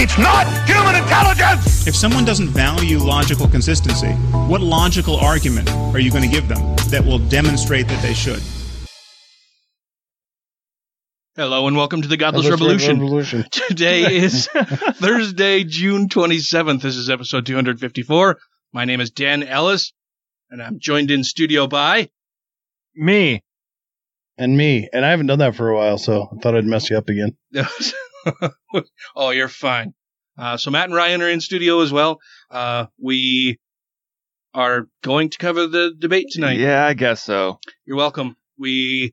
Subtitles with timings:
[0.00, 1.88] It's not human intelligence!
[1.88, 4.12] If someone doesn't value logical consistency,
[4.46, 8.40] what logical argument are you going to give them that will demonstrate that they should?
[11.34, 13.00] Hello and welcome to the Godless Godless Revolution.
[13.00, 13.44] Revolution.
[13.50, 16.80] Today is Thursday, June 27th.
[16.80, 18.38] This is episode 254.
[18.72, 19.92] My name is Dan Ellis,
[20.48, 22.08] and I'm joined in studio by.
[22.94, 23.42] Me.
[24.36, 24.88] and me.
[24.92, 27.08] And I haven't done that for a while, so I thought I'd mess you up
[27.08, 27.36] again.
[29.16, 29.94] oh, you're fine.
[30.38, 32.20] Uh, so Matt and Ryan are in studio as well.
[32.50, 33.58] Uh, we
[34.54, 36.58] are going to cover the debate tonight.
[36.58, 37.58] Yeah, I guess so.
[37.84, 38.36] You're welcome.
[38.58, 39.12] We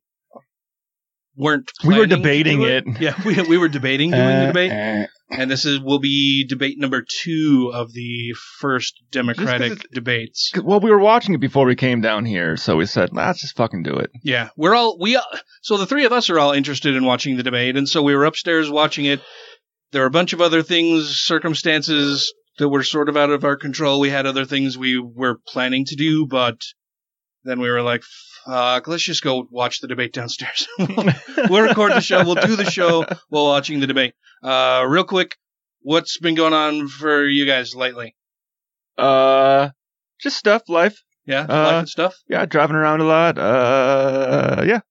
[1.36, 1.72] weren't.
[1.86, 2.86] We were debating do it.
[3.00, 4.72] Yeah, we, we were debating doing the Uh, debate.
[4.72, 9.92] uh, And this is will be debate number two of the first Democratic Just 'cause
[9.92, 10.52] debates.
[10.54, 13.42] 'Cause- Well, we were watching it before we came down here, so we said, let's
[13.42, 14.12] just fucking do it.
[14.24, 15.20] Yeah, we're all we.
[15.64, 18.16] So the three of us are all interested in watching the debate, and so we
[18.16, 19.20] were upstairs watching it.
[19.92, 23.56] There were a bunch of other things, circumstances that were sort of out of our
[23.56, 24.00] control.
[24.00, 26.58] We had other things we were planning to do, but
[27.44, 28.04] then we were like,
[28.46, 32.24] "Fuck, let's just go watch the debate downstairs." we'll record the show.
[32.26, 34.14] We'll do the show while watching the debate.
[34.44, 35.36] Uh, real quick,
[35.82, 38.16] what's been going on for you guys lately?
[38.98, 39.70] Uh,
[40.22, 41.02] just stuff, life.
[41.26, 42.16] Yeah, Uh, life and stuff.
[42.28, 43.38] Yeah, driving around a lot.
[43.38, 44.82] Uh, yeah,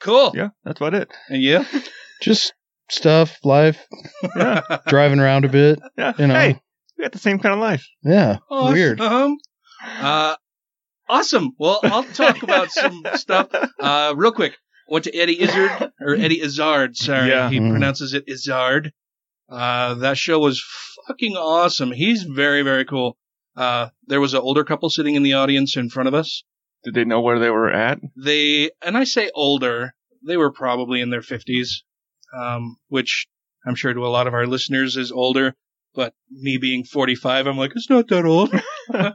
[0.00, 0.32] Cool.
[0.34, 1.10] yeah, that's about it.
[1.28, 1.64] And you?
[2.22, 2.52] just
[2.90, 3.86] stuff, life,
[4.36, 5.78] Yeah, driving around a bit.
[5.96, 6.12] yeah.
[6.18, 6.34] You know.
[6.34, 6.60] Hey,
[6.98, 7.86] we got the same kind of life.
[8.02, 9.00] Yeah, weird.
[9.00, 9.36] Awesome.
[9.84, 10.36] Uh,
[11.08, 11.50] awesome.
[11.58, 13.48] Well, I'll talk about some stuff.
[13.80, 14.56] Uh, real quick.
[14.88, 16.96] Went to Eddie Izzard or Eddie Izzard.
[16.96, 17.50] Sorry, Yeah.
[17.50, 17.70] he Mm.
[17.70, 18.92] pronounces it Izzard.
[19.50, 20.64] Uh, that show was
[21.08, 21.90] fucking awesome.
[21.92, 23.16] He's very, very cool.
[23.56, 26.44] Uh, there was an older couple sitting in the audience in front of us.
[26.84, 27.98] Did they know where they were at?
[28.16, 29.94] They, and I say older,
[30.24, 31.82] they were probably in their fifties,
[32.34, 33.26] um, which
[33.66, 35.54] I'm sure to a lot of our listeners is older.
[35.94, 38.52] But me being 45, I'm like, it's not that old.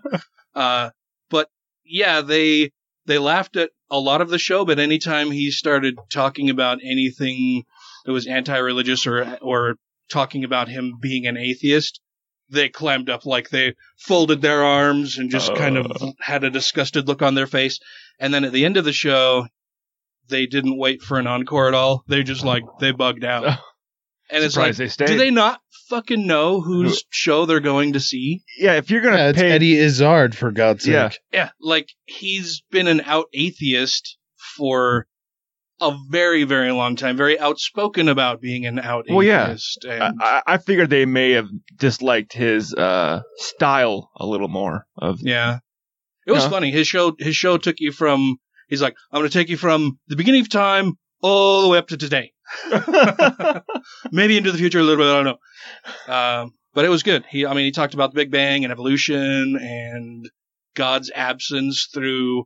[0.55, 0.89] uh,
[1.29, 1.50] but
[1.85, 2.71] yeah, they
[3.05, 7.63] they laughed at a lot of the show, but anytime he started talking about anything
[8.05, 9.75] that was anti-religious or or
[10.09, 12.01] talking about him being an atheist,
[12.50, 16.13] they clammed up like they folded their arms and just kind of Oh.
[16.19, 17.79] had a disgusted look on their face.
[18.19, 19.47] And then at the end of the show,
[20.31, 22.03] they didn't wait for an encore at all.
[22.08, 23.59] They just like they bugged out.
[24.34, 25.08] And it's like, Surprised they stayed.
[25.08, 25.59] do they not
[25.90, 28.44] fucking know whose show they're going to see?
[28.58, 30.94] Yeah, if you're gonna Yeah, it's pay, Eddie Izzard for God's sake.
[30.94, 31.09] Yeah.
[31.34, 34.18] Yeah, like he's been an out atheist
[34.56, 35.06] for
[35.81, 37.18] a very, very long time.
[37.18, 39.48] Very outspoken about being an out Well, yeah.
[39.48, 39.86] atheist.
[39.90, 44.86] I, And I I figured they may have disliked his uh style a little more.
[44.98, 45.58] Of yeah,
[46.25, 46.50] it was Yeah.
[46.52, 46.72] funny.
[46.72, 48.38] His show, his show took you from.
[48.71, 51.77] He's like, I'm going to take you from the beginning of time all the way
[51.77, 52.31] up to today.
[54.11, 55.11] Maybe into the future a little bit.
[55.11, 55.37] I don't
[56.07, 56.13] know.
[56.13, 57.25] Um, but it was good.
[57.29, 60.29] He, I mean, he talked about the Big Bang and evolution and
[60.75, 62.45] God's absence through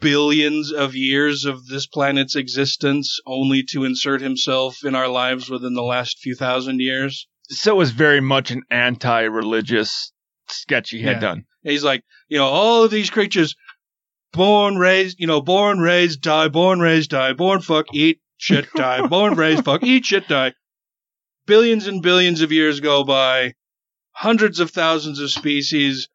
[0.00, 5.74] billions of years of this planet's existence, only to insert himself in our lives within
[5.74, 7.26] the last few thousand years.
[7.48, 10.12] so it was very much an anti-religious
[10.48, 11.20] sketch he had Yeah.
[11.20, 11.44] done.
[11.62, 13.54] He's like, you know, all of these creatures,
[14.32, 19.06] born, raised, you know, born, raised, die, born, raised, die, born, fuck, eat, shit, die,
[19.06, 20.52] born, raised, fuck, eat, shit, die.
[21.46, 23.54] Billions and billions of years go by,
[24.12, 26.08] hundreds of thousands of species,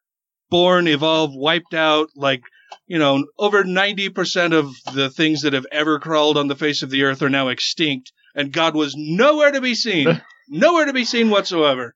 [0.50, 2.42] born, evolved, wiped out, like,
[2.86, 6.90] you know, over 90% of the things that have ever crawled on the face of
[6.90, 10.20] the earth are now extinct, and God was nowhere to be seen.
[10.48, 11.94] nowhere to be seen whatsoever.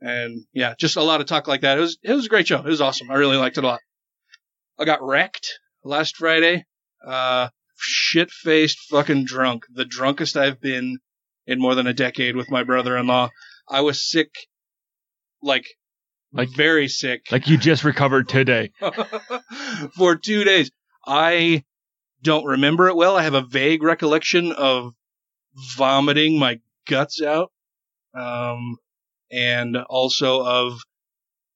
[0.00, 1.78] And yeah, just a lot of talk like that.
[1.78, 2.58] It was it was a great show.
[2.58, 3.10] It was awesome.
[3.10, 3.80] I really liked it a lot.
[4.78, 6.64] I got wrecked last Friday.
[7.06, 7.48] Uh
[7.80, 9.64] shit faced fucking drunk.
[9.72, 10.98] The drunkest I've been
[11.46, 13.30] in more than a decade with my brother in law.
[13.68, 14.30] I was sick
[15.42, 15.66] like
[16.32, 18.70] Like- very sick Like you just recovered today.
[19.96, 20.70] for two days.
[21.06, 21.64] I
[22.22, 23.16] don't remember it well.
[23.16, 24.92] I have a vague recollection of
[25.76, 27.50] vomiting my guts out,
[28.14, 28.76] um,
[29.30, 30.80] and also of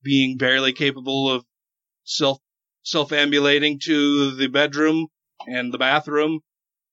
[0.02, 1.44] being barely capable of
[2.04, 2.38] self
[2.82, 5.08] self ambulating to the bedroom
[5.46, 6.40] and the bathroom.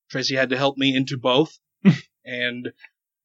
[0.09, 1.57] Tracy had to help me into both,
[2.25, 2.69] and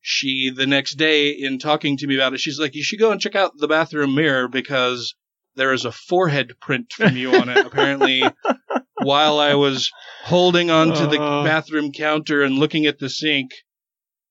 [0.00, 3.11] she the next day in talking to me about it, she's like, "You should go
[3.11, 5.14] and check out the bathroom mirror because
[5.56, 8.31] there is a forehead print from you on it." Apparently,
[8.99, 9.90] while I was
[10.25, 11.43] holding onto the Oh.
[11.44, 13.52] bathroom counter and looking at the sink,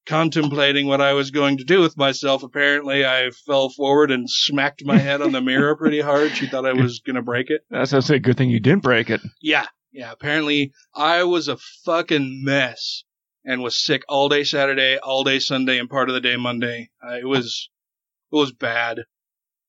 [0.05, 4.85] contemplating what I was going to do with myself, apparently I fell forward and smacked
[4.85, 6.31] my head on the mirror pretty hard.
[6.31, 7.61] She thought I was going to break it.
[7.69, 9.21] That's a good thing you didn't break it.
[9.41, 10.11] Yeah, yeah.
[10.11, 13.03] Apparently, I was a fucking mess
[13.45, 16.89] and was sick all day Saturday, all day Sunday, and part of the day Monday.
[17.05, 17.69] Uh, it was,
[18.31, 18.99] it was bad.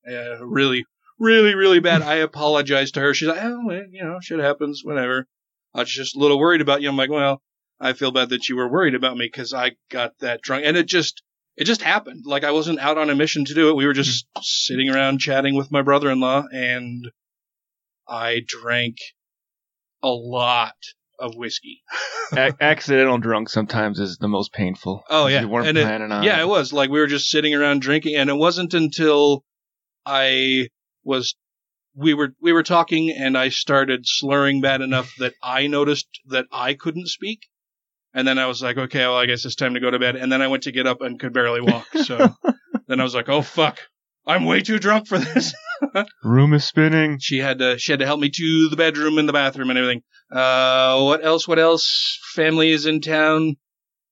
[0.08, 0.84] Uh, really,
[1.18, 2.02] really, really bad.
[2.02, 3.14] I apologized to her.
[3.14, 5.26] She's like, "Oh, well, you know, shit happens, whatever."
[5.74, 6.88] I was just a little worried about you.
[6.88, 7.42] I'm like, well,
[7.84, 10.76] I feel bad that you were worried about me because I got that drunk, and
[10.76, 11.22] it just,
[11.56, 12.24] it just happened.
[12.26, 13.76] Like I wasn't out on a mission to do it.
[13.76, 17.10] We were just sitting around chatting with my brother-in-law, and
[18.08, 18.96] I drank
[20.02, 20.74] a lot
[21.18, 21.82] of whiskey.
[22.32, 25.02] A- accidental drunk sometimes is the most painful.
[25.10, 26.22] Oh yeah, you weren't and it- planning on.
[26.22, 29.44] yeah, it was like we were just sitting around drinking, and it wasn't until
[30.06, 30.68] I
[31.04, 31.34] was
[31.94, 36.46] we were we were talking, and I started slurring bad enough that I noticed that
[36.50, 37.40] I couldn't speak,
[38.14, 40.16] and then I was like, okay, well, I guess it's time to go to bed,
[40.16, 42.16] and then I went to get up and could barely walk, so
[42.86, 43.80] then I was like, oh fuck,
[44.26, 45.54] I'm way too drunk for this.
[46.24, 47.18] Room is spinning.
[47.18, 49.78] she had to she had to help me to the bedroom and the bathroom and
[49.78, 50.02] everything.
[50.32, 51.46] Uh, what else?
[51.46, 52.18] What else?
[52.34, 53.56] Family is in town.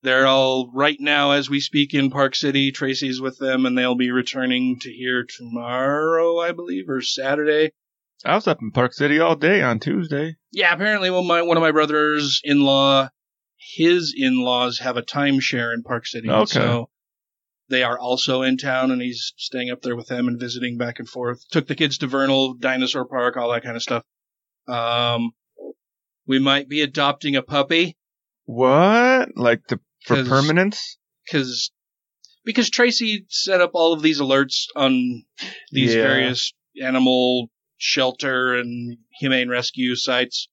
[0.02, 2.72] They're all right now as we speak in Park City.
[2.72, 7.70] Tracy's with them, and they'll be returning to here tomorrow, I believe, or Saturday.
[8.24, 10.36] I was up in Park City all day on Tuesday.
[10.50, 13.08] Yeah, apparently, of my one of my brothers-in-law,
[13.76, 16.52] his in-laws have a timeshare in Park City, Okay.
[16.52, 16.90] so
[17.68, 20.98] they are also in town, and he's staying up there with them and visiting back
[20.98, 21.46] and forth.
[21.50, 24.04] Took the kids to Vernal Dinosaur Park, all that kind of stuff.
[24.68, 25.32] Um,
[26.26, 27.96] we might be adopting a puppy
[28.44, 29.30] What?
[29.36, 30.98] Like the for 'Cause- permanence?
[31.26, 31.70] because
[32.44, 35.24] because Tracy set up all of these alerts on
[35.70, 36.02] these Yeah.
[36.02, 40.48] various animal shelter and humane rescue sites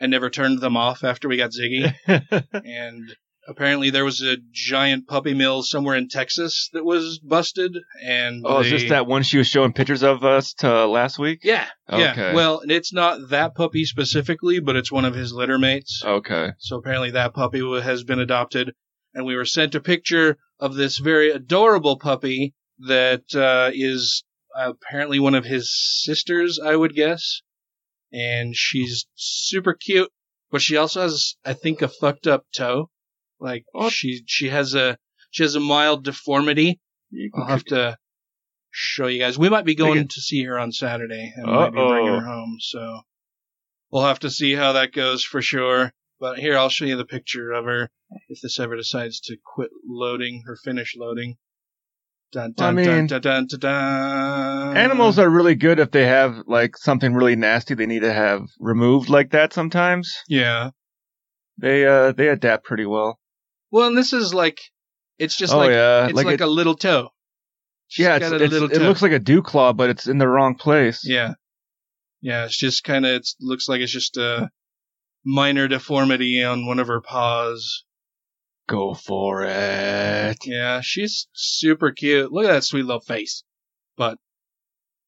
[0.00, 1.94] and never turned them off after we got Ziggy.
[2.64, 3.14] and
[3.46, 8.60] apparently there was a giant puppy mill somewhere in Texas that was busted and oh,
[8.60, 11.40] is they- this that one she was showing pictures of us to last week?
[11.42, 12.34] Yeah, yeah.
[12.34, 16.02] Well, it's not that puppy specifically, but it's one of his litter mates.
[16.04, 16.50] Okay.
[16.58, 18.74] So apparently that puppy has been adopted,
[19.14, 22.54] and we were sent a picture of this very adorable puppy
[22.86, 24.24] that uh, is
[24.56, 25.70] apparently one of his
[26.02, 27.42] sisters, I would guess.
[28.12, 30.10] And she's super cute,
[30.50, 32.90] but she also has, I think, a fucked up toe.
[33.38, 34.98] Like she she has a
[35.30, 36.80] she has a mild deformity.
[37.34, 37.96] I'll have to
[38.70, 39.38] show you guys.
[39.38, 42.20] We might be going to see her on Saturday and maybe bring Uh-oh.
[42.20, 42.56] her home.
[42.60, 43.00] So
[43.90, 45.92] we'll have to see how that goes for sure.
[46.18, 47.90] But here, I'll show you the picture of her
[48.28, 51.36] if this ever decides to quit loading or finish loading.
[52.32, 54.76] Dun, I mean- dun, dun, dun, dun, dun.
[54.76, 58.42] Animals are really good if they have like something really nasty they need to have
[58.60, 60.16] removed like that sometimes.
[60.28, 60.70] Yeah.
[61.58, 63.18] They uh they adapt pretty well.
[63.72, 64.60] Well, and this is like,
[65.18, 66.06] it's just oh like, yeah.
[66.06, 67.10] it's like, it- a little toe.
[67.88, 68.84] She's yeah, it's, it's- it toe.
[68.86, 71.02] looks like a dew claw, but it's in the wrong place.
[71.04, 71.34] Yeah.
[72.22, 74.50] Yeah, it's just kind of, it looks like it's just a
[75.24, 77.84] minor deformity on one of her paws.
[78.70, 80.36] Go for it.
[80.46, 82.30] Yeah, she's super cute.
[82.30, 83.42] Look at that sweet little face.
[83.96, 84.16] But,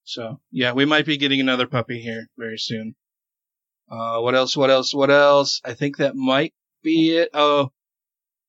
[0.02, 2.96] so, yeah, we might be getting another puppy here very soon.
[3.88, 5.60] Uh, what else, what else, what else?
[5.64, 7.28] I think that might be it.
[7.34, 7.70] Oh,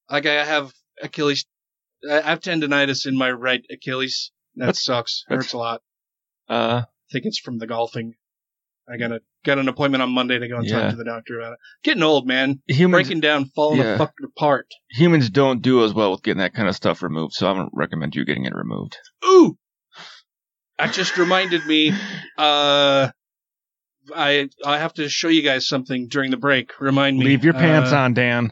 [0.10, 1.46] like I have Achilles,
[2.10, 4.32] I have tendonitis in my right Achilles.
[4.55, 5.25] That sucks.
[5.27, 5.82] Hurts a lot.
[6.50, 8.15] Uh I think it's from the golfing.
[8.92, 10.82] I got a got an appointment on Monday to go and Yeah.
[10.82, 11.60] talk to the doctor about it.
[11.84, 12.62] Getting old, man.
[12.68, 13.98] humans Breaking down, falling Yeah.
[13.98, 14.68] fuck apart.
[14.90, 17.70] humans don't do as well with getting that kind of stuff removed, so I don't
[17.74, 18.98] recommend you getting it removed.
[19.25, 19.58] Ooh,
[20.78, 21.94] that just reminded me.
[22.38, 23.10] Uh,
[24.13, 26.72] I I have to show you guys something during the break.
[26.82, 27.25] Remind me.
[27.25, 28.52] Leave your pants Uh, on, Dan.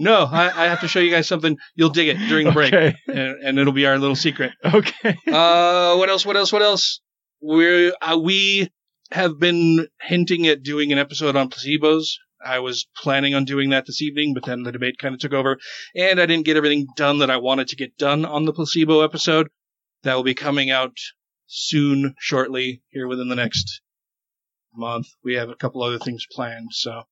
[0.00, 1.56] No, I, I have to show you guys something.
[1.74, 2.94] You'll dig it during the break, Okay.
[3.08, 4.52] and, and it'll be our little secret.
[4.64, 5.16] Okay.
[5.26, 6.24] Uh, what else?
[6.26, 6.52] What else?
[6.52, 7.00] What else?
[7.40, 8.68] We're uh, we
[9.10, 12.14] have been hinting at doing an episode on placebos.
[12.44, 15.32] I was planning on doing that this evening, but then the debate kind of took
[15.32, 15.58] over,
[15.96, 19.00] and I didn't get everything done that I wanted to get done on the placebo
[19.02, 19.48] episode.
[20.04, 20.96] That will be coming out
[21.46, 23.80] soon, shortly, here within the next
[24.72, 25.08] month.
[25.24, 27.02] We have a couple other things planned, so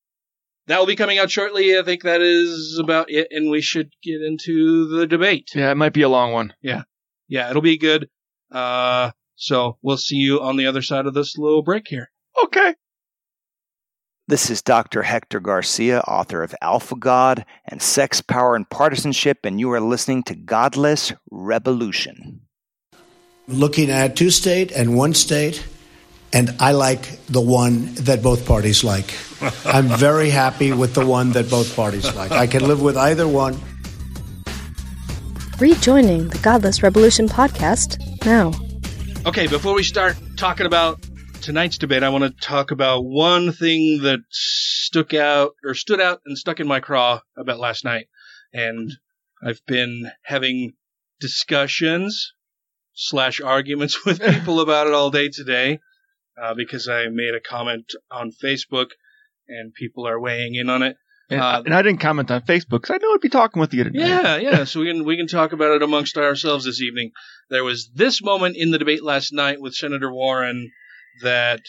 [0.67, 1.77] that will be coming out shortly.
[1.77, 5.75] I think that is about it, and we should get into the debate Yeah, it
[5.77, 6.53] might be a long one.
[6.61, 6.83] yeah,
[7.27, 8.07] yeah, it'll be good.
[8.49, 12.11] Uh, so we'll see you on the other side of this little break here.
[12.43, 12.75] Okay.
[14.27, 15.03] This is Dr.
[15.03, 20.23] Hector Garcia, author of Alpha God and Sex, Power, and Partisanship, and you are listening
[20.23, 22.41] to Godless Revolution.
[23.47, 25.65] Looking at two state and one state,
[26.33, 29.15] and I like the one that both parties like.
[29.65, 32.31] I'm very happy with the one that both parties like.
[32.31, 33.57] I can live with either one.
[35.59, 38.51] Rejoining the Godless Revolution podcast now.
[39.25, 41.05] Okay, before we start talking about
[41.41, 46.21] tonight's debate, I want to talk about one thing that stuck out or stood out
[46.25, 48.07] and stuck in my craw about last night.
[48.53, 48.91] And
[49.43, 50.73] I've been having
[51.19, 52.31] discussions
[52.93, 55.79] slash arguments with people about it all day today
[56.41, 58.91] uh, because I made a comment on Facebook
[59.47, 60.95] and people are weighing in on it.
[61.29, 63.73] And, Uh, and I didn't comment on Facebook because I know I'd be talking with
[63.73, 63.99] you today.
[63.99, 64.63] Yeah, yeah.
[64.63, 67.11] So we can we can talk about it amongst ourselves this evening.
[67.49, 70.71] There was this moment in the debate last night with Senator Warren
[71.23, 71.61] that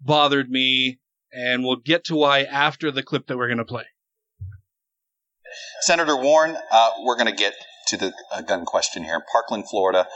[0.00, 0.98] bothered me,
[1.32, 3.84] and we'll get to why after the clip that we're going to play.
[5.82, 7.54] Senator Warren, uh, we're going to get
[7.88, 9.16] to the uh, gun question here.
[9.16, 10.06] in Parkland, Florida,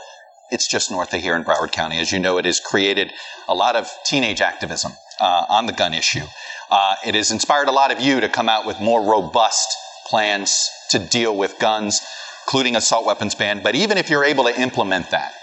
[0.51, 1.99] it's just north of here in Broward County.
[1.99, 3.11] As you know, it has created
[3.47, 6.25] a lot of teenage activism uh, on the gun issue.
[6.71, 9.75] Uh, it has inspired a lot of you to come out with more robust
[10.07, 12.01] plans to deal with guns,
[12.49, 13.61] including assault weapons ban.
[13.61, 15.33] But even if you're able to implement that,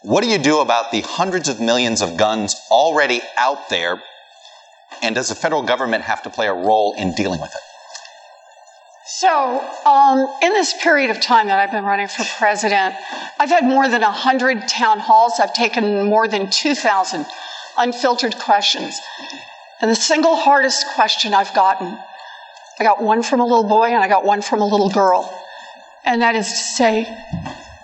[0.00, 4.02] what do you do about the hundreds of millions of guns already out there?
[5.02, 7.60] And does the federal government have to play a role in dealing with it?
[9.04, 12.94] So, um, in this period of time that I've been running for president,
[13.38, 15.34] I've had more than 100 town halls.
[15.40, 17.26] I've taken more than 2,000
[17.76, 18.98] unfiltered questions.
[19.82, 21.98] And the single hardest question I've gotten,
[22.80, 25.38] I got one from a little boy and I got one from a little girl.
[26.04, 27.18] And that is to say,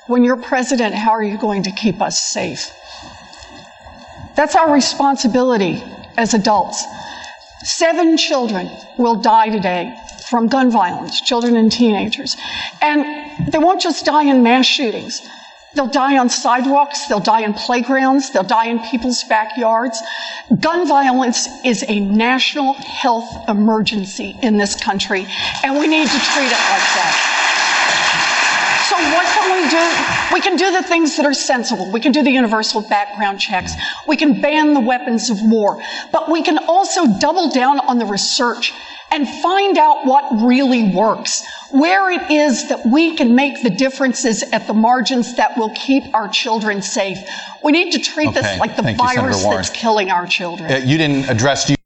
[0.06, 2.70] when you're president, how are you going to keep us safe?
[4.34, 5.82] That's our responsibility
[6.16, 6.84] as adults.
[7.62, 9.96] Seven children will die today
[10.28, 12.36] from gun violence, children and teenagers.
[12.80, 15.22] And they won't just die in mass shootings.
[15.74, 20.00] They'll die on sidewalks, they'll die in playgrounds, they'll die in people's backyards.
[20.60, 25.26] Gun violence is a national health emergency in this country,
[25.62, 27.37] and we need to treat it like that.
[28.88, 30.34] So what can we do?
[30.34, 31.90] We can do the things that are sensible.
[31.92, 33.72] We can do the universal background checks.
[34.06, 35.82] We can ban the weapons of war.
[36.10, 38.72] But we can also double down on the research
[39.10, 41.42] and find out what really works.
[41.70, 46.02] Where it is that we can make the differences at the margins that will keep
[46.14, 47.18] our children safe.
[47.62, 48.40] We need to treat Okay.
[48.40, 49.58] this like the Thank virus Warren.
[49.58, 50.70] that's killing our children.
[50.70, 51.76] Uh, you didn't address you.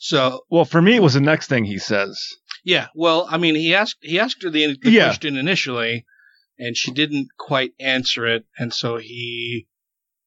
[0.00, 2.36] So, well, for me, it was the next thing he says.
[2.68, 5.04] Yeah, well, I mean, he asked he asked her the, the Yeah.
[5.06, 6.04] question initially,
[6.58, 9.66] and she didn't quite answer it, and so he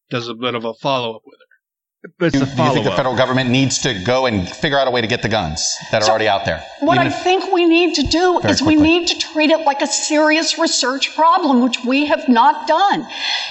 [0.09, 2.09] does a bit of a follow up with her.
[2.17, 5.01] But Do you think the federal government needs to go and figure out a way
[5.01, 6.63] to get the guns that are already out there?
[6.79, 9.59] What I if- think we need to do Very is we need to treat it
[9.63, 13.05] like a serious research problem, which we have not done.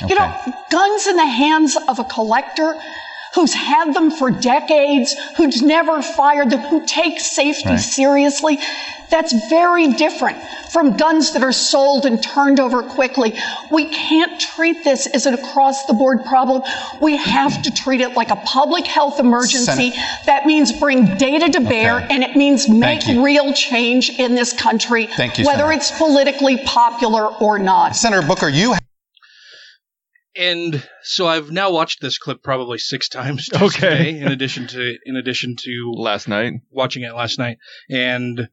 [0.08, 0.34] You know,
[0.68, 2.74] guns in the hands of a collector
[3.34, 7.80] who's had them for decades, who's never fired them, who takes safety Right.
[7.80, 8.58] seriously,
[9.10, 10.38] that's very different
[10.72, 13.36] from guns that are sold and turned over quickly.
[13.70, 16.62] We can't treat this as an across the board problem.
[17.00, 19.92] We have to treat it like a public health emergency.
[20.26, 25.06] That means bring data to bear and it means make real change in this country,
[25.06, 25.72] Thank you, whether Senator.
[25.72, 27.96] it's politically popular or not.
[27.96, 28.74] Senator Booker, you
[30.40, 34.12] And so I've now watched this clip probably six times just Okay.
[34.12, 37.58] today, in addition to in addition to last night watching it last night,
[37.90, 38.48] and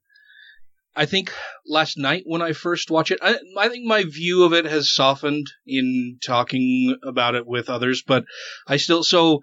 [0.98, 1.32] I think
[1.65, 4.94] last night when I first watched it, I, I think my view of it has
[4.94, 8.25] softened in talking about it with others, but
[8.67, 9.39] I still so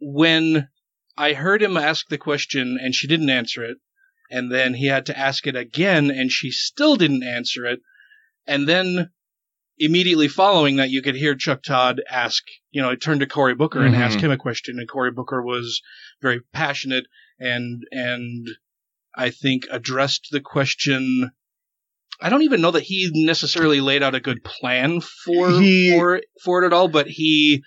[0.00, 0.68] when
[1.16, 3.76] I heard him ask the question and she didn't answer it,
[4.28, 7.78] and then he had to ask it again and she still didn't answer it,
[8.44, 9.10] and then
[9.78, 13.84] immediately following that, you could hear Chuck Todd ask, you know, turn to Cory Booker
[13.84, 13.98] and Mhm.
[13.98, 15.82] ask him a question, and Cory Booker was
[16.22, 17.06] very passionate
[17.38, 18.46] and and
[19.16, 21.30] I think addressed the question.
[22.20, 26.20] I don't even know that he necessarily laid out a good plan for He- for
[26.44, 27.62] for it at all, but he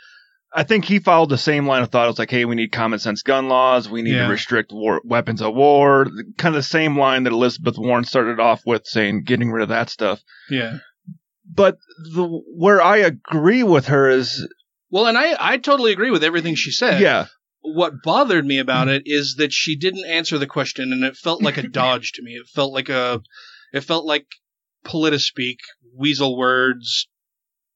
[0.56, 2.06] I think he followed the same line of thought.
[2.06, 3.90] It was like, hey, we need common sense gun laws.
[3.90, 4.24] We need Yeah.
[4.26, 6.06] to restrict war, weapons of war.
[6.38, 9.70] Kind of the same line that Elizabeth Warren started off with, saying getting rid of
[9.70, 10.22] that stuff.
[10.50, 10.78] yeah.
[11.50, 11.78] But
[12.14, 14.48] the where I agree with her is,
[14.90, 17.02] Well, and I I totally agree with everything she said.
[17.02, 17.28] yeah,
[17.62, 18.96] What bothered me about mm-hmm.
[18.98, 22.22] it is that she didn't answer the question, and it felt like a dodge to
[22.24, 22.34] me.
[22.34, 23.22] It felt like a,
[23.74, 24.26] it felt like
[24.86, 25.58] politispeak,
[25.96, 27.08] weasel words,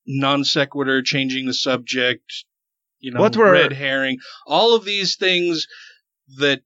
[0.05, 2.23] non sequitur, changing the subject,
[2.99, 5.67] you know, Well, that's where- red herring, all of these things
[6.37, 6.61] that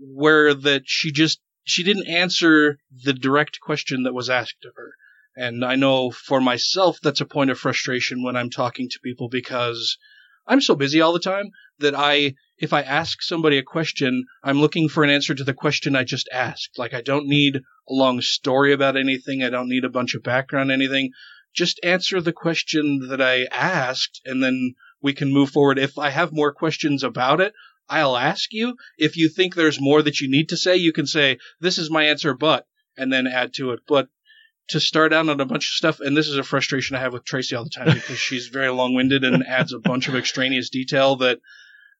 [0.00, 4.92] where that she just she didn't answer the direct question that was asked of her.
[5.36, 9.28] And I know for myself that's a point of frustration when I'm talking to people
[9.28, 9.98] because
[10.46, 14.60] I'm so busy all the time that I if I ask somebody a question, I'm
[14.60, 16.78] looking for an answer to the question I just asked.
[16.78, 17.60] Like I don't need a
[17.92, 21.10] long story about anything, I don't need a bunch of background anything.
[21.52, 25.78] Just answer the question that I asked and then we can move forward.
[25.78, 27.54] If I have more questions about it,
[27.88, 28.76] I'll ask you.
[28.96, 31.90] If you think there's more that you need to say, you can say, This is
[31.90, 33.80] my answer, but, and then add to it.
[33.86, 34.08] But
[34.68, 37.12] to start out on a bunch of stuff, and this is a frustration I have
[37.12, 40.16] with Tracy all the time because she's very long winded and adds a bunch of
[40.16, 41.38] extraneous detail that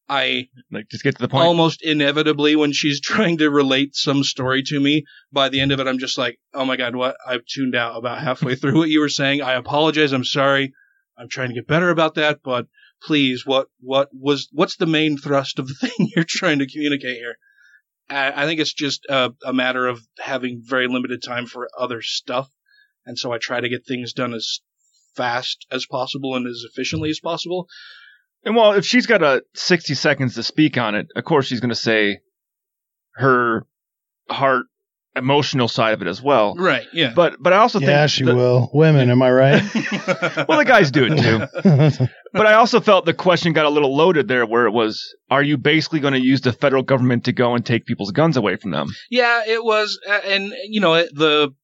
[0.08, 1.44] I like just get to the point.
[1.44, 5.04] almost inevitably when she's trying to relate some story to me.
[5.32, 7.16] By the end of it, I'm just like, oh my god, what?
[7.26, 9.42] I've tuned out about halfway through what you were saying.
[9.42, 10.12] I apologize.
[10.12, 10.72] I'm sorry.
[11.16, 12.66] I'm trying to get better about that, but
[13.02, 17.16] please, what what was what's the main thrust of the thing you're trying to communicate
[17.16, 17.36] here?
[18.10, 22.50] I, think it's just a, a matter of having very limited time for other stuff,
[23.06, 24.60] and so I try to get things done as
[25.16, 27.68] fast as possible and as efficiently as possible.
[28.44, 31.60] And well, if she's got a 60 seconds to speak on it, of course she's
[31.60, 32.18] going to say
[33.14, 33.66] her
[34.28, 34.66] heart
[35.16, 36.54] emotional side of it as well.
[36.56, 36.86] Right.
[36.92, 37.12] Yeah.
[37.14, 38.70] But but I also yeah, think yeah, she the- will.
[38.74, 39.62] Women, am I right?
[40.48, 42.06] well, the guys do it too.
[42.32, 45.42] but I also felt the question got a little loaded there, where it was, are
[45.42, 48.56] you basically going to use the federal government to go and take people's guns away
[48.56, 48.88] from them?
[49.10, 51.54] Yeah, it was, uh, and you know the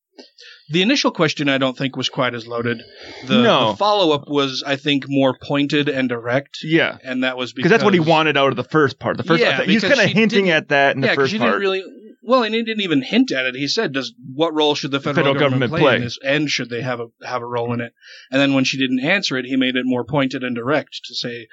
[0.72, 2.80] the initial question I don't think was quite as loaded.
[3.26, 3.70] The, No.
[3.72, 6.58] the follow up was, I think, more pointed and direct.
[6.62, 6.96] Yeah.
[7.02, 9.16] and that was because Because that's what he wanted out of the first part.
[9.16, 11.32] The first, Yeah, he's because kind of hinting at that in yeah, the 'cause first
[11.32, 11.50] she part.
[11.52, 11.82] didn't really.
[12.30, 13.56] Well, and he didn't even hint at it.
[13.56, 15.96] He said, "Does what role should the federal, Federal government play, play.
[15.96, 17.92] in this, and should they have a have a role in it?"
[18.30, 21.14] And then when she didn't answer it, he made it more pointed and direct to
[21.16, 21.48] say,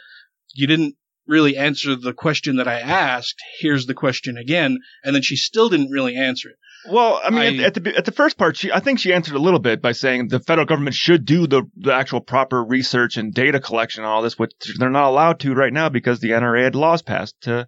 [0.53, 0.93] "You didn't
[1.25, 3.41] really answer the question that I asked.
[3.59, 6.57] Here's the question again." And then she still didn't really answer it.
[6.89, 9.11] Well, I mean, I- at, at the at the first part, she I think she
[9.13, 12.63] answered a little bit by saying the federal government should do the the actual proper
[12.63, 16.19] research and data collection and all this, which they're not allowed to right now because
[16.19, 17.67] the NRA had laws passed to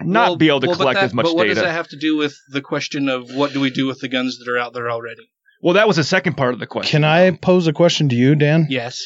[0.00, 1.54] not Well- be able to well, collect that- as much But what data.
[1.54, 4.08] does that have to do with the question of what do we do with the
[4.08, 5.22] guns that are out there already?
[5.62, 6.90] well, that was the second part of the question.
[7.02, 8.66] Can I pose a question to you, Dan?
[8.70, 9.02] Yes.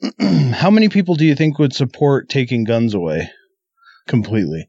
[0.52, 3.30] How many people do you think would support taking guns away
[4.08, 4.68] completely?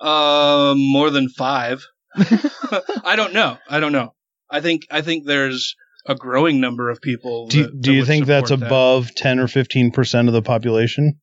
[0.00, 1.84] Uh, more than five.
[2.16, 3.58] I don't know.
[3.68, 4.14] I don't know.
[4.50, 5.74] I think I think there's
[6.06, 7.48] a growing number of people.
[7.48, 8.62] Do, that- do that you would think that's that.
[8.62, 11.20] above 10 or 15% of the population?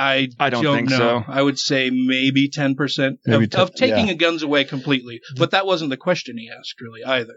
[0.00, 0.98] I I don't think know.
[0.98, 1.24] so.
[1.28, 4.12] I would say maybe ten percent Maybe of, 10 of taking yeah.
[4.12, 5.20] the guns away completely.
[5.36, 7.36] But that wasn't the question he asked really either.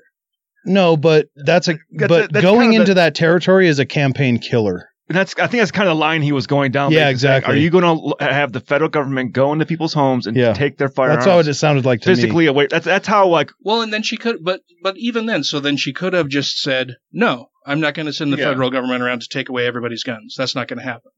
[0.65, 3.67] No, but that's a That's but a- that's going kind of into the- that territory
[3.67, 4.87] is a campaign killer.
[5.09, 6.93] And that's I think that's kind of the line he was going down.
[6.93, 7.53] Yeah, basically saying, exactly.
[7.53, 10.53] Are you going to have the federal government go into people's homes and Yeah.
[10.53, 11.25] take their firearms?
[11.25, 12.47] That's how it sounded like to physically me.
[12.47, 12.67] away.
[12.67, 15.75] That's that's how like Well, and then she could, but but even then, so then
[15.75, 18.45] she could have just said, "No, I'm not going to send the Yeah.
[18.45, 20.35] federal government around to take away everybody's guns.
[20.37, 21.11] That's not going to happen."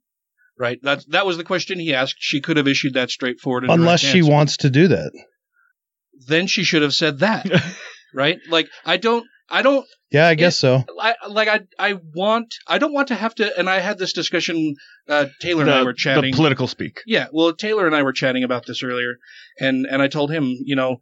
[0.58, 0.80] Right?
[0.84, 2.16] That that was the question he asked.
[2.20, 3.64] She could have issued that straightforward.
[3.64, 4.32] and Unless she answer.
[4.32, 5.12] wants to do that.
[6.28, 7.46] then she should have said that.
[8.14, 8.40] right?
[8.50, 9.86] Like I don't, I don't.
[10.12, 10.84] Yeah, I guess so.
[11.00, 14.14] I like I I want I don't want to have to and I had this
[14.14, 14.76] discussion
[15.10, 17.02] uh Taylor and I were chatting the political speak.
[17.06, 19.16] yeah, well, Taylor and I were chatting about this earlier,
[19.60, 20.98] and and I told him, you know,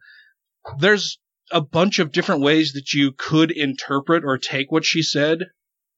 [0.80, 1.20] there's
[1.52, 5.40] a bunch of different ways that you could interpret or take what she said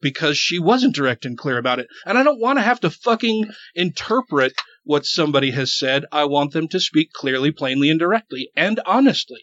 [0.02, 2.90] because she wasn't direct and clear about it, and I don't want to have to
[2.90, 4.54] fucking interpret
[4.84, 6.06] what somebody has said.
[6.12, 9.42] I want them to speak clearly, plainly, and directly, and honestly.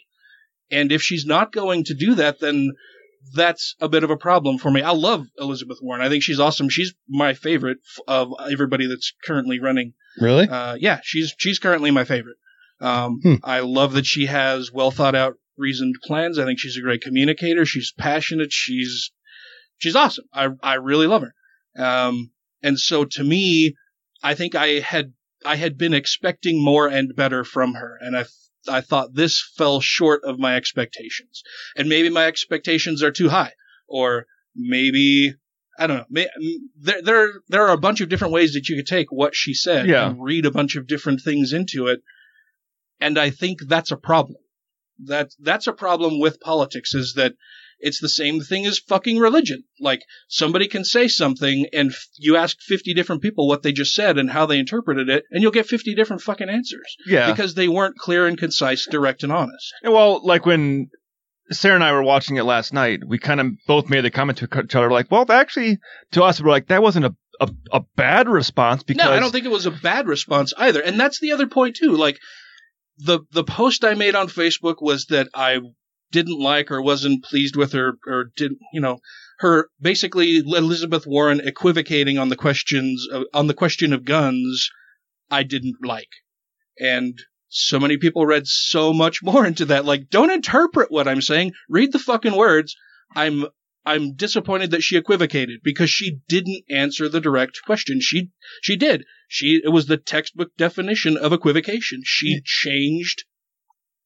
[0.71, 2.73] And if she's not going to do that, then
[3.35, 4.83] that's a bit of a problem for me.
[4.83, 6.03] I love Elizabeth Warren.
[6.03, 6.69] I think she's awesome.
[6.69, 10.49] She's my favorite of everybody that's currently running Really?
[10.49, 12.37] uh, yeah, she's she's currently my favorite.
[12.81, 13.35] Um, Hmm.
[13.45, 16.39] I love that she has well thought out, reasoned plans.
[16.39, 17.65] I think she's a great communicator.
[17.65, 18.53] She's passionate.
[18.53, 19.11] She's
[19.83, 20.25] she's awesome.
[20.33, 21.35] I I really love her.
[21.83, 22.31] Um,
[22.63, 23.75] and so to me,
[24.23, 25.13] I think I had
[25.45, 28.25] I had been expecting more and better from her, and I
[28.69, 31.43] I thought this fell short of my expectations.
[31.77, 33.53] And maybe my expectations are too high,
[33.89, 35.35] or maybe
[35.79, 36.07] I don't know.
[36.11, 36.29] May,
[36.79, 39.55] there, there, there are a bunch of different ways that you could take what she
[39.55, 40.11] said Yeah.
[40.11, 42.03] and read a bunch of different things into it,
[43.01, 44.39] and I think that's a problem.
[45.07, 47.33] That that's a problem with politics is that
[47.83, 49.65] it's the same thing as fucking religion.
[49.81, 53.95] Like somebody can say something, and f- you ask fifty different people what they just
[53.95, 56.97] said and how they interpreted it, and you'll get fifty different fucking answers.
[57.07, 57.31] Yeah.
[57.31, 59.73] because they weren't clear and concise, direct and honest.
[59.83, 60.89] And well, like when
[61.51, 64.39] Sarah and I were watching it last night, we kind of both made the comment
[64.39, 65.79] to each other, like, well, actually,
[66.13, 69.33] to us, we're like, that wasn't a, a, a bad response because no, I don't
[69.33, 70.81] think it was a bad response either.
[70.81, 71.97] And that's the other point too.
[71.97, 72.19] Like
[72.99, 75.59] the the post I made on Facebook was that I
[76.13, 79.01] didn't like or wasn't pleased with her or didn't you know
[79.39, 84.71] her basically Elizabeth Warren equivocating on the questions of, on the question of guns
[85.33, 86.11] I didn't like.
[86.79, 89.85] And so many people read so much more into that.
[89.85, 91.53] Like, don't interpret what I'm saying.
[91.69, 92.77] Read the fucking words.
[93.17, 93.47] I'm
[93.85, 98.01] I'm disappointed that she equivocated because she didn't answer the direct question.
[98.01, 98.31] She
[98.63, 99.05] she did.
[99.27, 102.03] She it was the textbook definition of equivocation.
[102.05, 103.25] She changed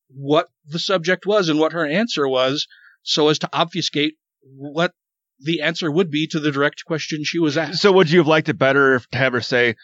[0.09, 2.67] what the subject was and what her answer was
[3.03, 4.93] so as to obfuscate what
[5.41, 7.81] the answer would be to the direct question she was asked.
[7.81, 9.77] So would you have liked it better if to have her say,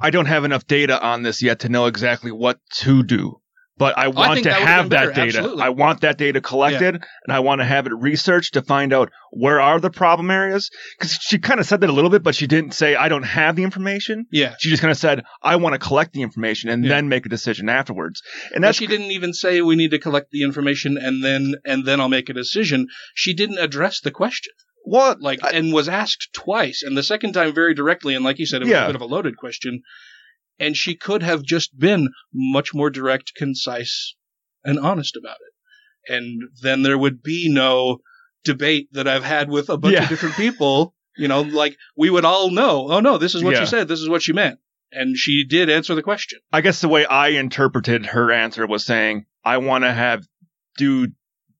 [0.00, 3.40] I don't have enough data on this yet to know exactly what to do.
[3.78, 5.38] But I want think to that would've that better, data.
[5.38, 5.62] absolutely.
[5.62, 9.10] I want that data collected and I want to have it researched to find out
[9.32, 10.70] where are the problem areas.
[10.98, 13.22] Cause she kind of said that a little bit, but she didn't say, I don't
[13.24, 14.24] have the information.
[14.32, 14.54] Yeah.
[14.58, 16.88] She just kind of said, I want to collect the information and Yeah.
[16.88, 18.22] then make a decision afterwards.
[18.54, 21.84] And But she didn't even say we need to collect the information and then and
[21.84, 22.86] then I'll make a decision.
[23.14, 24.54] She didn't address the question.
[24.84, 25.20] What?
[25.20, 28.62] Like and was asked twice, and the second time very directly, and like you said,
[28.62, 28.84] it was Yeah.
[28.84, 29.82] a bit of a loaded question.
[30.58, 34.14] And she could have just been much more direct, concise,
[34.64, 36.12] and honest about it.
[36.14, 37.98] And then there would be no
[38.44, 40.04] debate that I've had with a bunch Yeah.
[40.04, 40.94] of different people.
[41.18, 43.60] You know, like we would all know, oh no, this is what Yeah.
[43.60, 44.58] she said, this is what she meant.
[44.92, 46.38] And she did answer the question.
[46.52, 50.24] I guess the way I interpreted her answer was saying, I want to have
[50.78, 51.08] do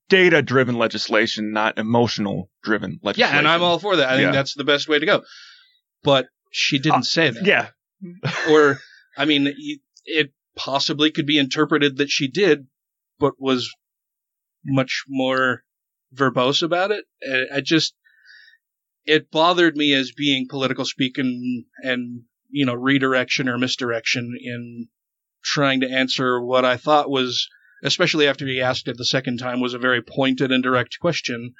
[0.09, 3.33] data driven legislation, not emotional driven legislation.
[3.33, 4.09] Yeah, and I'm all for that.
[4.09, 5.23] I think that's the best way to go.
[6.03, 7.43] But she didn't uh, say that.
[7.45, 7.67] Yeah.
[8.49, 8.79] or,
[9.17, 9.53] I mean,
[10.05, 12.67] it possibly could be interpreted that she did,
[13.19, 13.73] but was
[14.63, 15.63] much more
[16.13, 17.05] verbose about it.
[17.51, 17.95] I- just,
[19.05, 24.87] it bothered me as being political speak and, and, you know, redirection or misdirection in
[25.43, 27.47] trying to answer what I thought was,
[27.83, 31.53] especially after he asked it the second time, was a very pointed and direct question.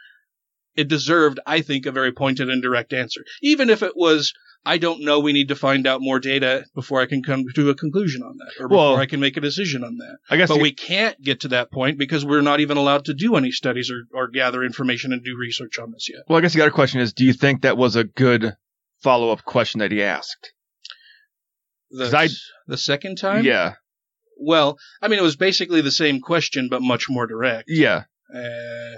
[0.77, 3.25] It deserved, I think, a very pointed and direct answer.
[3.41, 4.31] Even if it was,
[4.65, 7.69] I don't know, we need to find out more data before I can come to
[7.71, 10.17] a conclusion on that, or before Well, I can make a decision on that.
[10.29, 13.05] I guess but you- we can't get to that point because we're not even allowed
[13.05, 16.21] to do any studies or, or gather information and do research on this yet.
[16.29, 18.53] Well, I guess the other question is, do you think that was a good
[19.01, 20.53] follow up question that he asked?
[21.89, 22.27] The, I-
[22.67, 23.45] the second time?
[23.45, 23.73] Yeah.
[24.39, 27.63] Well, I mean, it was basically the same question, but much more direct.
[27.67, 28.03] Yeah.
[28.31, 28.97] Uh,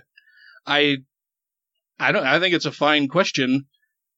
[0.65, 0.97] I,
[1.99, 2.25] I don't.
[2.25, 3.65] I think it's a fine question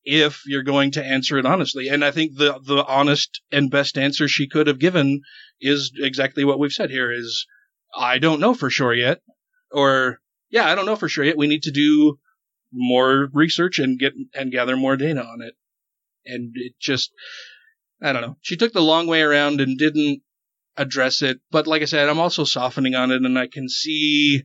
[0.04, 3.98] if you're going to answer it honestly, and I think the the honest and best
[3.98, 5.22] answer she could have given
[5.60, 7.46] is exactly what we've said here: is
[7.96, 9.22] I don't know for sure yet,
[9.72, 11.38] or yeah, I don't know for sure yet.
[11.38, 12.20] We need to do
[12.72, 15.56] more research and get and gather more data on it,
[16.26, 17.12] and it just.
[18.04, 18.38] I don't know.
[18.42, 20.24] She took the long way around and didn't
[20.76, 21.40] address it.
[21.52, 24.44] But like I said, I'm also softening on it, and I can see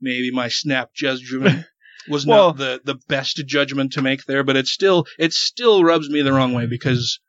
[0.00, 1.66] maybe my snap judgment
[2.08, 4.42] was Well- not the the best judgment to make there.
[4.44, 7.20] But it still it still rubs me the wrong way because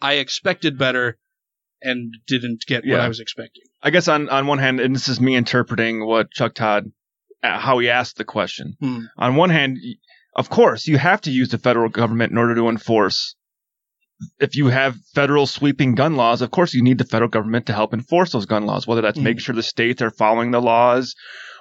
[0.00, 1.18] I expected better
[1.82, 3.62] and didn't get what I was expecting.
[3.82, 6.84] I guess on, on one hand, and this is me interpreting what Chuck Todd,
[7.42, 8.76] uh, how he asked the question.
[8.80, 8.98] Hmm.
[9.16, 9.78] On one hand,
[10.36, 13.34] of course, you have to use the federal government in order to enforce.
[14.38, 17.72] If you have federal sweeping gun laws, of course, you need the federal government to
[17.72, 19.24] help enforce those gun laws, whether that's Hmm.
[19.24, 21.14] making sure the states are following the laws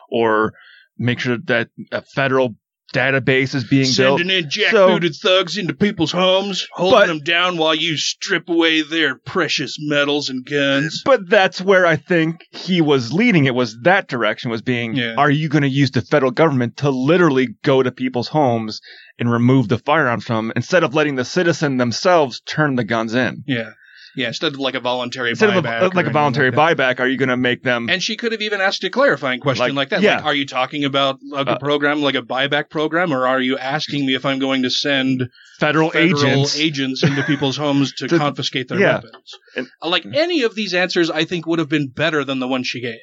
[0.10, 0.52] or
[1.00, 2.56] make sure that a federal
[2.94, 4.18] database is being built.
[4.20, 8.50] Sending in So- jackbooted thugs into people's homes, holding But- them down while you strip
[8.50, 11.04] away their precious metals and guns.
[11.06, 15.14] But that's where I think he was leading it was that direction was being Yeah.
[15.20, 18.82] are you going to use the federal government to literally go to people's homes
[19.20, 23.14] and remove the firearms from them instead of letting the citizen themselves turn the guns
[23.14, 23.44] in?
[23.46, 23.70] Yeah.
[24.20, 27.00] Yeah, instead of like a voluntary Instead of buyback a, like a voluntary like buyback,
[27.00, 29.68] are you going to make them And she could have even asked a clarifying question
[29.68, 30.02] Like, like, that.
[30.02, 30.16] yeah.
[30.18, 33.40] Like, are you talking about like a Uh, program, like a buyback program, or are
[33.40, 35.24] you asking me if I'm going to send
[35.60, 36.60] federal, federal agents?
[36.60, 38.96] agents into people's homes to To- confiscate their yeah.
[38.96, 39.34] weapons?
[39.56, 42.64] And- like any of these answers, I think would have been better than the one
[42.64, 43.00] she gave.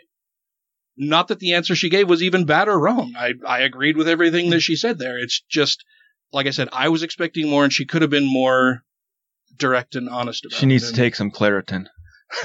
[0.98, 3.14] Not that the answer she gave was even bad or wrong.
[3.18, 5.18] I I agreed with everything that she said there.
[5.18, 5.84] It's just
[6.32, 8.82] like I said, I was expecting more, and she could have been more
[9.58, 10.90] direct and honest about She needs it.
[10.90, 11.86] to take some Claritin.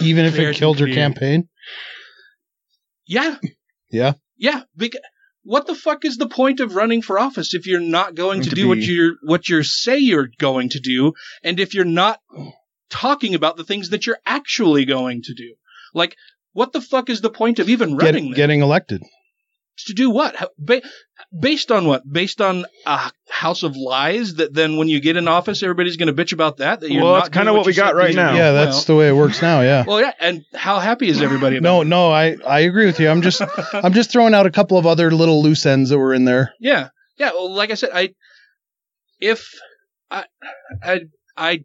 [0.00, 1.48] Even if There's it killed her the- campaign.
[3.06, 3.36] yeah,
[3.90, 4.12] Yeah.
[4.36, 5.00] Yeah, because
[5.42, 8.50] what the fuck is the point of running for office if you're not going to,
[8.50, 12.20] To do what you're what you say you're going to do, and if you're not
[12.90, 15.54] talking about the things that you're actually going to do?
[15.94, 16.16] Like,
[16.52, 18.24] what the fuck is the point of even running?
[18.26, 18.34] then?
[18.34, 19.02] getting elected.
[19.86, 20.34] To do what?
[21.38, 22.02] Based on what?
[22.10, 26.14] Based on a house of lies that then when you get in office, everybody's going
[26.14, 26.80] to bitch about that.
[26.80, 28.34] That you're Well, not that's kinda doing what we got right now.
[28.34, 29.60] Yeah, that's the way it works now.
[29.62, 29.84] Yeah.
[29.90, 31.56] Well, yeah, and how happy is everybody?
[31.56, 33.08] About No, no, I I agree with you.
[33.08, 36.14] I'm just I'm just throwing out a couple of other little loose ends that were
[36.14, 36.52] in there.
[36.60, 37.30] Yeah, yeah.
[37.32, 38.10] Well, like I said, I
[39.18, 39.52] if
[40.10, 40.24] I
[40.82, 41.00] I
[41.36, 41.64] I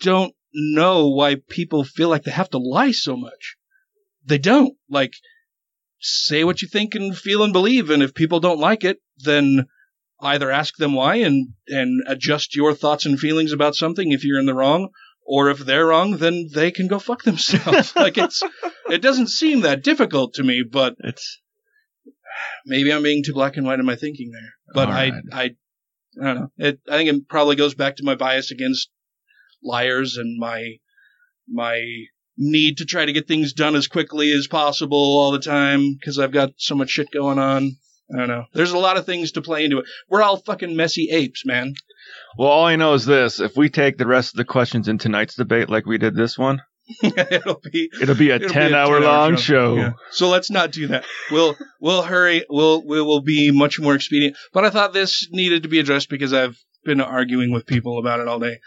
[0.00, 3.56] don't know why people feel like they have to lie so much.
[4.24, 4.74] They don't.
[4.88, 5.14] Like,
[6.02, 9.66] say what you think and feel and believe, and if people don't like it, then
[10.20, 14.38] either ask them why and and adjust your thoughts and feelings about something if you're
[14.38, 14.88] in the wrong.
[15.24, 17.94] Or if they're wrong, then they can go fuck themselves.
[17.96, 18.42] like it's,
[18.90, 21.40] it doesn't seem that difficult to me, but it's
[22.66, 24.50] maybe I'm being too black and white in my thinking there.
[24.74, 25.22] But All I, right.
[25.32, 25.42] I,
[26.20, 26.48] I don't know.
[26.58, 28.90] It, I think it probably goes back to my bias against
[29.62, 30.78] liars and my,
[31.48, 31.80] my
[32.36, 36.18] need to try to get things done as quickly as possible all the time because
[36.18, 37.76] I've got so much shit going on.
[38.12, 38.44] I don't know.
[38.52, 39.86] There's a lot of things to play into it.
[40.08, 41.74] We're all fucking messy apes, man.
[42.36, 44.98] Well, all I know is this: if we take the rest of the questions in
[44.98, 46.60] tonight's debate like we did this one,
[47.02, 49.76] it'll be it'll be a it'll be ten-hour 10-hour long show.
[49.76, 49.92] Yeah.
[50.10, 51.04] So let's not do that.
[51.30, 52.44] We'll we'll hurry.
[52.50, 54.36] We'll we will be much more expedient.
[54.52, 58.20] But I thought this needed to be addressed because I've been arguing with people about
[58.20, 58.58] it all day.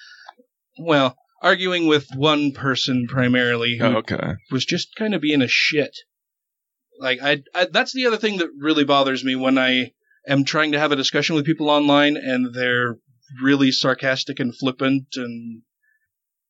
[0.79, 4.33] Well, arguing with one person primarily who Oh, okay.
[4.51, 5.95] was just kind of being a shit.
[6.99, 9.91] Like I, I that's the other thing that really bothers me when I
[10.27, 12.95] am trying to have a discussion with people online and they're
[13.43, 15.61] really sarcastic and flippant and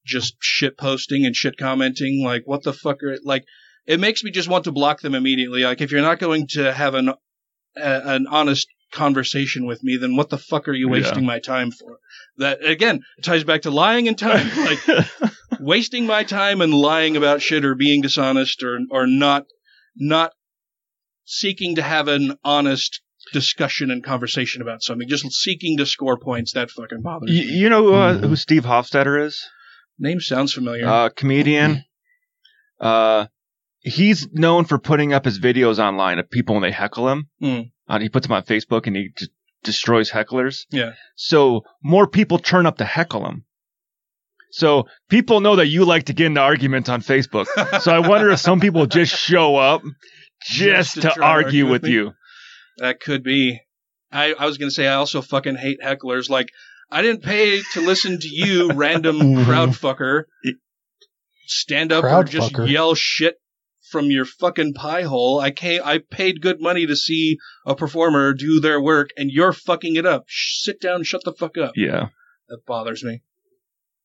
[0.05, 3.43] just shit posting and shit commenting like what the fuck are like
[3.87, 6.71] it makes me just want to block them immediately like if you're not going to
[6.71, 7.15] have an a,
[7.75, 11.27] an honest conversation with me then what the fuck are you wasting Yeah.
[11.33, 11.99] my time for
[12.37, 14.79] that again ties back to lying and time like
[15.59, 19.45] wasting my time and lying about shit or being dishonest or or not
[19.95, 20.31] not
[21.25, 23.01] seeking to have an honest
[23.33, 27.51] discussion and conversation about something just seeking to score points that fucking bothers You, me
[27.59, 29.43] you know uh, who Steve Hofstetter is?
[29.99, 31.83] name sounds familiar Uh, comedian.
[32.79, 33.27] Uh,
[33.79, 37.29] he's known for putting up his videos online of people when they heckle him.
[37.41, 37.71] Mm.
[37.87, 39.27] Uh, he puts them on Facebook and he d-
[39.63, 40.65] destroys hecklers.
[40.71, 43.45] yeah So more people turn up to heckle him.
[44.51, 47.45] So people know that you like to get into arguments on Facebook.
[47.81, 49.81] so I wonder if some people just show up
[50.41, 52.13] just, to to, to argue argue with with you.
[52.77, 53.59] That could be.
[54.11, 56.29] I, I was going to say, I also fucking hate hecklers.
[56.29, 56.49] Like,
[56.89, 60.23] I didn't pay to listen to you, random crowd fucker,
[61.47, 62.69] stand up or just fucker.
[62.69, 63.35] yell shit
[63.95, 65.39] from your fucking pie hole.
[65.39, 69.53] I came, I paid good money to see a performer do their work, and you're
[69.53, 70.25] fucking it up.
[70.27, 71.71] Sh- sit down, shut the fuck up.
[71.77, 72.07] Yeah.
[72.49, 73.23] That bothers me.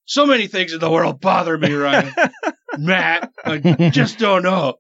[0.05, 2.15] So many things in the world bother me, Ryan.
[2.79, 3.59] Matt, I
[3.93, 4.75] just don't know.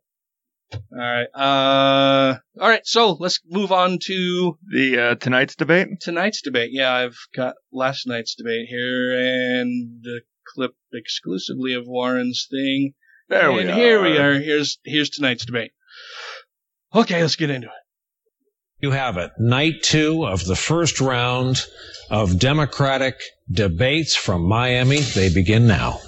[0.73, 1.27] All right.
[1.35, 2.87] Uh, all right.
[2.87, 5.88] So let's move on to The uh, tonight's debate.
[6.01, 6.70] tonight's debate.
[6.73, 10.20] Yeah, I've got last night's debate here and a
[10.55, 12.94] clip exclusively of Warren's thing.
[13.31, 14.33] There and we here we are.
[14.33, 14.40] are.
[14.40, 15.71] Here's here's tonight's debate.
[16.93, 17.73] Okay, let's get into it.
[18.81, 19.31] You have it.
[19.38, 21.62] Night two of the first round
[22.11, 24.99] of Democratic debates from Miami.
[25.01, 26.01] They begin now.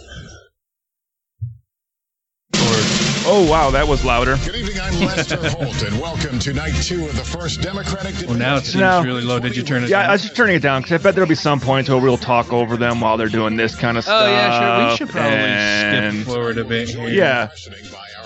[3.25, 4.37] Oh wow, that was louder.
[4.45, 8.37] Good evening, I'm Lester Holt, and welcome to night two of the first Democratic Well,
[8.37, 9.03] now it seems No.
[9.03, 9.39] really low.
[9.39, 10.11] Did you turn it Yeah, down?
[10.11, 12.19] I was just turning it down because I bet there'll be some points where we'll
[12.19, 14.23] talk over them while they're doing this kind of stuff.
[14.25, 14.91] oh yeah, sure.
[14.91, 17.09] We should probably and- skip forward a bit here.
[17.09, 17.49] Yeah,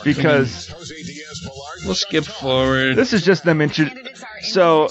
[0.02, 0.72] because
[1.84, 2.96] we'll skip forward.
[2.96, 3.86] this is just them intro.
[4.42, 4.88] So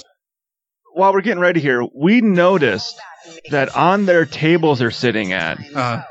[0.94, 3.00] while we're getting ready here, we noticed
[3.50, 6.02] that on their tables they're sitting at, Uh,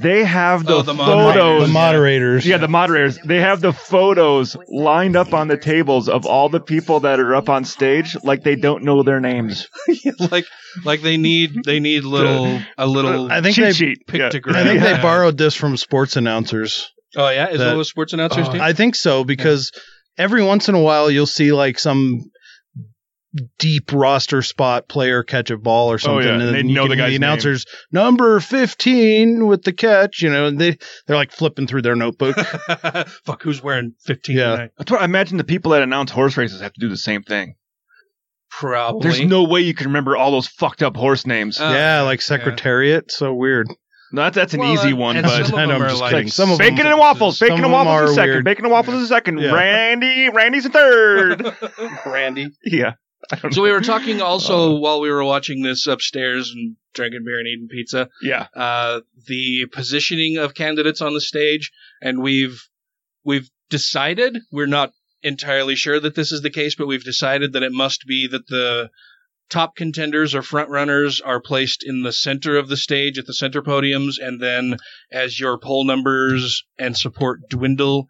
[0.00, 1.34] they have the, Oh, the moderators.
[1.34, 1.66] photos.
[1.66, 2.46] The moderators.
[2.46, 3.18] Yeah, the moderators.
[3.24, 7.34] They have the photos lined up on the tables of all the people that are
[7.34, 9.66] up on stage, like they don't know their names.
[10.30, 10.44] like
[10.84, 13.98] like they need they need little a little I think Cheat they sheet.
[14.12, 14.28] Yeah.
[14.30, 14.54] pictogram.
[14.54, 16.90] I think they borrowed this from sports announcers.
[17.16, 18.60] Oh yeah, is that- that what sports announcers uh, do?
[18.60, 19.72] I think so because
[20.16, 22.30] every once in a while you'll see like some
[23.58, 26.74] deep roster spot player catch a ball or something, Oh, yeah, and and they you
[26.74, 27.22] know the guy's name.
[27.22, 30.22] announcers number fifteen with the catch.
[30.22, 32.36] You know, and they they're like flipping through their notebook.
[33.24, 34.50] Fuck, who's wearing fifteen Yeah.
[34.52, 34.70] tonight?
[34.78, 37.22] That's what I imagine the people that announce horse races have to do the same
[37.22, 37.54] thing.
[38.50, 39.02] Probably.
[39.02, 41.60] There's no way you can remember all those fucked up horse names.
[41.60, 43.12] Uh, yeah, like secretariat.
[43.12, 43.68] So weird.
[44.10, 45.88] No, that's that's an Well, easy one, but some of I know, them I'm are
[45.90, 46.28] just like- kidding.
[46.28, 48.44] Some of bacon them, and waffles, bacon and waffles are is second, weird.
[48.46, 49.52] bacon and waffles is second, Yeah.
[49.52, 51.54] Randy, Randy's a third.
[52.06, 52.48] Randy.
[52.64, 52.94] yeah.
[53.50, 57.48] So we were talking also while we were watching this upstairs and drinking beer and
[57.48, 58.08] eating pizza.
[58.22, 58.46] Yeah.
[58.54, 62.62] Uh, the positioning of candidates on the stage, and we've
[63.24, 67.62] we've decided we're not entirely sure that this is the case, but we've decided that
[67.62, 68.90] it must be that the
[69.50, 73.34] top contenders or front runners are placed in the center of the stage at the
[73.34, 74.76] center podiums, and then
[75.10, 78.06] as your poll numbers and support dwindle,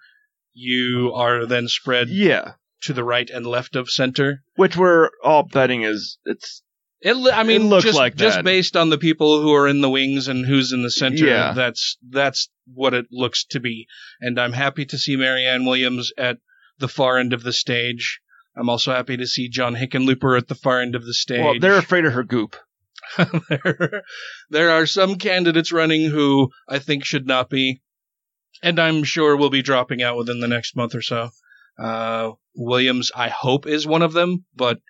[0.52, 2.52] you are then spread Yeah.
[2.82, 4.42] To the right and left of center.
[4.56, 6.62] Which we're all betting is it's
[7.00, 8.44] It, I mean, It looks just, like just that.
[8.44, 11.52] based on the people who are in the wings and who's in the center, Yeah.
[11.52, 13.86] that's that's what it looks to be.
[14.20, 16.38] And I'm happy to see Marianne Williams at
[16.78, 18.20] the far end of the stage.
[18.56, 21.40] I'm also happy to see John Hickenlooper at the far end of the stage.
[21.40, 22.56] well, they're afraid of her goop.
[23.48, 24.02] there,
[24.50, 27.80] there are some candidates running who I think should not be,
[28.62, 31.30] and I'm sure will be dropping out within the next month or so.
[31.78, 34.80] Uh, Williams, I hope, is one of them, but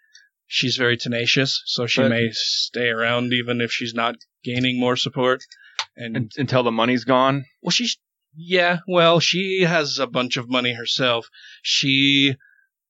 [0.47, 4.97] she's very tenacious, so she But- may stay around even if she's not gaining more
[4.97, 5.43] support.
[5.97, 7.45] And Un- until the money's gone.
[7.63, 7.99] well, she's
[8.37, 8.79] yeah.
[8.87, 11.27] Well, she has a bunch of money herself.
[11.63, 12.35] She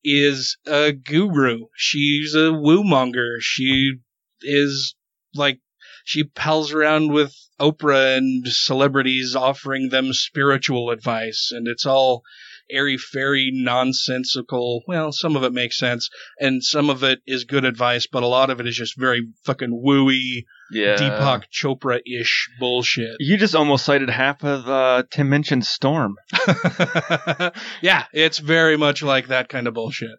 [0.04, 1.66] is a guru.
[1.74, 3.38] She's a woo monger.
[3.40, 3.94] She
[4.42, 4.94] is
[5.34, 5.61] like
[6.04, 12.22] she pals around with Oprah and celebrities, offering them spiritual advice, and it's all
[12.70, 14.83] airy fairy nonsensical.
[14.87, 16.09] Well, some of it makes sense,
[16.40, 19.22] and some of it is good advice, but a lot of it is just very
[19.44, 20.96] fucking wooey, Yeah.
[20.96, 23.16] Deepak Chopra ish bullshit.
[23.20, 26.16] You just almost cited half of uh, Tim Minchin's Storm.
[27.83, 30.11] yeah, it's very much like that kind of bullshit.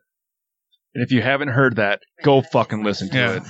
[0.96, 3.36] And if you haven't heard that, go fucking listen to Yeah.
[3.38, 3.44] it.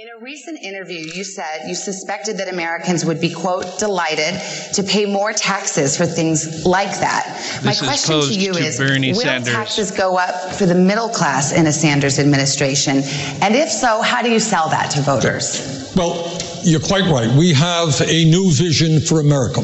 [0.00, 4.40] In a recent interview, you said you suspected that Americans would be, quote, delighted
[4.72, 7.26] to pay more taxes for things like that.
[7.62, 9.52] My This is question to you to is Bernie Will Sanders.
[9.52, 13.02] taxes go up for the middle class in a Sanders administration?
[13.42, 15.92] And if so, how do you sell that to voters?
[15.94, 17.30] Well, you're quite right.
[17.36, 19.60] We have a new vision for America.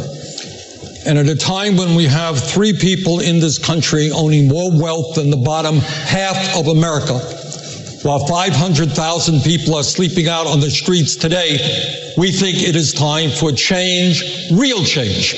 [1.06, 5.14] And at a time when we have three people in this country owning more wealth
[5.14, 7.35] than the bottom half of America,
[8.06, 11.58] while 500,000 people are sleeping out on the streets today,
[12.16, 15.34] we think it is time for change, real change.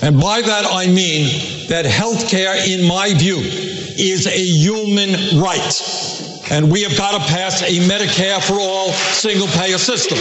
[0.00, 6.48] And by that I mean that health care, in my view, is a human right.
[6.50, 10.16] And we have got to pass a Medicare for all single payer system.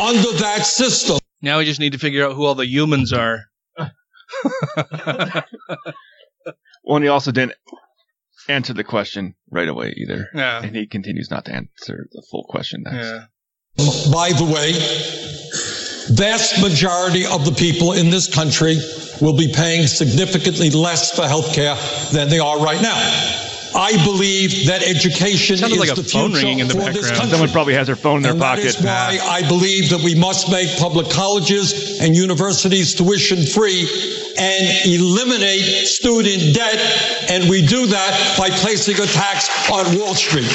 [0.00, 3.44] Under that system, Now we just need to figure out who all the humans are.
[6.84, 7.54] Well, and he also didn't
[8.48, 10.28] answer the question right away either.
[10.34, 10.62] Yeah.
[10.62, 13.06] And he continues not to answer the full question next.
[13.06, 13.24] Yeah.
[14.12, 14.72] by the way,
[16.16, 18.78] vast majority of the people in this country
[19.20, 21.76] will be paying significantly less for health care
[22.12, 22.96] than they are right now.
[23.74, 26.92] I believe that education Sounded is like a the phone future ringing in the for
[26.92, 27.30] this country.
[27.30, 28.62] Someone probably has their phone in their and pocket.
[28.78, 33.86] That is why I believe that we must make public colleges and universities tuition free
[34.38, 36.78] and eliminate student debt.
[37.30, 40.50] And we do that by placing a tax on Wall Street.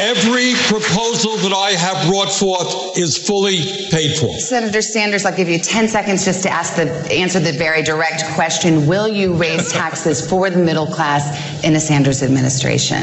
[0.00, 3.58] Every proposal that I have brought forth is fully
[3.90, 4.32] paid for.
[4.38, 8.22] Senator Sanders, I'll give you 10 seconds just to ask the, answer the very direct
[8.36, 8.86] question.
[8.86, 13.02] Will you raise taxes for the middle class in a Sanders administration?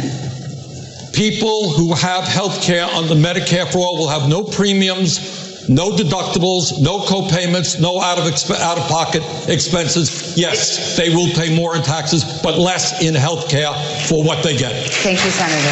[1.12, 6.82] People who have health care under Medicare for all will have no premiums, no deductibles,
[6.82, 10.38] no co-payments, no out of exp- out of pocket expenses.
[10.38, 13.74] Yes, they will pay more in taxes, but less in health care
[14.08, 14.74] for what they get.
[14.92, 15.72] Thank you, Senator.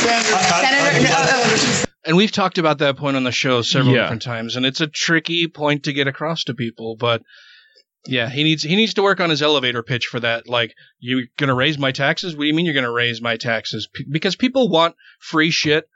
[0.00, 4.02] Senator, no, oh, oh And we've talked about that point on the show several Yeah.
[4.02, 6.96] different times, and it's a tricky point to get across to people.
[6.98, 7.22] But
[8.06, 10.48] yeah, he needs he needs to work on his elevator pitch for that.
[10.48, 12.34] Like, you're gonna raise my taxes?
[12.34, 13.88] What do you mean you're gonna raise my taxes?
[13.92, 15.86] P- because people want free shit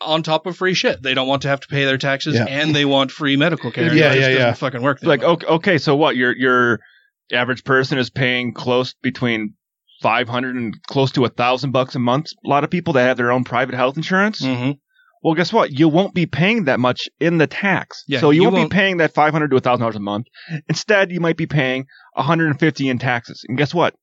[0.00, 1.02] on top of free shit.
[1.02, 2.44] They don't want to have to pay their taxes, Yeah.
[2.48, 3.94] and they want free medical care.
[3.94, 4.52] Yeah, yeah, yeah.
[4.52, 4.98] Fucking work.
[5.02, 6.16] Like okay, okay, so what?
[6.16, 6.80] Your your
[7.32, 9.54] average person is paying close between
[10.02, 12.32] five hundred and close to a thousand bucks a month.
[12.44, 14.42] A lot of people that have their own private health insurance.
[14.42, 14.72] Mm-hmm.
[15.22, 15.72] Well, guess what?
[15.76, 18.04] You won't be paying that much in the tax.
[18.06, 19.96] Yeah, so you, you won't, won't- be paying that five hundred to a thousand dollars
[19.96, 20.26] a month.
[20.68, 23.44] Instead, you might be paying one hundred and fifty in taxes.
[23.48, 23.94] And guess what?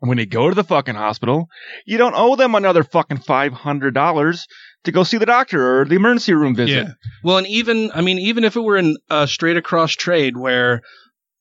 [0.00, 1.48] When you go to the fucking hospital,
[1.84, 4.46] you don't owe them another fucking five hundred dollars
[4.88, 6.86] to go see the doctor or the emergency room visit.
[6.86, 6.92] Yeah.
[7.22, 10.82] Well, and even I mean, even if it were in a straight across trade where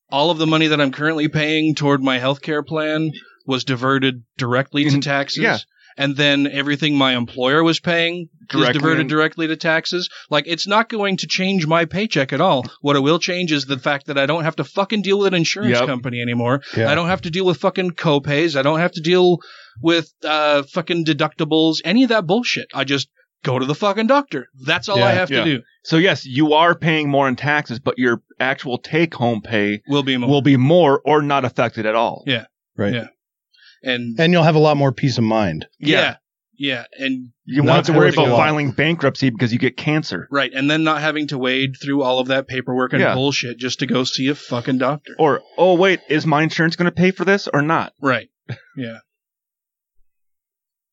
[0.09, 3.11] all of the money that I'm currently paying toward my healthcare plan
[3.45, 5.43] was diverted directly to taxes.
[5.43, 5.57] yeah.
[5.99, 10.09] And then everything my employer was paying is diverted in- directly to taxes.
[10.29, 12.65] Like, it's not going to change my paycheck at all.
[12.81, 15.29] What it will change is the fact that I don't have to fucking deal with
[15.29, 15.87] an insurance Yep.
[15.87, 16.61] company anymore.
[16.75, 16.91] Yeah.
[16.91, 18.55] I don't have to deal with fucking copays.
[18.55, 19.39] I don't have to deal
[19.81, 22.67] with uh, fucking deductibles, any of that bullshit.
[22.75, 23.09] I just
[23.43, 24.47] go to the fucking doctor.
[24.65, 25.43] That's all I have Yeah.
[25.43, 25.63] to do.
[25.83, 30.03] So yes, you are paying more in taxes, but your actual take home pay will
[30.03, 30.29] be more.
[30.29, 32.23] will be more or not affected at all.
[32.27, 32.45] Yeah.
[32.75, 32.93] Right.
[32.93, 33.07] Yeah.
[33.83, 35.67] And And you'll have a lot more peace of mind.
[35.79, 36.17] yeah.
[36.59, 36.85] Yeah.
[36.97, 40.27] And You won't have to worry about filing bankruptcy because you get cancer.
[40.31, 40.51] right.
[40.51, 43.13] And then not having to wade through all of that paperwork and Yeah.
[43.13, 45.13] bullshit just to go see a fucking doctor.
[45.19, 47.93] Or oh wait, is my insurance going to pay for this or not?
[48.01, 48.29] Right.
[48.75, 48.97] Yeah.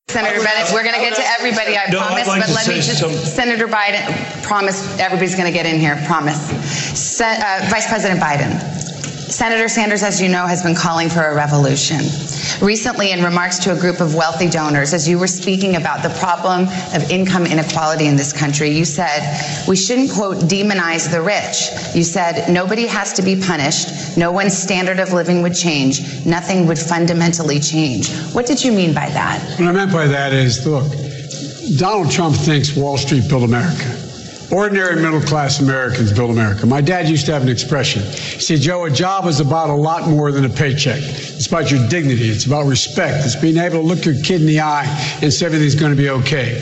[0.08, 2.74] Senator Bennet, we're going to get to everybody, I No, promise, like but let me
[2.74, 4.04] just, some- Senator Biden,
[4.42, 6.36] promise, everybody's going to get in here, promise.
[7.16, 8.52] Se- uh, Vice President Biden,
[9.28, 12.00] Senator Sanders, as you know, has been calling for a revolution.
[12.60, 16.10] Recently, in remarks to a group of wealthy donors, as you were speaking about the
[16.20, 19.22] problem of income inequality in this country, you said
[19.66, 21.70] we shouldn't, quote, demonize the rich.
[21.96, 26.66] You said nobody has to be punished, no one's standard of living would change, nothing
[26.66, 28.12] would fundamentally change.
[28.32, 29.42] What did you mean by that?
[29.58, 30.90] What I meant by that is, look,
[31.78, 34.03] Donald Trump thinks Wall Street built America.
[34.54, 36.64] Ordinary middle class Americans build America.
[36.64, 38.02] My dad used to have an expression.
[38.04, 41.00] He said, Joe, a job is about a lot more than a paycheck.
[41.00, 42.28] It's about your dignity.
[42.28, 43.26] It's about respect.
[43.26, 44.84] It's being able to look your kid in the eye
[45.20, 46.54] and say everything's going to be okay.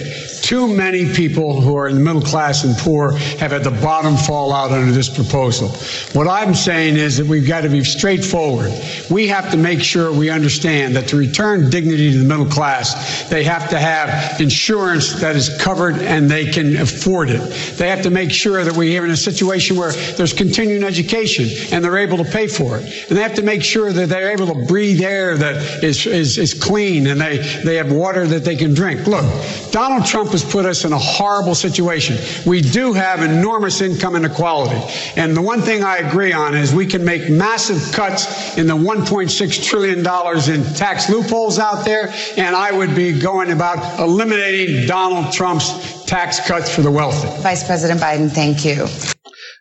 [0.52, 4.18] Too many people who are in the middle class and poor have had the bottom
[4.18, 5.68] fall out under this proposal.
[6.12, 8.70] What I'm saying is that we've got to be straightforward.
[9.10, 13.26] We have to make sure we understand that to return dignity to the middle class,
[13.30, 17.40] they have to have insurance that is covered and they can afford it.
[17.78, 21.46] They have to make sure that we are in a situation where there's continuing education
[21.74, 22.82] and they're able to pay for it.
[23.08, 26.36] And they have to make sure that they're able to breathe air that is, is,
[26.36, 29.06] is clean and they, they have water that they can drink.
[29.06, 29.24] Look,
[29.72, 32.16] Donald Trump has put us in a horrible situation.
[32.46, 34.80] We do have enormous income inequality.
[35.16, 38.74] And the one thing I agree on is we can make massive cuts in the
[38.76, 42.12] $1.6 trillion in tax loopholes out there.
[42.36, 47.28] And I would be going about eliminating Donald Trump's tax cuts for the wealthy.
[47.42, 48.86] Vice President Biden, thank you.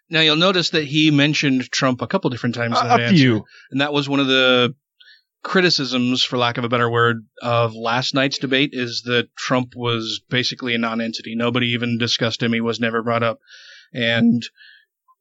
[0.09, 2.77] Now you'll notice that he mentioned Trump a couple different times.
[2.79, 3.15] in A- that a answer.
[3.15, 3.45] few.
[3.71, 4.75] and that was one of the
[5.43, 10.21] criticisms, for lack of a better word, of last night's debate is that Trump was
[10.29, 11.35] basically a non-entity.
[11.35, 12.53] Nobody even discussed him.
[12.53, 13.39] He was never brought up,
[13.93, 14.43] and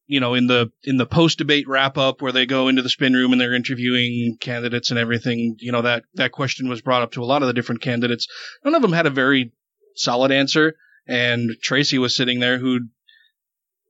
[0.06, 3.32] you know, in the in the post-debate wrap-up where they go into the spin room
[3.32, 7.22] and they're interviewing candidates and everything, you know that that question was brought up to
[7.22, 8.26] a lot of the different candidates.
[8.64, 9.52] None of them had a very
[9.94, 10.74] solid answer,
[11.06, 12.80] and Tracy was sitting there who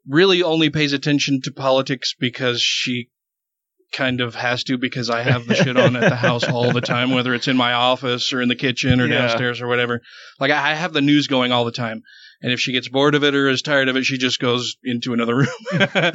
[0.06, 3.08] really only pays attention to politics because she
[3.92, 6.80] kind of has to because I have the shit on at the house all the
[6.94, 9.26] time, whether it's in my office or in the kitchen or Yeah.
[9.26, 10.00] downstairs or whatever.
[10.38, 12.02] Like I have the news going all the time.
[12.42, 14.76] And if she gets bored of it or is tired of it, she just goes
[14.82, 15.48] into another room.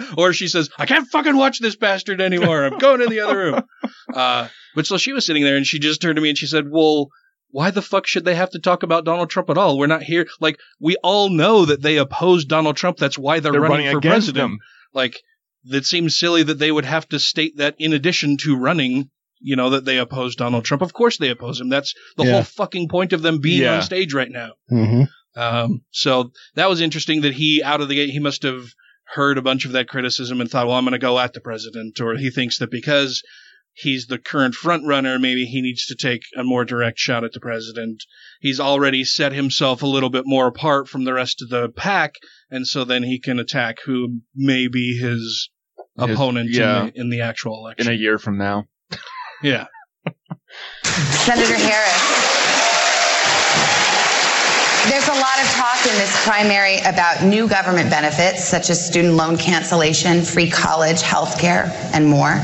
[0.17, 2.65] or she says, I can't fucking watch this bastard anymore.
[2.65, 3.61] I'm going in the other room.
[4.13, 6.45] Uh, but so she was sitting there and she just turned to me and she
[6.45, 7.09] said, well,
[7.49, 9.77] why the fuck should they have to talk about Donald Trump at all?
[9.79, 10.27] We're not here.
[10.39, 12.97] Like, we all know that they oppose Donald Trump.
[12.97, 14.51] That's why they're, They're running, running for president.
[14.51, 14.59] him.
[14.93, 15.21] Like,
[15.67, 19.09] that seems silly that they would have to state that in addition to running,
[19.39, 20.81] you know, that they oppose Donald Trump.
[20.81, 21.69] Of course they oppose him.
[21.69, 22.31] That's the Yeah.
[22.33, 23.75] whole fucking point of them being Yeah.
[23.77, 24.51] on stage right now.
[24.71, 25.03] Mm-hmm.
[25.39, 28.63] Um, so that was interesting that he, out of the gate, he must have
[29.13, 31.41] heard a bunch of that criticism and thought, well, I'm going to go at the
[31.41, 31.99] president.
[31.99, 33.21] Or he thinks that because
[33.73, 37.33] he's the current front runner, maybe he needs to take a more direct shot at
[37.33, 38.03] the president.
[38.39, 42.13] He's already set himself a little bit more apart from the rest of the pack.
[42.49, 45.49] And so then he can attack who may be his
[45.97, 46.81] His- opponent yeah.
[46.81, 47.87] in, the, in the actual election.
[47.87, 48.65] In a year from now.
[49.41, 49.65] yeah.
[50.83, 52.25] Senator Harris.
[54.89, 59.15] There's a lot of talk in this primary about new government benefits, such as student
[59.15, 62.39] loan cancellation, free college, health care, and more.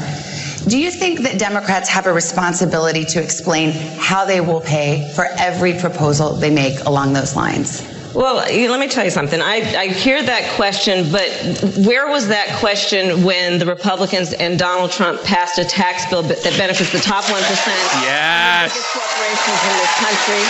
[0.68, 5.26] Do you think that Democrats have a responsibility to explain how they will pay for
[5.38, 7.82] every proposal they make along those lines?
[8.14, 9.42] Well, let me tell you something.
[9.42, 11.30] I, I hear that question, but
[11.86, 16.44] where was that question when the Republicans and Donald Trump passed a tax bill that
[16.58, 17.40] benefits the top 1%?
[18.04, 18.76] Yes.
[18.92, 20.44] corporations in this country,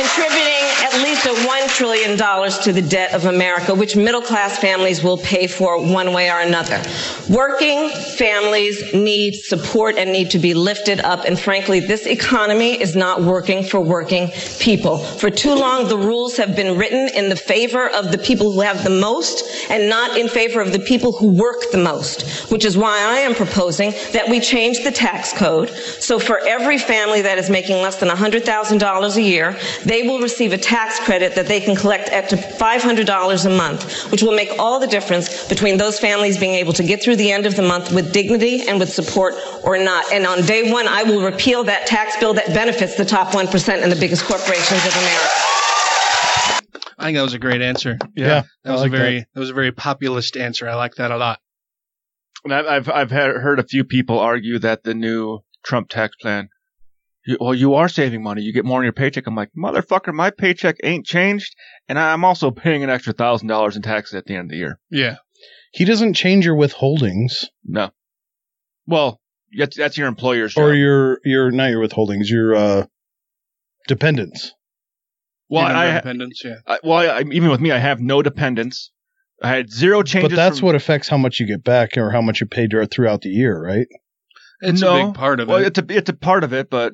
[0.00, 5.02] contributing at least a $1 trillion to the debt of America, which middle class families
[5.02, 6.82] will pay for one way or another.
[7.28, 11.26] Working families need support and need to be lifted up.
[11.26, 14.98] And frankly, this economy is not working for working people.
[14.98, 18.60] For too long, the rules have been written in the favor of the people who
[18.62, 22.64] have the most and not in favor of the people who work the most, which
[22.64, 25.68] is why I am proposing that we change the tax code.
[25.68, 29.58] So for every family that is making less than $100,000 a year,
[29.90, 34.12] they will receive a tax credit that they can collect up to $500 a month,
[34.12, 37.32] which will make all the difference between those families being able to get through the
[37.32, 39.34] end of the month with dignity and with support
[39.64, 40.12] or not.
[40.12, 43.82] And on day one, I will repeal that tax bill that benefits the top 1%
[43.82, 45.50] and the biggest corporations of America.
[46.96, 47.98] I think that was a great answer.
[48.14, 49.40] Yeah, that I was like a very that.
[49.40, 50.68] was a very populist answer.
[50.68, 51.40] I like that a lot.
[52.44, 56.14] And I've I've, I've had, heard a few people argue that the new Trump tax
[56.16, 56.50] plan.
[57.26, 58.42] You, well, you are saving money.
[58.42, 59.26] You get more in your paycheck.
[59.26, 61.54] I'm like, motherfucker, my paycheck ain't changed,
[61.88, 64.56] and I'm also paying an extra thousand dollars in taxes at the end of the
[64.56, 64.78] year.
[64.90, 65.16] Yeah.
[65.72, 67.90] He doesn't change your withholdings No.
[68.86, 69.20] Well,
[69.56, 70.64] that's, that's your employer's job.
[70.64, 72.86] or your your not your withholdings, your uh
[73.88, 74.52] dependents.
[75.48, 76.54] well, Even I, no I, dependents, yeah.
[76.66, 78.90] I well, I, even with me, I have no dependents.
[79.42, 80.30] I had zero changes.
[80.30, 82.70] But that's from- what affects how much you get back or how much you paid
[82.90, 83.86] throughout the year, right?
[84.62, 85.68] It's no, a big part of well, it.
[85.68, 86.92] it's a it's a part of it, but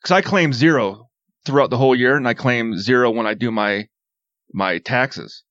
[0.00, 1.08] because I claim zero
[1.46, 3.88] throughout the whole year, and I claim zero when I do my
[4.52, 5.44] my taxes.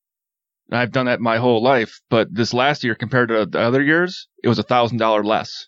[0.70, 3.82] And I've done that my whole life, but this last year compared to the other
[3.82, 5.68] years, it was a thousand dollar less.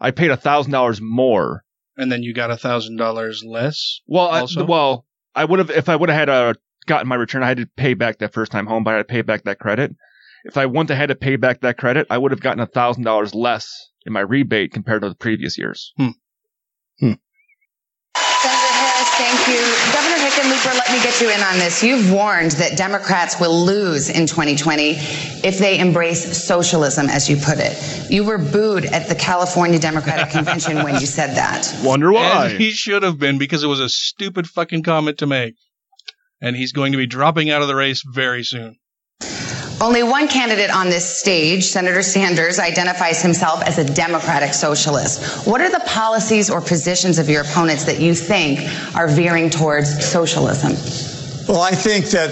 [0.00, 1.62] I paid a thousand dollars more.
[1.96, 4.00] and then you got a thousand dollars less.
[4.06, 6.54] Well, I, well, I would have if I would have had a
[6.86, 7.42] gotten my return.
[7.42, 8.96] I had to pay back that first time home buyer.
[8.96, 9.94] I had to pay back that credit.
[10.44, 12.66] If I wouldn't have had to pay back that credit, I would have gotten a
[12.66, 13.72] thousand dollars less
[14.04, 15.92] in my rebate compared to the previous years.
[16.98, 17.18] Senator Harris,
[19.34, 19.92] thank you.
[19.92, 21.82] Governor Hickenlooper, let me get you in on this.
[21.82, 24.92] You've warned that Democrats will lose in 2020
[25.44, 28.10] if they embrace socialism, as you put it.
[28.10, 31.72] You were booed at the California Democratic Convention when you said that.
[31.84, 32.50] Wonder why?
[32.50, 35.54] And he should have been because it was a stupid fucking comment to make.
[36.40, 38.76] And he's going to be dropping out of the race very soon.
[39.80, 45.46] Only one candidate on this stage, Senator Sanders, identifies himself as a democratic socialist.
[45.46, 48.60] What are the policies or positions of your opponents that you think
[48.94, 50.72] are veering towards socialism?
[51.48, 52.30] Well, I think that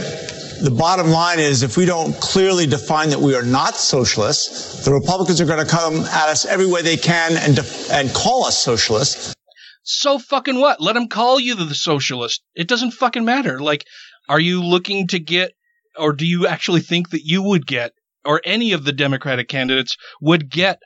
[0.62, 4.92] the bottom line is if we don't clearly define that we are not socialists, the
[4.92, 8.44] Republicans are going to come at us every way they can and, def- and call
[8.44, 9.34] us socialists.
[9.82, 10.80] So fucking what?
[10.80, 12.42] Let them call you the socialist.
[12.54, 13.58] It doesn't fucking matter.
[13.58, 13.84] Like,
[14.28, 15.52] are you looking to get,
[15.98, 17.92] or do you actually think that you would get,
[18.24, 20.80] or any of the Democratic candidates would get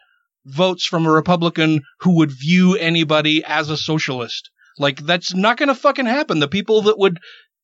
[0.45, 4.51] votes from a Republican who would view anybody as a socialist?
[4.79, 6.39] Like, that's not going to fucking happen.
[6.39, 7.19] The people that would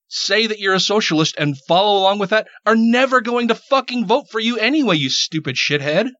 [0.08, 4.06] say that you're a socialist and follow along with that are never going to fucking
[4.06, 6.10] vote for you anyway, you stupid shithead.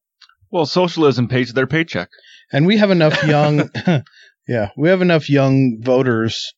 [0.51, 2.09] Well, socialism pays their paycheck.
[2.53, 3.71] And we have enough young,
[4.49, 6.53] yeah, we have enough young voters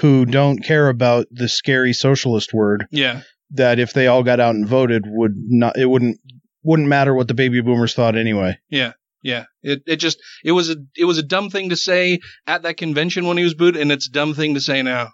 [0.00, 3.22] who don't care about the scary socialist word Yeah.
[3.52, 6.18] That if they all got out and voted would not, it wouldn't,
[6.62, 8.58] wouldn't matter what the baby boomers thought anyway.
[8.68, 8.92] Yeah,
[9.22, 9.44] yeah.
[9.62, 12.76] It it just it was a it was a dumb thing to say at that
[12.76, 15.10] convention when he was booed, and it's a dumb thing to say now.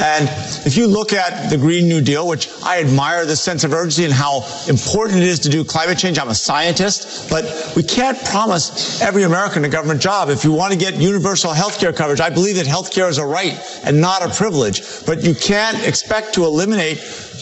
[0.00, 0.28] And
[0.64, 4.04] if you look at the Green New Deal, which I admire the sense of urgency
[4.04, 8.18] and how important it is to do climate change, I'm a scientist, but we can't
[8.24, 10.30] promise every American a government job.
[10.30, 13.18] If you want to get universal health care coverage, I believe that health care is
[13.18, 16.98] a right and not a privilege, but you can't expect to eliminate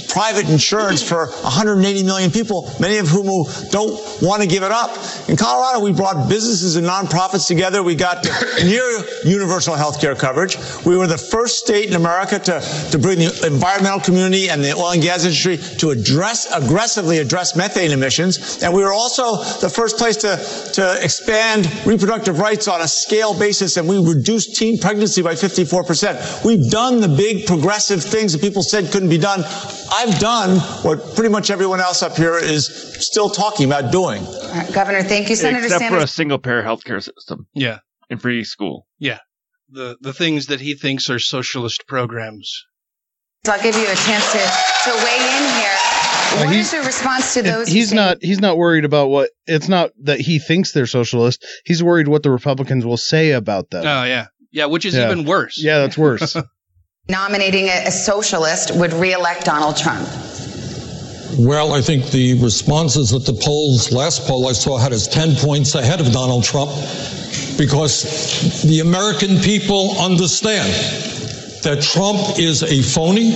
[0.09, 3.27] private insurance for 180 million people, many of whom
[3.71, 4.97] don't want to give it up.
[5.29, 7.83] In Colorado, we brought businesses and nonprofits together.
[7.83, 8.25] We got
[8.65, 8.85] near
[9.25, 10.57] universal health care coverage.
[10.85, 14.75] We were the first state in America to, to bring the environmental community and the
[14.75, 18.63] oil and gas industry to address, aggressively address methane emissions.
[18.63, 20.37] And we were also the first place to,
[20.75, 26.45] to expand reproductive rights on a scale basis, and we reduced teen pregnancy by 54%.
[26.45, 29.43] We've done the big progressive things that people said couldn't be done.
[29.93, 32.67] I've done what pretty much everyone else up here is
[33.07, 34.25] still talking about doing.
[34.25, 37.79] All right, Governor, thank you, Senator Except for a single payer healthcare system Yeah,
[38.11, 38.87] and free school.
[38.99, 39.19] yeah.
[39.69, 42.65] The the things that he thinks are socialist programs.
[43.45, 45.77] So I'll give you a chance to, to weigh in here.
[46.47, 47.69] What he's- is your response to those?
[47.69, 51.45] he's say- not he's not worried about what it's not that he thinks they're socialist
[51.65, 54.67] he's worried what the republicans will say about them Oh yeah, yeah.
[54.67, 55.11] Which is Yeah.
[55.11, 55.61] even worse.
[55.63, 56.37] yeah that's worse
[57.09, 60.09] nominating a, a socialist would reelect Donald Trump.
[61.39, 65.37] Well, I think the responses at the polls, last poll I saw had us 10
[65.37, 66.71] points ahead of Donald Trump
[67.59, 70.73] because the American people understand
[71.63, 73.31] that Trump is a phony,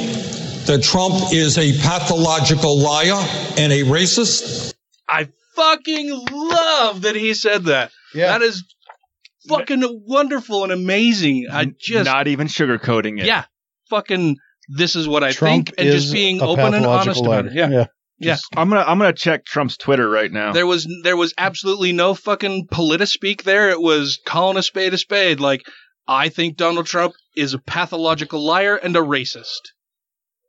[0.66, 3.22] that Trump is a pathological liar
[3.58, 4.72] and a racist.
[5.08, 7.90] I fucking love that he said that.
[8.14, 8.64] Yeah, that is
[9.48, 11.48] fucking wonderful and amazing.
[11.50, 13.26] I just Not even sugarcoating it.
[13.26, 13.44] yeah,
[13.90, 14.36] fucking.
[14.68, 17.54] This is what I Trump think, and just being open and honest pathological about it.
[17.54, 17.86] Yeah, yeah.
[18.18, 18.36] yeah.
[18.56, 20.52] I'm gonna I'm gonna check Trump's Twitter right now.
[20.52, 23.70] There was there was absolutely no fucking politispeak there.
[23.70, 25.40] It was calling a spade a spade.
[25.40, 25.62] Like
[26.06, 29.60] I think Donald Trump is a pathological liar and a racist.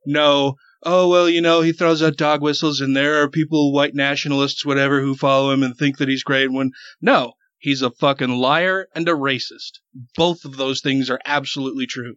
[0.05, 3.93] No, oh well, you know he throws out dog whistles, and there are people, white
[3.93, 6.51] nationalists, whatever, who follow him and think that he's great.
[6.51, 6.71] When
[7.01, 9.79] no, he's a fucking liar and a racist.
[10.15, 12.15] Both of those things are absolutely true.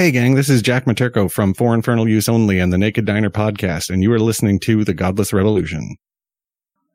[0.00, 3.28] Hey, gang, this is Jack Materko from For Infernal Use Only and the Naked Diner
[3.28, 5.94] podcast, and you are listening to The Godless Revolution.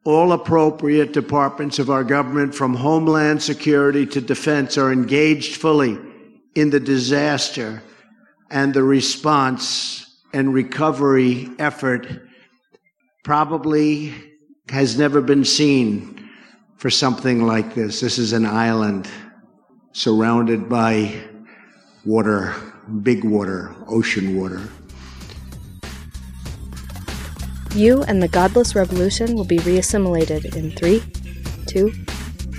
[0.05, 5.99] All appropriate departments of our government, from Homeland Security to Defense, are engaged fully
[6.55, 7.83] in the disaster
[8.49, 12.07] and the response and recovery effort
[13.23, 14.15] probably
[14.69, 16.27] has never been seen
[16.77, 17.99] for something like this.
[17.99, 19.07] This is an island
[19.91, 21.13] surrounded by
[22.03, 22.55] water,
[23.01, 24.61] big water, ocean water.
[27.73, 31.03] You and the Godless Revolution will be reassimilated in three,
[31.67, 31.91] two,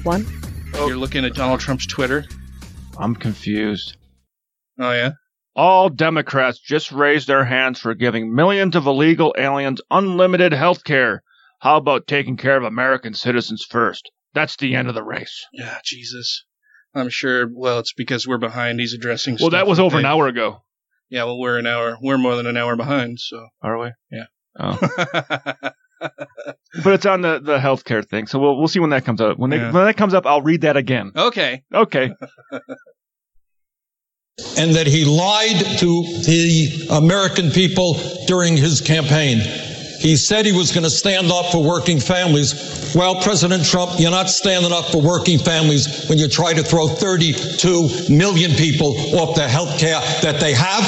[0.03, 0.27] one.
[0.75, 2.25] You're looking at Donald Trump's Twitter.
[2.99, 3.97] I'm confused.
[4.79, 5.13] Oh yeah.
[5.55, 11.23] All Democrats just raised their hands for giving millions of illegal aliens unlimited health care.
[11.61, 14.11] How about taking care of American citizens first?
[14.35, 15.47] That's the end of the race.
[15.55, 16.45] Yeah, Jesus.
[16.97, 17.47] I'm sure.
[17.53, 18.81] Well, it's because we're behind.
[18.81, 19.35] He's addressing.
[19.35, 20.63] Well, stuff that was over an hour ago.
[21.11, 21.97] Yeah, well, we're an hour.
[22.01, 23.21] We're more than an hour behind.
[23.21, 23.91] So Are we?
[24.11, 24.25] yeah.
[24.59, 24.79] Oh.
[26.83, 29.39] but it's on the, the healthcare thing, so we'll we'll see when that comes up.
[29.39, 29.71] When, they, Yeah.
[29.73, 31.13] when that comes up, I'll read that again.
[31.15, 31.63] Okay.
[31.73, 32.11] Okay.
[34.59, 37.95] and that he lied to the American people
[38.27, 39.41] during his campaign.
[39.99, 42.93] He said he was going to stand up for working families.
[42.95, 46.89] Well, President Trump, you're not standing up for working families when you try to throw
[46.89, 50.85] 32 million people off the health care that they have,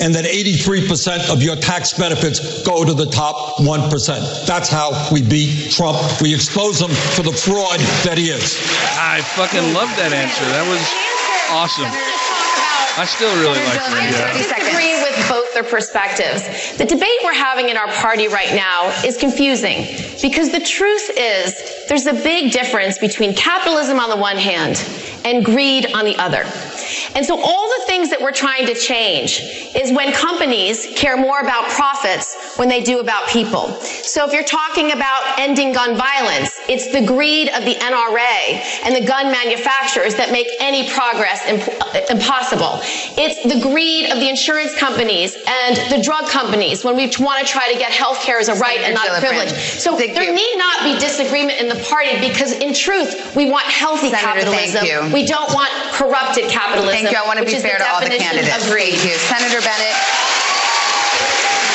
[0.00, 4.46] and that 83% of your tax benefits go to the top 1%.
[4.46, 5.96] That's how we beat Trump.
[6.20, 8.58] We expose him for the fraud that he is.
[8.98, 10.44] I fucking love that answer.
[10.52, 10.82] That was
[11.50, 11.88] awesome.
[12.98, 14.32] I still really like I that.
[14.40, 16.76] disagree with both their perspectives.
[16.76, 19.86] The debate we're having in our party right now is confusing
[20.20, 24.76] because the truth is there's a big difference between capitalism on the one hand
[25.24, 26.44] and greed on the other.
[27.16, 29.40] And so all the things that we're trying to change
[29.74, 33.68] is when companies care more about profits when they do about people.
[33.80, 38.94] So if you're talking about ending gun violence, it's the greed of the NRA and
[38.94, 42.80] the gun manufacturers that make any progress imp- impossible.
[43.16, 47.46] It's the greed of the insurance companies and the drug companies when we want to
[47.46, 49.52] try to get health care as a right and not a privilege.
[49.52, 54.10] So there need not be disagreement in the party because in truth, we want healthy
[54.10, 55.10] Senator, thank capitalism.
[55.10, 55.14] you.
[55.14, 57.06] We don't want corrupted capitalism.
[57.06, 57.18] Thank you.
[57.18, 58.66] I want to be fair to all the candidates.
[58.66, 59.14] Thank you.
[59.18, 59.96] Senator Bennet.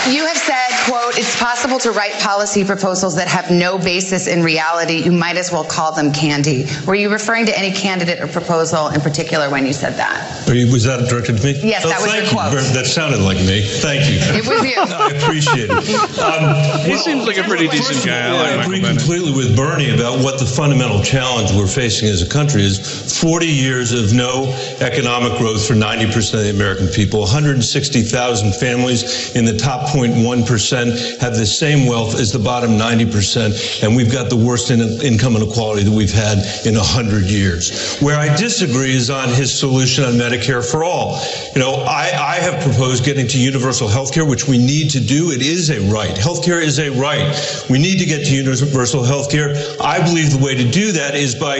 [0.09, 4.43] You have said, quote, it's possible to write policy proposals that have no basis in
[4.43, 5.03] reality.
[5.03, 6.65] You might as well call them candy.
[6.85, 10.47] Were you referring to any candidate or proposal in particular when you said that?
[10.47, 11.59] You- Was that directed to me?
[11.63, 12.51] Yes, Oh, that was thank your quote.
[12.53, 13.61] Very- That sounded like me.
[13.63, 14.17] Thank you.
[14.35, 14.75] It was you.
[14.81, 16.19] I appreciate it.
[16.19, 18.27] Um, He seems like a pretty decent guy.
[18.27, 22.21] I like I agree completely with Bernie about what the fundamental challenge we're facing as
[22.21, 27.21] a country is 40 years of no economic growth for 90% of the American people.
[27.21, 30.80] 160,000 families in the top 0.1%
[31.19, 35.35] have the same wealth as the bottom 90%, and we've got the worst in- income
[35.35, 37.97] inequality that we've had in 100 years.
[37.99, 41.21] Where I disagree is on his solution on Medicare for all.
[41.55, 44.99] You know, I, I have proposed getting to universal health care, which we need to
[44.99, 45.31] do.
[45.31, 46.15] It is a right.
[46.15, 47.35] Healthcare is a right.
[47.69, 49.53] We need to get to universal health care.
[49.81, 51.59] I believe the way to do that is by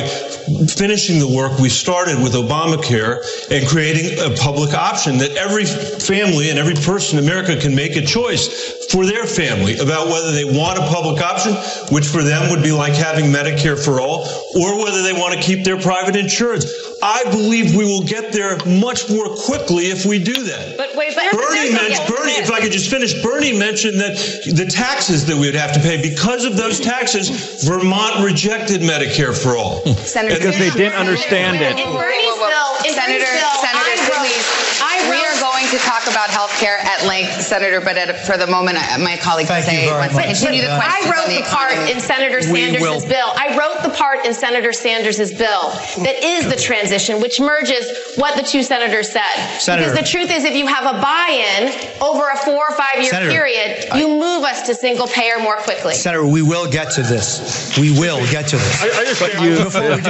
[0.68, 6.50] finishing the work we started with Obamacare and creating a public option that every family
[6.50, 10.46] and every person in America can make a choice for their family about whether they
[10.46, 11.54] want a public option,
[11.94, 15.42] which for them would be like having Medicare for all, or whether they want to
[15.42, 16.66] keep their private insurance.
[17.02, 20.78] I believe we will get there much more quickly if we do that.
[20.78, 24.14] But wait, but Bernie mentioned, Bernie, if I could just finish, Bernie mentioned that
[24.46, 29.34] the taxes that we would have to pay, because of those taxes, Vermont rejected Medicare
[29.34, 29.82] for all.
[30.06, 31.74] Senator, Because they didn't understand it.
[31.82, 34.46] In Bernie's bill, in Senator, Bernie's bill, Senator, I wrote, please.
[34.82, 38.26] I we wrote are going to talk about health care at length, Senator, but at,
[38.26, 40.92] for the moment, I- my colleague Thank you say very wants to continue the question.
[40.92, 43.28] I wrote the the part in Senator Sanders' bill.
[43.36, 45.70] I wrote the part in Senator Sanders' bill
[46.06, 49.24] that is the transition, which merges what the two senators said.
[49.60, 49.92] Senator.
[49.92, 53.32] Because the truth is, if you have a buy-in over a four or five-year Senator,
[53.32, 55.94] period, you move us to single payer more quickly.
[55.94, 57.76] Senator, we will get to this.
[57.78, 58.82] We will get to this.
[58.84, 59.64] I, I understand But you.
[59.64, 60.02] before we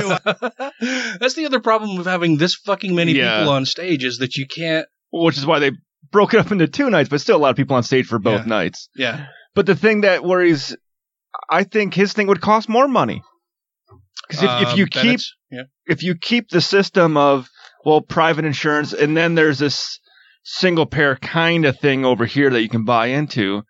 [1.09, 3.39] do, That's the other problem with having this fucking many Yeah.
[3.39, 4.87] people on stage is that you can't.
[5.11, 5.71] Which is why they
[6.11, 8.19] broke it up into two nights, but still a lot of people on stage for
[8.19, 8.47] both Yeah.
[8.47, 8.89] nights.
[8.95, 9.25] Yeah.
[9.55, 10.75] But the thing that worries,
[11.49, 13.21] I think his thing would cost more money.
[14.27, 15.19] Because if, if Um, you keep
[15.51, 15.63] yeah.
[15.87, 17.49] if you keep the system of
[17.85, 19.99] well private insurance and then there's this
[20.43, 23.63] single payer kind of thing over here that you can buy into,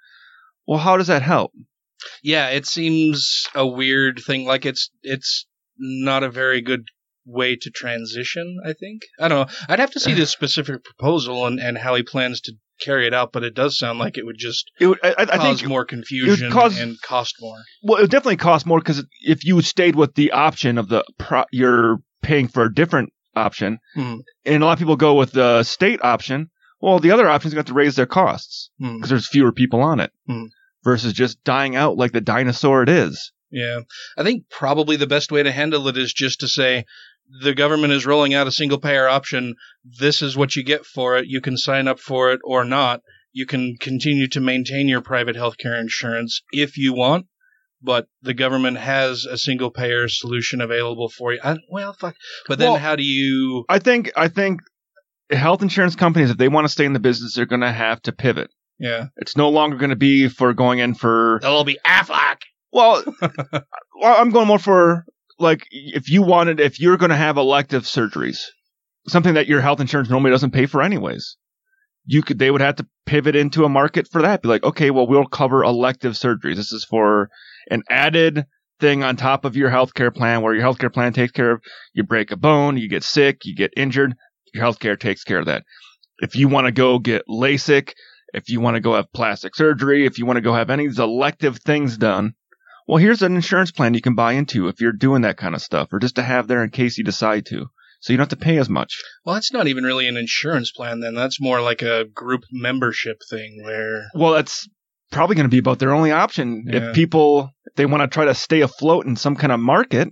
[0.68, 1.52] well, how does that help?
[2.24, 4.46] Yeah, it seems a weird thing.
[4.46, 5.46] Like it's it's
[5.78, 6.84] not a very good
[7.26, 8.58] way to transition.
[8.66, 9.56] I think I don't know.
[9.70, 13.14] I'd have to see the specific proposal and, and how he plans to carry it
[13.14, 15.70] out, but it does sound like it would just It would, I, I- cause think
[15.70, 17.58] more confusion cause- and cost more.
[17.84, 21.04] Well, it would definitely cost more because if you stayed with the option of the
[21.20, 24.20] pro- you're paying for a different option, Mhm.
[24.46, 26.50] and a lot of people go with the state option.
[26.82, 29.08] Well, the other option's going to raise their costs because Mhm.
[29.10, 30.48] there's fewer people on it Mhm.
[30.84, 33.32] versus just dying out like the dinosaur it is.
[33.52, 33.82] Yeah.
[34.18, 36.86] I think probably the best way to handle it is just to say
[37.42, 39.56] the government is rolling out a single payer option.
[39.84, 41.28] This is what you get for it.
[41.28, 43.02] You can sign up for it or not.
[43.34, 47.28] You can continue to maintain your private healthcare insurance if you want,
[47.82, 51.40] but the government has a single payer solution available for you.
[51.42, 52.16] I, well, fuck.
[52.48, 53.64] But then Well, how do you?
[53.70, 54.60] I think I think
[55.30, 58.02] health insurance companies, if they want to stay in the business, they're going to have
[58.04, 58.52] to pivot.
[58.80, 59.08] Yeah.
[59.18, 61.40] It's no longer going to be for going in for.
[61.42, 62.38] They'll be ah, Aflac.
[62.74, 63.64] Well, well,
[64.04, 65.06] I'm going more for
[65.42, 68.46] like if you wanted, if you're going to have elective surgeries,
[69.08, 71.38] something that your health insurance normally doesn't pay for anyways.
[72.06, 74.42] You could, they would have to pivot into a market for that.
[74.42, 76.56] Be like, okay, well, we'll cover elective surgeries.
[76.56, 77.30] This is for
[77.70, 78.46] an added
[78.80, 81.62] thing on top of your healthcare plan where your healthcare plan takes care of
[81.94, 84.16] you break a bone, you get sick, you get injured,
[84.54, 85.64] your healthcare takes care of that.
[86.20, 87.94] If you want to go get LASIK,
[88.34, 90.86] if you want to go have plastic surgery, if you want to go have any
[90.86, 92.34] of these elective things done,
[92.88, 95.62] well, here's an insurance plan you can buy into if you're doing that kind of
[95.62, 97.68] stuff, or just to have there in case you decide to.
[98.02, 99.00] So you don't have to pay as much.
[99.26, 101.14] Well, that's not even really an insurance plan then.
[101.14, 104.68] That's more like a group membership thing where Well, that's
[105.12, 106.66] probably going to be about their only option.
[106.68, 106.90] Yeah.
[106.90, 110.10] If people, if they want to try to stay afloat in some kind of market,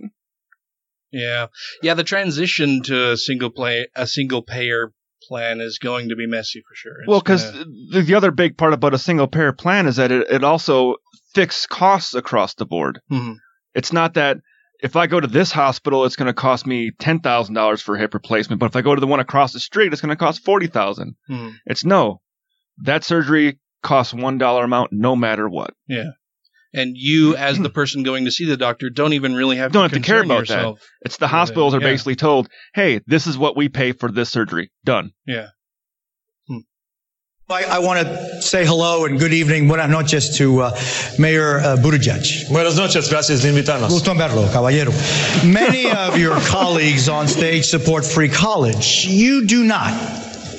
[1.10, 1.46] Yeah,
[1.82, 1.94] yeah.
[1.94, 4.92] The transition to a single play a single payer
[5.28, 7.00] plan is going to be messy for sure.
[7.00, 9.96] It's well, because gonna- the, the other big part about a single payer plan is
[9.96, 10.94] that it, it also
[11.34, 13.00] fixes costs across the board.
[13.10, 13.36] Mhm.
[13.74, 14.38] It's not that
[14.82, 17.96] if I go to this hospital, it's going to cost me ten thousand dollars for
[17.96, 20.16] hip replacement, but if I go to the one across the street, it's going to
[20.16, 21.14] cost forty thousand.
[21.28, 21.50] Hmm.
[21.66, 22.20] It's no,
[22.84, 25.74] that surgery costs one dollar amount no matter what.
[25.88, 26.10] yeah.
[26.72, 29.88] And you, as the person going to see the doctor, don't even really have don't
[29.90, 30.78] to have to care about yourself.
[30.78, 30.86] that.
[31.06, 31.34] It's the with it.
[31.34, 34.70] hospitals are basically told, "Hey, this is what we pay for this surgery.
[34.84, 35.48] Done." Yeah.
[37.50, 40.80] I, I want to say hello and good evening, buenas noches to uh,
[41.18, 42.48] Mayor uh, Buttigieg.
[42.48, 43.88] Buenas noches, gracias de invitarnos.
[43.88, 44.92] Gusto en verlo, caballero.
[45.44, 49.04] Many of your colleagues on stage support free college.
[49.06, 49.92] You do not.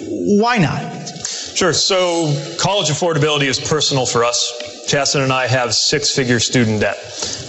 [0.01, 1.07] Why not?
[1.55, 1.71] Sure.
[1.71, 2.25] So
[2.59, 4.70] college affordability is personal for us.
[4.87, 6.97] Chasten and I have six figure student debt.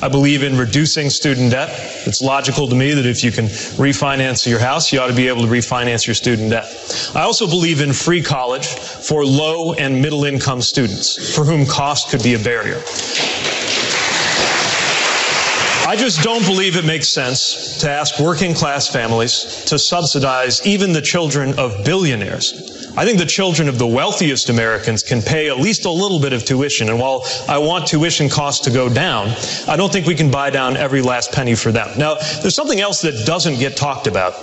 [0.02, 1.70] I believe in reducing student debt.
[2.06, 5.28] It's logical to me that if you can refinance your house, you ought to be
[5.28, 6.66] able to refinance your student debt.
[7.14, 12.10] I also believe in free college for low and middle income students for whom cost
[12.10, 12.80] could be a barrier.
[15.84, 20.92] I just don't believe it makes sense to ask working class families to subsidize even
[20.92, 22.81] the children of billionaires.
[22.94, 26.34] I think the children of the wealthiest Americans can pay at least a little bit
[26.34, 26.90] of tuition.
[26.90, 29.28] And while I want tuition costs to go down,
[29.66, 31.98] I don't think we can buy down every last penny for them.
[31.98, 34.34] Now, there's something else that doesn't get talked about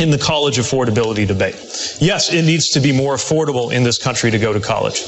[0.00, 1.54] in the college affordability debate.
[2.00, 5.02] Yes, it needs to be more affordable in this country to go to college.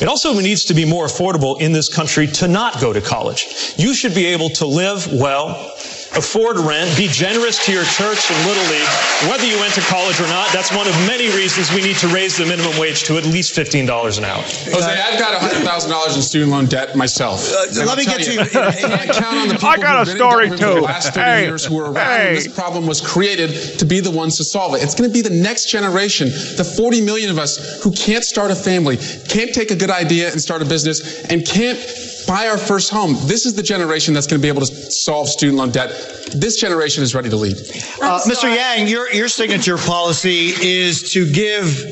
[0.00, 3.74] It also needs to be more affordable in this country to not go to college.
[3.76, 5.74] You should be able to live well,
[6.16, 8.88] afford rent, be generous to your church and Little League,
[9.28, 10.50] whether you went to college or not.
[10.52, 13.54] That's one of many reasons we need to raise the minimum wage to at least
[13.56, 14.42] $15 an hour.
[14.42, 17.44] Jose, I've got $100,000 in student loan debt myself.
[17.52, 18.40] Uh, let I'll me get you, you.
[18.54, 20.80] I count on the I got a story government the too.
[20.80, 22.34] last 30 Hey, years who are around hey.
[22.34, 24.82] this problem was created to be the ones to solve it.
[24.82, 28.50] It's going to be the next generation, the 40 million of us who can't start
[28.50, 28.96] a family,
[29.28, 31.78] can't take a good idea and start a business, and can't
[32.28, 33.14] buy our first home.
[33.26, 35.88] This is the generation that's going to be able to solve student loan debt.
[36.32, 37.56] This generation is ready to lead.
[37.56, 38.54] Uh, Mr.
[38.54, 41.82] Yang, your, your signature policy is to give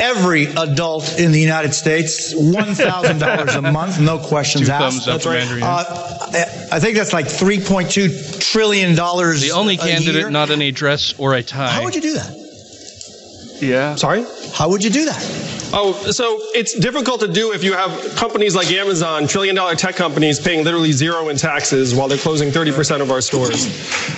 [0.00, 5.04] every adult in the United States $1,000 a month, no questions Two asked.
[5.04, 5.68] thumbs up from Andrew Yang.
[5.68, 5.84] Uh,
[6.32, 8.94] I I think that's like $3.2 trillion.
[8.94, 10.30] The only a candidate year.
[10.30, 11.68] not in a dress or a tie.
[11.68, 13.58] How would you do that?
[13.60, 13.96] Yeah.
[13.96, 14.24] Sorry?
[14.54, 15.59] How would you do that?
[15.72, 19.94] Oh, so it's difficult to do if you have companies like Amazon, trillion dollar tech
[19.94, 23.68] companies paying literally zero in taxes while they're closing 30% of our stores.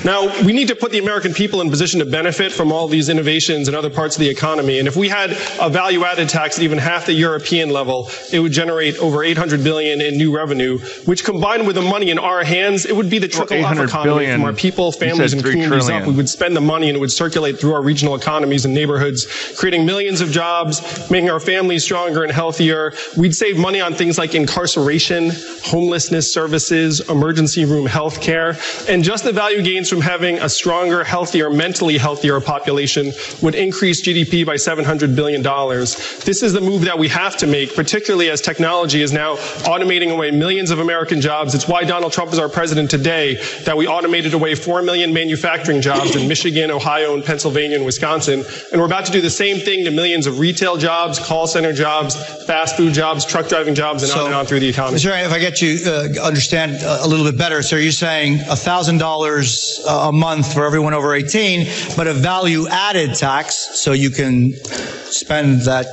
[0.02, 3.10] Now, we need to put the American people in position to benefit from all these
[3.10, 4.78] innovations in other parts of the economy.
[4.78, 8.38] And if we had a value added tax at even half the European level, it
[8.38, 12.44] would generate over 800 billion in new revenue, which combined with the money in our
[12.44, 14.40] hands, it would be the trickle up economy billion.
[14.40, 16.02] from our people, families, and communities trillion.
[16.02, 16.08] up.
[16.08, 19.26] We would spend the money and it would circulate through our regional economies and neighborhoods,
[19.58, 20.80] creating millions of jobs,
[21.10, 22.92] making our families stronger and healthier.
[23.16, 25.30] We'd save money on things like incarceration,
[25.64, 28.56] homelessness services, emergency room health care,
[28.88, 33.12] and just the value gains from having a stronger, healthier, mentally healthier population
[33.42, 35.42] would increase GDP by $700 billion.
[35.42, 40.12] This is the move that we have to make, particularly as technology is now automating
[40.12, 41.54] away millions of American jobs.
[41.54, 43.34] It's why Donald Trump is our president today,
[43.64, 48.44] that we automated away 4 million manufacturing jobs in Michigan, Ohio, and Pennsylvania and Wisconsin.
[48.72, 51.72] And we're about to do the same thing to millions of retail jobs, call center
[51.72, 52.14] jobs,
[52.44, 54.98] fast food jobs, truck driving jobs, and on and on through the economy.
[54.98, 55.12] Mr.
[55.12, 60.08] Ryan, if I get you uh, understand a little bit better, so you're saying $1,000
[60.08, 61.66] a month for everyone over 18,
[61.96, 65.86] but a value added tax, so you can spend that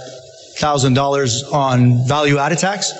[0.57, 2.91] $1,000 on value added tax?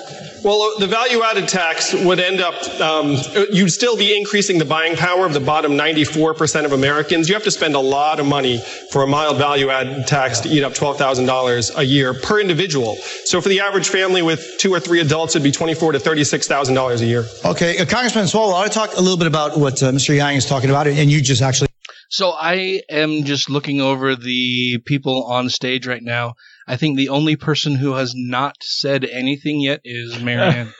[0.42, 3.16] Well, the value added tax would end up, um,
[3.52, 7.28] you'd still be increasing the buying power of the bottom 94% of Americans.
[7.28, 10.48] You have to spend a lot of money for a mild value added tax to
[10.48, 12.96] eat up $12,000 a year per individual.
[13.24, 17.00] So for the average family with two or three adults, it'd be $24,000 to $36,000
[17.00, 17.26] a year.
[17.44, 20.16] Okay, uh, Congressman Swalwell, I want to talk a little bit about what uh, Mr.
[20.16, 21.68] Yang is talking about, and you just actually.
[22.08, 26.34] So I am just looking over the people on stage right now.
[26.70, 30.72] I think the only person who has not said anything yet is Marianne.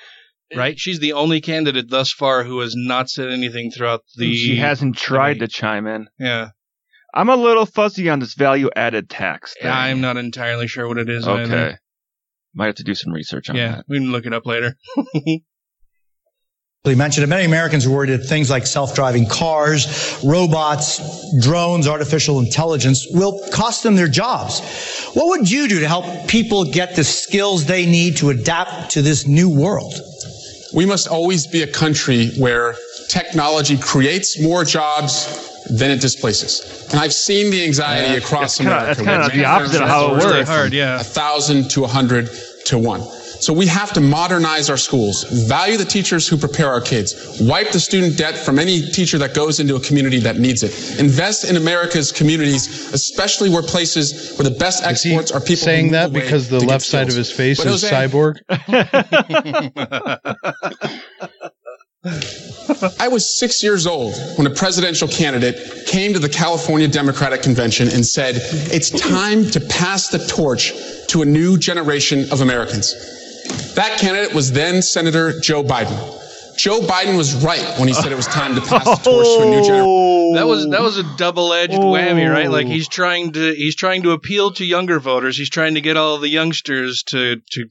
[0.56, 0.78] right?
[0.78, 4.34] She's the only candidate thus far who has not said anything throughout the.
[4.34, 6.08] she hasn't tried to chime in.
[6.18, 6.50] Yeah.
[7.12, 9.54] I'm a little fuzzy on this value added tax.
[9.60, 9.70] Thing.
[9.70, 11.28] I'm not entirely sure what it is.
[11.28, 11.42] Okay.
[11.42, 11.80] either.
[12.54, 13.84] Might have to do some research on Yeah, that.
[13.86, 14.76] we can look it up later.
[16.86, 21.00] He mentioned that many Americans are worried that things like self-driving cars, robots,
[21.40, 24.60] drones, artificial intelligence will cost them their jobs.
[25.14, 29.00] What would you do to help people get the skills they need to adapt to
[29.00, 29.94] this new world?
[30.74, 32.76] We must always be a country where
[33.08, 36.86] technology creates more jobs than it displaces.
[36.90, 38.86] And I've seen the anxiety Yeah, across that's kinda- America.
[38.86, 40.24] that's kinda where the opposite of how it works.
[40.26, 41.00] really Really hard, yeah.
[41.00, 42.28] A thousand to a hundred
[42.66, 43.02] to one.
[43.44, 47.72] So we have to modernize our schools, value the teachers who prepare our kids, wipe
[47.72, 51.44] the student debt from any teacher that goes into a community that needs it, invest
[51.44, 56.06] in America's communities, especially where places where the best exports are people saying who that
[56.06, 58.38] move away because the left side of his face But is Jose, cyborg.
[62.98, 67.88] I was six years old when a presidential candidate came to the California Democratic Convention
[67.88, 68.36] and said,
[68.72, 70.72] It's time to pass the torch
[71.08, 73.13] to a new generation of Americans.
[73.74, 76.20] That candidate was then Senator Joe Biden.
[76.56, 79.42] Joe Biden was right when he said it was time to pass the torch to
[79.42, 80.34] a new generation.
[80.34, 82.48] That was that was a double-edged whammy, right?
[82.50, 85.36] Like he's trying to he's trying to appeal to younger voters.
[85.36, 87.66] He's trying to get all the youngsters to to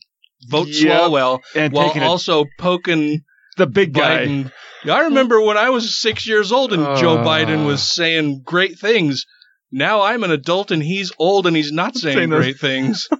[0.49, 0.91] vote Yep.
[1.01, 3.21] Swalwell And while taking a- also poking
[3.55, 4.25] the big guy.
[4.27, 4.51] Biden.
[4.83, 7.25] Yeah, I remember when I was six years old and Joe Uh.
[7.25, 9.25] Biden was saying great things.
[9.71, 13.07] Now I'm an adult and he's old and he's not saying Saying those- great things.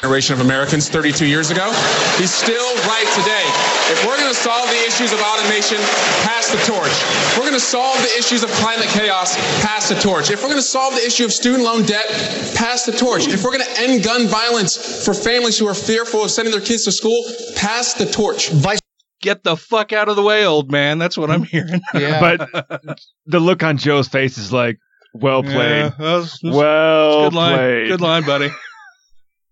[0.00, 1.70] generation of Americans 32 years ago.
[2.16, 3.44] He's still right today.
[3.92, 5.76] If we're going to solve the issues of automation,
[6.24, 6.90] pass the torch.
[6.90, 10.30] If we're going to solve the issues of climate chaos, pass the torch.
[10.30, 12.06] If we're going to solve the issue of student loan debt,
[12.56, 13.28] pass the torch.
[13.28, 16.64] If we're going to end gun violence for families who are fearful of sending their
[16.64, 17.22] kids to school,
[17.56, 18.50] pass the torch.
[18.50, 18.78] Vice
[19.22, 20.98] Get the fuck out of the way, old man.
[20.98, 21.82] That's what I'm hearing.
[21.94, 22.20] Yeah.
[22.38, 22.70] But
[23.26, 24.78] the look on Joe's face is like,
[25.12, 25.52] well played.
[25.56, 27.54] Yeah, that was- that was- well good line.
[27.58, 27.88] played.
[27.88, 28.48] Good line, buddy.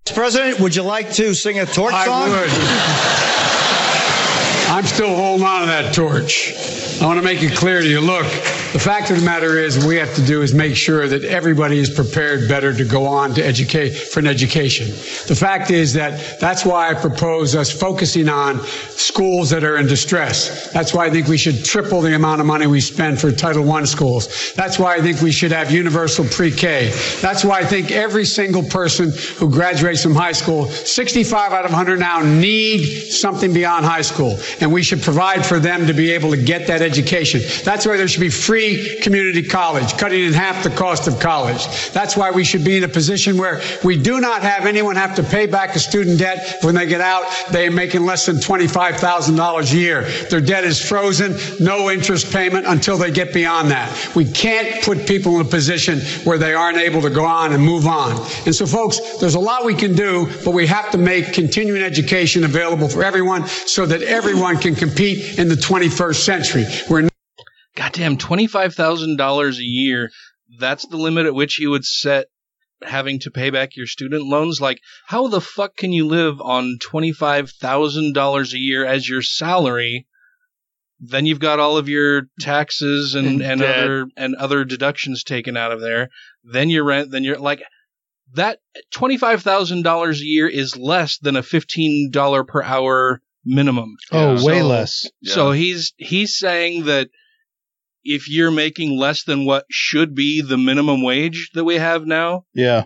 [0.09, 0.15] Mr.
[0.15, 2.09] President, would you like to sing a torch song?
[2.09, 3.65] I would.
[4.69, 6.53] I'm still holding on to that torch.
[7.01, 8.01] I want to make it clear to you.
[8.03, 8.27] Look,
[8.73, 11.25] the fact of the matter is, what we have to do is make sure that
[11.25, 14.89] everybody is prepared better to go on to educate for an education.
[15.27, 18.61] The fact is that that's why I propose us focusing on
[18.91, 20.71] schools that are in distress.
[20.73, 23.71] That's why I think we should triple the amount of money we spend for Title
[23.73, 24.53] I schools.
[24.53, 26.93] That's why I think we should have universal pre-K.
[27.23, 31.71] That's why I think every single person who graduates from high school, 65 out of
[31.71, 34.37] 100 now need something beyond high school.
[34.61, 37.41] And we should provide for them to be able to get that education.
[37.65, 41.67] That's why there should be free community college, cutting in half the cost of college.
[41.91, 45.15] That's why we should be in a position where we do not have anyone have
[45.17, 47.25] to pay back a student debt when they get out.
[47.51, 50.03] They are making less than $25,000 a year.
[50.31, 54.15] Their debt is frozen, no interest payment until they get beyond that.
[54.15, 57.63] We can't put people in a position where they aren't able to go on and
[57.63, 58.27] move on.
[58.47, 61.83] And so, folks, there's a lot we can do, but we have to make continuing
[61.83, 66.65] education available for everyone so that everyone can compete in the 21st century.
[66.89, 67.09] We're
[67.79, 70.11] Goddamn, twenty-five thousand dollars a year.
[70.59, 72.27] That's the limit at which you would set
[72.83, 74.61] having to pay back your student loans.
[74.61, 79.23] Like, how the fuck can you live on twenty-five thousand dollars a year as your
[79.23, 80.09] salary?
[80.99, 85.57] Then you've got all of your taxes and, And and other and other deductions taken
[85.57, 86.09] out of there.
[86.43, 87.13] Then your rent.
[87.13, 87.63] Then you're like,
[88.35, 88.59] that
[88.93, 93.97] $25,000 a year is less than a $15 per hour minimum.
[94.13, 95.07] Oh, way So- less.
[95.25, 97.09] So he's he's saying that
[98.05, 102.45] if you're making less than what should be the minimum wage that we have now,
[102.55, 102.85] Yeah.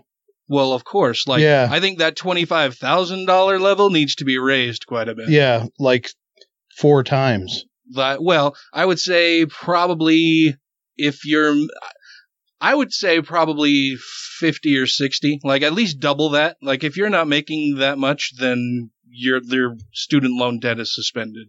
[0.49, 1.69] well, of course, like Yeah.
[1.71, 5.29] I think that $25,000 level needs to be raised quite a bit.
[5.29, 5.67] Yeah.
[5.79, 6.11] Like
[6.79, 7.65] four times.
[7.95, 10.55] That well, I would say probably
[10.97, 11.55] if you're
[12.61, 13.97] I would say probably
[14.39, 16.57] 50 or 60, like at least double that.
[16.63, 21.49] Like if you're not making that much then your their student loan debt is suspended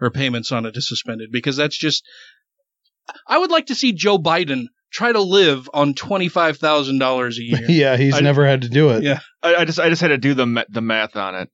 [0.00, 2.04] or payments on it is suspended because that's just
[3.26, 7.60] I would like to see Joe Biden try to live on $25,000 a year.
[7.68, 7.96] yeah.
[7.96, 9.02] He's I- never had to do it.
[9.02, 9.20] Yeah.
[9.42, 11.50] I, I just I just had to do the ma- the math on it.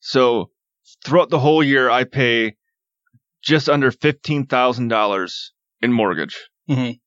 [0.00, 0.50] So
[1.04, 2.56] throughout the whole year, I pay
[3.42, 6.36] just under fifteen thousand dollars in mortgage.
[6.68, 6.98] Mhm.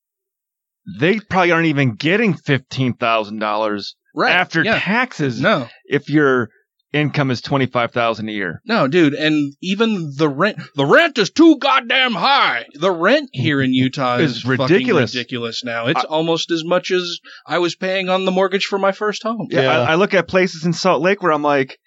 [1.00, 4.80] They probably aren't even getting fifteen thousand dollars Right, after yeah.
[4.80, 5.42] taxes.
[5.42, 5.68] No.
[5.86, 6.50] if your
[6.94, 8.62] income is twenty five thousand a year.
[8.66, 12.66] No, dude, and even the rent the rent is too goddamn high.
[12.76, 15.14] The rent here in Utah is, It's fucking ridiculous.
[15.16, 15.88] ridiculous now.
[15.88, 19.48] It's almost as much as I was paying on the mortgage for my first home.
[19.50, 21.78] Yeah, I, I look at places in Salt Lake where I'm like,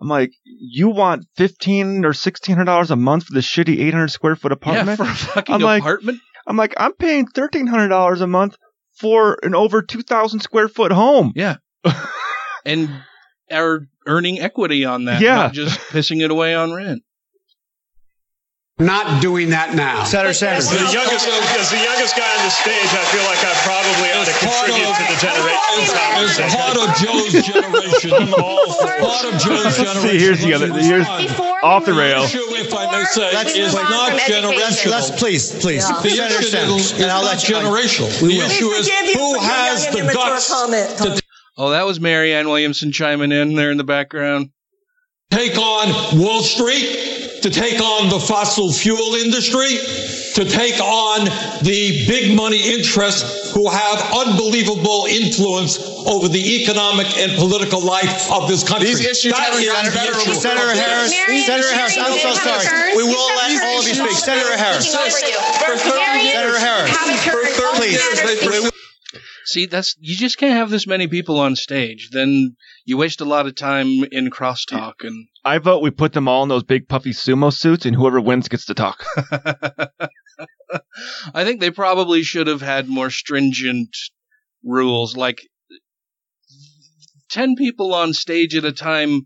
[0.00, 3.94] I'm like, you want fifteen or sixteen hundred dollars a month for this shitty eight
[3.94, 4.98] hundred square foot apartment?
[4.98, 6.20] Yeah, for a fucking I'm like, apartment.
[6.46, 8.56] I'm like, I'm paying thirteen hundred dollars a month
[8.98, 11.32] for an over two thousand square foot home.
[11.36, 11.56] Yeah.
[12.64, 12.90] and
[13.52, 15.36] are earning equity on that, Yeah.
[15.36, 17.02] not just pissing it away on rent.
[18.80, 20.04] Not doing that now.
[20.04, 20.70] Senator As Sanders.
[20.70, 24.30] the youngest, as the youngest guy on the stage, I feel like I probably ought
[24.30, 26.46] to contribute to the generation As conversation.
[26.62, 30.02] part of Joe's generation, all for part of Joe's generation.
[30.06, 30.70] See, here's the other.
[30.78, 31.08] Here's
[31.60, 32.22] off the rail.
[32.22, 34.90] issue, if I may say, Let's- is not let's- generational.
[34.92, 35.82] let's- please, please.
[35.82, 38.22] The Senator issue Sanders, is and I'll not let you- generational.
[38.22, 38.46] We The will.
[38.46, 38.86] issue is
[39.18, 40.46] who has the guts
[41.02, 41.22] to
[41.58, 44.50] Oh, that was Marianne Williamson chiming in there in the background.
[45.30, 49.74] take on Wall Street, to take on the fossil fuel industry,
[50.38, 51.24] to take on
[51.66, 58.46] the big money interests who have unbelievable influence over the economic and political life of
[58.46, 58.88] this country.
[58.94, 60.34] These issues That haven't is gotten the better issue.
[60.38, 62.86] Senator Harris, Marion- Senator Harris, I'm Marion so didn't have a sorry.
[62.86, 62.96] turn.
[62.96, 64.06] We will let all of you turn.
[64.14, 64.18] speak.
[64.22, 64.86] Senator Harris.
[64.86, 66.30] Speaking over you.
[66.30, 66.90] Senator Harris.
[66.94, 67.66] have a turn.
[67.66, 68.78] All Please.
[69.48, 72.10] See, that's you just can't have this many people on stage.
[72.10, 76.28] Then you waste a lot of time in crosstalk and I vote we put them
[76.28, 79.06] all in those big puffy sumo suits, and whoever wins gets to talk.
[81.32, 83.96] I think they probably should have had more stringent
[84.62, 85.40] rules, like
[87.30, 89.22] ten people on stage at a time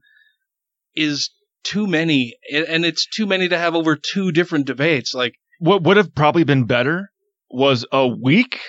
[0.95, 1.31] is
[1.65, 5.15] too many, and it's too many to have over two different debates.
[5.15, 7.11] Like, what would have probably been better
[7.51, 8.61] was a week.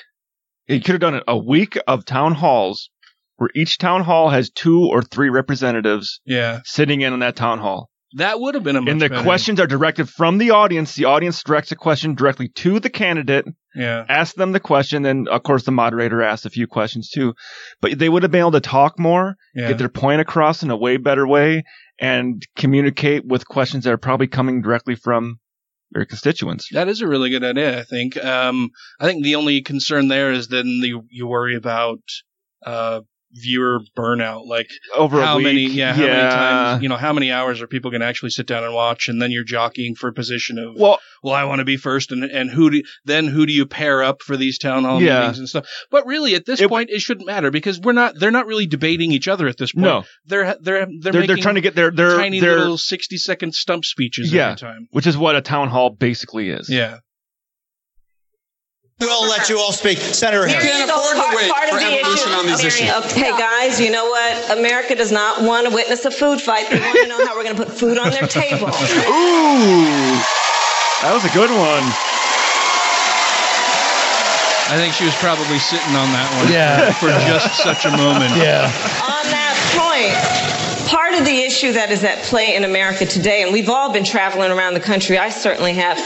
[0.67, 2.89] He could have done it a week of town halls
[3.37, 7.59] where each town hall has two or three representatives yeah, sitting in on that town
[7.59, 7.89] hall.
[8.15, 10.93] that would have been a much and the better- questions are directed from the audience.
[10.95, 13.45] The audience directs a question directly to the candidate,
[13.75, 17.33] Yeah, asks them the question, and of course the moderator asks a few questions too.
[17.81, 19.69] But they would have been able to talk more, Yeah.
[19.69, 21.63] get their point across in a way better way,
[21.99, 25.39] and communicate with questions that are probably coming directly from
[25.93, 26.69] their constituents.
[26.71, 27.79] That is a really good idea.
[27.79, 28.17] I think.
[28.23, 32.01] Um, I think the only concern there is then you you worry about
[32.65, 33.01] uh,
[33.33, 34.45] viewer burnout.
[34.47, 36.29] Like Over a how many, yeah, how many yeah.
[36.29, 39.07] times, you know, how many hours are people going to actually sit down and watch,
[39.09, 42.23] and then you're jockeying for position of, Well, well, I want to be first, and
[42.23, 45.21] and who do then who do you pair up for these town hall Yeah.
[45.21, 45.65] meetings and stuff?
[45.89, 48.19] But really, at this point, it shouldn't matter because we're not.
[48.19, 49.85] They're not really debating each other at this point.
[49.85, 50.03] No.
[50.25, 53.55] they're they're they're They're, they're trying to get their their tiny their little sixty second
[53.55, 54.87] stump speeches yeah, time.
[54.91, 56.69] which is what a town hall basically is.
[56.69, 56.97] Yeah.
[58.99, 59.97] We'll let you all speak.
[59.97, 60.63] Senator Harris.
[60.63, 62.89] can't afford to wait part for the evolution issue- on these issues.
[63.11, 64.57] Okay, guys, you know what?
[64.57, 66.69] America does not want to witness a food fight.
[66.69, 68.67] They want to know how we're going to put food on their table.
[68.69, 70.15] Ooh,
[71.03, 71.83] that was a good one.
[74.71, 76.51] I think she was probably sitting on that one.
[76.51, 76.93] Yeah.
[77.01, 78.31] For just such a moment.
[78.37, 78.71] Yeah.
[79.03, 83.51] on that point, part of the issue that is at play in America today, and
[83.51, 85.99] we've all been traveling around the country, I certainly have.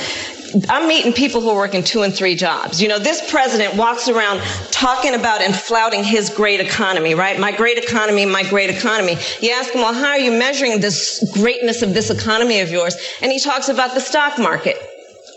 [0.70, 2.82] I'm meeting people who are working two and three jobs.
[2.82, 4.42] You know, this president walks around
[4.72, 7.40] talking about and flouting his great economy, right?
[7.40, 9.18] My great economy, my great economy.
[9.42, 12.96] You ask him, well, how are you measuring this greatness of this economy of yours?
[13.22, 14.78] And he talks about the stock market.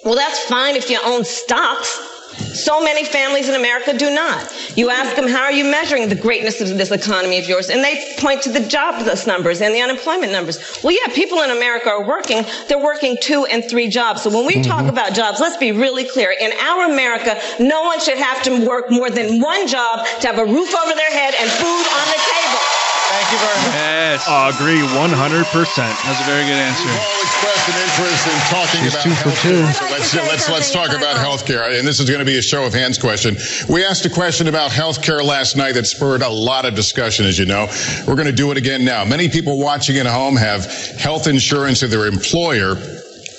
[0.05, 2.10] Well, that's fine if you own stocks.
[2.37, 4.53] So many families in America do not.
[4.77, 7.71] You ask them, how are you measuring the greatness of this economy of yours?
[7.71, 10.59] And they point to the jobless numbers and the unemployment numbers.
[10.83, 12.45] Well, yeah, people in America are working.
[12.69, 14.23] They're working two and three jobs.
[14.23, 14.71] So when we mm-hmm.
[14.71, 16.33] talk about jobs, let's be really clear.
[16.33, 20.39] In our America, no one should have to work more than one job to have
[20.39, 22.80] a roof over their head and food on the table.
[23.11, 23.75] Thank you very much.
[23.75, 24.23] Yes.
[24.55, 24.95] Agree 100%.
[24.95, 26.89] That's a very good answer.
[26.89, 29.43] all expressed an interest in talking She's about two for healthcare.
[29.43, 29.73] two.
[29.73, 32.65] So let's let's let's talk about healthcare, and this is going to be a show
[32.65, 33.37] of hands question.
[33.69, 37.27] We asked a question about healthcare last night that spurred a lot of discussion.
[37.27, 37.67] As you know,
[38.07, 39.05] we're going to do it again now.
[39.05, 40.67] Many people watching at home have
[40.99, 42.77] health insurance of their employer.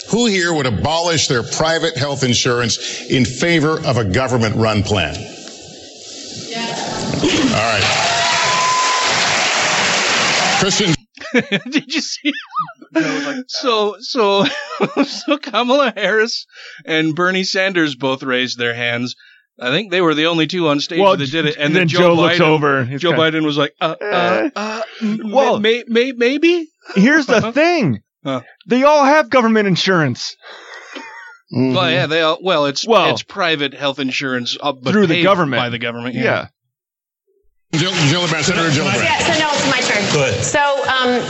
[0.09, 5.15] Who here would abolish their private health insurance in favor of a government-run plan?
[7.53, 8.20] All right.
[11.33, 12.33] Did you see?
[13.47, 14.45] so so
[15.03, 16.45] so Kamala Harris
[16.85, 19.15] and Bernie Sanders both raised their hands.
[19.59, 21.55] I think they were the only two on stage Well, that did it.
[21.55, 22.85] And and then then Joe, Joe Biden, looks over.
[22.97, 24.81] Joe kinda- Biden was like, uh, uh, uh,
[25.23, 26.67] well, may, may, maybe.
[26.95, 27.99] Here's the thing.
[28.23, 28.41] Huh.
[28.67, 30.35] They all have government insurance.
[31.51, 35.21] Well, yeah, they all, well, it's Well- it's private health insurance uh, but Through the
[35.21, 35.61] government.
[35.61, 36.15] by the government.
[36.15, 36.23] Yeah.
[36.23, 36.47] Yeah.
[37.73, 39.03] Jill, Gillibrand, Senator Gillibrand.
[39.03, 40.13] Yeah, so no, it's my turn.
[40.13, 40.43] Go ahead.
[40.43, 40.59] So
[40.89, 41.21] um,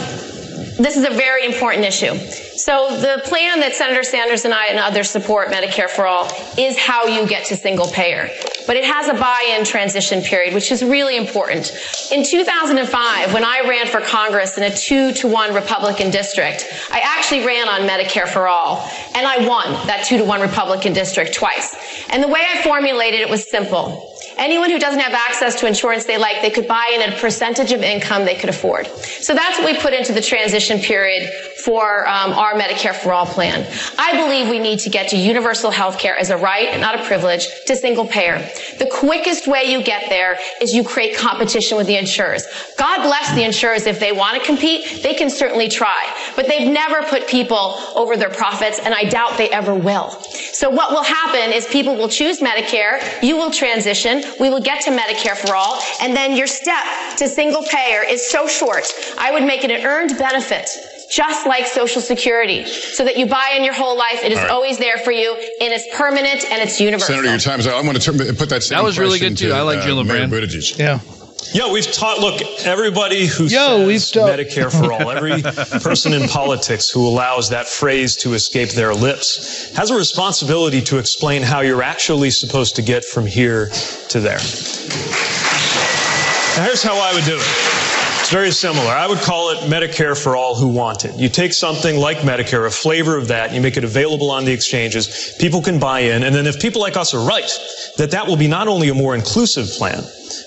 [0.81, 2.17] this is a very important issue.
[2.57, 6.77] So the plan that Senator Sanders and I and others support, Medicare for All, is
[6.79, 8.29] how you get to single payer.
[8.65, 11.71] But it has a buy-in transition period, which is really important.
[12.11, 17.01] In 2005, when I ran for Congress in a two to one Republican district, I
[17.03, 21.35] actually ran on Medicare for All, and I won that two to one Republican district
[21.35, 21.75] twice.
[22.09, 24.10] And the way I formulated it was simple.
[24.37, 27.71] Anyone who doesn't have access to insurance they like, they could buy in a percentage
[27.71, 28.87] of income they could afford.
[28.87, 31.31] So that's what we put into the transition period
[31.63, 33.65] for um, our Medicare for All plan.
[33.97, 37.03] I believe we need to get to universal health care as a right not a
[37.03, 38.39] privilege to single payer.
[38.79, 42.43] The quickest way you get there is you create competition with the insurers.
[42.77, 46.11] God bless the insurers if they want to compete, they can certainly try.
[46.35, 50.09] But they've never put people over their profits, and I doubt they ever will.
[50.61, 54.83] So what will happen is people will choose Medicare, you will transition, we will get
[54.83, 56.85] to Medicare for all, and then your step
[57.17, 58.85] to single payer is so short.
[59.17, 60.69] I would make it an earned benefit.
[61.11, 64.43] Just like Social Security, so that you buy in your whole life, it is All
[64.43, 64.51] right.
[64.51, 67.15] always there for you, and it's permanent and it's universal.
[67.15, 67.75] Senator, your time is up.
[67.75, 69.49] I'm going to turn, put that same That was really good, too.
[69.49, 70.29] to, I like uh, Gillibrand.
[70.29, 70.77] Mayor Buttigieg.
[70.77, 70.99] Yeah.
[71.53, 72.19] Yeah, we've taught.
[72.19, 75.41] Look, everybody who Yo, says Medicare for all, every
[75.81, 80.97] person in politics who allows that phrase to escape their lips, has a responsibility to
[80.97, 83.69] explain how you're actually supposed to get from here
[84.09, 84.39] to there.
[86.55, 87.81] Now, here's how I would do it.
[88.21, 88.91] It's very similar.
[88.91, 91.15] I would call it Medicare for all who want it.
[91.15, 94.53] You take something like Medicare, a flavor of that, you make it available on the
[94.53, 97.49] exchanges, people can buy in, and then if people like us are right,
[97.97, 100.03] that that will be not only a more inclusive plan,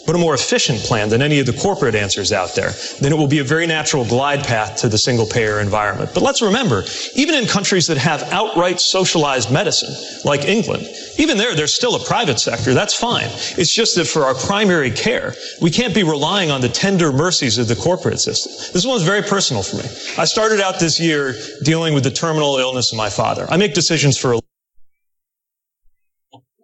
[0.06, 3.16] but a more efficient plan than any of the corporate answers out there, then it
[3.16, 6.10] will be a very natural glide path to the single payer environment.
[6.14, 6.84] But let's remember,
[7.14, 9.94] even in countries that have outright socialized medicine,
[10.24, 10.86] like England,
[11.18, 12.74] even there, there's still a private sector.
[12.74, 13.28] That's fine.
[13.56, 17.58] It's just that for our primary care, we can't be relying on the tender mercies
[17.58, 18.52] of the corporate system.
[18.72, 19.84] This one's very personal for me.
[20.18, 23.46] I started out this year dealing with the terminal illness of my father.
[23.50, 24.40] I make decisions for a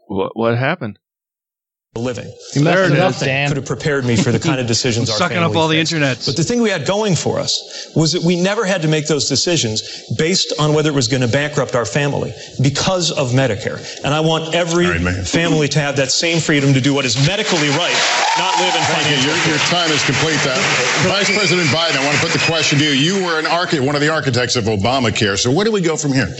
[0.07, 0.99] What, what happened?
[1.97, 2.26] Living.
[2.55, 3.49] You messed There it up, nothing Dan.
[3.49, 5.74] could have prepared me for the kind of decisions our Sucking up family all the
[5.74, 5.93] faced.
[5.93, 6.26] internets.
[6.26, 9.09] But the thing we had going for us was that we never had to make
[9.09, 9.82] those decisions
[10.16, 12.32] based on whether it was going to bankrupt our family
[12.62, 13.82] because of Medicare.
[14.05, 14.86] And I want every
[15.24, 17.99] family to have that same freedom to do what is medically right,
[18.38, 19.26] not live in Thank you.
[19.26, 20.38] Your, your time is complete.
[21.11, 22.91] Vice President Biden, I want to put the question to you.
[22.93, 25.36] You were an architect, one of the architects of Obamacare.
[25.36, 26.32] So where do we go from here?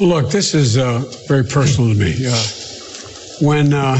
[0.00, 2.14] Look, this is uh, very personal to me.
[2.26, 2.42] Uh,
[3.40, 3.96] when uh,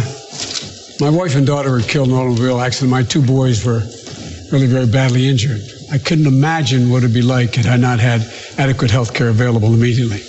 [1.02, 3.80] my wife and daughter were killed in an automobile accident, my two boys were
[4.52, 5.60] really very badly injured.
[5.90, 8.22] I couldn't imagine what it'd be like had I not had
[8.56, 10.22] adequate health care available immediately.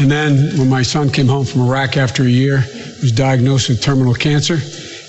[0.00, 3.68] And then when my son came home from Iraq after a year, he was diagnosed
[3.68, 4.58] with terminal cancer,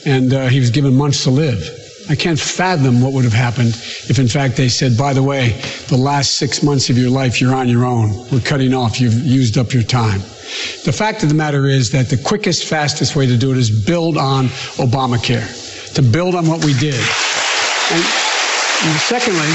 [0.05, 1.67] and uh, he was given months to live.
[2.07, 3.69] I can't fathom what would have happened
[4.07, 7.41] if, in fact, they said, by the way, the last six months of your life,
[7.41, 8.29] you're on your own.
[8.29, 9.01] We're cutting off.
[9.01, 10.21] You've used up your time.
[10.83, 13.69] The fact of the matter is that the quickest, fastest way to do it is
[13.69, 14.47] build on
[14.77, 16.99] Obamacare, to build on what we did.
[17.91, 18.03] And,
[18.83, 19.47] and secondly,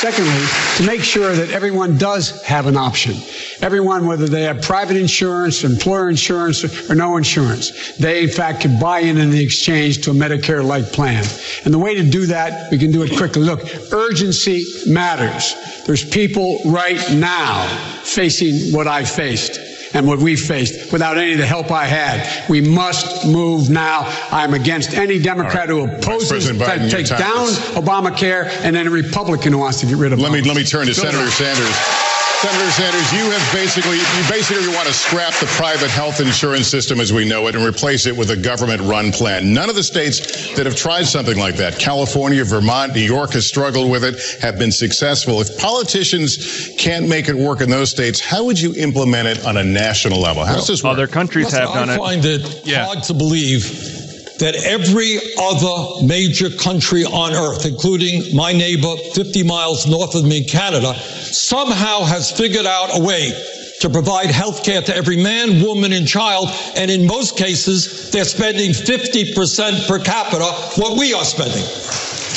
[0.00, 0.46] secondly,
[0.78, 3.14] to make sure that everyone does have an option.
[3.60, 8.80] Everyone, whether they have private insurance, employer insurance, or no insurance, they in fact can
[8.80, 11.24] buy in in the exchange to a Medicare-like plan.
[11.66, 13.42] And the way to do that, we can do it quickly.
[13.42, 13.60] Look,
[13.92, 15.54] urgency matters.
[15.86, 17.66] There's people right now
[18.02, 19.69] facing what I faced.
[19.92, 22.48] And what we faced without any of the help I had.
[22.48, 24.04] We must move now.
[24.30, 29.52] I'm against any Democrat who opposes, Biden, that your takes down Obamacare, and any Republican
[29.52, 30.22] who wants to get rid of it.
[30.22, 31.30] Let me let me turn to Good Senator.
[31.30, 32.19] Sanders.
[32.40, 36.98] Senator Sanders, you have basically you basically want to scrap the private health insurance system
[36.98, 39.52] as we know it and replace it with a government-run plan.
[39.52, 43.46] None of the states that have tried something like that, California, Vermont, New York, has
[43.46, 45.42] struggled with it, have been successful.
[45.42, 49.58] If politicians can't make it work in those states, how would you implement it on
[49.58, 50.42] a national level?
[50.42, 50.94] How does this work?
[50.94, 51.98] Other countries Listen, have done I it.
[51.98, 53.99] find it hard to believe
[54.40, 60.44] that every other major country on earth, including my neighbor 50 miles north of me,
[60.44, 63.32] Canada, somehow has figured out a way
[63.80, 66.48] to provide health care to every man, woman, and child.
[66.76, 71.64] And in most cases, they're spending 50% per capita what we are spending.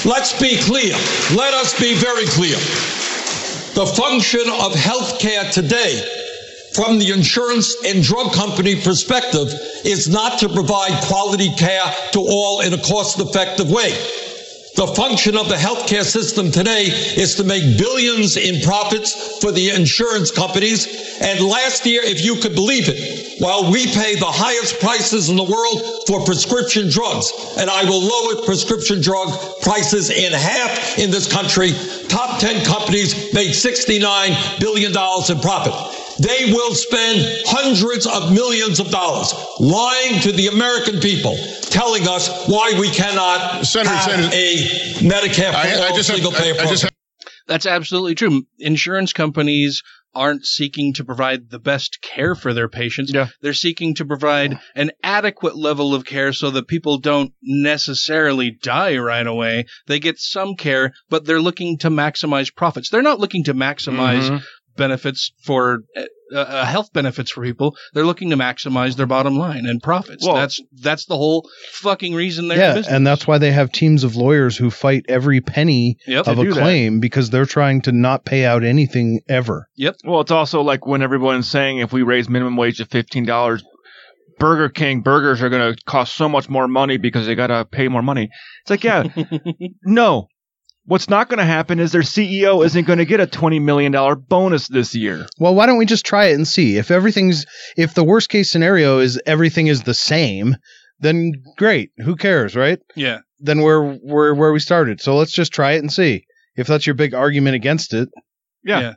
[0.06, 0.94] Let's be clear.
[1.36, 2.58] Let us be very clear.
[3.76, 6.23] The function of health care today
[6.74, 9.48] from the insurance and drug company perspective
[9.86, 13.92] is not to provide quality care to all in a cost effective way.
[14.76, 19.70] The function of the healthcare system today is to make billions in profits for the
[19.70, 21.20] insurance companies.
[21.22, 25.36] And last year, if you could believe it, while we pay the highest prices in
[25.36, 29.30] the world for prescription drugs, and I will lower prescription drug
[29.62, 31.74] prices in half in this country,
[32.08, 35.93] top 10 companies made $69 billion in profit.
[36.20, 42.48] They will spend hundreds of millions of dollars lying to the American people, telling us
[42.48, 44.56] why we cannot Senator have Sanders, a
[45.04, 46.90] Medicare for I- I all just have- single payer I- I just program.
[47.48, 48.44] That's absolutely true.
[48.60, 49.82] Insurance companies
[50.16, 53.12] aren't seeking to provide the best care for their patients.
[53.12, 53.28] Yeah.
[53.42, 58.96] They're seeking to provide an adequate level of care so that people don't necessarily die
[58.98, 59.66] right away.
[59.88, 62.90] They get some care, but they're looking to maximize profits.
[62.90, 64.44] They're not looking to maximize Mhm.
[64.76, 66.04] Benefits for uh,
[66.36, 67.76] uh, health benefits for people.
[67.94, 70.26] They're looking to maximize their bottom line and profits.
[70.26, 72.94] Well- that's that's the whole fucking reason they're in yeah, business.
[72.94, 76.28] and that's why they have teams of lawyers who fight every penny Yep.
[76.28, 76.60] of a do that.
[76.62, 79.68] claim because they're trying to not pay out anything ever.
[79.76, 79.98] Yep.
[80.06, 83.64] Well, it's also like when everyone's saying if we raise minimum wage to fifteen dollars,
[84.40, 87.66] Burger King burgers are going to cost so much more money because they got to
[87.66, 88.30] pay more money.
[88.64, 89.04] It's like, yeah,
[89.84, 90.28] no.
[90.86, 93.92] What's not going to happen is their CEO isn't going to get a twenty million
[93.94, 95.28] dollar bonus this year.
[95.40, 97.46] Well, why don't we just try it and see if everything's
[97.78, 100.58] if the worst case scenario is everything is the same,
[101.00, 101.92] then great.
[102.04, 102.80] Who cares, right?
[102.96, 103.20] Yeah.
[103.40, 105.00] Then we're we're where we started.
[105.00, 106.26] So let's just try it and see.
[106.56, 108.10] If that's your big argument against it.
[108.64, 108.80] Yeah.
[108.80, 108.94] yeah.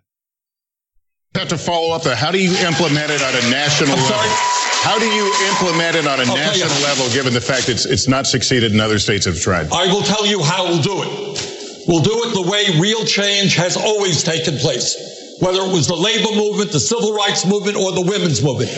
[1.37, 2.05] have to follow up.
[2.05, 4.57] Uh, how do you implement it on a national level?
[4.83, 8.09] How do you implement it on a Okay, national level, given the fact it's it's
[8.09, 9.69] not succeeded in other states have tried?
[9.73, 11.56] I will tell you how we'll do it.
[11.87, 15.95] We'll do it the way real change has always taken place, whether it was the
[15.95, 18.71] labor movement, the civil rights movement, or the women's movement.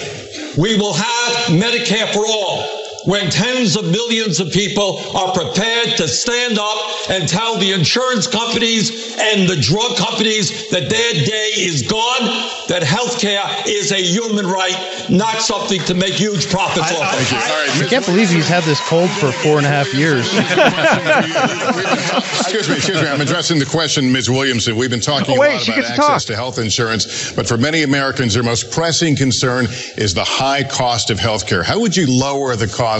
[0.58, 2.77] We will have Medicare for all.
[3.08, 8.26] When tens of millions of people are prepared to stand up and tell the insurance
[8.26, 12.28] companies and the drug companies that their day is gone,
[12.68, 14.76] that health care is a human right,
[15.08, 17.80] not something to make huge profits off of.
[17.80, 20.28] I can't believe he's had this cold for four and a half years.
[22.40, 23.08] excuse me, excuse me.
[23.08, 24.28] I'm addressing the question, Ms.
[24.28, 24.76] Williamson.
[24.76, 26.22] We've been talking Oh, wait, a lot about access talk.
[26.24, 29.64] to health insurance, but for many Americans, their most pressing concern
[29.96, 31.62] is the high cost of health care.
[31.62, 32.97] How would you lower the cost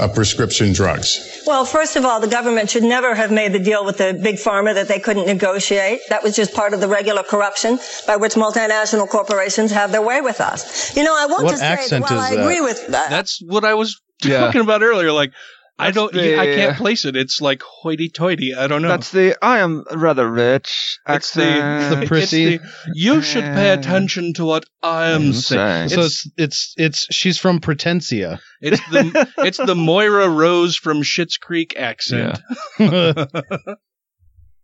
[0.00, 1.10] of prescription drugs?
[1.46, 4.36] Well, first of all, the government should never have made the deal with the big
[4.36, 6.00] pharma that they couldn't negotiate.
[6.08, 10.20] That was just part of the regular corruption by which multinational corporations have their way
[10.20, 10.96] with us.
[10.96, 12.42] You know, I want What to say accent that while I that?
[12.42, 13.10] agree with that.
[13.10, 14.38] That's what I was Yeah.
[14.40, 15.12] talking about earlier.
[15.12, 15.32] Like,
[15.78, 17.16] I don't, the- I can't place it.
[17.16, 18.54] It's like hoity-toity.
[18.54, 18.88] I don't know.
[18.88, 22.12] That's the I am rather rich It's the, accent.
[22.12, 22.60] it's the-
[22.94, 25.88] you should pay attention to what I am saying.
[25.88, 28.40] So it's it's it's she's from Pretencia.
[28.60, 32.38] It's the it's the Moira Rose from Schitt's Creek accent.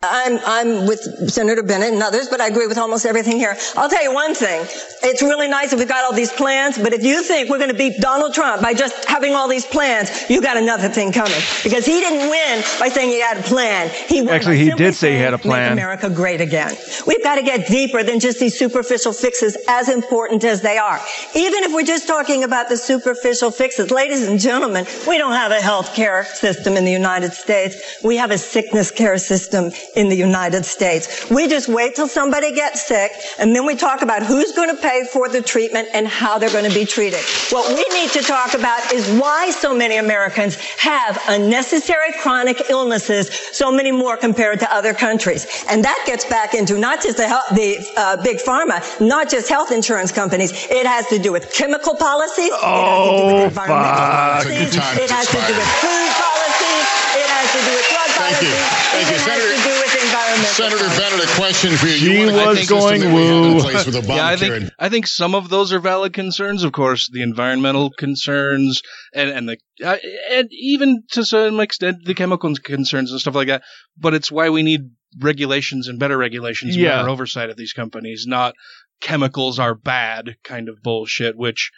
[0.03, 3.55] I'm, I'm with Senator Bennet and others, but I agree with almost everything here.
[3.77, 4.63] I'll tell you one thing.
[5.03, 7.71] It's really nice if we've got all these plans, but if you think we're going
[7.71, 11.39] to beat Donald Trump by just having all these plans, you got another thing coming.
[11.63, 13.91] Because he didn't win by saying he had a plan.
[14.09, 15.65] He Actually, he did say he had a plan.
[15.65, 16.75] Make America great again.
[17.07, 20.99] We've got to get deeper than just these superficial fixes, as important as they are.
[21.35, 25.53] Even if we're just talking about the superficial fixes, ladies and gentlemen, we don't have
[25.53, 27.99] a health care system in the United States.
[28.03, 31.29] We have a sickness care system in the United States.
[31.31, 34.81] We just wait till somebody gets sick and then we talk about who's going to
[34.81, 37.21] pay for the treatment and how they're going to be treated.
[37.51, 43.29] What we need to talk about is why so many Americans have unnecessary chronic illnesses,
[43.53, 45.47] so many more compared to other countries.
[45.69, 49.49] And that gets back into not just the, health, the uh, big pharma, not just
[49.49, 50.53] health insurance companies.
[50.71, 52.51] It has to do with chemical policies.
[52.53, 54.11] Oh, it has to do with environmental fuck.
[54.11, 54.61] policies.
[54.61, 56.87] It's a good time It has to do with food policies.
[57.21, 58.51] It has to do with drug Thank you.
[58.51, 58.91] policies.
[58.91, 59.90] Thank you, It Senator- to do with
[60.29, 61.01] environmental Senator.
[61.01, 61.93] Bennet, a question for you.
[61.93, 63.61] She you want a was system going that we had in woo.
[63.61, 64.09] place with Obamacare.
[64.17, 66.63] yeah, I think and- I think some of those are valid concerns.
[66.65, 68.83] Of course, the environmental concerns
[69.15, 69.97] and and the uh,
[70.31, 73.63] and even to some extent the chemical concerns and stuff like that.
[73.97, 76.99] But it's why we need regulations and better regulations, and Yeah.
[76.99, 78.55] better oversight of these companies, not
[79.01, 81.71] chemicals are bad kind of bullshit, which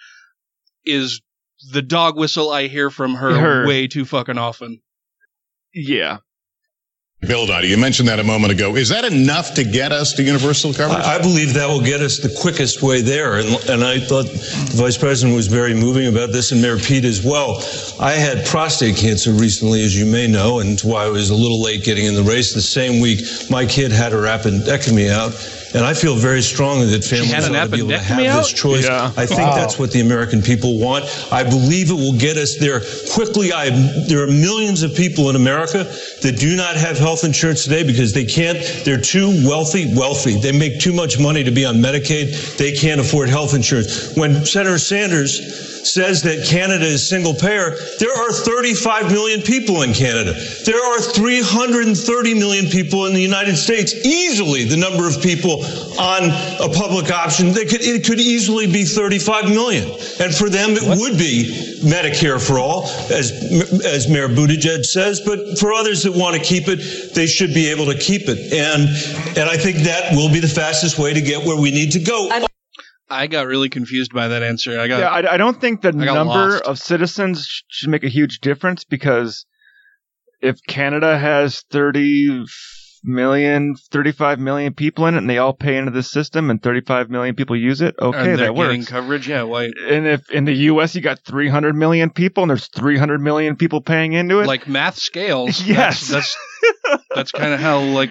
[0.85, 1.23] is
[1.73, 3.67] the dog whistle I hear from her, Her.
[3.67, 4.81] way too fucking often.
[5.73, 6.19] Yeah.
[7.23, 7.69] Build on it.
[7.69, 8.75] You mentioned that a moment ago.
[8.75, 11.05] Is that enough to get us to universal coverage?
[11.05, 13.39] I I believe that will get us the quickest way there.
[13.39, 17.05] And, and I thought the Vice President was very moving about this, and Mayor Pete
[17.05, 17.63] as well.
[18.01, 21.63] I had prostate cancer recently, as you may know, and why I was a little
[21.63, 22.55] late getting in the race.
[22.55, 23.21] The same week,
[23.51, 25.33] my kid had her appendectomy out.
[25.75, 28.53] And I feel very strongly that families ought to be able to have appendectomy this
[28.53, 28.85] choice.
[28.87, 29.13] Yeah.
[29.17, 29.55] I think Wow.
[29.55, 31.05] that's what the American people want.
[31.33, 32.83] I believe it will get us there
[33.15, 33.53] quickly.
[33.53, 33.71] I,
[34.07, 35.85] there are millions of people in America
[36.23, 40.39] that do not have health insurance today because they can't, they're too wealthy, wealthy.
[40.39, 42.57] They make too much money to be on Medicaid.
[42.59, 44.15] They can't afford health insurance.
[44.17, 49.93] When Senator Sanders says that Canada is single payer, there are 35 million people in
[49.93, 50.33] Canada.
[50.65, 55.62] There are 330 million people in the United States, easily the number of people
[55.99, 56.31] on
[56.61, 57.53] a public option.
[57.53, 59.85] They could, it could easily be 35 million.
[60.21, 63.31] And for them, it would be Medicare for all, as,
[63.85, 65.21] as Mayor Buttigieg says.
[65.21, 68.53] But for others that want to keep it, they should be able to keep it.
[68.53, 68.89] And,
[69.39, 72.01] and I think that will be the fastest way to get where we need to
[72.01, 72.31] go.
[73.11, 74.81] I got really confused by that answer.
[74.81, 76.65] I got Yeah, I, I don't think the number lost.
[76.65, 79.45] of citizens should make a huge difference because
[80.41, 82.47] if Canada has 30
[83.05, 87.11] million, 35 million people in it and they all pay into the system and 35
[87.11, 88.89] million people use it, okay, that getting works.
[88.89, 89.29] coverage.
[89.29, 89.71] Yeah, why?
[89.89, 93.81] And if in the US you got 300 million people and there's 300 million people
[93.81, 95.63] paying into it, like math scales.
[95.73, 96.09] Yes.
[96.09, 96.37] that's
[96.85, 98.11] that's, that's kind of how like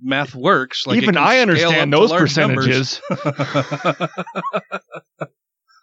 [0.00, 0.86] math works.
[0.86, 2.34] Like even I understand those large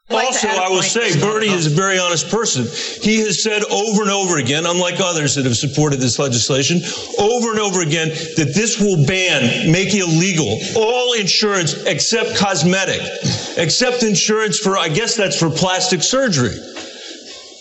[0.09, 0.27] numbers.
[0.27, 2.65] Also, I will say, Bernie is a very honest person.
[3.01, 6.81] He has said over and over again, unlike others that have supported this legislation,
[7.19, 13.01] over and over again, that this will ban, make illegal all insurance except cosmetic,
[13.57, 16.55] except insurance for, I guess that's for plastic surgery.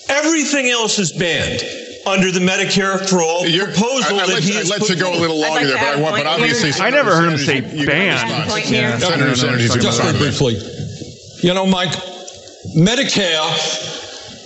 [0.08, 1.62] Everything else is banned
[2.06, 4.90] under the Medicare for all proposal I, I that let, he I has let put
[4.90, 7.38] you go a little longer there, but I want, but obviously, I never heard him
[7.38, 8.16] say you- you ban.
[8.16, 8.50] can respond.
[8.50, 8.80] Point here.
[8.90, 10.56] Yeah, Senator Sanders, you can Just very briefly.
[11.42, 11.92] You know, Mike,
[12.74, 13.94] Medicare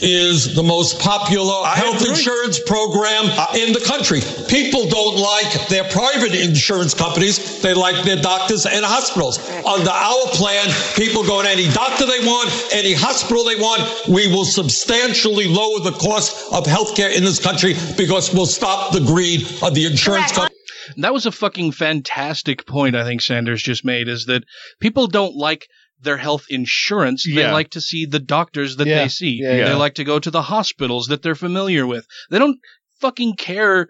[0.02, 3.24] is the most popular health insurance program
[3.54, 4.20] in the country.
[4.48, 7.60] People don't like their private insurance companies.
[7.60, 9.38] They like their doctors and hospitals.
[9.64, 14.08] Under our plan, people go to any doctor they want, any hospital they want.
[14.08, 19.00] We will substantially lower the cost of healthcare in this country because we'll stop the
[19.00, 20.56] greed of the insurance companies.
[20.96, 22.96] That was a fucking fantastic point.
[22.96, 24.44] I think Sanders just made is that
[24.80, 25.68] people don't like
[26.02, 27.24] their health insurance.
[27.24, 27.52] They Yeah.
[27.52, 29.02] like to see the doctors that Yeah.
[29.02, 29.40] they see.
[29.42, 29.68] Yeah.
[29.68, 32.06] They like to go to the hospitals that they're familiar with.
[32.30, 32.58] They don't
[33.00, 33.88] fucking care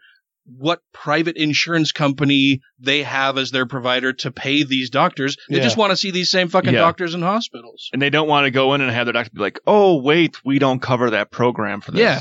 [0.57, 5.37] what private insurance company they have as their provider to pay these doctors.
[5.49, 5.63] They Yeah.
[5.63, 6.81] just want to see these same fucking Yeah.
[6.81, 7.89] doctors in hospitals.
[7.93, 10.37] and they don't want to go in and have their doctor be like, "Oh, wait,
[10.45, 12.21] we don't cover that program for this." Yeah.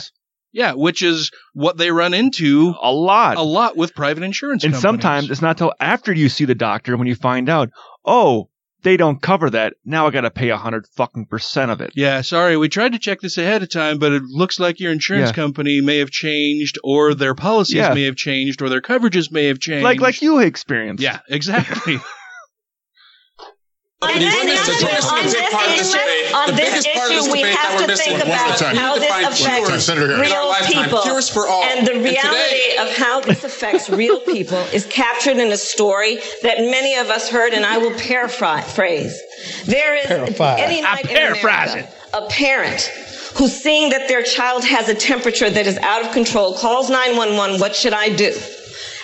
[0.51, 3.37] Yeah, which is what they run into a lot.
[3.37, 4.81] A lot with private insurance And companies.
[4.81, 7.69] sometimes it's not till after you see the doctor when you find out,
[8.03, 8.49] "Oh,
[8.83, 9.73] they don't cover that.
[9.85, 12.93] Now I got to pay a hundred fucking percent of it." Yeah, sorry, we tried
[12.93, 15.33] to check this ahead of time, but it looks like your insurance Yeah.
[15.33, 17.93] company may have changed, or their policies Yeah.
[17.93, 19.83] may have changed, or their coverages may have changed.
[19.83, 21.03] Like like you experienced.
[21.03, 21.99] yeah, exactly.
[24.01, 26.69] On this, issue- we're missing a on this part of this issue- on The this
[26.69, 28.99] biggest part of this issue, we have to think one at a about how We
[28.99, 29.85] need to this affects cures.
[29.85, 30.29] Senator Harris.
[30.31, 31.19] In our real people.
[31.33, 31.63] for all.
[31.63, 35.57] And the And reality today- of how this affects real people is captured in a
[35.57, 39.19] story that many of us heard, and I will paraphrase.
[39.65, 40.39] There is Paraphrase.
[40.59, 42.81] any I night in paraphrase America, a parent
[43.35, 47.59] who's seeing that their child has a temperature that is out of control calls 911,
[47.59, 48.33] what should I do?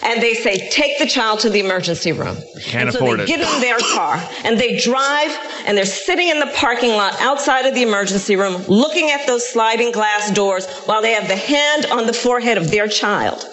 [0.05, 2.37] And they say, take the child to the emergency room.
[2.61, 3.27] Can't and so afford they it.
[3.27, 7.65] get in their car and they drive and they're sitting in the parking lot outside
[7.65, 11.87] of the emergency room looking at those sliding glass doors while they have the hand
[11.87, 13.43] on the forehead of their child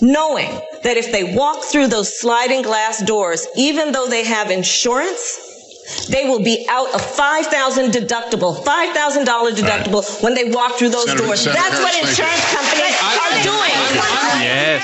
[0.00, 0.48] knowing
[0.82, 6.24] that if they walk through those sliding glass doors, even though they have insurance, they
[6.24, 11.40] will be out of 5,000 deductible, $5,000 deductible when they walk through those Senator- doors.
[11.42, 12.24] Senator That's what Harris, thank you.
[12.24, 13.49] insurance companies are doing
[14.40, 14.82] Yes.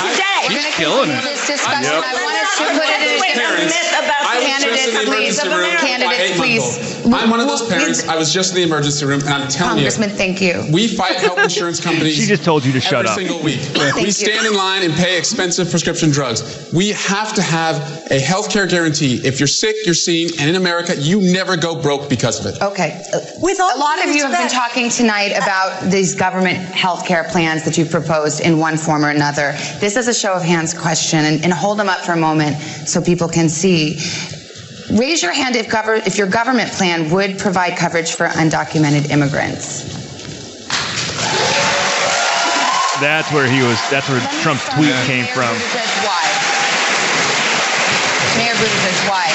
[0.00, 0.34] today.
[0.48, 1.22] She's killing it.
[1.24, 4.62] This discussion, I want us to put it in a different myth about I was
[4.64, 5.44] just in Candidates, please.
[5.44, 5.76] emergency room.
[5.78, 7.04] Candidates, please.
[7.14, 8.08] I'm one of those parents.
[8.08, 9.90] I was just in the emergency room, and I'm telling you.
[9.90, 10.64] Congressman, thank you.
[10.72, 12.16] we fight health insurance companies.
[12.16, 13.60] She just told you to shut every single week.
[13.60, 14.10] Thank we you.
[14.12, 16.70] stand in line and pay expensive prescription drugs.
[16.72, 17.76] We have to have
[18.10, 19.20] a health care guarantee.
[19.24, 22.60] If you're sick, you're seen, and in America, you never go broke because of it.
[22.62, 23.02] Okay.
[23.38, 27.24] With all a lot of you have been talking tonight about these government health care
[27.24, 29.52] plans that you've proposed in one form or another.
[29.80, 32.56] This is a show of hands question, and, and hold them up for a moment
[32.86, 33.98] so people can see.
[34.96, 39.82] Raise your hand if, gover- if your government plan would provide coverage for undocumented immigrants.
[43.00, 43.78] That's where he was.
[43.90, 45.50] That's where Trump's tweet came from.
[46.06, 46.22] Why?
[48.38, 49.33] Mayor Buttigieg, why?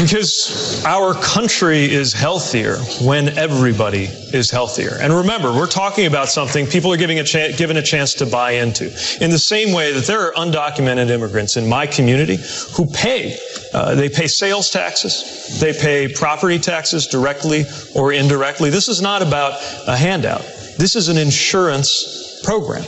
[0.00, 4.96] Because our country is healthier when everybody is healthier.
[5.00, 8.26] And remember, we're talking about something people are giving a chan given a chance to
[8.26, 8.86] buy into.
[9.20, 12.38] In the same way that there are undocumented immigrants in my community
[12.74, 13.36] who pay,
[13.74, 17.64] uh, they pay sales taxes, they pay property taxes directly
[17.94, 18.70] or indirectly.
[18.70, 20.42] This is not about a handout.
[20.78, 22.84] This is an insurance program.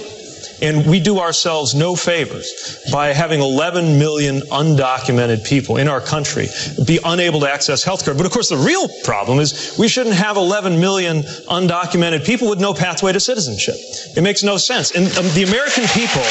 [0.64, 6.46] And we do ourselves no favors by having 11 million undocumented people in our country
[6.86, 8.14] be unable to access health care.
[8.14, 12.60] But of course, the real problem is we shouldn't have 11 million undocumented people with
[12.60, 13.74] no pathway to citizenship.
[14.16, 14.92] It makes no sense.
[14.92, 16.24] And um, the American people,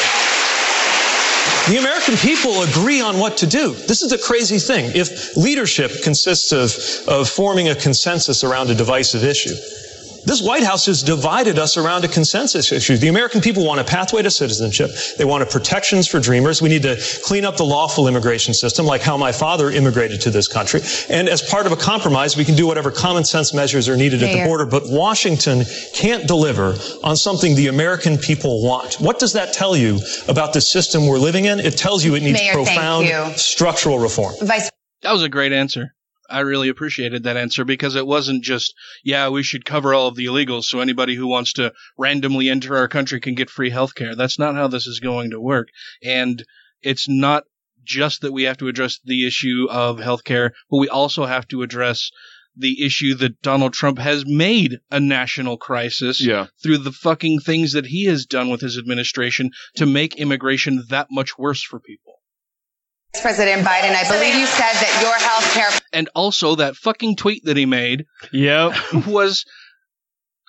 [1.68, 3.72] the American people agree on what to do.
[3.86, 4.90] This is a crazy thing.
[4.96, 6.74] If leadership consists of,
[7.08, 9.54] of forming a consensus around a divisive issue,
[10.24, 12.96] this White House has divided us around a consensus issue.
[12.96, 14.90] The American people want a pathway to citizenship.
[15.18, 16.62] They want protections for dreamers.
[16.62, 20.30] We need to clean up the lawful immigration system, like how my father immigrated to
[20.30, 20.80] this country.
[21.08, 24.22] And as part of a compromise, we can do whatever common sense measures are needed
[24.22, 24.66] at the border.
[24.66, 28.94] But Washington can't deliver on something the American people want.
[28.94, 31.60] What does that tell you about the system we're living in?
[31.60, 33.36] It tells you it needs Mayor, thank profound you.
[33.36, 34.34] structural reform.
[34.42, 34.70] Vice
[35.02, 35.94] That was a great answer.
[36.34, 38.74] I really appreciated that answer because it wasn't just,
[39.04, 42.76] yeah, we should cover all of the illegals so anybody who wants to randomly enter
[42.76, 44.14] our country can get free health care.
[44.16, 45.68] That's not how this is going to work.
[46.02, 46.44] And
[46.82, 47.44] it's not
[47.84, 51.46] just that we have to address the issue of health care, but we also have
[51.48, 52.10] to address
[52.56, 56.46] the issue that Donald Trump has made a national crisis Yeah.
[56.62, 61.08] through the fucking things that he has done with his administration to make immigration that
[61.10, 62.03] much worse for people.
[63.22, 67.44] President Biden, I believe you said that your health care and also that fucking tweet
[67.44, 68.74] that he made yep
[69.06, 69.44] was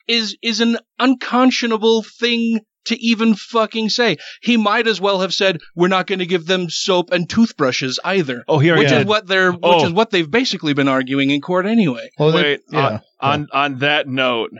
[0.07, 4.17] is is an unconscionable thing to even fucking say.
[4.43, 7.99] He might as well have said we're not going to give them soap and toothbrushes
[8.03, 8.43] either.
[8.47, 8.99] Oh, he already which did.
[9.01, 9.85] is what they're which Oh.
[9.87, 12.09] is what they've basically been arguing in court anyway.
[12.19, 14.51] Wait, on, on on that note,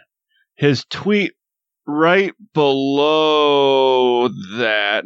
[0.55, 1.33] his tweet
[1.85, 4.27] right below
[4.57, 5.03] that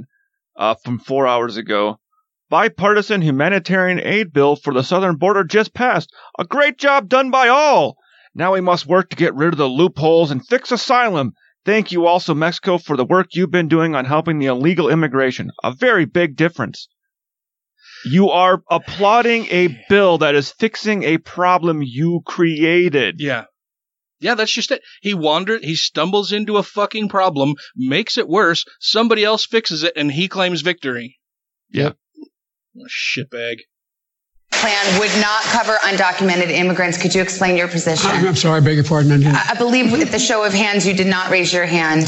[0.55, 1.99] uh, from four hours ago.
[2.49, 6.11] Bipartisan humanitarian aid bill for the southern border just passed.
[6.37, 7.97] A great job done by all.
[8.33, 11.33] Now we must work to get rid of the loopholes and fix asylum.
[11.65, 15.51] Thank you also, Mexico, for the work you've been doing on helping the illegal immigration.
[15.63, 16.87] A very big difference.
[18.05, 23.15] You are applauding a bill that is fixing a problem you created.
[23.19, 23.45] Yeah.
[24.21, 24.81] Yeah, that's just it.
[25.01, 29.93] He wandered, he stumbles into a fucking problem, makes it worse, somebody else fixes it,
[29.95, 31.19] and he claims victory.
[31.71, 31.97] Yep.
[32.87, 33.57] Shitbag.
[34.51, 37.01] plan would not cover undocumented immigrants.
[37.01, 38.09] Could you explain your position?
[38.11, 39.11] I'm sorry, I beg your pardon.
[39.11, 39.25] I.
[39.25, 42.05] I I believe with the show of hands, you did not raise your hand.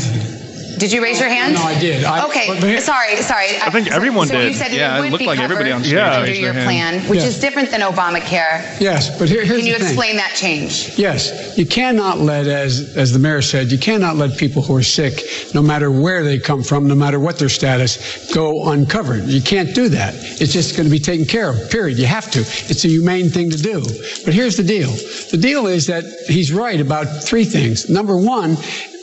[0.82, 1.54] Did you raise your hand?
[1.54, 2.04] No, I did.
[2.04, 3.50] I- okay, but- but- sorry, sorry.
[3.62, 4.56] I think so- everyone so You did.
[4.58, 6.14] said Yeah, it it would looked be like covered everybody on stage Yeah.
[6.16, 7.02] under raised your their hand.
[7.02, 7.28] plan, which Yes.
[7.30, 8.64] is different than Obamacare.
[8.80, 9.88] Yes, but here, here's Can you the thing.
[9.90, 10.90] explain that change?
[10.98, 14.82] Yes, you cannot let, as as the mayor said, you cannot let people who are
[14.82, 18.00] sick, no matter where they come from, no matter what their status,
[18.34, 19.28] go uncovered.
[19.28, 20.16] You can't do that.
[20.42, 21.70] It's just going to be taken care of.
[21.70, 22.00] Period.
[22.00, 22.40] You have to.
[22.70, 23.84] It's a humane thing to do.
[24.26, 24.92] But here's the deal.
[25.30, 27.88] The deal is that he's right about three things.
[27.88, 28.58] Number one.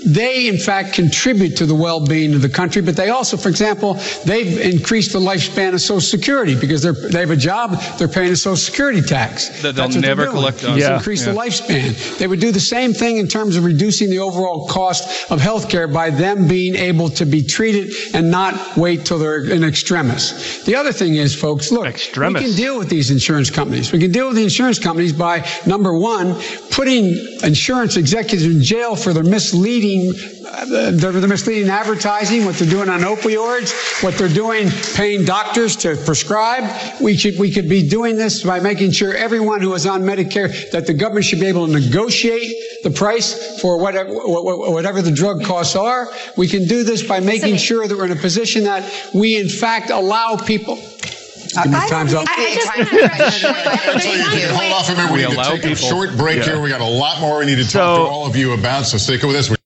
[0.07, 3.95] They, in fact, contribute to the well-being of the country, but they also, for example,
[4.25, 8.31] they've increased the lifespan of Social Security because they're, they have a job, they're paying
[8.33, 9.49] a Social Security tax.
[9.63, 10.79] That they'll That's what they're never collect on.
[10.79, 10.97] Yeah.
[10.97, 11.33] increased Yeah.
[11.33, 12.19] the lifespan.
[12.19, 15.93] They would do the same thing in terms of reducing the overall cost of healthcare
[15.93, 20.63] by them being able to be treated and not wait till they're in extremis.
[20.65, 22.43] The other thing is, folks, look, Extremis.
[22.43, 23.93] we can deal with these insurance companies.
[23.93, 26.35] We can deal with the insurance companies by number one,
[26.71, 32.69] putting insurance executives in jail for their misleading, uh, their, their misleading advertising, what they're
[32.69, 36.65] doing on opioids, what they're doing paying doctors to prescribe.
[37.01, 40.71] We should we could be doing this by making sure everyone who is on Medicare
[40.71, 42.53] that the government should be able to negotiate
[42.83, 46.09] the price for whatever whatever the drug costs are.
[46.37, 49.49] We can do this by making sure that we're in a position that we in
[49.49, 50.77] fact allow people.
[50.77, 52.27] Give me time's up.
[52.29, 55.13] Hold off a minute.
[55.13, 56.45] We, We need to allow take a short break Yeah.
[56.45, 56.61] here.
[56.61, 58.87] We got a lot more we need to talk So- to all of you about.
[58.87, 59.58] So stick with us.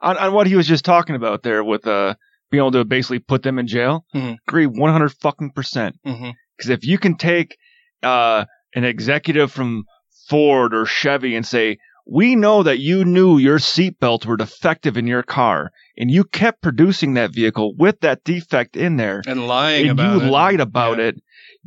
[0.00, 2.14] On, on what he was just talking about there with uh
[2.50, 4.04] being able to basically put them in jail.
[4.48, 5.96] Agree one hundred fucking percent.
[6.06, 6.34] Mhm.
[6.56, 7.56] Because if you can take
[8.02, 8.44] uh
[8.74, 9.84] an executive from
[10.28, 15.06] Ford or Chevy and say, "We know that you knew your seatbelts were defective in
[15.06, 19.88] your car, and you kept producing that vehicle with that defect in there, and lying
[19.88, 21.16] and you it." lied about it."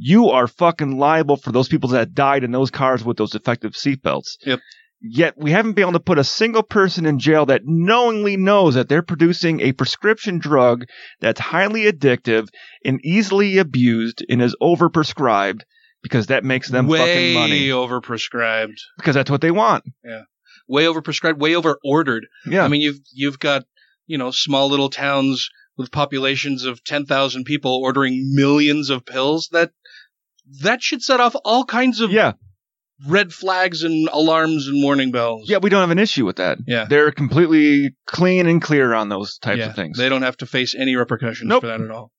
[0.01, 3.73] You are fucking liable for those people that died in those cars with those defective
[3.73, 4.37] seatbelts.
[4.45, 4.59] Yep.
[5.01, 8.75] Yet we haven't been able to put a single person in jail that knowingly knows
[8.75, 10.83] that they're producing a prescription drug
[11.21, 12.49] that's highly addictive
[12.83, 15.61] and easily abused and is overprescribed
[16.03, 17.67] because that makes them fucking way money.
[17.69, 18.77] overprescribed.
[18.97, 19.85] Because that's what they want.
[20.03, 20.23] Yeah,
[20.67, 22.25] way overprescribed, way over ordered.
[22.45, 22.65] Yeah.
[22.65, 23.63] I mean you've you've got
[24.05, 29.47] you know small little towns with populations of ten thousand people ordering millions of pills.
[29.53, 29.71] That
[30.61, 32.33] that should set off all kinds of yeah
[33.07, 35.49] red flags and alarms and warning bells.
[35.49, 36.57] Yeah, we don't have an issue with that.
[36.67, 36.85] Yeah.
[36.89, 39.97] They're completely clean and clear on those types Yeah, of things.
[39.97, 41.61] They don't have to face any repercussions Nope.
[41.61, 42.11] for that at all.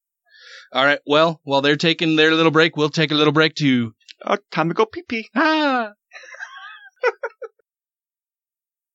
[0.73, 1.01] All right.
[1.07, 3.93] Well, while they're taking their little break, we'll take a little break too.
[4.24, 5.28] Oh, time to go pee pee.
[5.35, 5.93] Ah.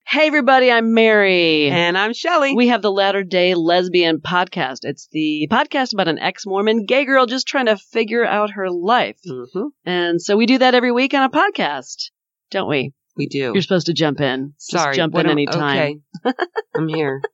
[0.07, 1.67] Hey everybody, I'm Mary.
[1.67, 2.53] And I'm Shelly.
[2.53, 4.81] We have the Latter Day Lesbian Podcast.
[4.83, 9.17] It's the podcast about an ex-Mormon gay girl just trying to figure out her life.
[9.27, 9.67] Mm-hmm.
[9.83, 12.11] And so we do that every week on a podcast,
[12.51, 12.93] don't we?
[13.17, 13.51] We do.
[13.53, 14.53] You're supposed to jump in.
[14.59, 14.89] Sorry.
[14.89, 16.03] Just jump in anytime.
[16.23, 16.37] Okay.
[16.75, 17.21] I'm here.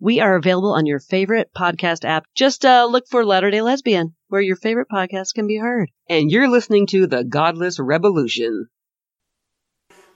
[0.00, 2.24] We are available on your favorite podcast app.
[2.34, 5.90] Just uh, look for Latter Day Lesbian, where your favorite podcast can be heard.
[6.08, 8.66] And you're listening to The Godless Revolution.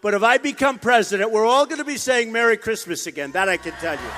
[0.04, 3.32] But if I become president, we're all going to be saying Merry Christmas again.
[3.32, 4.10] That I can tell you.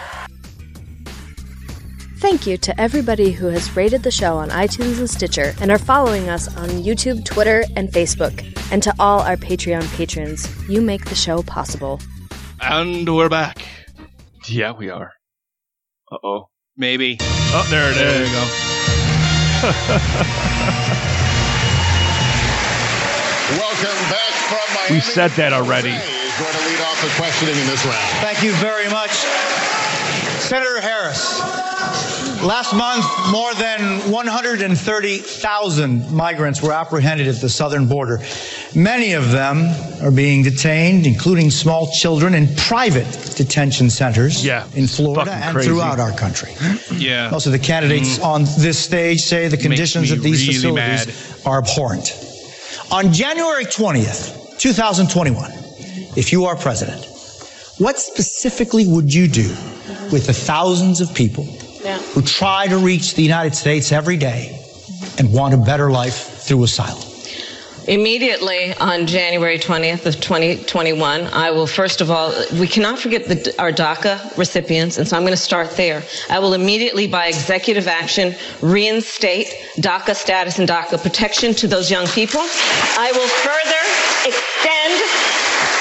[2.19, 5.79] Thank you to everybody who has rated the show on iTunes and Stitcher and are
[5.79, 8.43] following us on YouTube, Twitter, and Facebook.
[8.73, 12.01] And to all our Patreon patrons, you make the show possible.
[12.61, 13.65] And we're back.
[14.49, 15.13] Yeah, we are.
[16.11, 16.49] Uh oh.
[16.77, 17.17] Maybe.
[17.21, 18.29] Oh, there it There is.
[18.29, 18.43] you go.
[23.49, 23.96] Welcome back from Miami.
[24.91, 25.91] We said that already.
[25.91, 27.97] Is going to lead off the questioning in this round.
[28.21, 29.11] Thank you very much.
[30.41, 31.41] Senator Harris,
[32.45, 38.21] last month, more than 130,000 migrants were apprehended at the southern border.
[38.77, 39.67] Many of them
[40.05, 44.45] are being detained, including small children, in private detention centers
[44.77, 45.69] in Florida and crazy.
[45.69, 46.53] throughout our country.
[46.93, 47.35] Yeah.
[47.35, 52.15] of the candidates on this stage say the conditions at these really facilities are abhorrent.
[52.93, 55.51] On January 20th, 2021,
[56.17, 57.05] if you are president,
[57.79, 59.49] what specifically would you do
[60.13, 61.47] with the thousands of people
[61.85, 61.99] Yeah.
[62.15, 64.59] who try to reach the United States every day
[65.19, 66.17] and want a better life
[66.47, 67.03] through asylum?
[67.89, 73.55] Immediately on January 20th of 2021, I will first of all, we cannot forget the,
[73.61, 76.03] our DACA recipients, and so I'm going to start there.
[76.29, 82.09] I will immediately, by executive action, reinstate DACA status and DACA protection to those young
[82.09, 82.41] people.
[82.41, 83.83] I will further
[84.27, 85.37] extend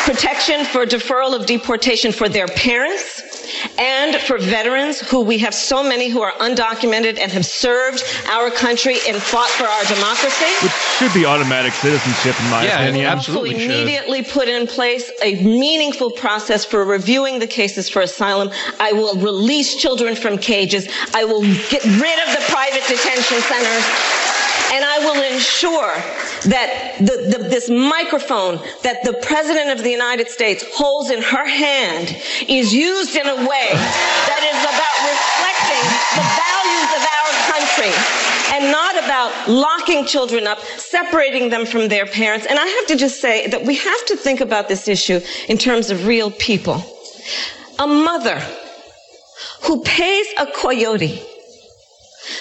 [0.05, 3.34] protection for deferral of deportation for their parents
[3.77, 8.49] and for veterans who we have so many who are undocumented and have served our
[8.49, 10.45] country and fought for our democracy.
[10.61, 13.19] Which should be automatic citizenship, in my opinion.
[13.29, 18.49] will immediately put in place a meaningful process for reviewing the cases for asylum.
[18.79, 20.87] I will release children from cages.
[21.13, 23.85] I will get rid of the private detention centers.
[24.73, 25.93] And I will ensure
[26.45, 31.47] that the, the, this microphone that the President of the United States holds in her
[31.47, 32.15] hand
[32.47, 35.83] is used in a way that is about reflecting
[36.15, 37.91] the values of our country
[38.53, 42.45] and not about locking children up, separating them from their parents.
[42.45, 45.57] And I have to just say that we have to think about this issue in
[45.57, 46.83] terms of real people.
[47.79, 48.41] A mother
[49.63, 51.21] who pays a coyote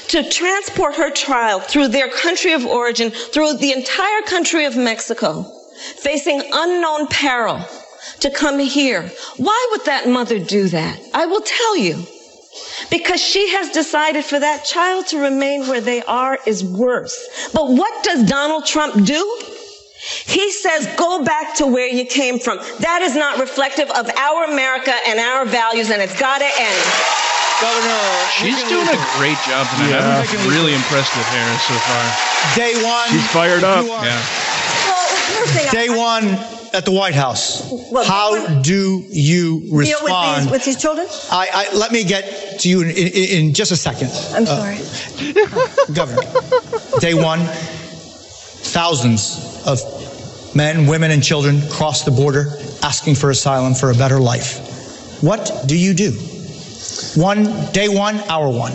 [0.08, 5.44] to transport her child through their country of origin, through the entire country of Mexico,
[5.96, 7.64] facing unknown peril
[8.20, 9.10] to come here.
[9.36, 11.00] Why would that mother do that?
[11.12, 12.04] I will tell you.
[12.88, 17.50] Because she has decided for that child to remain where they are is worse.
[17.52, 19.42] But what does Donald Trump do?
[20.26, 22.58] He says, go back to where you came from.
[22.80, 27.33] That is not reflective of our America and our values, and it's got to end.
[27.64, 28.04] Governor,
[28.36, 29.90] She's doing a great job tonight.
[29.96, 30.20] Yeah.
[30.20, 32.04] I'm really impressed with Harris so far.
[32.56, 33.08] Day one.
[33.08, 33.84] She's fired up.
[34.04, 35.70] Yeah.
[35.72, 36.24] Day one
[36.74, 37.62] at the White House.
[38.06, 40.42] How do you Deal with respond?
[40.44, 41.06] these, with these children?
[41.30, 44.10] I, I, let me get to you in, in, in just a second.
[44.34, 44.78] I'm Uh, sorry.
[45.94, 46.22] Governor,
[47.00, 47.40] day one,
[48.74, 49.80] thousands of
[50.54, 55.22] men, women, and children cross the border asking for asylum for a better life.
[55.22, 56.12] What do you do?
[57.16, 58.72] One, day one, hour one.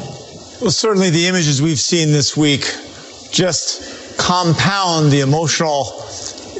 [0.61, 2.61] Well, certainly the images we've seen this week
[3.31, 5.91] just compound the emotional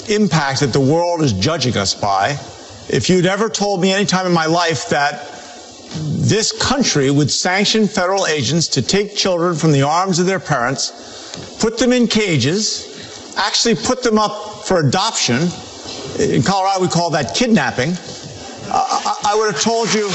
[0.10, 2.31] impact that the world is judging us by.
[2.89, 5.26] If you'd ever told me any time in my life that
[5.95, 11.57] this country would sanction federal agents to take children from the arms of their parents,
[11.61, 15.47] put them in cages, actually put them up for adoption,
[16.19, 17.91] in Colorado we call that kidnapping,
[18.72, 20.10] I, I- I would have told you.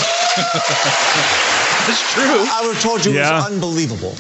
[1.89, 2.23] It's true.
[2.24, 4.15] I would have told you it was unbelievable.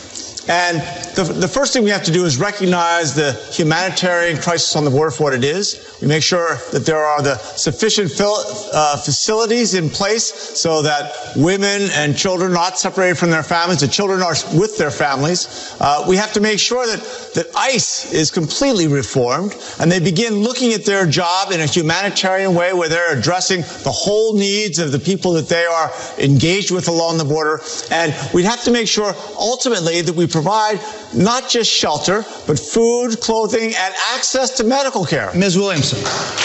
[0.46, 0.80] And
[1.16, 4.90] the, the first thing we have to do is recognize the humanitarian crisis on the
[4.90, 5.93] border for what it is.
[6.00, 11.88] We make sure that there are the sufficient uh, facilities in place so that women
[11.92, 15.74] and children are not separated from their families, the children are with their families.
[15.80, 17.00] Uh, we have to make sure that,
[17.34, 22.54] that ICE is completely reformed and they begin looking at their job in a humanitarian
[22.54, 26.88] way where they're addressing the whole needs of the people that they are engaged with
[26.88, 27.60] along the border.
[27.90, 30.80] And we'd have to make sure ultimately that we provide
[31.14, 35.32] not just shelter, but food, clothing, and access to medical care.
[35.34, 35.56] Ms.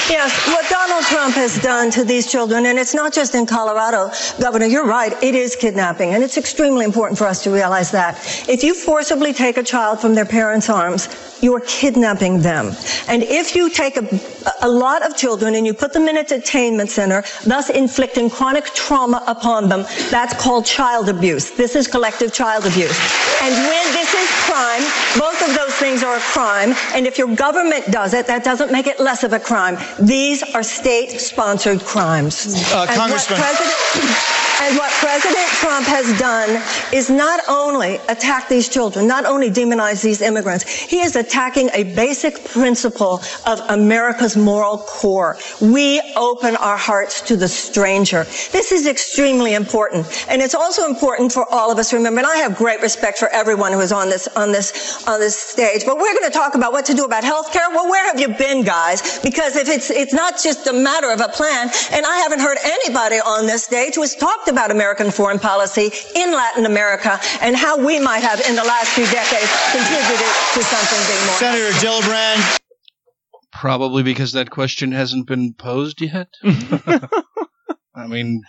[0.09, 4.11] Yes, what Donald Trump has done to these children, and it's not just in Colorado,
[4.41, 8.17] Governor, you're right, it is kidnapping, and it's extremely important for us to realize that.
[8.49, 11.07] If you forcibly take a child from their parents' arms,
[11.41, 12.73] you are kidnapping them.
[13.07, 14.19] And if you take a,
[14.61, 18.65] a lot of children and you put them in a detainment center, thus inflicting chronic
[18.65, 21.51] trauma upon them, that's called child abuse.
[21.51, 22.97] This is collective child abuse.
[23.41, 24.81] And when this is crime,
[25.17, 26.73] both of those things are a crime.
[26.93, 29.77] And if your government does it, that doesn't make it less of a crime.
[29.99, 32.45] These are state-sponsored crimes.
[32.73, 36.61] Uh, Congressman- President, and what President Trump has done
[36.93, 41.83] is not only attack these children, not only demonize these immigrants, he is attacking a
[41.95, 45.37] basic principle of America's moral core.
[45.61, 48.25] We open our hearts to the stranger.
[48.51, 50.05] This is extremely important.
[50.29, 53.17] And it's also important for all of us to remember, and I have great respect
[53.17, 56.37] for everyone who is on this, on this, on this stage, but we're going to
[56.37, 57.69] talk about what to do about health care.
[57.69, 59.19] Well, where have you been, guys?
[59.19, 62.57] Because if it's, it's not just a matter of a plan, and I haven't heard
[62.61, 67.55] anybody on this stage who has talked about American foreign policy in Latin America and
[67.55, 71.35] how we might have, in the last few decades, contributed to something being more.
[71.35, 72.57] Senator Gillibrand.
[73.51, 76.27] Probably because that question hasn't been posed yet.
[76.43, 78.41] I mean,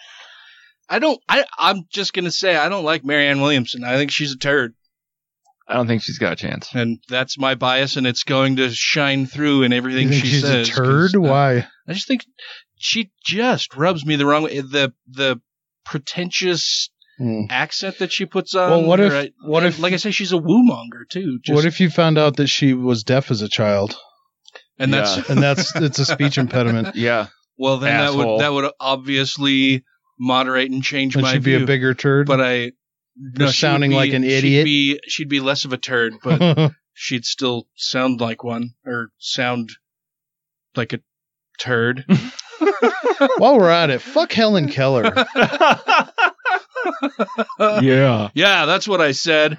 [0.88, 1.20] I don't.
[1.28, 3.82] I I'm just gonna say I don't like Marianne Williamson.
[3.84, 4.74] I think she's a turd.
[5.66, 6.68] I don't think she's got a chance.
[6.74, 10.30] And that's my bias, and it's going to shine through in everything You think she
[10.32, 10.68] she's a says.
[10.70, 11.16] 'cause, turd?
[11.16, 11.66] Why?
[11.88, 12.24] I just think
[12.76, 14.60] she just rubs me the wrong way.
[14.60, 15.40] The the
[15.84, 17.42] pretentious hmm.
[17.50, 18.70] accent that she puts on.
[18.70, 21.38] Well, what if- what if- like I say, she's a woo monger too.
[21.44, 23.96] Just, what if you found out that she was deaf as a child?
[24.78, 25.24] And that's- Yeah.
[25.28, 26.94] and that's it's a speech impediment.
[26.96, 27.26] Yeah.
[27.58, 29.84] Well, then that would that would obviously
[30.18, 32.26] moderate and change Then my she'd be a bigger turd.
[32.26, 32.72] But I
[33.16, 34.64] no, For she would sounding be- like an she'd idiot?
[34.64, 39.70] be she'd be less of a turd, but she'd still sound like one or sound
[40.74, 41.00] like a
[41.60, 42.06] turd.
[43.38, 45.12] While we're at it, fuck Helen Keller.
[47.58, 48.30] yeah.
[48.34, 49.56] Yeah, that's what I said.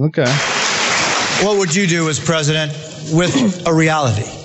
[0.00, 0.36] okay.
[1.44, 2.72] What would you do as president
[3.12, 4.41] with a reality?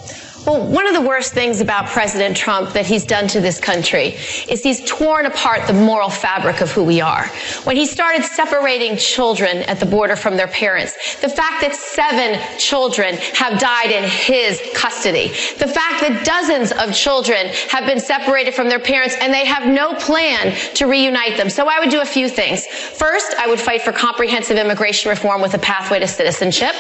[0.48, 4.16] Well, one of the worst things about President Trump that he's done to this country
[4.48, 7.28] is he's torn apart the moral fabric of who we are.
[7.66, 12.40] When he started separating children at the border from their parents, the fact that seven
[12.58, 15.28] children have died in his custody,
[15.60, 19.68] the fact that dozens of children have been separated from their parents and they have
[19.68, 21.50] no plan to reunite them.
[21.50, 22.66] So I would do a few things.
[22.66, 26.74] First, I would fight for comprehensive immigration reform with a pathway to citizenship.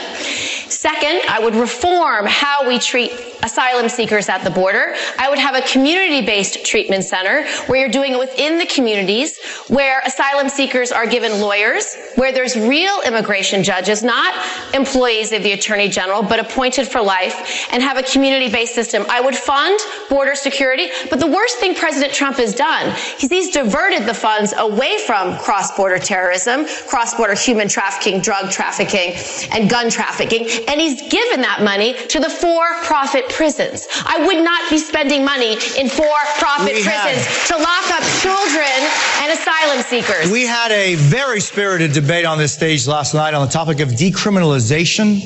[0.69, 3.11] Second, I would reform how we treat
[3.43, 3.56] asylum
[3.89, 4.93] seekers at the border.
[5.17, 10.01] I would have a community-based treatment center where you're doing it within the communities, where
[10.05, 14.33] asylum seekers are given lawyers, where there's real immigration judges, not
[14.75, 19.05] employees of the Attorney General, but appointed for life, and have a community-based system.
[19.09, 19.79] I would fund
[20.09, 24.53] border security, but the worst thing President Trump has done is he's diverted the funds
[24.57, 29.15] away from cross-border terrorism, cross-border human trafficking, drug trafficking,
[29.51, 33.87] and gun trafficking, and he's given that money to the for-profit prisons.
[34.03, 38.79] I would not be spending money in for-profit We had- prisons to lock up children
[39.21, 40.31] and asylum seekers.
[40.31, 43.89] We had a very spirited debate on this stage last night on the topic of
[43.89, 45.21] decriminalization.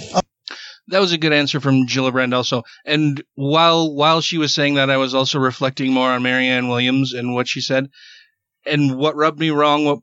[0.90, 2.64] That was a good answer from Gillibrand also.
[2.86, 7.14] And while while she was saying that, I was also reflecting more on Marianne Williams
[7.14, 7.88] and what she said.
[8.66, 10.00] And what rubbed me wrong what,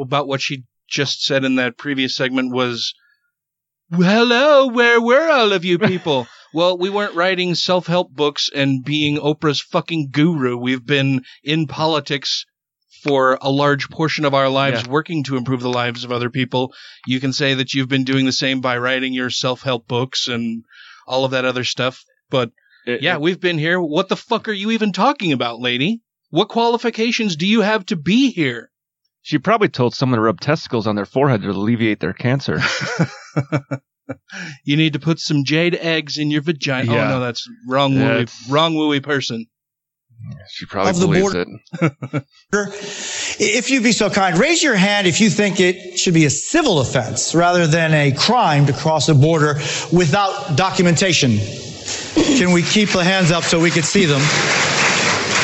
[0.00, 2.92] about what she just said in that previous segment was,
[3.92, 9.18] "Hello, where were all of you people?" well, we weren't writing self-help books and being
[9.18, 10.56] Oprah's fucking guru.
[10.56, 12.46] We've been in politics
[13.02, 14.90] for a large portion of our lives Yeah.
[14.90, 16.72] working to improve the lives of other people.
[17.06, 20.64] You can say that you've been doing the same by writing your self-help books and
[21.06, 22.02] all of that other stuff.
[22.30, 22.52] But
[22.86, 22.98] eh, eh.
[23.02, 23.78] yeah, we've been here.
[23.78, 26.00] What the fuck are you even talking about, lady?
[26.30, 28.70] What qualifications do you have to be here?
[29.20, 32.60] She probably told someone to rub testicles on their forehead to alleviate their cancer.
[34.64, 36.92] You need to put some jade eggs in your vagina.
[36.92, 37.06] Oh, yeah.
[37.06, 39.46] Oh no, that's wrong Yeah, wooey, wrong wooey person.
[40.48, 41.46] She probably Of the believes border-
[42.12, 42.24] it.
[43.38, 46.30] If you'd be so kind, raise your hand if you think it should be a
[46.30, 49.54] civil offense rather than a crime to cross a border
[49.92, 51.38] without documentation.
[52.14, 54.22] Can we keep the hands up so we could see them?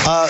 [0.05, 0.27] Uh,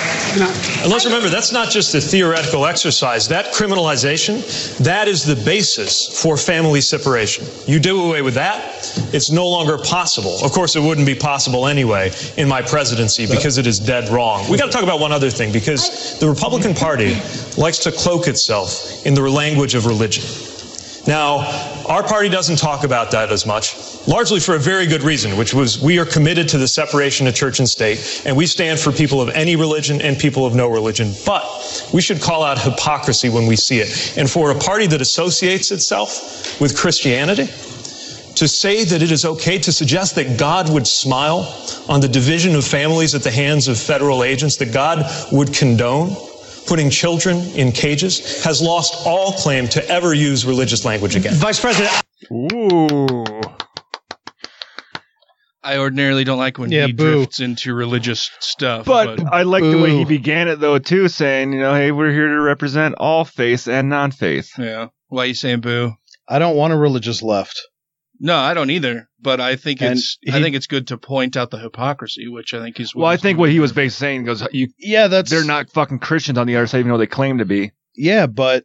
[0.86, 3.27] let's remember, that's not just a theoretical exercise.
[3.28, 7.47] That criminalization, that is the basis for family separation.
[7.66, 8.61] You do away with that,
[9.15, 10.44] it's no longer possible.
[10.44, 14.49] Of course, it wouldn't be possible anyway in my presidency because it is dead wrong.
[14.51, 17.16] We got to talk about one other thing because the Republican Party
[17.57, 20.24] likes to cloak itself in the language of religion.
[21.07, 21.39] Now,
[21.89, 23.74] our party doesn't talk about that as much,
[24.07, 27.35] largely for a very good reason, which was we are committed to the separation of
[27.35, 30.69] church and state, and we stand for people of any religion and people of no
[30.69, 31.12] religion.
[31.27, 31.43] But
[31.93, 34.16] we should call out hypocrisy when we see it.
[34.16, 37.47] And for a party that associates itself with Christianity,
[38.37, 41.53] to say that it is okay to suggest that God would smile
[41.89, 46.16] on the division of families at the hands of federal agents, that God would condone
[46.66, 51.34] putting children in cages, has lost all claim to ever use religious language again.
[51.34, 51.93] Vice President.
[52.32, 53.40] Ooh.
[55.64, 57.14] I ordinarily don't like when Yeah, he boo.
[57.18, 58.84] drifts into religious stuff.
[58.84, 62.10] But, I like the way he began it though too, saying, you know, hey, we're
[62.10, 64.51] here to represent all faith and non-faith.
[64.59, 64.89] Yeah.
[65.09, 65.93] Why you saying boo?
[66.28, 67.60] I don't want a religious left.
[68.24, 69.09] No, I don't either.
[69.20, 72.55] But I think And it's I think it's good to point out the hypocrisy, which
[72.55, 75.28] I think is Well, I think what he was basically saying goes, you, yeah, that's
[75.28, 77.73] they're not fucking Christians on the other side, even though they claim to be.
[77.97, 78.65] Yeah, but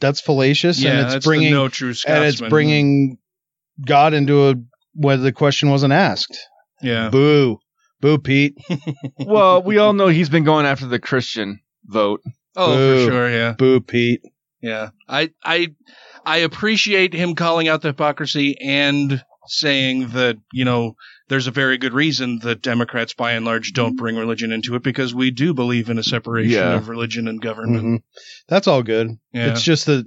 [0.00, 2.22] that's fallacious, Yeah, and it's that's bringing no true Scotsman.
[2.22, 3.18] and it's bringing
[3.84, 4.54] God into a
[4.94, 6.38] where the question wasn't asked.
[6.82, 7.58] Yeah, boo,
[8.00, 8.56] boo, Pete.
[9.18, 12.22] well, we all know he's been going after the Christian vote.
[12.56, 13.04] Oh, Boo.
[13.04, 13.52] for sure, yeah.
[13.52, 14.22] Boo, Pete.
[14.62, 14.90] Yeah.
[15.08, 15.68] I I
[16.26, 20.96] I appreciate him calling out the hypocrisy and saying that, you know,
[21.28, 24.82] there's a very good reason that Democrats by and large don't bring religion into it
[24.82, 26.74] because we do believe in a separation Yeah.
[26.76, 27.84] of religion and government.
[27.84, 28.02] Mhm.
[28.48, 29.08] That's all good.
[29.32, 29.50] Yeah.
[29.52, 30.06] It's just the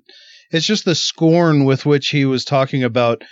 [0.51, 3.23] it's just the scorn with which he was talking about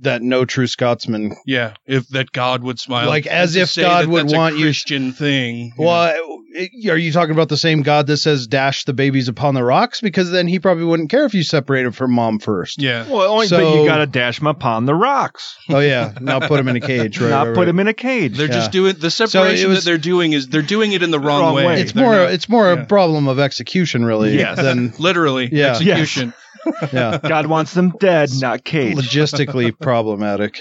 [0.00, 1.36] that no true Scotsman.
[1.46, 5.12] Yeah, if that God would smile, Like, as if God that would want you- Christian
[5.12, 5.72] thing.
[5.78, 9.28] Well, it- Eh, are you talking about the same God that says dash the babies
[9.28, 10.00] upon the rocks?
[10.00, 12.82] Because then he probably wouldn't care if you separated from mom first.
[12.82, 13.08] Yeah.
[13.08, 15.56] Well, only So- thing you gotta dash them upon the rocks.
[15.68, 17.20] Oh yeah, now put them in a cage.
[17.20, 17.68] Right, Not right, put right.
[17.68, 18.36] him in a cage.
[18.36, 18.52] They're Yeah.
[18.54, 21.20] just doing the So separation was- that they're doing is they're doing it in the
[21.20, 21.66] wrong, Wrong way.
[21.66, 21.80] way.
[21.82, 22.16] It's They're more.
[22.16, 22.80] not- it's more yeah.
[22.82, 24.36] a problem of execution, really.
[24.36, 24.56] Yes.
[24.60, 25.70] Than literally Yeah.
[25.72, 26.32] execution.
[26.92, 28.98] yeah, God wants them dead, not caged.
[28.98, 30.60] logistically problematic.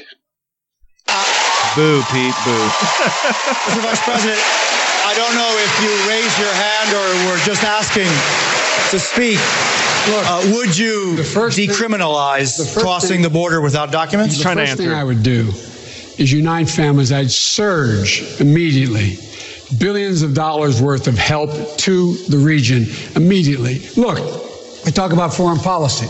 [1.76, 2.36] Boo, Pete.
[2.45, 2.70] Boo.
[2.70, 3.82] Mr.
[3.82, 4.40] Vice President,
[5.10, 8.06] I don't know if you raised your hand or were just asking
[8.91, 9.40] to speak.
[10.07, 14.38] uh, would you decriminalize crossing the border without documents?
[14.38, 15.48] the first thing I would do
[16.19, 17.11] is unite families.
[17.11, 19.18] I'd surge immediately
[19.80, 23.80] billions of dollars worth of help to the region immediately.
[23.98, 24.19] Look,
[24.86, 26.06] I talk about foreign policy.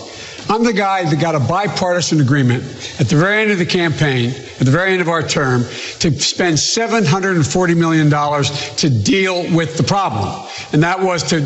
[0.51, 2.63] I'm the guy that got a bipartisan agreement
[2.99, 5.61] at the very end of the campaign, at the very end of our term,
[5.99, 10.49] to spend $740 million to deal with the problem.
[10.73, 11.41] And that was to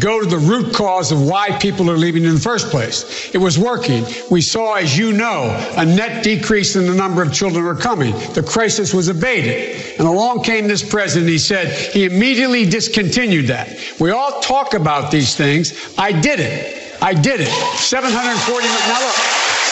[0.00, 3.32] go to the root cause of why people are leaving in the first place.
[3.32, 4.04] It was working.
[4.28, 5.44] We saw, as you know,
[5.76, 8.12] a net decrease in the number of children who are coming.
[8.32, 9.98] The crisis was abated.
[9.98, 11.30] And along came this president.
[11.30, 13.78] He said he immediately discontinued that.
[14.00, 15.94] We all talk about these things.
[15.96, 16.81] I did it.
[17.02, 17.50] I did it.
[17.78, 18.62] 740.
[18.86, 19.18] Now look,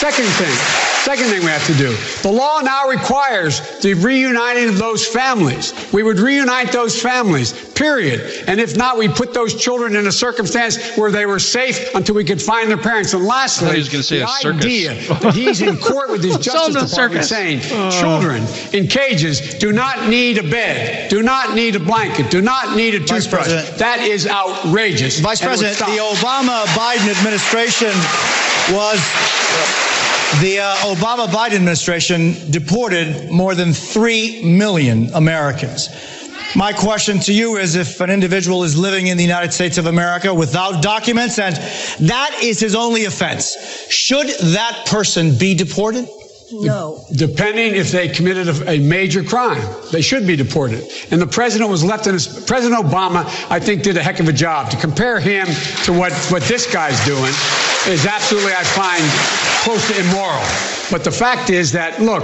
[0.01, 0.55] Second thing,
[1.03, 1.95] second thing we have to do.
[2.23, 5.73] The law now requires the reuniting of those families.
[5.93, 8.45] We would reunite those families, period.
[8.47, 12.15] And if not, we put those children in a circumstance where they were safe until
[12.15, 13.13] we could find their parents.
[13.13, 14.65] And lastly, I he was gonna say the a circus.
[14.65, 17.29] idea that he's in court with his Sell him to the Justice Department circus.
[17.29, 17.91] saying Oh.
[18.01, 22.75] children in cages do not need a bed, do not need a blanket, do not
[22.75, 23.45] need a Vice toothbrush.
[23.45, 23.77] President.
[23.77, 25.19] That is outrageous.
[25.19, 27.93] Vice And President, the Obama Biden administration
[28.73, 28.99] was.
[30.39, 35.89] The uh, Obama Biden administration deported more than 3 million Americans.
[36.55, 39.87] My question to you is if an individual is living in the United States of
[39.87, 41.55] America without documents and
[42.07, 43.57] that is his only offense,
[43.89, 46.07] should that person be deported?
[46.51, 47.05] No.
[47.13, 49.61] Depending if they committed a, a major crime,
[49.91, 50.83] they should be deported.
[51.11, 52.27] And the president was left in his.
[52.27, 54.69] President Obama, I think, did a heck of a job.
[54.71, 55.47] To compare him
[55.85, 57.33] to what, what this guy's doing
[57.87, 59.03] is absolutely, I find,
[59.63, 60.80] close to immoral.
[60.91, 62.23] But the fact is that, look,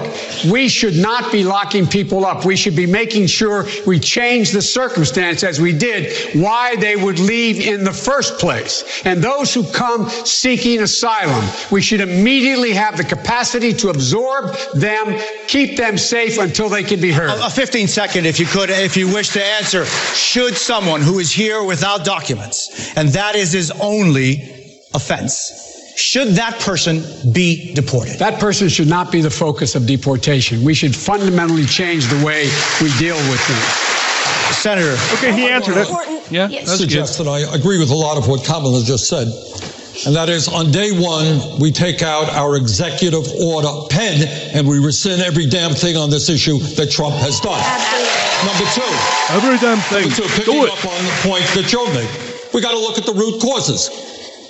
[0.51, 2.45] we should not be locking people up.
[2.45, 7.17] We should be making sure we change the circumstance as we did, why they would
[7.17, 9.01] leave in the first place.
[9.05, 15.17] And those who come seeking asylum, we should immediately have the capacity to absorb them,
[15.47, 17.29] keep them safe until they can be heard.
[17.29, 19.85] A 15 second, if you could, if you wish to answer.
[19.85, 24.43] Should someone who is here without documents, and that is his only
[24.93, 25.66] offense,
[25.97, 27.03] should that person
[27.33, 28.19] be deported?
[28.19, 30.63] That person should not be the focus of deportation.
[30.63, 32.45] We should fundamentally change the way
[32.79, 33.61] we deal with them.
[34.53, 34.95] Senator.
[35.17, 35.89] Okay, he answered it.
[36.31, 36.69] Yeah, that's good.
[36.69, 39.27] I suggest that I agree with a lot of what Kamala just said.
[40.05, 44.21] And that is on day one, we take out our executive order pen
[44.53, 47.57] and we rescind every damn thing on this issue that Trump has done.
[48.45, 48.85] Number two.
[49.33, 50.05] Every damn thing.
[50.05, 52.09] Number two, picking up on the point that Joe made.
[52.53, 53.89] We got to look at the root causes.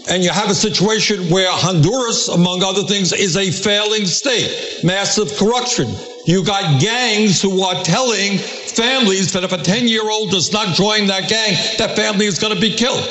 [0.09, 4.81] And you have a situation where Honduras, among other things, is a failing state.
[4.83, 5.93] Massive corruption.
[6.25, 10.75] You got gangs who are telling families that if a 10 year old does not
[10.75, 13.03] join that gang, that family is going to be killed.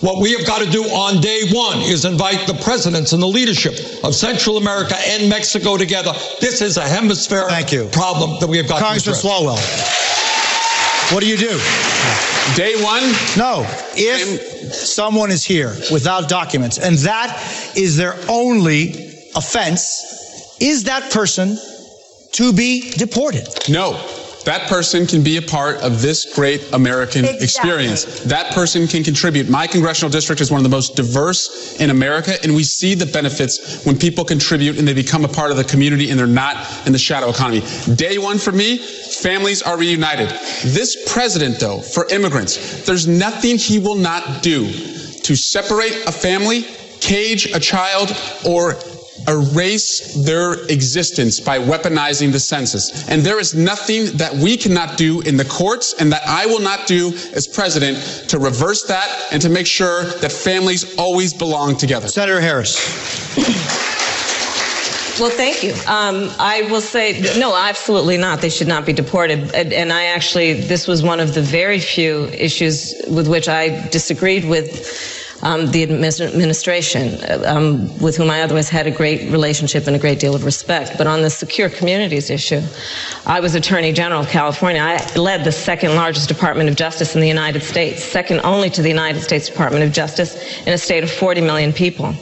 [0.00, 3.26] What we have got to do on day one is invite the presidents and the
[3.26, 6.12] leadership of Central America and Mexico together.
[6.40, 9.22] This is a hemispheric problem that we have got Congressman to address.
[9.22, 10.45] Congressman Swalwell.
[11.12, 11.56] What do you do?
[12.56, 13.02] Day one?
[13.36, 13.64] No.
[13.94, 18.90] If someone is here without documents and that is their only
[19.36, 21.56] offense, is that person
[22.32, 23.46] to be deported?
[23.68, 23.92] No.
[24.46, 27.44] That person can be a part of this great American Exactly.
[27.44, 28.04] experience.
[28.26, 29.48] That person can contribute.
[29.48, 33.06] My congressional district is one of the most diverse in America, and we see the
[33.06, 36.64] benefits when people contribute and they become a part of the community and they're not
[36.86, 37.62] in the shadow economy.
[37.96, 38.78] Day one for me,
[39.20, 40.28] families are reunited.
[40.64, 46.62] This president, though, for immigrants, there's nothing he will not do to separate a family,
[47.00, 48.12] cage a child,
[48.46, 48.76] or
[49.28, 53.08] erase their existence by weaponizing the census.
[53.08, 56.60] And there is nothing that we cannot do in the courts and that I will
[56.60, 57.98] not do as president
[58.28, 62.08] to reverse that and to make sure that families always belong together.
[62.08, 63.95] Senator Harris.
[65.18, 65.72] Well, thank you.
[65.86, 68.42] Um, I will say, no, absolutely not.
[68.42, 69.54] They should not be deported.
[69.54, 73.88] And, and I actually, this was one of the very few issues with which I
[73.88, 79.86] disagreed with um, the administration, uh, um, with whom I otherwise had a great relationship
[79.86, 80.96] and a great deal of respect.
[80.96, 82.62] But on the secure communities issue,
[83.26, 84.80] I was Attorney General of California.
[84.80, 88.82] I led the second largest Department of Justice in the United States, second only to
[88.82, 92.14] the United States Department of Justice in a state of 40 million people.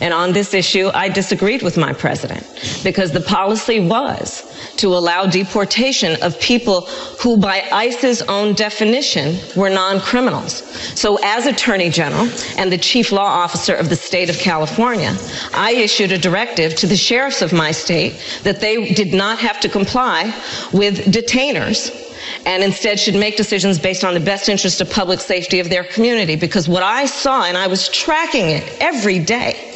[0.00, 2.46] And on this issue, I disagreed with my president
[2.82, 6.82] because the policy was to allow deportation of people
[7.20, 10.62] who, by ICE's own definition, were non criminals.
[10.98, 15.16] So, as Attorney General and the Chief Law Officer of the state of California,
[15.54, 19.60] I issued a directive to the sheriffs of my state that they did not have
[19.60, 20.24] to comply
[20.72, 21.90] with detainers
[22.46, 25.84] and instead should make decisions based on the best interest of public safety of their
[25.84, 26.36] community.
[26.36, 29.68] Because what I saw, and I was tracking it every day,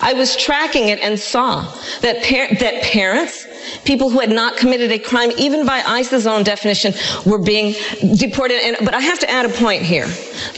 [0.00, 1.62] I was tracking it and saw
[2.00, 3.46] that, par- that parents,
[3.84, 6.92] people who had not committed a crime, even by ICE's own definition,
[7.24, 7.74] were being
[8.16, 8.62] deported.
[8.64, 10.06] And, but I have to add a point here.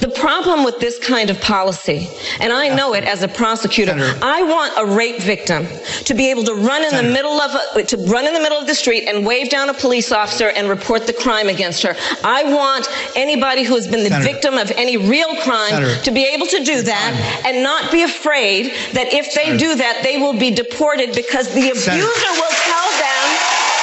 [0.00, 2.08] The problem with this kind of policy,
[2.40, 3.92] and I know it as a prosecutor,
[4.22, 5.66] I want a rape victim
[6.04, 8.58] to be able to run in the middle of a, to run in the middle
[8.58, 11.94] of the street and wave down a police officer and report the crime against her.
[12.24, 14.32] I want anybody who has been the Senator.
[14.32, 16.02] victim of any real crime Senator.
[16.02, 20.00] to be able to do that and not be afraid that if they do that,
[20.02, 22.34] they will be deported because the abuser Senator.
[22.40, 23.22] will tell them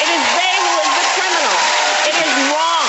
[0.03, 1.57] it is they who is the criminal.
[2.09, 2.87] It is wrong.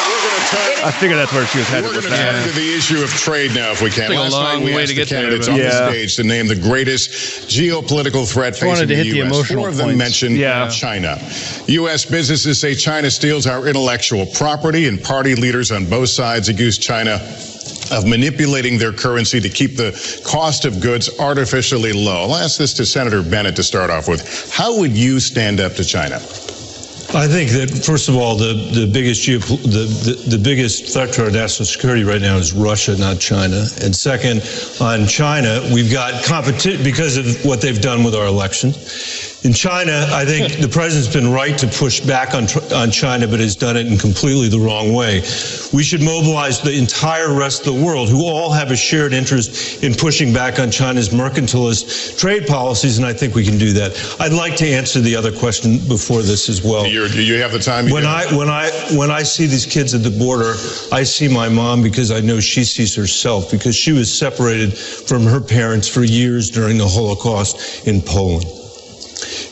[0.51, 2.45] I figured that's where she was headed We're with going to that.
[2.45, 4.09] turn to the issue of trade now, if we can.
[4.09, 5.59] Took a Last long night we way asked to the get there, candidates but- on
[5.59, 5.69] Yeah.
[5.87, 7.11] the stage to name the greatest
[7.49, 9.27] geopolitical threat Just facing to the hit the U.S.
[9.31, 9.99] emotional Four of them points.
[9.99, 10.69] mentioned Yeah.
[10.69, 11.19] China.
[11.67, 12.05] U.S.
[12.05, 17.15] businesses say China steals our intellectual property, and party leaders on both sides accuse China
[17.91, 19.93] of manipulating their currency to keep the
[20.25, 22.23] cost of goods artificially low.
[22.25, 24.51] I'll ask this to Senator Bennet to start off with.
[24.53, 26.21] How would you stand up to China?
[27.15, 31.11] I think that first of all, the, the biggest geopo- the, the the biggest threat
[31.15, 33.65] to our national security right now is Russia, not China.
[33.81, 34.43] And second,
[34.79, 38.73] on China, we've got competition because of what they've done with our election.
[39.45, 42.45] In China, I think the president's been right to push back on
[42.75, 45.21] on China, but has done it in completely the wrong way.
[45.73, 49.85] We should mobilize the entire rest of the world, who all have a shared interest
[49.85, 54.17] in pushing back on China's mercantilist trade policies, and I think we can do that.
[54.19, 56.87] I'd like to answer the other question before this as well.
[56.87, 57.91] You're, you have the time?
[57.91, 60.55] When I when I when I see these kids at the border,
[60.91, 65.23] I see my mom because I know she sees herself because she was separated from
[65.25, 68.58] her parents for years during the Holocaust in Poland.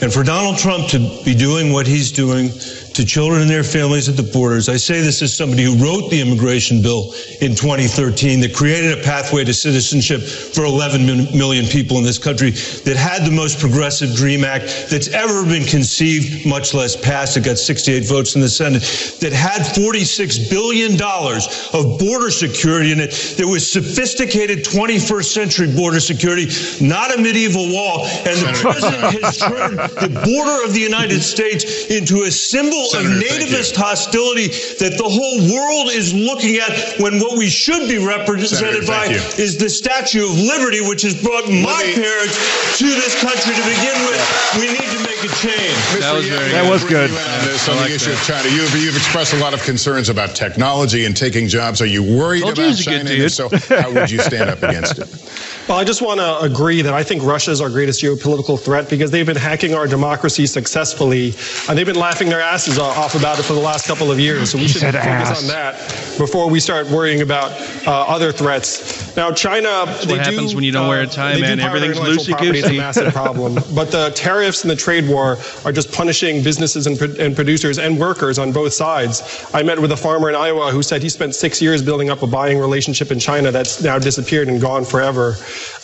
[0.02, 2.50] And for Donald Trump to be doing what he's doing
[2.96, 6.08] to children and their families at the borders, I say this as somebody who wrote
[6.08, 7.12] the immigration bill
[7.42, 11.04] in 2013 that created a pathway to citizenship for 11
[11.36, 12.52] million people in this country,
[12.88, 17.36] that had the most progressive DREAM Act that's ever been conceived, much less passed.
[17.36, 18.80] It got 68 votes in the Senate,
[19.20, 26.00] that had $46 billion of border security in it, that was sophisticated 21st century border
[26.00, 26.48] security,
[26.80, 28.06] not a medieval wall.
[28.24, 33.16] And the president has turned the border of the United States into a symbol Senator,
[33.16, 34.48] of nativist hostility
[34.82, 39.06] that the whole world is looking at when what we should be represented Senator, by
[39.42, 42.36] is the Statue of Liberty, which has brought my me- parents
[42.78, 44.20] to this country to begin with.
[44.60, 45.76] We need to make a change.
[46.00, 47.10] That was very Yang, That was good.
[47.10, 48.20] you on this I on like the issue that.
[48.20, 48.48] of China.
[48.54, 51.80] You've, you've expressed a lot of concerns about technology and taking jobs.
[51.82, 53.10] Are you worried Told about he was a good China?
[53.10, 53.48] And if so,
[53.80, 55.08] how would you stand up against it?
[55.68, 58.88] Well, I just want to agree that I think Russia is our greatest geopolitical threat
[58.88, 61.34] because they've been hacking our democracy successfully,
[61.68, 64.52] and they've been laughing their asses off about it for the last couple of years.
[64.52, 65.42] So we should focus ass.
[65.42, 65.74] on that
[66.18, 67.50] before we start worrying about
[67.84, 69.16] uh, other threats.
[69.16, 69.86] Now, China.
[69.86, 71.58] That's they what happens do, when you don't wear a uh, tie, they do man.
[71.58, 72.58] power Everything's intellectual property.
[72.60, 73.58] It's a massive problem.
[73.74, 77.78] But the tariffs and the trade war are just punishing businesses and, pro- and producers
[77.78, 79.50] and workers on both sides.
[79.52, 82.22] I met with a farmer in Iowa who said he spent six years building up
[82.22, 85.36] a buying relationship in China that's now disappeared and gone forever.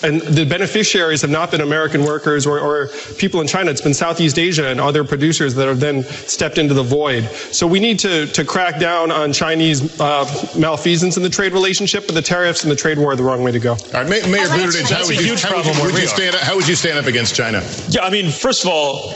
[0.03, 2.89] And the beneficiaries have not been American workers or, or
[3.19, 3.71] people in China.
[3.71, 7.25] It's been Southeast Asia and other producers that have then stepped into the void.
[7.53, 10.25] So we need to, to crack down on Chinese uh,
[10.59, 13.43] malfeasance in the trade relationship, but the tariffs and the trade war are the wrong
[13.43, 13.73] way to go.
[13.73, 15.83] All right, Mayor, Mayor Buttigieg, how That's would a you, huge how would problem you,
[15.83, 16.17] where would we you are.
[16.17, 17.63] stand how would you stand up against China?
[17.89, 19.15] Yeah, I mean, first of all,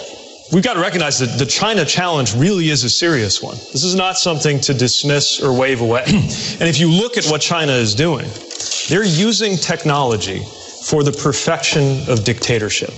[0.53, 3.57] we've got to recognize that the China challenge really is a serious one.
[3.73, 6.05] This is not something to dismiss or wave away.
[6.07, 8.27] and if you look at what China is doing,
[8.89, 10.43] they're using technology
[10.85, 12.91] for the perfection of dictatorship.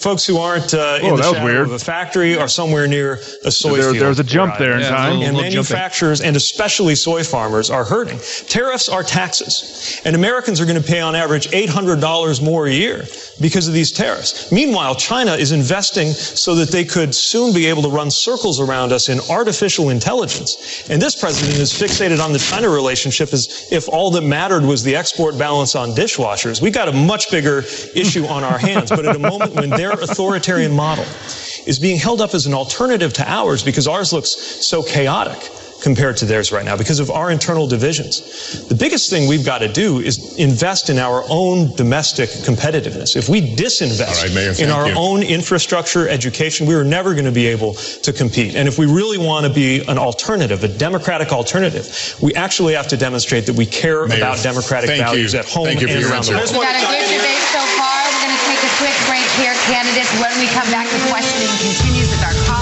[0.00, 1.66] Folks who aren't uh, Whoa, in the shadow weird.
[1.66, 3.96] of a factory are somewhere near a soy There- field.
[4.02, 4.92] there was a jump where I there in am.
[4.92, 5.10] time.
[5.12, 5.54] And Little jumping.
[5.54, 8.20] manufacturers and especially soy farmers are hurting.
[8.46, 13.06] Tariffs are taxes, and Americans are going to pay on average $800 more a year
[13.40, 14.50] because of these tariffs.
[14.50, 18.92] Meanwhile, China is investing so that they could soon be able to run circles around
[18.92, 20.88] us in artificial intelligence.
[20.90, 24.82] And this president is fixated on the China relationship as if all that mattered was
[24.82, 26.60] the export balance on dishwashers.
[26.60, 27.60] We've got a much bigger
[27.94, 31.06] issue on our hands, but at a moment when their authoritarian model
[31.66, 35.50] is being held up as an alternative to ours because ours looks so chaotic
[35.82, 38.66] compared to theirs right now because of our internal divisions.
[38.68, 43.16] The biggest thing we've got to do is invest in our own domestic competitiveness.
[43.16, 44.94] If we disinvest All right, Mayor, in our you.
[44.96, 48.54] own infrastructure, education, we are never going to be able to compete.
[48.56, 51.88] And if we really want to be an alternative, a democratic alternative,
[52.22, 55.38] we actually have to demonstrate that we care Mayor, about democratic values you.
[55.38, 56.50] at home Thank you and your around the world.
[56.50, 58.02] We've got a good debate so far.
[58.10, 60.10] We're going to take a quick break here, candidates.
[60.18, 62.57] When we come back, the questioning continues with our colleagues.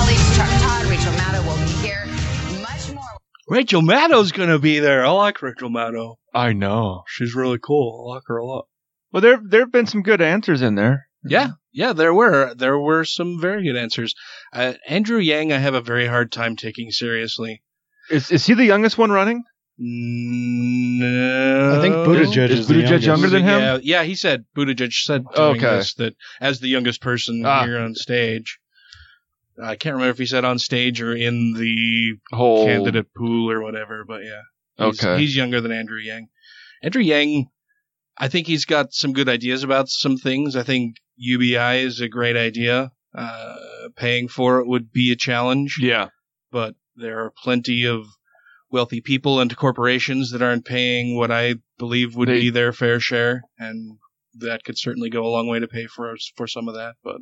[3.48, 5.04] Rachel Maddow's going to be there.
[5.06, 6.16] I like Rachel Maddow.
[6.34, 7.04] I know.
[7.06, 8.08] She's really cool.
[8.10, 8.66] I like her a lot.
[9.12, 11.06] Well, there there have been some good answers in there.
[11.24, 14.14] Yeah, yeah, there were there were some very good answers.
[14.52, 17.62] Uh, Andrew Yang, I have a very hard time taking seriously.
[18.10, 19.42] Is is he the youngest one running?
[19.78, 23.06] No, I think Buttigieg Is is the Buttigieg youngest.
[23.06, 23.60] younger than him?
[23.60, 25.58] Yeah, yeah, he said Buttigieg said Okay.
[25.60, 27.64] this that as the youngest person Ah.
[27.64, 28.58] here on stage.
[29.62, 33.62] I can't remember if he said on stage or in the Whole candidate pool or
[33.62, 34.42] whatever, but yeah.
[34.86, 35.18] He's, Okay.
[35.20, 36.28] He's younger than Andrew Yang.
[36.82, 37.48] Andrew Yang,
[38.18, 40.56] I think he's got some good ideas about some things.
[40.56, 42.90] I think UBI is a great idea.
[43.14, 43.56] Uh,
[43.96, 46.08] paying for it would be a challenge, Yeah.
[46.52, 48.04] but there are plenty of
[48.70, 53.42] wealthy people and corporations that aren't paying what I believe would be their fair share,
[53.58, 53.96] and
[54.34, 56.96] that could certainly go a long way to pay for for some of that.
[57.02, 57.16] But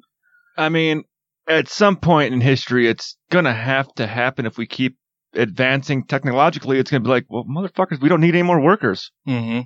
[0.56, 1.04] I mean,
[1.48, 4.96] at some point in history, it's gonna have to happen if we keep
[5.34, 6.78] advancing technologically.
[6.78, 9.10] It's gonna be like, well, motherfuckers, we don't need any more workers.
[9.28, 9.60] Mm-hmm.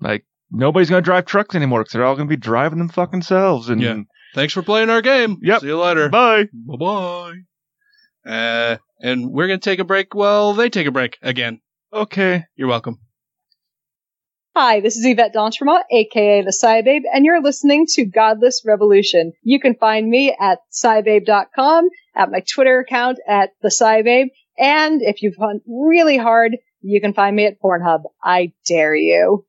[0.00, 3.68] Like nobody's gonna drive trucks anymore because they're all gonna be driving them fucking selves.
[3.68, 3.96] And Yeah.
[4.34, 5.38] Thanks for playing our game.
[5.42, 5.60] Yep.
[5.62, 6.08] See you later.
[6.10, 6.48] Bye.
[6.52, 7.32] Bye bye.
[8.26, 10.14] Uh, and we're gonna take a break.
[10.14, 11.60] Well, they take a break again.
[11.92, 12.44] Okay.
[12.54, 12.98] You're welcome.
[14.58, 19.34] Hi, this is Yvette d'Entremont, aka the SciBabe, and you're listening to Godless Revolution.
[19.42, 25.20] You can find me at scibabe.com, at my Twitter account at the SciBabe, and if
[25.20, 28.04] you've hunt really hard, you can find me at Pornhub.
[28.24, 29.44] I dare you.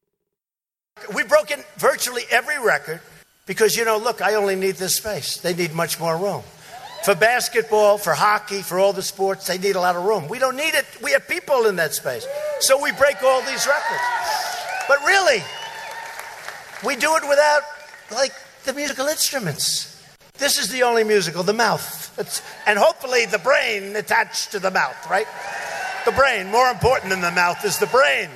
[1.15, 2.99] We've broken virtually every record
[3.45, 5.37] because, you know, look, I only need this space.
[5.37, 6.43] They need much more room.
[7.05, 10.27] For basketball, for hockey, for all the sports, they need a lot of room.
[10.27, 10.85] We don't need it.
[11.01, 12.27] We have people in that space.
[12.59, 14.56] So we break all these records.
[14.87, 15.43] But really,
[16.85, 17.61] we do it without,
[18.11, 18.31] like,
[18.65, 19.93] the musical instruments.
[20.37, 22.17] This is the only musical, the mouth.
[22.19, 25.27] It's, and hopefully the brain attached to the mouth, right?
[26.05, 28.29] The brain, more important than the mouth, is the brain.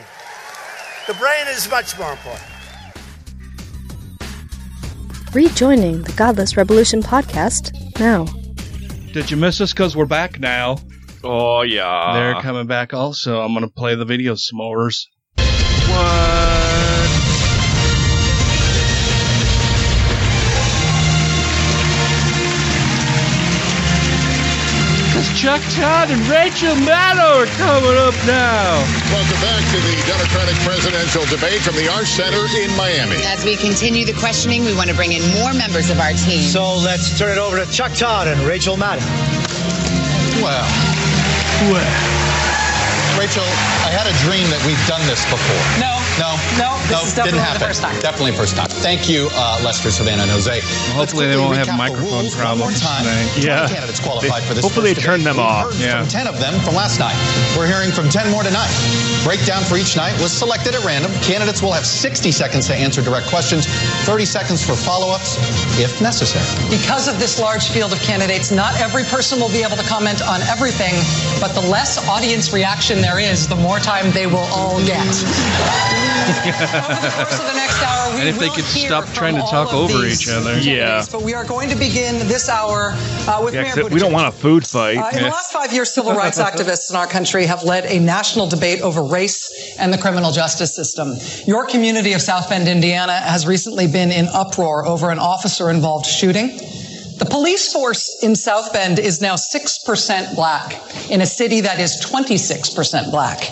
[1.07, 2.43] The brain is much more important.
[5.33, 8.25] Rejoining the Godless Revolution podcast now.
[9.13, 9.71] Did you miss us?
[9.71, 10.77] Because we're back now.
[11.23, 12.13] Oh yeah.
[12.13, 12.93] They're coming back.
[12.93, 15.05] Also, I'm gonna play the video s'mores.
[25.11, 28.79] Because Chuck Todd and Rachel Maddow are coming up now.
[29.11, 33.17] Welcome back to the Democratic presidential debate from the Arsht Center in Miami.
[33.25, 36.41] As we continue the questioning, we want to bring in more members of our team.
[36.41, 39.05] So let's turn it over to Chuck Todd and Rachel Maddow.
[40.41, 40.65] Well,
[43.21, 43.45] Rachel,
[43.85, 45.61] I had a dream that we've done this before.
[45.77, 45.93] No.
[46.21, 46.37] No.
[46.61, 47.67] No, this no, is definitely didn't the happen.
[47.67, 47.97] first time.
[47.99, 48.69] Definitely first time.
[48.69, 50.61] Thank you, uh, Lester, Savannah, and Jose.
[50.93, 53.03] hopefully they won't have microphone problems Time.
[53.03, 53.25] tonight.
[53.41, 53.65] Yeah.
[53.67, 54.61] candidates qualified for this.
[54.63, 55.33] Hopefully they turn debate.
[55.33, 55.73] them We've off.
[55.73, 57.17] heard From 10 of them from last night.
[57.57, 58.69] We're hearing from 10 more tonight.
[59.25, 61.11] Breakdown for each night was selected at random.
[61.25, 63.65] Candidates will have 60 seconds to answer direct questions,
[64.05, 65.37] 30 seconds for follow-ups
[65.81, 66.45] if necessary.
[66.69, 70.21] Because of this large field of candidates, not every person will be able to comment
[70.21, 70.93] on everything,
[71.41, 75.01] but the less audience reaction there is, the more time they will all get.
[76.11, 80.05] So the next hour, we And if they will could stop trying to talk over
[80.05, 80.53] each other.
[80.59, 82.93] candidates, But we are going to begin this hour
[83.27, 84.97] uh, with Yeah, Mayor 'cause we don't want a food fight.
[84.97, 87.99] Uh, in the last five years, civil rights activists in our country have led a
[87.99, 91.15] national debate over race and the criminal justice system.
[91.45, 96.05] Your community of South Bend, Indiana, has recently been in uproar over an officer involved
[96.05, 96.59] shooting.
[97.21, 100.73] The police force in South Bend is now 6% black
[101.11, 103.43] in a city that is 26% black.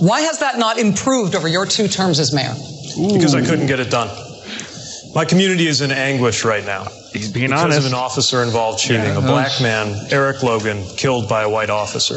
[0.00, 2.54] Why has that not improved over your two terms as mayor?
[3.12, 4.08] Because I couldn't get it done.
[5.14, 6.84] My community is in anguish right now.
[7.12, 7.78] He's being because honest.
[7.80, 9.18] of an officer involved shooting, Yeah.
[9.18, 12.16] a black man, Eric Logan, killed by a white officer.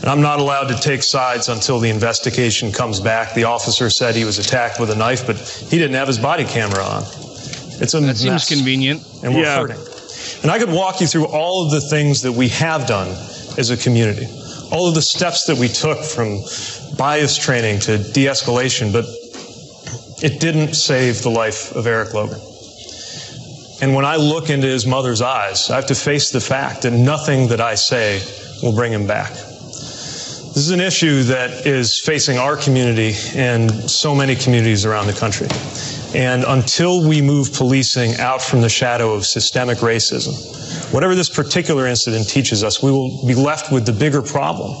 [0.00, 3.34] And I'm not allowed to take sides until the investigation comes back.
[3.34, 6.44] The officer said he was attacked with a knife, but he didn't have his body
[6.46, 7.02] camera on.
[7.82, 9.02] It's a That seems convenient.
[9.22, 9.56] and we're Yeah.
[9.58, 9.76] hurting.
[10.42, 13.08] And I could walk you through all of the things that we have done
[13.58, 14.26] as a community,
[14.72, 16.42] all of the steps that we took from
[16.96, 19.04] bias training to de-escalation, but
[20.22, 22.40] it didn't save the life of Eric Logan.
[23.80, 26.92] And when I look into his mother's eyes, I have to face the fact that
[26.92, 28.20] nothing that I say
[28.62, 29.30] will bring him back.
[29.32, 35.12] This is an issue that is facing our community and so many communities around the
[35.12, 35.48] country.
[36.14, 41.86] And until we move policing out from the shadow of systemic racism, whatever this particular
[41.86, 44.72] incident teaches us, we will be left with the bigger problem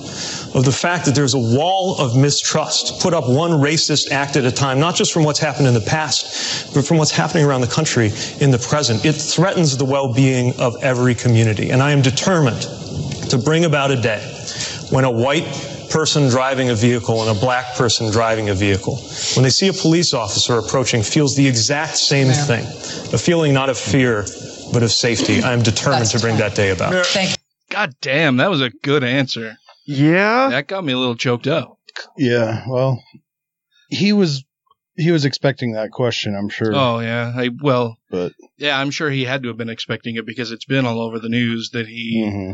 [0.54, 4.44] of the fact that there's a wall of mistrust put up one racist act at
[4.44, 7.62] a time, not just from what's happened in the past, but from what's happening around
[7.62, 8.10] the country
[8.40, 9.04] in the present.
[9.06, 11.70] It threatens the well-being of every community.
[11.70, 12.60] And I am determined
[13.30, 14.20] to bring about a day
[14.90, 18.96] when a white person driving a vehicle and a black person driving a vehicle,
[19.36, 22.64] when they see a police officer approaching, feels the exact same thing.
[23.14, 24.24] A feeling not of fear,
[24.72, 25.42] but of safety.
[25.42, 27.06] I am determined to bring that day about.
[27.06, 27.36] Thank
[27.68, 29.56] God damn, that was a good answer.
[29.86, 30.48] Yeah.
[30.50, 31.78] That got me a little choked up.
[32.16, 33.02] Yeah, well,
[33.88, 34.44] he was
[34.96, 36.72] he was expecting that question, I'm sure.
[36.74, 40.24] Oh yeah, I well, but yeah, I'm sure he had to have been expecting it
[40.26, 42.52] because it's been all over the news that he Mm-hmm.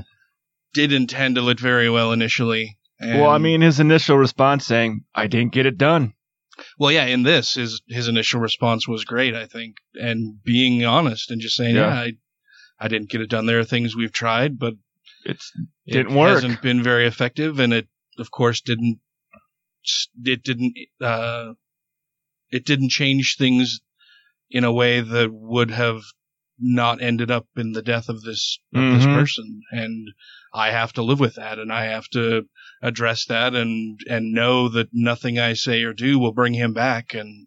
[0.74, 2.76] didn't handle it very well initially.
[3.00, 6.14] And, well, I mean, his initial response saying, "I didn't get it done."
[6.78, 11.30] well, yeah, in this, his his initial response was great, I think, and being honest
[11.30, 11.86] and just saying, Yeah.
[11.94, 12.12] yeah, I,
[12.80, 13.46] I didn't get it done.
[13.46, 14.74] There are things we've tried, but
[15.24, 15.52] it's
[15.86, 16.34] it didn't work.
[16.34, 17.88] Hasn't been very effective, and it
[18.18, 18.98] of course, didn't
[20.24, 21.52] it didn't uh,
[22.50, 23.80] it didn't change things
[24.50, 26.00] in a way that would have
[26.58, 29.14] not ended up in the death of this of this Mhm.
[29.14, 30.08] person and
[30.52, 32.48] I have to live with that and I have to
[32.82, 37.14] address that and and know that nothing I say or do will bring him back.
[37.14, 37.46] And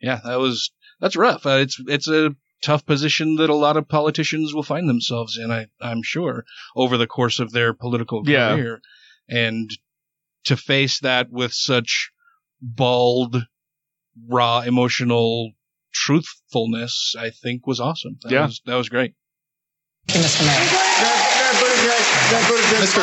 [0.00, 1.44] yeah that was that's rough.
[1.46, 5.50] Uh, it's it's a tough position that a lot of politicians will find themselves in
[5.50, 6.44] I I'm sure
[6.76, 8.54] over the course of their political Yeah.
[8.54, 8.80] career.
[9.28, 9.70] And
[10.44, 12.10] to face that with such
[12.60, 13.46] bald
[14.28, 15.52] raw emotional
[15.92, 18.18] truthfulness I think was awesome.
[18.22, 18.46] That Yeah.
[18.46, 19.14] was that was great
[21.82, 23.02] Mr.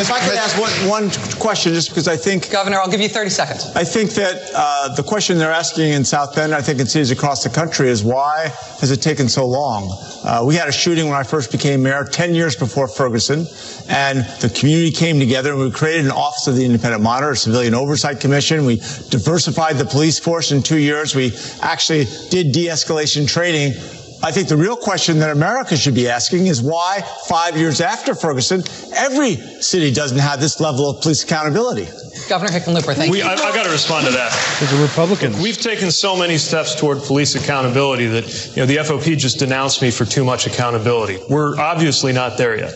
[0.00, 2.50] If I could ask one, one question, just because I think.
[2.50, 3.66] Governor, I'll give you 30 seconds.
[3.74, 7.10] I think that uh, the question they're asking in South Bend, I think in cities
[7.10, 9.88] across the country, is why has it taken so long?
[10.24, 13.46] Uh, we had a shooting when I first became mayor 10 years before Ferguson,
[13.88, 17.36] and the community came together and we created an Office of the Independent Monitor, a
[17.36, 18.64] Civilian Oversight Commission.
[18.64, 18.76] We
[19.10, 21.14] diversified the police force in two years.
[21.14, 23.74] We actually did de escalation training.
[24.20, 28.14] I think the real question that America should be asking is why, five years after
[28.16, 28.62] Ferguson,
[28.96, 31.86] every city doesn't have this level of police accountability.
[32.28, 33.24] Governor Hickenlooper, thank we, you.
[33.24, 34.32] I, I got to respond to that.
[34.58, 35.40] Because the Republicans.
[35.40, 39.82] We've taken so many steps toward police accountability that you know the FOP just denounced
[39.82, 41.18] me for too much accountability.
[41.30, 42.74] We're obviously not there yet,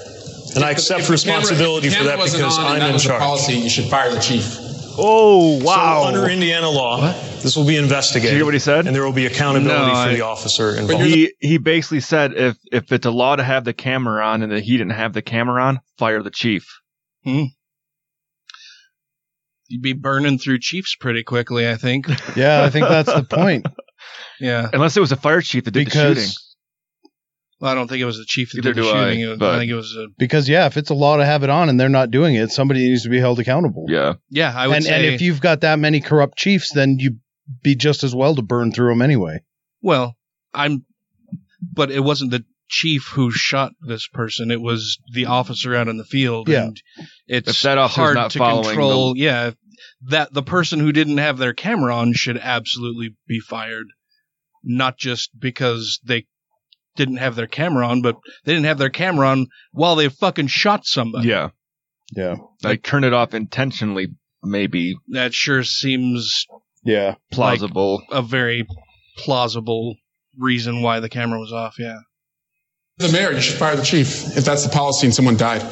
[0.54, 2.80] and I accept the responsibility if the for that camera wasn't because on and I'm
[2.80, 3.20] that in was charge.
[3.20, 4.61] policy, you should fire the chief.
[4.98, 6.02] Oh wow!
[6.02, 7.00] So under Indiana law,
[7.40, 8.28] this will be investigated.
[8.28, 8.86] Did you hear what he said?
[8.86, 11.04] And there will be accountability No, for I- the officer involved.
[11.04, 14.52] He he basically said if if it's a law to have the camera on and
[14.52, 16.66] that he didn't have the camera on, fire the chief.
[17.24, 17.44] Hmm.
[19.68, 22.06] You'd be burning through Chiefs pretty quickly, I think.
[22.36, 23.66] Yeah, I think that's the point.
[24.38, 24.68] Yeah.
[24.72, 26.28] Unless it was a fire chief that did the shooting.
[27.62, 29.14] Because Well, I don't think it was the chief that Neither did the do I,
[29.14, 29.42] shooting.
[29.42, 31.68] I, think it was a because yeah, if it's a law to have it on
[31.68, 33.86] and they're not doing it, somebody needs to be held accountable.
[33.88, 34.14] Yeah.
[34.30, 34.52] yeah.
[34.54, 37.20] I would and say and if you've got that many corrupt chiefs, then you'd
[37.62, 39.40] be just as well to burn through them anyway.
[39.80, 40.16] well,
[40.54, 40.84] I'm,
[41.72, 44.50] but it wasn't the chief who shot this person.
[44.50, 46.48] It was the officer out in the field.
[46.48, 46.64] Yeah.
[46.64, 46.82] And
[47.26, 49.14] it's If that hard not to control.
[49.14, 49.50] the- Yeah.
[50.08, 53.86] That the person who didn't have their camera on should absolutely be fired,
[54.64, 56.26] not just because they
[56.96, 60.46] didn't have their camera on, but they didn't have their camera on while they fucking
[60.48, 61.28] shot somebody.
[61.28, 61.48] Yeah.
[62.14, 62.36] Yeah.
[62.62, 64.08] Like turn it off intentionally,
[64.42, 66.46] maybe That sure seems
[66.84, 67.14] Yeah.
[67.30, 68.02] plausible.
[68.10, 68.66] a very
[69.16, 69.96] plausible
[70.38, 71.76] reason why the camera was off.
[71.78, 71.98] Yeah.
[73.02, 75.62] The mayor, you should fire the chief if that's the policy and someone died.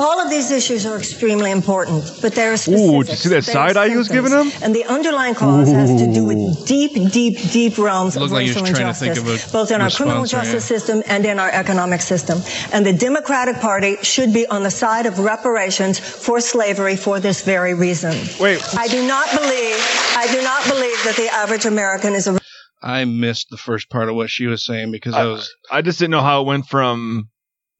[0.00, 3.44] All of these issues are extremely important, but there are Ooh, did you see that
[3.44, 4.50] side eye he was giving him?
[4.62, 8.64] And the underlying cause has to do with deep, deep, deep realms of like racial
[8.64, 11.38] trying to think injustice, of both in our criminal response there, justice system and in
[11.38, 12.40] our economic system.
[12.72, 17.42] And the Democratic Party should be on the side of reparations for slavery for this
[17.42, 18.14] very reason.
[18.40, 18.64] Wait.
[18.78, 19.76] I do not believe,
[20.16, 22.39] I do not believe that the average American is a
[22.82, 25.98] I missed the first part of what she was saying because I was I just
[25.98, 27.28] didn't know how it went from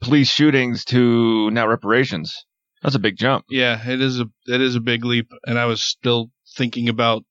[0.00, 2.34] police shootings to now reparations.
[2.82, 3.44] That's a big jump.
[3.50, 7.24] yeah, it is a it is a big leap, and I was still thinking about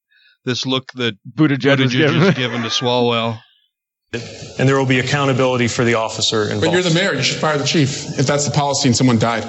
[0.46, 2.22] this look that Buttigieg was Buttigieg given.
[2.22, 3.40] is given to Swalwell.
[4.14, 6.62] and there will be accountability for the officer involved.
[6.66, 9.20] But you're the mayor, you should fire the chief if that's the policy and someone
[9.20, 9.44] died.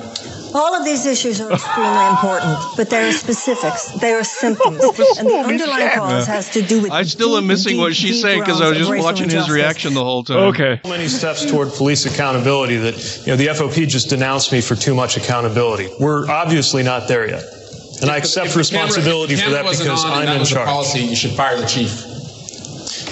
[0.52, 5.14] All of these issues are extremely important, but there are specifics, there are symptoms, oh,
[5.18, 6.90] and the underlying cause has to do with.
[6.90, 8.88] I still am deep, missing what deep, she's deep saying because I was realms just
[8.88, 9.54] of racial watching his injustice.
[9.54, 10.36] reaction the whole time.
[10.54, 10.80] Okay.
[10.84, 12.96] So many steps toward police accountability that
[13.26, 15.88] you know the FOP just denounced me for too much accountability.
[16.00, 17.44] We're obviously not there yet,
[18.02, 20.10] and I accept If the camera- responsibility if the for that camera wasn't because on
[20.12, 20.66] and I'm that in was a charge.
[20.66, 22.04] policy, you should fire the chief.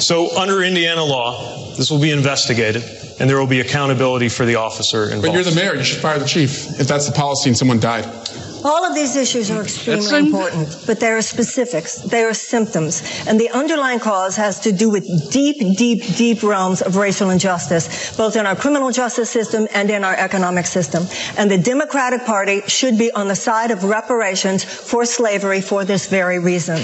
[0.00, 2.82] So under Indiana law, this will be investigated,
[3.18, 5.26] and there will be accountability for the officer involved.
[5.26, 7.80] But you're the mayor, you should fire the chief if that's the policy and someone
[7.80, 8.04] died.
[8.64, 13.38] All of these issues are extremely important, but there are specifics, there are symptoms, and
[13.38, 18.36] the underlying cause has to do with deep, deep, deep realms of racial injustice, both
[18.36, 21.06] in our criminal justice system and in our economic system.
[21.36, 26.08] And the Democratic Party should be on the side of reparations for slavery for this
[26.08, 26.78] very reason.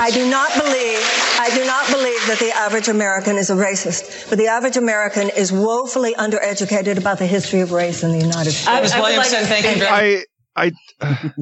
[0.00, 1.00] I do not believe,
[1.40, 5.30] I do not believe that the average American is a racist, but the average American
[5.30, 8.82] is woefully undereducated about the history of race in the United States.
[8.82, 8.94] Ms.
[8.96, 10.24] Williamson, thank you very
[10.56, 11.32] I I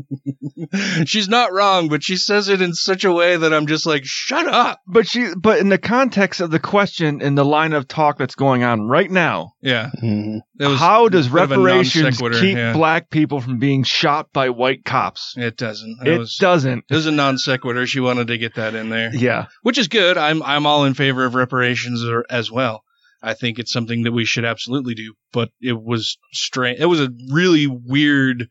[1.06, 4.02] She's not wrong, but she says it in such a way that I'm just like,
[4.04, 4.80] shut up.
[4.86, 8.34] but she but in the context of the question in the line of talk that's
[8.34, 9.90] going on right now, Yeah.
[10.02, 10.40] Mhm.
[10.58, 12.72] Was how does a bit of a non reparations keep yeah.
[12.72, 15.34] black people from being shot by white cops?
[15.36, 15.98] It doesn't.
[16.06, 16.84] It was, doesn't.
[16.90, 17.86] It was a non sequitur.
[17.86, 19.10] She wanted to get that in there.
[19.14, 19.46] Yeah.
[19.62, 20.18] which is good.
[20.18, 22.82] I'm I'm all in favor of reparations or- as well.
[23.22, 25.14] I think it's something that we should absolutely do.
[25.32, 26.78] But it was strange.
[26.80, 28.48] It was a really weird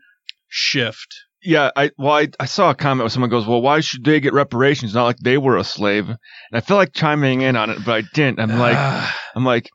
[0.55, 1.07] shift
[1.41, 4.19] Yeah, I well, I, I saw a comment where someone goes, "Well, why should they
[4.19, 4.93] get reparations?
[4.93, 6.17] Not like they were a slave." And
[6.53, 8.39] I feel like chiming in on it, but I didn't.
[8.39, 8.77] I'm like,
[9.35, 9.69] I'm like,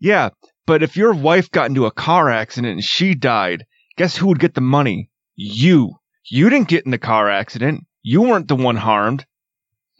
[0.00, 0.30] yeah,
[0.66, 3.64] but if your wife got into a car accident and she died,
[3.96, 5.08] guess who would get the money?
[5.36, 5.92] You.
[6.28, 7.84] You didn't get in the car accident.
[8.02, 9.24] You weren't the one harmed,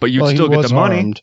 [0.00, 0.96] but you'd Well, still get the money.
[0.96, 1.22] harmed.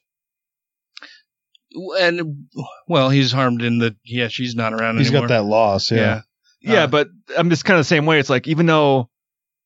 [1.99, 2.47] And
[2.88, 5.27] well, he's harmed in the yeah, she's not around He's anymore.
[5.27, 5.89] got that loss.
[5.91, 5.97] Yeah.
[5.97, 6.21] Yeah,
[6.65, 6.88] Uh-huh.
[6.88, 7.07] but
[7.38, 8.19] I'm just kind of the same way.
[8.19, 9.09] It's like even though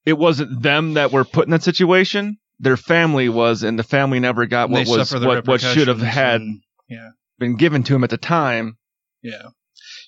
[0.05, 4.19] it wasn't them that were put in that situation, their family was, and the family
[4.19, 7.09] never got what was what, what should have had and- yeah.
[7.39, 8.77] been given to him at the time.
[9.22, 9.49] Yeah.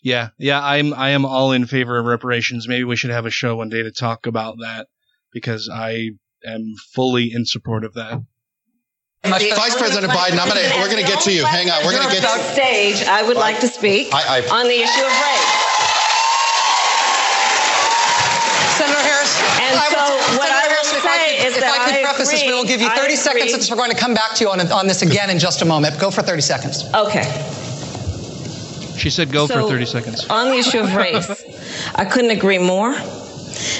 [0.03, 2.67] Yeah, yeah, I'm I am all in favor of reparations.
[2.67, 4.87] Maybe we should have a show one day to talk about that
[5.33, 6.11] because I
[6.45, 8.21] am fully in support of that.
[9.23, 11.43] Vice President Biden, I'm gonna, we're going to get to you.
[11.43, 11.83] Hang on.
[11.83, 13.03] We're going to get on to stage.
[13.07, 15.63] I would like to speak I- I- on the issue of race.
[21.37, 23.51] Is if that I could I preface this, we will give you 30 seconds agree.
[23.51, 25.65] since we're going to come back to you on, on this again in just a
[25.65, 25.99] moment.
[25.99, 26.85] Go for 30 seconds.
[26.93, 27.23] Okay.
[28.97, 30.27] She said go So, for 30 seconds.
[30.29, 31.29] On the issue of race,
[31.95, 32.95] I couldn't agree more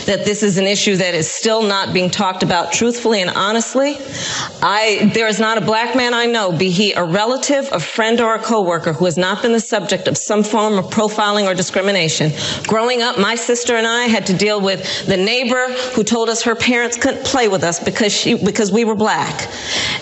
[0.06, 3.98] that this is an issue that is still not being talked about truthfully and honestly.
[4.62, 8.20] I there is not a black man I know, be he a relative, a friend,
[8.22, 11.54] or a coworker, who has not been the subject of some form of profiling or
[11.54, 12.32] discrimination.
[12.68, 16.44] Growing up, my sister and I had to deal with the neighbor who told us
[16.44, 19.50] her parents couldn't play with us because she because we were black.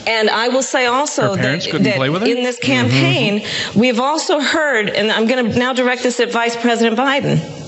[0.07, 2.27] And I will say also that, that play with her?
[2.27, 3.79] in this campaign, mm-hmm.
[3.79, 7.64] we've also heard, and I'm going to now direct this at Vice President Biden.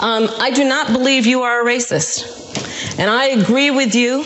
[0.00, 2.98] Um, I do not believe you are a racist.
[2.98, 4.24] And I agree with you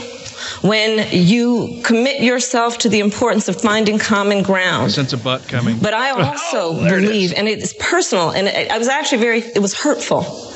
[0.63, 4.93] when you commit yourself to the importance of finding common ground.
[4.93, 5.79] Sense of butt coming.
[5.79, 9.75] But I also believe, and it's personal, and it, I was actually very, it was
[9.75, 10.53] hurtful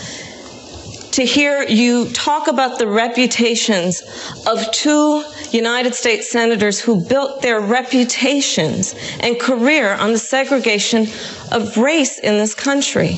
[1.17, 4.03] to hear you talk about the reputations
[4.47, 11.07] of two United States senators who built their reputations and career on the segregation
[11.53, 13.17] of race in this country.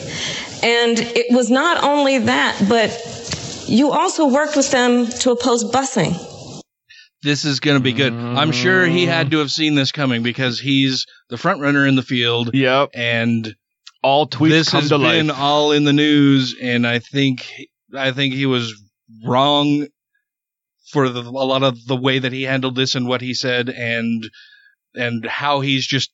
[0.63, 6.17] And it was not only that, but you also worked with them to oppose busing.
[7.23, 8.13] This is going to be good.
[8.13, 11.97] I'm sure he had to have seen this coming because he's the front runner in
[11.97, 12.51] the field.
[12.55, 12.91] Yep.
[12.95, 13.55] And
[14.03, 15.39] all tweets this come has to been life.
[15.39, 17.51] all in the news, and I think
[17.97, 18.73] I think he was
[19.25, 19.89] wrong
[20.93, 23.69] for the, a lot of the way that he handled this and what he said,
[23.69, 24.29] and
[24.95, 26.11] and how he's just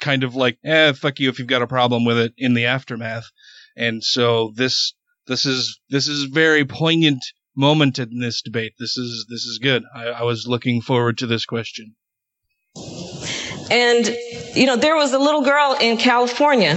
[0.00, 2.66] kind of like, eh, fuck you if you've got a problem with it in the
[2.66, 3.30] aftermath.
[3.78, 4.92] And so this
[5.28, 7.24] this is this is a very poignant
[7.56, 8.72] moment in this debate.
[8.78, 9.84] This is this is good.
[9.94, 11.94] I, I was looking forward to this question.
[13.70, 14.16] And,
[14.54, 16.74] you know, there was a little girl in California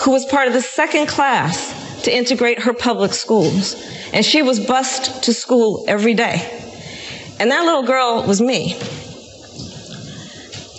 [0.00, 3.74] who was part of the second class to integrate her public schools.
[4.12, 6.48] And she was bused to school every day.
[7.40, 8.74] And that little girl was me.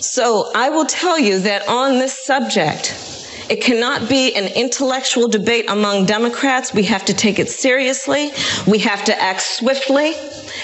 [0.00, 3.13] So I will tell you that on this subject,
[3.48, 6.72] it cannot be an intellectual debate among Democrats.
[6.72, 8.30] We have to take it seriously.
[8.66, 10.14] We have to act swiftly.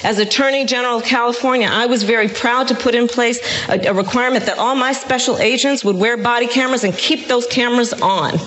[0.03, 3.39] As Attorney General of California, I was very proud to put in place
[3.69, 7.47] a, a requirement that all my special agents would wear body cameras and keep those
[7.47, 8.39] cameras on.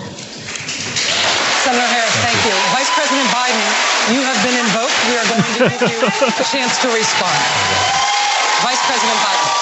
[1.64, 2.52] Senator Harris, thank you.
[2.74, 3.64] Vice President Biden,
[4.12, 4.98] you have been invoked.
[5.08, 7.38] We are going to give you a chance to respond.
[8.60, 9.53] Vice President Biden.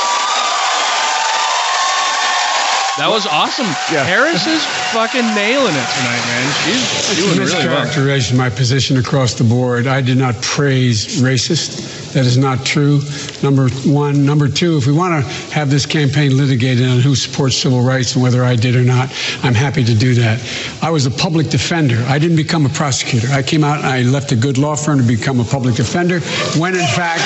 [2.99, 3.65] That was awesome.
[4.05, 4.63] Harris is
[4.93, 6.45] fucking nailing it tonight, man.
[6.61, 7.87] She's doing really well.
[7.87, 9.87] mischaracterization of my position across the board.
[9.87, 12.13] I did not praise racist.
[12.13, 13.01] That is not true.
[13.43, 14.27] Number one.
[14.27, 18.13] Number two, if we want to have this campaign litigated on who supports civil rights
[18.15, 19.09] and whether I did or not,
[19.43, 20.39] I'm happy to do that.
[20.83, 22.05] I was a public defender.
[22.09, 23.29] I didn't become a prosecutor.
[23.33, 26.21] I came out and I left a good law firm to become a public defender
[26.61, 27.23] when in fact,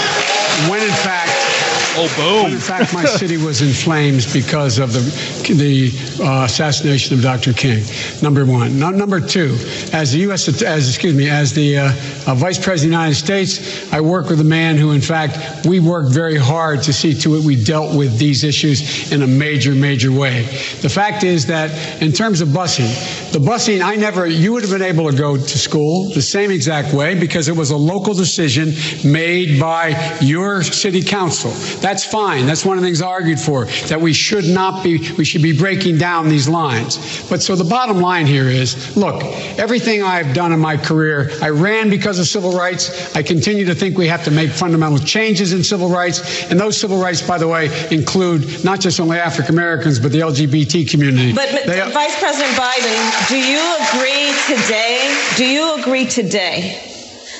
[0.70, 1.32] when in fact,
[1.98, 2.52] Oh, boom.
[2.52, 5.00] In fact, my city was in flames because of the
[5.54, 5.90] the
[6.22, 7.52] uh, assassination of Dr.
[7.52, 7.84] King.
[8.22, 8.78] Number one.
[8.78, 9.56] No, number two,
[9.92, 10.62] as the U.S.
[10.62, 11.92] as excuse me, as the uh,
[12.26, 15.64] uh, Vice President of the United States, I work with a man who, in fact,
[15.66, 19.26] we worked very hard to see to it we dealt with these issues in a
[19.26, 20.42] major, major way.
[20.82, 24.72] The fact is that in terms of busing, the busing, I never, you would have
[24.72, 28.14] been able to go to school the same exact way because it was a local
[28.14, 28.72] decision
[29.04, 31.52] made by your city council.
[31.86, 32.46] That's fine.
[32.46, 35.40] That's one of the things I argued for, that we should not be, we should
[35.40, 37.24] be breaking down these lines.
[37.30, 39.22] But so the bottom line here is, look,
[39.56, 43.14] everything I've done in my career, I ran because of civil rights.
[43.14, 46.50] I continue to think we have to make fundamental changes in civil rights.
[46.50, 50.18] And those civil rights, by the way, include not just only African Americans, but the
[50.18, 51.32] LGBT community.
[51.34, 53.62] But, but They- Vice President Biden, do you
[53.94, 55.16] agree today?
[55.36, 56.94] Do you agree today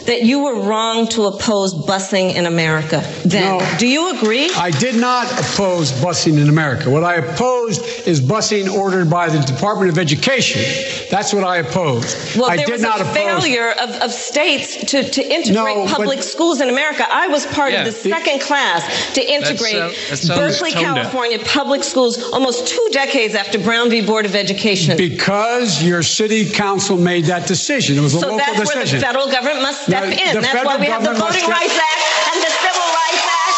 [0.06, 3.58] that you were wrong to oppose busing in America then.
[3.58, 3.76] No.
[3.78, 4.50] Do you agree?
[4.56, 6.90] I did not oppose busing in America.
[6.90, 10.62] What I opposed is busing ordered by the Department of Education.
[11.10, 12.36] That's what I opposed.
[12.36, 13.14] Well, I there did was not a oppose.
[13.16, 17.04] failure of, of states to, to integrate No, but- public schools in America.
[17.10, 17.80] I was part Yeah.
[17.80, 20.94] of the second class to integrate sound- that sounds Berkeley, tone deaf.
[20.96, 24.00] California public schools almost two decades after Brown v.
[24.04, 24.96] Board of Education.
[24.96, 27.96] Because your city council made that decision.
[27.98, 30.34] It was a so local that's where the federal government must step No, in.
[30.34, 32.02] the That's why we have the Voting step- Rights Act
[32.34, 33.56] and the Civil Rights Act.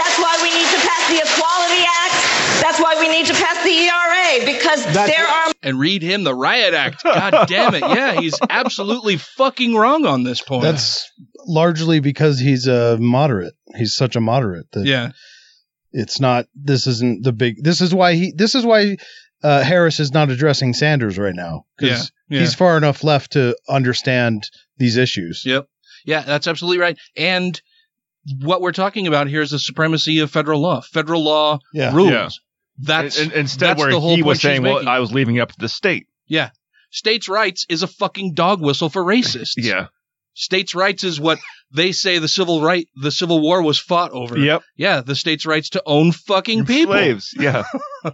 [0.00, 2.16] That's why we need to pass the Equality Act.
[2.62, 6.34] That's why we need to pass the ERA because there are and read him the
[6.34, 7.02] Riot Act.
[7.04, 7.80] God damn it.
[7.82, 10.62] Yeah, he's absolutely fucking wrong on this point.
[10.62, 11.10] That's
[11.46, 13.54] largely because he's a moderate.
[13.76, 15.10] He's such a moderate that Yeah.
[15.92, 16.46] it's not.
[16.54, 17.62] This isn't the big.
[17.62, 18.32] This is why he.
[18.34, 18.96] This is why
[19.42, 22.40] uh, Harris is not addressing Sanders right now because Yeah, yeah.
[22.40, 24.48] he's far enough left to understand
[24.78, 25.42] these issues.
[25.44, 25.66] Yep.
[26.04, 26.98] Yeah, that's absolutely right.
[27.16, 27.60] And
[28.42, 30.80] what we're talking about here is the supremacy of federal law.
[30.80, 31.94] Federal law Yeah.
[31.94, 32.10] rules.
[32.10, 32.28] Yeah.
[32.78, 34.88] That's In- instead that's where the whole he was saying, well.
[34.88, 36.06] I was leaving it up to the state.
[36.26, 36.50] Yeah.
[36.90, 39.52] States' rights is a fucking dog whistle for racists.
[39.56, 39.86] Yeah.
[40.36, 41.38] States' rights is what
[41.72, 44.36] they say the civil right the Civil War was fought over.
[44.38, 44.62] Yep.
[44.76, 46.94] Yeah, the states' rights to own fucking people.
[46.94, 47.30] Slaves.
[47.38, 47.62] Yeah.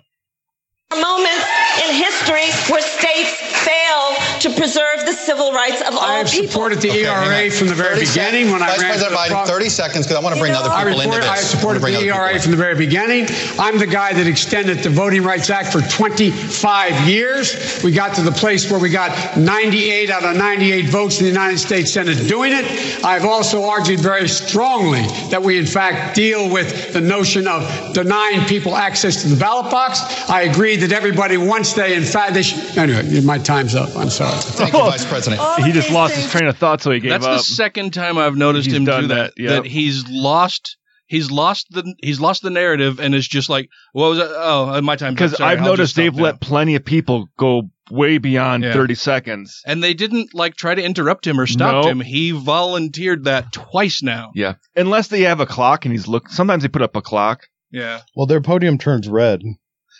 [0.92, 1.46] moments
[1.88, 3.30] in history where states
[3.64, 4.09] fail
[4.40, 6.04] to preserve the civil rights of all people.
[6.08, 6.48] I have people.
[6.48, 8.52] supported the Okay, ERA from the very beginning seconds.
[8.52, 10.40] when I Vice ran President for the Biden, pro- 30 seconds because I want to
[10.40, 11.30] bring other I, people into report, this.
[11.30, 12.40] I I wanna supported bring the other people ERA in.
[12.40, 13.26] from the very beginning.
[13.58, 17.80] I'm the guy that extended the Voting Rights Act for 25 years.
[17.84, 21.30] We got to the place where we got 98 out of 98 votes in the
[21.30, 23.04] United States Senate doing it.
[23.04, 28.44] I've also argued very strongly that we, in fact, deal with the notion of denying
[28.46, 30.00] people access to the ballot box.
[30.28, 32.78] I agree that everybody, once they, in fact, they should.
[32.78, 33.94] Anyway, my time's up.
[33.96, 34.29] I'm sorry.
[34.30, 35.42] Thank you, Vice President.
[35.64, 37.20] he just lost his train of thought, so he gave up.
[37.22, 37.36] That's up.
[37.38, 39.32] the second time I've noticed He's him done do that.
[39.36, 40.76] that, That, he's lost.
[41.06, 41.94] He's lost the.
[42.00, 44.30] He's lost the narrative and is just like, what was that?
[44.32, 45.14] Oh, uh, my time.
[45.14, 46.22] Because I've I'll noticed they've now.
[46.22, 48.72] let plenty of people go way beyond Yeah.
[48.72, 49.60] 30 seconds.
[49.66, 51.90] and they didn't like try to interrupt him or stop No.
[51.90, 52.00] him.
[52.00, 54.30] He volunteered that twice now.
[54.36, 54.54] Yeah.
[54.76, 56.28] Unless they have a clock and he's look.
[56.28, 57.48] Sometimes they put up a clock.
[57.72, 58.02] Yeah.
[58.14, 59.42] Well, their podium turns red.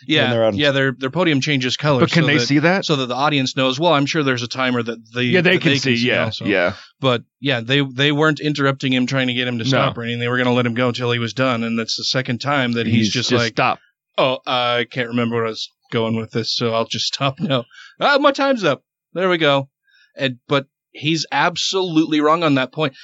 [0.06, 0.70] Yeah, they're of- yeah.
[0.72, 2.00] Their their podium changes color.
[2.00, 2.84] But can so they that- see that?
[2.84, 3.78] So that the audience knows.
[3.78, 6.44] Well, I'm sure there's a timer that the Yeah, they that can see, yeah, also.
[6.44, 6.74] yeah.
[7.00, 10.00] But yeah, they they weren't interrupting him, trying to get him to stop No.
[10.00, 10.20] or anything.
[10.20, 12.40] They were going to let him go until he was done, and that's the second
[12.40, 13.78] time that he's, He's just, just like, stop.
[14.18, 17.64] "Oh, I can't remember what I was going with this, so I'll just stop now.
[18.00, 18.82] Ah, my time's up.
[19.12, 19.68] There we go."
[20.16, 22.94] And but he's absolutely wrong on that point,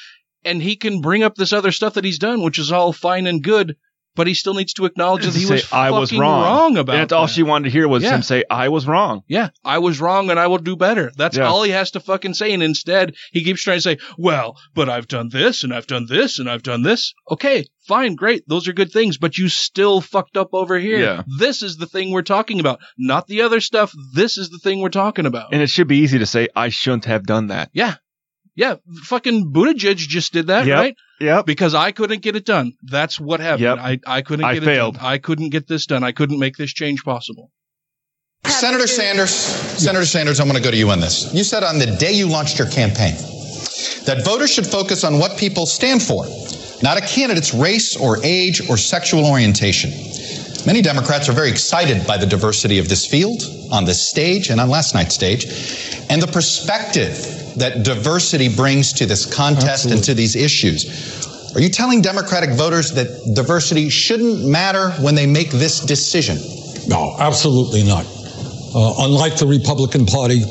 [0.45, 3.27] and he can bring up this other stuff that he's done, which is all fine
[3.27, 3.77] and good.
[4.17, 6.77] But he still needs to acknowledge that he Say, was I was fucking wrong.
[6.79, 8.15] about And that's all she wanted to hear was Yeah.
[8.17, 9.23] him say, I was wrong.
[9.29, 11.13] Yeah, I was wrong and I will do better.
[11.17, 11.45] That's Yeah.
[11.47, 12.53] all he has to fucking say.
[12.53, 16.07] And instead, he keeps trying to say, well, but I've done this and I've done
[16.09, 17.13] this and I've done this.
[17.31, 18.43] Okay, fine, great.
[18.49, 20.99] Those are good things, but you still fucked up over here.
[20.99, 21.23] Yeah.
[21.39, 23.93] This is the thing we're talking about, not the other stuff.
[24.15, 25.53] This is the thing we're talking about.
[25.53, 27.69] And it should be easy to say, I shouldn't have done that.
[27.75, 27.97] yeah.
[28.59, 30.75] Yeah, fucking Buttigieg just did that, Yep.
[30.79, 30.95] right?
[31.21, 31.47] Yep.
[31.47, 32.73] Because I couldn't get it done.
[32.83, 33.63] That's what happened.
[33.63, 33.79] Yep.
[33.79, 34.97] I, I couldn't I get failed.
[34.97, 35.07] it done.
[35.07, 36.05] I couldn't get this done.
[36.05, 37.51] I couldn't make this change possible.
[38.45, 41.33] Senator Sanders, Senator Sanders, I'm going to go to you on this.
[41.35, 43.15] You said on the day you launched your campaign
[44.07, 46.25] that voters should focus on what people stand for,
[46.83, 49.91] not a candidate's race or age or sexual orientation.
[50.67, 53.41] Many Democrats are very excited by the diversity of this field
[53.71, 55.45] on this stage and on last night's stage,
[56.11, 57.15] and the perspective
[57.55, 61.55] that diversity brings to this contest and to these issues.
[61.55, 63.07] Are you telling Democratic voters that
[63.37, 66.37] diversity shouldn't matter when they make this decision?
[66.89, 68.05] No, absolutely not.
[68.75, 70.43] Uh, unlike the Republican Party,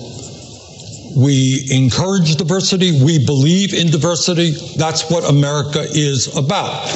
[1.18, 3.04] we encourage diversity.
[3.04, 4.52] We believe in diversity.
[4.78, 6.88] That's what America is about.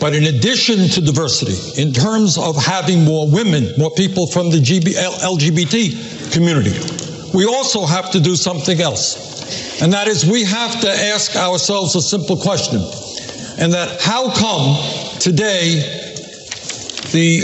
[0.00, 4.58] But in addition to diversity, in terms of having more women, more people from the
[4.58, 6.72] GB, LGBT community,
[7.34, 9.80] we also have to do something else.
[9.82, 12.78] And that is we have to ask ourselves a simple question.
[13.58, 14.76] And that how come
[15.18, 15.80] today
[17.10, 17.42] the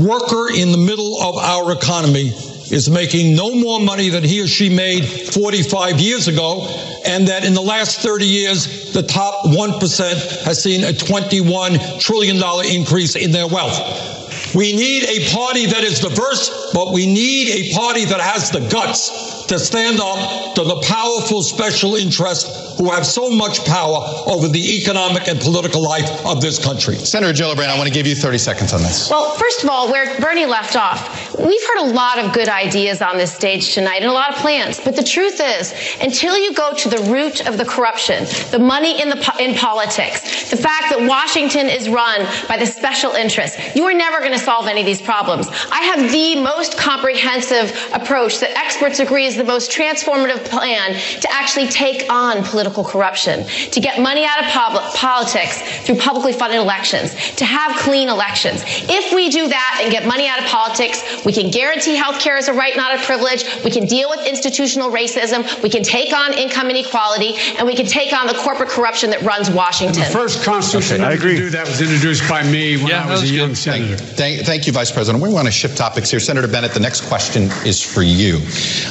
[0.00, 2.32] worker in the middle of our economy
[2.70, 6.66] is making no more money than he or she made 45 years ago,
[7.04, 12.36] and that in the last 30 years, the top 1% has seen a $21 trillion
[12.66, 14.54] increase in their wealth.
[14.54, 18.60] We need a party that is diverse, but we need a party that has the
[18.60, 24.46] guts to stand up to the powerful special interests who have so much power over
[24.46, 26.96] the economic and political life of this country.
[26.96, 29.10] Senator Gillibrand, I want to give you 30 seconds on this.
[29.10, 33.02] Well, first of all, where Bernie left off, we've heard a lot of good ideas
[33.02, 34.80] on this stage tonight and a lot of plans.
[34.80, 39.00] But the truth is, until you go to the root of the corruption, the money
[39.00, 43.56] in the po- in politics, the fact that Washington is run by the special interests,
[43.74, 45.48] you are never going to solve any of these problems.
[45.72, 51.32] I have the most comprehensive approach that experts agree is the most transformative plan to
[51.32, 56.58] actually take on political corruption, to get money out of pol- politics through publicly funded
[56.60, 58.62] elections, to have clean elections.
[58.66, 62.36] If we do that and get money out of politics, we can guarantee health care
[62.36, 63.44] is a right, not a privilege.
[63.64, 65.46] We can deal with institutional racism.
[65.62, 69.22] We can take on income inequality, and we can take on the corporate corruption that
[69.22, 70.02] runs Washington.
[70.04, 71.36] The first constitution Okay, I to agree.
[71.36, 73.96] do that was introduced by me when I was a young senator.
[73.96, 75.22] Thank, thank you, Vice President.
[75.22, 76.18] We want to shift topics here.
[76.20, 78.36] Senator Bennet, the next question is for you.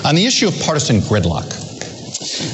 [0.05, 1.47] On the issue of partisan gridlock,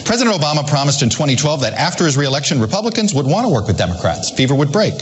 [0.05, 3.77] President Obama promised in 2012 that after his reelection, Republicans would want to work with
[3.77, 4.29] Democrats.
[4.31, 4.93] Fever would break.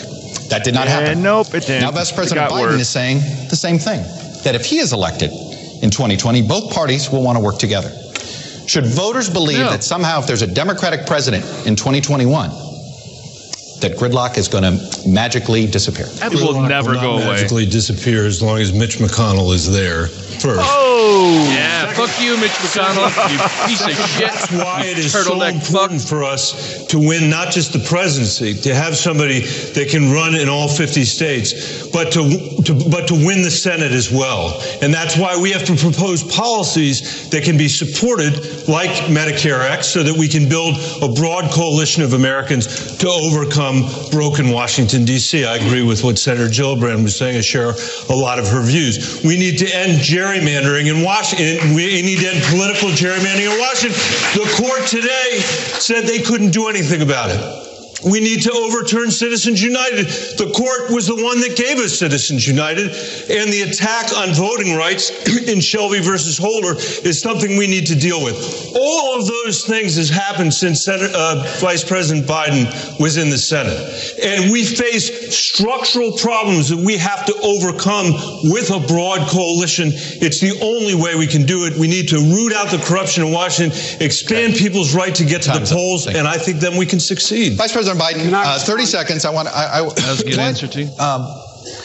[0.49, 1.21] That did not Yeah, happen.
[1.23, 1.81] nope, it didn't.
[1.81, 2.81] Now, Vice President Biden worse.
[2.81, 4.01] is saying the same thing
[4.43, 5.31] that if he is elected
[5.81, 7.91] in 2020, both parties will want to work together.
[8.67, 9.69] Should voters believe No.
[9.71, 12.51] that somehow, if there's a Democratic president in 2021,
[13.81, 16.05] that gridlock is going to magically disappear?
[16.07, 17.25] It will never go away.
[17.25, 20.61] magically disappear as long as Mitch McConnell is there first.
[20.63, 23.09] Oh, Yeah, fuck you, Mitch McConnell.
[23.31, 23.37] You
[23.67, 24.27] piece of shit.
[24.27, 28.53] That's why it is so Turtleneck important for us to win not just the presidency,
[28.61, 33.13] to have somebody that can run in all 50 states, but to, to but to
[33.13, 34.61] win the Senate as well.
[34.81, 38.33] And that's why we have to propose policies that can be supported,
[38.67, 43.70] like Medicare X, so that we can build a broad coalition of Americans to overcome
[44.11, 45.45] broken Washington D.C.
[45.45, 47.37] I agree with what Senator Gillibrand was saying.
[47.37, 47.73] I share
[48.09, 49.21] a lot of her views.
[49.23, 51.73] We need to end gerrymandering in Washington.
[51.73, 53.99] We need to end political gerrymandering in Washington.
[54.33, 55.39] The court today
[55.79, 57.60] said they couldn't do anything about it.
[58.03, 60.07] We need to overturn Citizens United.
[60.37, 64.75] The court was the one that gave us Citizens United, and the attack on voting
[64.75, 65.11] rights
[65.47, 66.75] in Shelby versus Holder
[67.05, 68.35] is something we need to deal with.
[68.75, 72.65] All of those things has happened since Senate, uh, Vice President Biden
[72.99, 73.77] was in the Senate,
[74.23, 78.13] and we face structural problems that we have to overcome
[78.49, 79.89] with a broad coalition.
[79.93, 81.77] It's the only way we can do it.
[81.77, 85.51] We need to root out the corruption in Washington, expand people's right to get to
[85.51, 87.57] the polls, and I think then we can succeed.
[87.57, 89.25] Vice President Biden, uh, 30 seconds.
[89.25, 89.47] I want.
[89.47, 90.87] I, I, that was a good answer, too.
[90.99, 91.27] Um,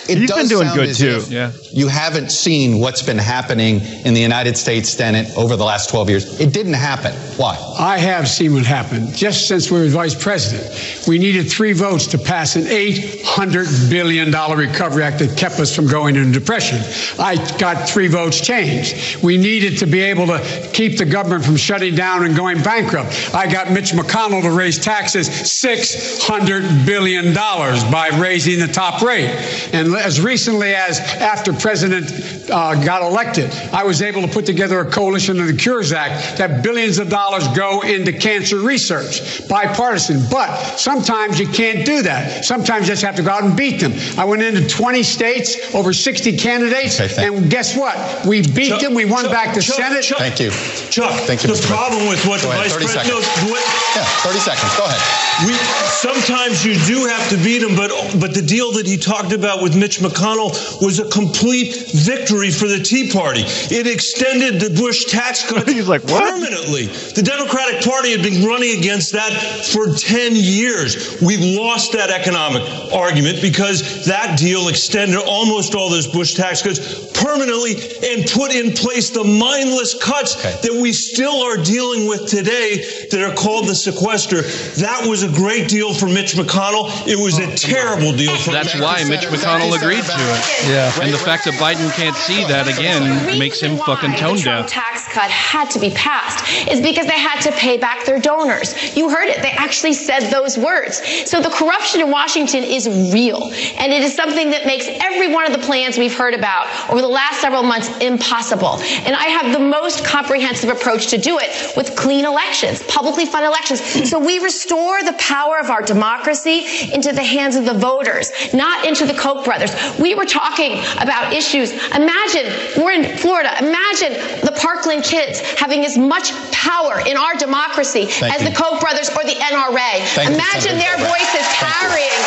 [0.08, 1.22] it You've does been doing sound good, too.
[1.28, 1.52] Yeah.
[1.72, 6.10] You haven't seen what's been happening in the United States Senate over the last 12
[6.10, 6.40] years.
[6.40, 7.12] It didn't happen.
[7.36, 7.56] Why?
[7.78, 11.06] I have seen what happened just since we were vice president.
[11.06, 15.86] We needed three votes to pass an $800 billion recovery act that kept us from
[15.86, 16.78] going into depression.
[17.18, 19.22] I got three votes changed.
[19.22, 23.34] We needed to be able to keep the government from shutting down and going bankrupt.
[23.34, 29.30] I got Mitch McConnell to raise taxes $600 billion by raising the top rate.
[29.72, 32.10] And as recently as after President
[32.50, 36.38] uh, got elected, I was able to put together a coalition of the Cures Act
[36.38, 40.22] that billions of dollars go into cancer research, bipartisan.
[40.30, 42.44] But sometimes you can't do that.
[42.44, 43.92] Sometimes you just have to go out and beat them.
[44.18, 47.96] I went into 20 states, over 60 candidates, and guess what?
[48.26, 48.94] We beat Chuck- them.
[48.94, 50.02] We won Chuck- back the Chuck- Senate.
[50.04, 50.50] Chuck- Thank you.
[50.90, 51.66] Chuck, Thank you, the Mr.
[51.68, 53.06] problem with what Go the ahead, vice president.
[53.06, 53.26] seconds.
[53.44, 53.62] no, what-
[53.96, 54.76] Yeah, 30 seconds.
[54.76, 55.46] Go ahead.
[55.46, 55.52] We
[56.00, 59.62] sometimes you do have to beat them, but but the deal that he talked about
[59.62, 63.42] with Mitch McConnell was a complete victory for the Tea Party.
[63.46, 65.64] It extended the Bush tax cut
[66.08, 66.86] permanently.
[67.14, 69.30] The Democratic Party had been running against that
[69.70, 71.22] for 10 years.
[71.22, 77.06] We've lost that economic argument because that deal extended almost all those Bush tax cuts
[77.22, 77.74] permanently
[78.10, 82.82] and put in place the mindless cuts that we still are dealing with today
[83.12, 84.42] that are called the sequester.
[84.82, 86.90] That was a great deal for Mitch McConnell.
[87.06, 90.68] It was a terrible deal for That's Mitch why Mitch McConnell agreed to it.
[90.68, 91.02] Yeah.
[91.02, 94.62] And the fact that Biden can't see that again makes him fucking tone down.
[94.62, 94.70] the deaf.
[94.70, 98.74] tax cut had to be passed is because they had to pay back their donors.
[98.96, 99.42] You heard it.
[99.42, 101.02] They actually said those words.
[101.28, 103.44] So the corruption in Washington is real.
[103.78, 107.00] And it is something that makes every one of the plans we've heard about over
[107.00, 108.80] the last several months impossible.
[109.06, 113.48] And I have the most comprehensive approach to do it with clean elections, publicly funded
[113.48, 113.80] elections.
[114.08, 118.86] So we restore the power of our democracy into the hands of the voters, not
[118.86, 119.65] into the Koch brothers.
[119.98, 121.72] We were talking about issues.
[121.72, 123.50] Imagine, we're in Florida.
[123.58, 124.12] Imagine
[124.44, 128.50] the Parkland kids having as much power in our democracy Thank as you.
[128.50, 130.04] the Koch brothers or the NRA.
[130.14, 132.22] Thank Imagine Senator their voices Thank carrying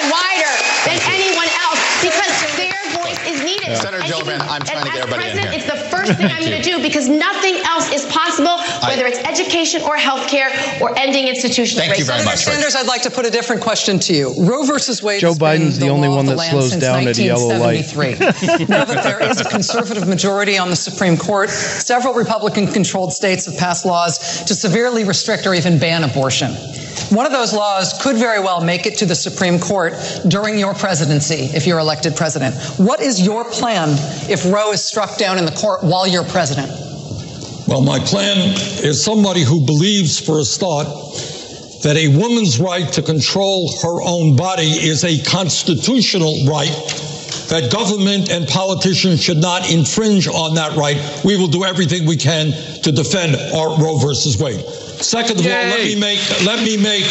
[0.00, 0.52] and wider
[0.88, 3.82] than anyone else because their voice is needed.
[3.82, 5.58] Senator Gillibrand, I'm trying to get as everybody in president, here.
[5.60, 9.18] It's the first thing I'm going to do because nothing else is possible, whether it's
[9.18, 12.24] education or healthcare or ending institutional Thank you very racism.
[12.24, 12.38] much.
[12.38, 14.34] Sanders, I'd like to put a different question to you.
[14.38, 15.20] Roe versus Wade.
[15.20, 17.56] Joe has been Biden's the the only one the that slows down at a yellow
[17.58, 17.86] light.
[17.96, 23.56] now that there is a conservative majority on the Supreme Court, several Republican-controlled states have
[23.56, 26.52] passed laws to severely restrict or even ban abortion.
[27.10, 29.94] One of those laws could very well make it to the Supreme Court
[30.28, 32.54] during your presidency if you're elected president.
[32.78, 36.70] What is your plan if Roe is struck down in the court while you're president?
[37.66, 38.36] Well, my plan
[38.82, 40.88] is somebody who believes, for a start,
[41.82, 46.74] that a woman's right to control her own body is a constitutional right,
[47.48, 50.98] that government and politicians should not infringe on that right.
[51.24, 54.60] We will do everything we can to defend our Roe versus Wade.
[54.60, 57.06] Second of all, let me make let me make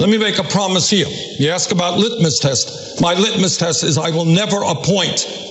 [0.00, 1.06] let me make a promise here.
[1.38, 3.00] You ask about litmus test.
[3.00, 5.43] My litmus test is I will never appoint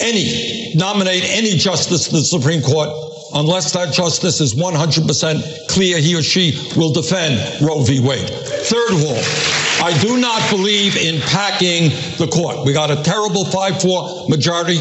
[0.00, 2.88] any, nominate any justice to the Supreme Court
[3.34, 8.00] unless that justice is 100% clear he or she will defend Roe v.
[8.00, 8.28] Wade.
[8.28, 9.22] Third of all,
[9.84, 12.64] I do not believe in packing the court.
[12.64, 14.78] We got a terrible 5-4 majority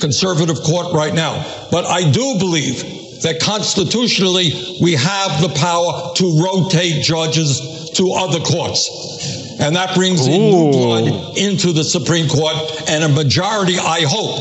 [0.00, 1.44] conservative court right now.
[1.70, 8.40] But I do believe that constitutionally we have the power to rotate judges to other
[8.40, 9.37] courts.
[9.60, 12.54] And that brings in new blood into the Supreme Court
[12.88, 14.38] and a majority, I hope,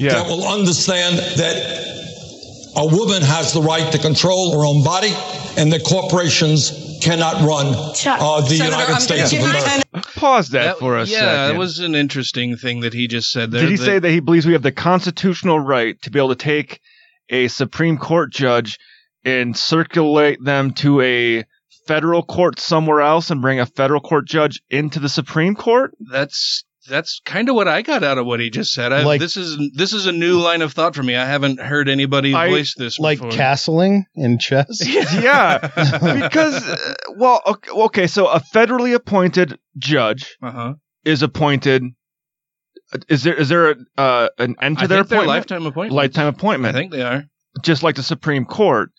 [0.00, 1.86] that will understand that
[2.76, 5.12] a woman has the right to control her own body
[5.56, 7.66] and that corporations cannot run
[8.06, 9.82] uh, the United States of America.
[10.14, 11.54] Pause that, for a yeah, second.
[11.54, 13.62] that was an interesting thing that he just said there.
[13.62, 16.30] Did he that- say that he believes we have the constitutional right to be able
[16.30, 16.80] to take
[17.28, 18.78] a Supreme Court judge
[19.24, 21.44] and circulate them to a
[21.86, 25.92] federal court somewhere else and bring a federal court judge into the Supreme Court?
[26.10, 28.92] That's that's kind of what I got out of what he just said.
[28.92, 31.16] I, Like- this is this is a new line of thought for me.
[31.16, 33.32] I haven't heard anybody voice this like before.
[33.32, 34.82] castling in chess.
[34.86, 40.74] yeah, because uh, well, okay, okay, so a federally appointed judge Uh-huh.
[41.04, 41.82] is appointed.
[43.08, 45.28] Is there is there a, uh, an end to I their think appointment?
[45.28, 45.94] lifetime appointments.
[45.96, 46.76] Lifetime appointment.
[46.76, 47.24] I think they are.
[47.62, 48.90] just like the Supreme Court.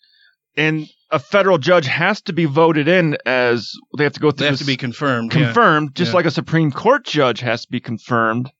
[0.58, 4.38] And a federal judge has to be voted in as they have to go through.
[4.40, 5.32] They have this- to be confirmed.
[5.34, 5.44] yeah.
[5.46, 6.16] confirmed, just Yeah.
[6.16, 8.50] like a Supreme Court judge has to be confirmed.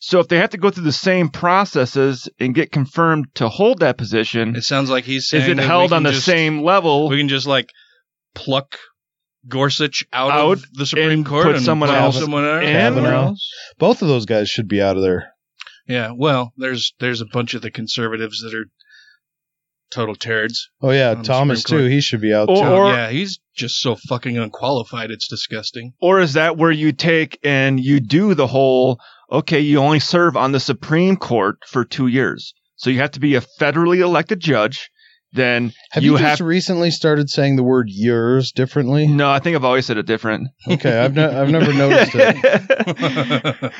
[0.00, 3.78] So if they have to go through the same processes and get confirmed to hold
[3.80, 6.62] that position, It sounds like he's saying is it that held on the just- same
[6.62, 7.08] level?
[7.08, 7.70] We can just like
[8.34, 8.76] pluck
[9.48, 12.64] Gorsuch out, Out of the Supreme and Court put and someone put else someone else.
[12.64, 12.72] in?
[12.72, 13.34] Kavanaugh.
[13.78, 15.32] Both of those guys should be out of there.
[15.86, 18.64] Yeah, well, there's there's a bunch of the conservatives that are
[19.94, 20.68] total turds.
[20.82, 21.84] Oh yeah, Thomas too.
[21.86, 22.68] He should be out Or- too.
[22.68, 25.10] or- yeah, he's just so fucking unqualified.
[25.10, 25.92] It's disgusting.
[26.00, 28.98] or is that where you take and you do the whole,
[29.30, 32.52] okay, you only serve on the Supreme Court for two years.
[32.76, 34.90] So you have to be a federally elected judge.
[35.32, 39.08] Then have you, you, have just recently started saying the word "yours" differently?
[39.08, 40.46] No, I think I've always said it different.
[40.68, 43.72] Okay, I've ne- I've never noticed it.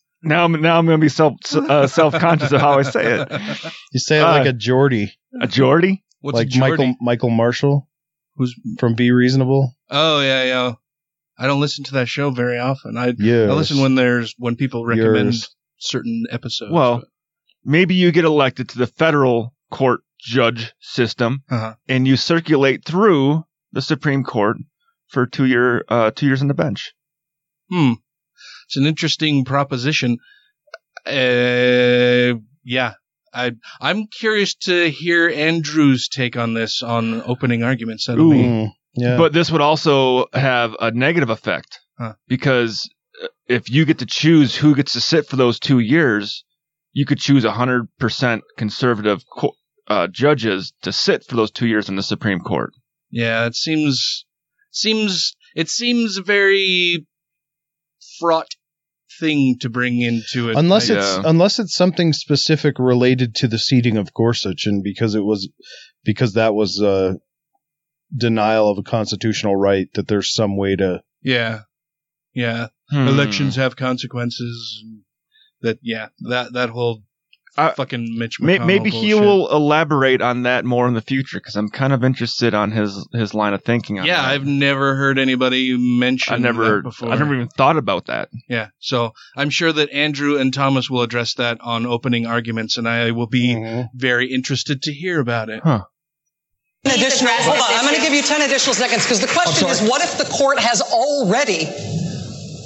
[0.22, 3.20] now I'm now I'm going to be self uh, self conscious of how I say
[3.20, 3.30] it.
[3.92, 6.04] You say it Uh, like a Geordie, A Geordie?
[6.20, 6.70] What's like a Geordie?
[6.86, 7.88] Michael Michael Marshall,
[8.36, 9.74] Who's from Be Reasonable.
[9.90, 10.72] Oh yeah, yeah.
[11.38, 12.96] I don't listen to that show very often.
[12.96, 13.50] I Yes.
[13.50, 15.54] I listen when there's when people recommend Yours.
[15.78, 16.72] certain episodes.
[16.72, 17.02] Well,
[17.64, 21.74] maybe you get elected to the federal court judge system Uh-huh.
[21.88, 24.56] and you circulate through the Supreme Court
[25.08, 26.92] for two year uh, two years on the bench.
[27.70, 27.92] Hmm.
[28.66, 30.18] It's an interesting proposition.
[31.06, 32.34] Uh,
[32.64, 32.94] yeah.
[33.36, 38.06] I, I'm curious to hear Andrew's take on this on opening arguments.
[38.06, 42.14] That'll be, Mm, yeah, But this would also have a negative effect Huh.
[42.28, 42.88] because
[43.22, 46.44] uh, if you get to choose who gets to sit for those two years,
[46.92, 49.54] you could choose 100% conservative co-
[49.86, 52.72] uh, judges to sit for those two years in the Supreme Court.
[53.10, 54.24] yeah, it seems,
[54.70, 57.06] seems, it seems very
[58.18, 58.48] fraught
[59.18, 60.56] thing to bring into it.
[60.56, 65.14] unless I- it's unless it's something specific related to the seating of Gorsuch, and because
[65.14, 65.48] it was
[66.04, 67.16] because that was a
[68.16, 71.02] denial of a constitutional right, that there's some way to.
[71.22, 71.60] Yeah.
[72.34, 72.68] Yeah.
[72.90, 73.08] Hmm.
[73.08, 74.84] Elections have consequences.
[75.62, 77.02] That, yeah, that, that whole
[77.56, 79.26] I- fucking Mitch May- McConnell Maybe he bullshit.
[79.26, 83.06] will elaborate on that more in the future because I'm kind of interested on his
[83.12, 83.98] his line of thinking.
[83.98, 84.30] On Yeah, that.
[84.30, 87.12] I've never heard anybody mention I've never that before.
[87.12, 88.28] I've never even thought about that.
[88.48, 92.88] Yeah, so I'm sure that Andrew and Thomas will address that on opening arguments, and
[92.88, 93.82] I will be mm-hmm.
[93.94, 95.62] very interested to hear about it.
[95.62, 95.84] Huh.
[96.84, 99.82] additional, hold on, I'm going to give you 10 additional seconds because the question is
[99.82, 101.66] what if the court has already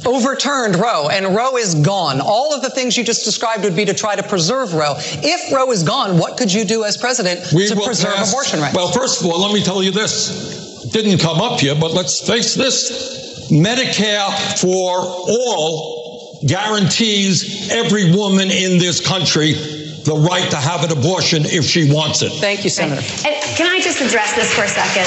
[0.07, 2.21] overturned Roe, and Roe is gone.
[2.21, 4.95] All of the things you just described would be to try to preserve Roe.
[4.99, 8.61] If Roe is gone, what could you do as president We to preserve pass- abortion
[8.61, 8.75] rights?
[8.75, 10.85] Well, first of all, let me tell you this.
[10.93, 13.51] Didn't come up here, but let's face this.
[13.51, 21.45] Medicare for all guarantees every woman in this country the right to have an abortion
[21.45, 22.31] if she wants it.
[22.41, 23.03] Thank you, Senator.
[23.27, 25.05] And can I just address this for a second?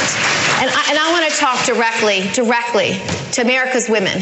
[0.61, 4.21] And I, and I want to talk directly, directly to America's women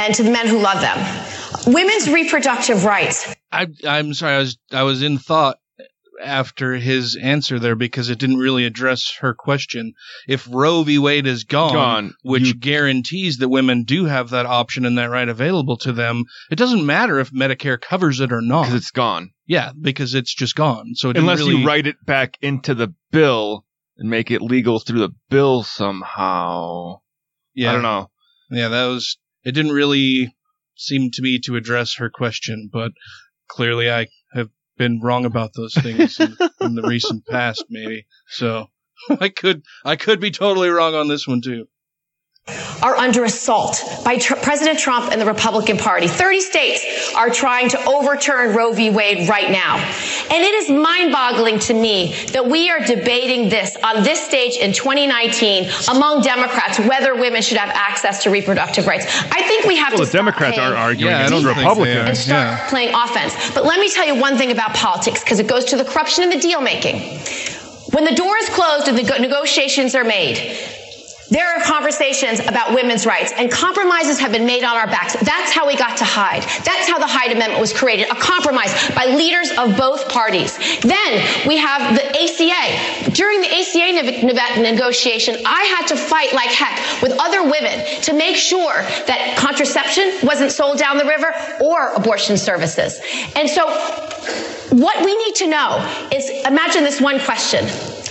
[0.00, 0.98] and to the men who love them.
[1.66, 3.34] Women's reproductive rights.
[3.52, 5.58] I, I'm sorry, I was I was in thought
[6.22, 9.94] after his answer there because it didn't really address her question.
[10.28, 10.98] If Roe v.
[10.98, 15.28] Wade is gone, Gone, which guarantees that women do have that option and that right
[15.28, 18.64] available to them, it doesn't matter if Medicare covers it or not.
[18.64, 19.30] Because it's gone.
[19.46, 20.94] Yeah, because it's just gone.
[20.94, 23.64] So it Unless really, you write it back into the bill
[23.96, 27.00] and make it legal through the bill somehow.
[27.54, 27.70] Yeah.
[27.70, 28.10] I don't know.
[28.50, 29.18] Yeah, that was.
[29.44, 30.34] It didn't really
[30.76, 32.92] seem to me to address her question, but
[33.48, 38.06] clearly I have been wrong about those things in, in the recent past, maybe.
[38.28, 38.66] So
[39.20, 41.68] I could I could be totally wrong on this one too.
[42.82, 46.06] Are under assault by tr- President Trump and the Republican Party.
[46.08, 48.90] 30 states are trying to overturn Roe v.
[48.90, 49.76] Wade right now.
[49.76, 54.56] And it is mind boggling to me that we are debating this on this stage
[54.56, 59.06] in 2019 among Democrats whether women should have access to reproductive rights.
[59.30, 61.54] I think we have Well, to the Democrats aren't playing arguing Yeah, I against don't
[61.54, 61.96] think they Republicans.
[61.96, 62.08] are.
[62.08, 62.68] and start Yeah.
[62.68, 63.34] playing offense.
[63.54, 66.24] But let me tell you one thing about politics because it goes to the corruption
[66.24, 67.20] and the deal making.
[67.92, 70.56] When the door is closed and the negotiations are made,
[71.30, 75.14] there are conversations about women's rights and compromises have been made on our backs.
[75.14, 76.42] That's how we got to Hyde.
[76.64, 80.58] That's how the Hyde Amendment was created, a compromise by leaders of both parties.
[80.80, 83.12] Then we have the ACA.
[83.12, 87.84] During the ACA ne- ne- negotiation, I had to fight like heck with other women
[88.02, 88.74] to make sure
[89.06, 93.00] that contraception wasn't sold down the river or abortion services.
[93.36, 93.68] And so
[94.70, 97.66] what we need to know is imagine this one question.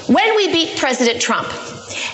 [0.07, 1.47] When we beat President Trump,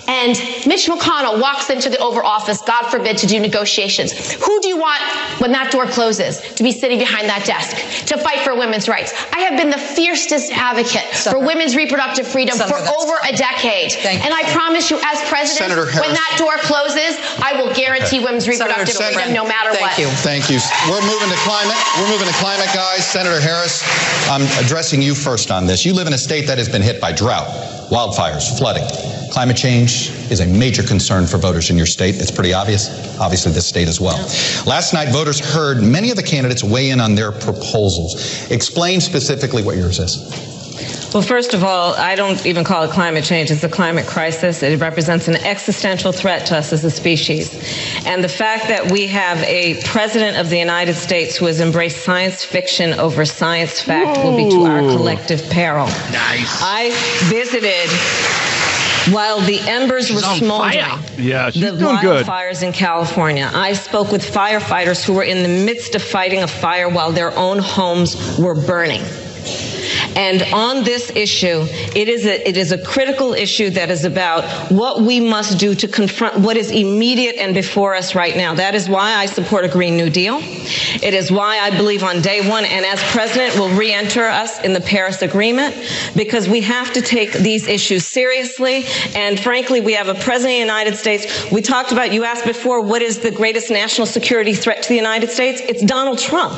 [0.08, 4.34] and Mitch McConnell walks into the Oval Office, God forbid, to do negotiations.
[4.34, 5.02] Who do you want
[5.42, 9.14] when that door closes to be sitting behind that desk to fight for women's rights?
[9.34, 13.94] I have been the fiercest advocate for women's reproductive freedom Senator, for over a decade.
[13.94, 18.48] Thank and I promise you, as president, when that door closes, I will guarantee women's
[18.48, 19.80] reproductive Senator- freedom no matter what.
[19.80, 20.00] Thank what.
[20.00, 20.08] you.
[20.22, 20.60] Thank you.
[20.90, 21.78] We're moving to climate.
[21.98, 23.06] We're moving to climate, guys.
[23.06, 23.84] Senator Harris,
[24.30, 25.86] I'm addressing you first on this.
[25.86, 27.48] You live in a state that has been hit by drought,
[27.90, 28.84] wildfires, flooding.
[29.32, 32.16] Climate change is a major concern for voters in your state.
[32.16, 32.90] It's pretty obvious.
[33.20, 34.18] Obviously, this state as well.
[34.66, 38.50] Last night, voters heard many of the candidates weigh in on their proposals.
[38.52, 40.55] Explain specifically what yours is.
[41.14, 43.52] Well, first of all, I don't even call it climate change.
[43.52, 44.64] It's a climate crisis.
[44.64, 47.54] It represents an existential threat to us as a species.
[48.06, 52.04] And the fact that we have a president of the United States who has embraced
[52.04, 55.86] science fiction over science fact will be to our collective peril.
[56.12, 56.60] Nice.
[56.62, 56.92] I
[57.30, 57.90] visited
[59.14, 60.84] while the embers were smoldering.
[61.18, 62.26] Yeah, she's the doing good.
[62.26, 63.50] wildfires in California.
[63.54, 67.38] I spoke with firefighters who were in the midst of fighting a fire while their
[67.38, 69.04] own homes were burning.
[70.16, 71.66] And on this issue,
[71.96, 75.76] it is a, it is a critical issue that is about what we must do
[75.76, 78.54] to confront what is immediate and before us right now.
[78.54, 80.40] That is why I support a Green New Deal.
[80.42, 84.74] It is why I believe on day one and as president will re-enter us in
[84.74, 85.76] the Paris Agreement
[86.16, 88.86] because we have to take these issues seriously.
[89.16, 91.52] And frankly, we have a president of the United States.
[91.52, 94.96] We talked about, you asked before, what is the greatest national security threat to the
[94.96, 95.62] United States?
[95.62, 96.54] It's Donald Trump.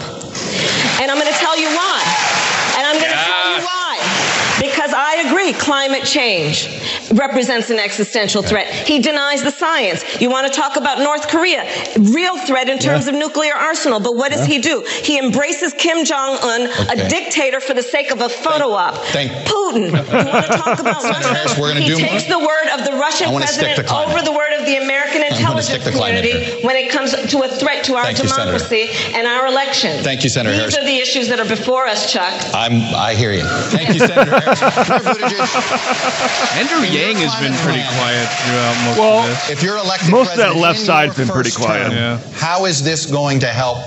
[1.01, 2.36] And I'm going to tell you why.
[2.78, 4.58] And I'm going to tell you why.
[4.62, 6.68] Because I agree, climate change
[7.14, 8.68] represents an existential threat.
[8.68, 10.03] He denies the science.
[10.22, 11.64] You want to talk about North Korea,
[12.00, 13.14] real threat in terms Yeah.
[13.14, 14.00] of nuclear arsenal.
[14.00, 14.56] But what does Yeah.
[14.56, 14.82] he do?
[15.03, 17.06] He embraces Kim Jong Un, Okay.
[17.06, 18.98] a dictator for the sake of a photo op.
[19.08, 19.88] Thank- Putin.
[19.88, 22.08] You want to talk about Senator Harris, we're gonna he do more.
[22.10, 24.66] takes the word of the Russian I wanna stick president to over the word of
[24.66, 28.30] the American intelligence stick community when it comes to a threat to our Thank you,
[28.30, 30.03] democracy and our elections.
[30.03, 30.77] Thank you, Senator These Harris.
[30.77, 32.34] are the issues that are before us, Chuck.
[32.53, 33.44] I'm, I hear you.
[33.45, 34.61] Thank you, Senator Harris.
[36.58, 39.50] Andrew Yang has been pretty quiet throughout most Well, of this.
[39.51, 41.84] If you're elected Most of that left side's been pretty quiet.
[41.90, 42.19] term, Yeah.
[42.35, 43.77] How is this going to help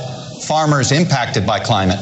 [0.45, 1.99] farmers impacted by climate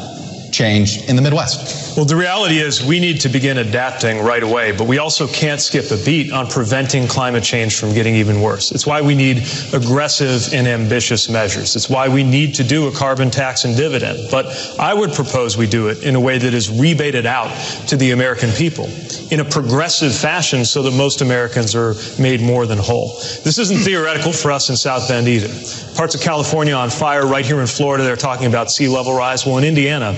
[0.53, 1.88] change in the Midwest?
[1.99, 5.61] Well, the reality is we need to begin adapting right away, but we also can't
[5.61, 8.71] skip a beat on preventing climate change from getting even worse.
[8.71, 9.39] It's why we need
[9.73, 11.75] aggressive and ambitious measures.
[11.75, 14.31] It's why we need to do a carbon tax and dividend.
[14.31, 14.47] But
[14.79, 17.53] I would propose we do it in a way that is rebated out
[17.89, 18.85] to the American people
[19.33, 23.15] in a progressive fashion so that most Americans are made more than whole.
[23.43, 25.49] This isn't theoretical for us in South Bend either.
[25.97, 29.45] Parts of California on fire right here in Florida, they're talking about sea level rise.
[29.45, 30.15] Well, in Indiana,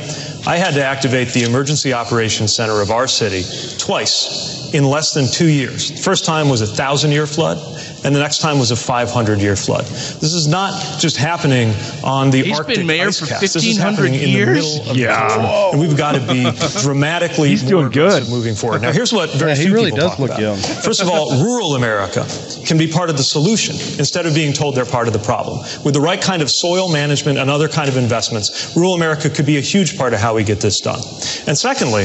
[0.47, 3.45] I had to activate the emergency operations center of our city
[3.79, 5.91] twice in less than two years.
[5.91, 7.59] The first time was a thousand year flood,
[8.05, 9.85] and the next time was a 500 year flood.
[9.87, 11.73] This is not just happening
[12.05, 13.41] on the He's Arctic been mayor ice for caps.
[13.41, 14.79] This is 1500 happening in the years?
[14.79, 15.13] middle of Yeah.
[15.29, 16.51] the country, and we've got to be
[16.83, 18.29] dramatically He's more doing good.
[18.29, 18.83] moving forward.
[18.83, 20.41] Now, here's what very Yeah, he few really people does talk look about.
[20.41, 20.57] young.
[20.59, 22.25] First of all, rural America
[22.67, 25.59] can be part of the solution instead of being told they're part of the problem.
[25.85, 29.47] With the right kind of soil management and other kind of investments, rural America could
[29.47, 31.01] be a huge part of how we get this done.
[31.47, 32.05] And secondly,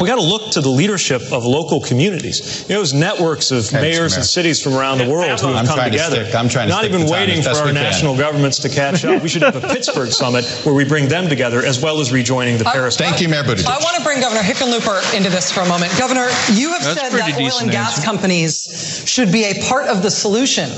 [0.00, 2.64] we got to look to the leadership of local communities.
[2.68, 4.16] You know, those networks of Okay, mayors Mr.
[4.16, 6.24] and cities from around the world who have I'm come trying to together.
[6.24, 7.74] stick- I'm trying to Not stick even waiting for our we can.
[7.74, 9.22] national governments to catch up.
[9.22, 12.56] We should have a Pittsburgh summit where we bring them together as well as rejoining
[12.58, 12.96] the Paris.
[12.96, 13.66] Thank you, Mayor Buttigieg.
[13.66, 15.92] I want to bring Governor Hickenlooper into this for a moment.
[15.98, 18.02] Governor, you have That's said that oil and gas answer.
[18.06, 20.70] companies should be a part of the solution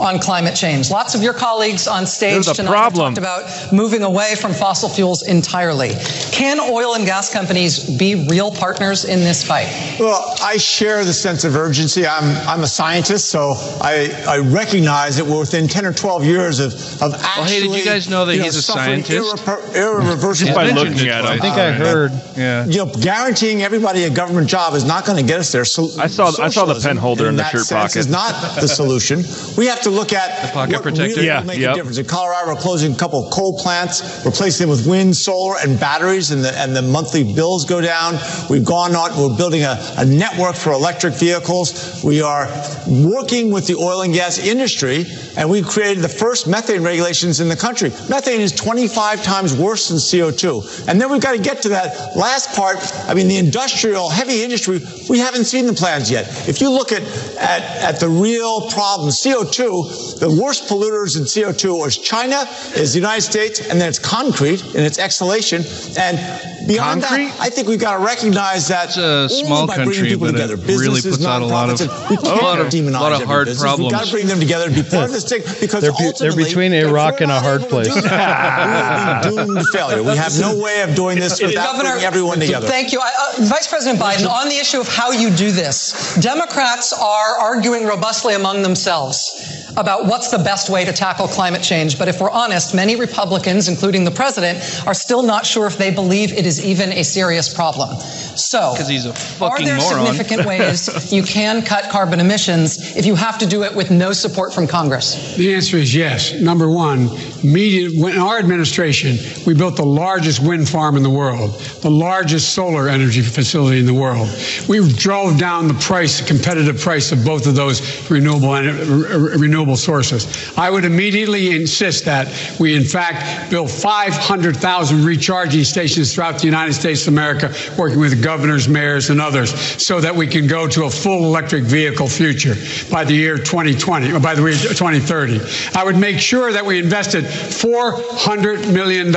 [0.00, 0.90] on climate change.
[0.90, 3.14] Lots of your colleagues on stage tonight problem.
[3.14, 5.90] have talked about moving away from fossil fuels entirely.
[6.30, 9.68] Can oil and gas companies be real partners in this fight?
[10.00, 12.06] Well, I share the sense of urgency.
[12.06, 16.60] I'm, I'm a scientist, so I, I recognize that we're within 10 or 12 years
[16.60, 17.42] of, of actually.
[17.42, 19.10] Well, hey, did you guys know that you he's a scientist?
[19.44, 21.24] irreper- irreversible by looking at twice.
[21.24, 21.26] him.
[21.26, 22.12] I think I heard.
[22.36, 22.64] Yeah.
[22.64, 25.64] you know, guaranteeing everybody a government job is not going to get us there.
[25.64, 27.96] So I saw- I saw the pen holder in the shirt sense pocket.
[27.96, 29.24] Is not the solution.
[29.56, 31.14] We have to look at The pocket what protector?
[31.16, 31.72] really Yeah, will make yep.
[31.72, 31.98] a difference.
[31.98, 35.78] In Colorado, we're closing a couple of coal plants, replacing them with wind, solar, and
[35.78, 38.18] batteries, and the and the monthly bills go down.
[38.48, 39.10] We've gone on.
[39.18, 42.02] We're building a, a network for electric vehicles.
[42.04, 42.46] We are
[42.88, 47.48] working with the oil and gas industry, and we've created the first methane regulations in
[47.48, 47.90] the country.
[48.08, 50.88] Methane is 25 times worse than CO2.
[50.88, 52.78] And then we've got to get to that last part.
[53.08, 56.26] I mean, the industrial, heavy industry, we haven't seen the plans yet.
[56.48, 57.02] If you look at,
[57.38, 62.44] at, at the real problem, CO2, the worst polluters in CO2 is China,
[62.76, 65.62] is the United States, and then it's concrete and its exhalation.
[65.98, 66.18] And
[66.66, 67.26] beyond Concrete?
[67.26, 70.08] that, I think we've got to recognize that It's a only small by bringing country,
[70.10, 72.68] people but it together, really puts out a lot of- we a can't lot of-
[72.68, 73.78] demonize lot of hard business.
[73.78, 76.12] We've got to bring them together and be part of this thing because They're, be-
[76.18, 77.88] they're between a rock and a hard place.
[77.94, 78.08] we be
[79.46, 80.02] doomed to failure.
[80.02, 82.66] We have no way of doing this without Governor, bringing everyone together.
[82.68, 83.00] Thank you.
[83.00, 87.36] I, uh, Vice President Biden, on the issue of how you do this, Democrats are
[87.38, 91.98] arguing robustly among themselves about what's the best way to tackle climate change.
[91.98, 95.90] But if we're honest, many Republicans, including the president, are still not sure if they
[95.90, 97.98] believe it is even a serious problem.
[98.00, 99.10] So, he's a
[99.44, 100.06] are there moron.
[100.06, 104.12] significant ways you can cut carbon emissions if you have to do it with no
[104.12, 105.36] support from Congress?
[105.36, 106.32] The answer is yes.
[106.34, 107.10] Number one,
[107.42, 112.54] media, when our administration, we built the largest wind farm in the world, the largest
[112.54, 114.28] solar energy facility in the world.
[114.68, 120.26] We drove down the price, the competitive price of both of those renewable, renewable sources.
[120.56, 126.74] I would immediately insist that we, in fact, build 500,000 recharging stations throughout the United
[126.74, 130.84] States of America, working with governors, mayors, and others, so that we can go to
[130.84, 132.54] a full electric vehicle future
[132.90, 135.40] by the year 2020, or by the year 2030.
[135.74, 139.08] I would make sure that we invested $400 million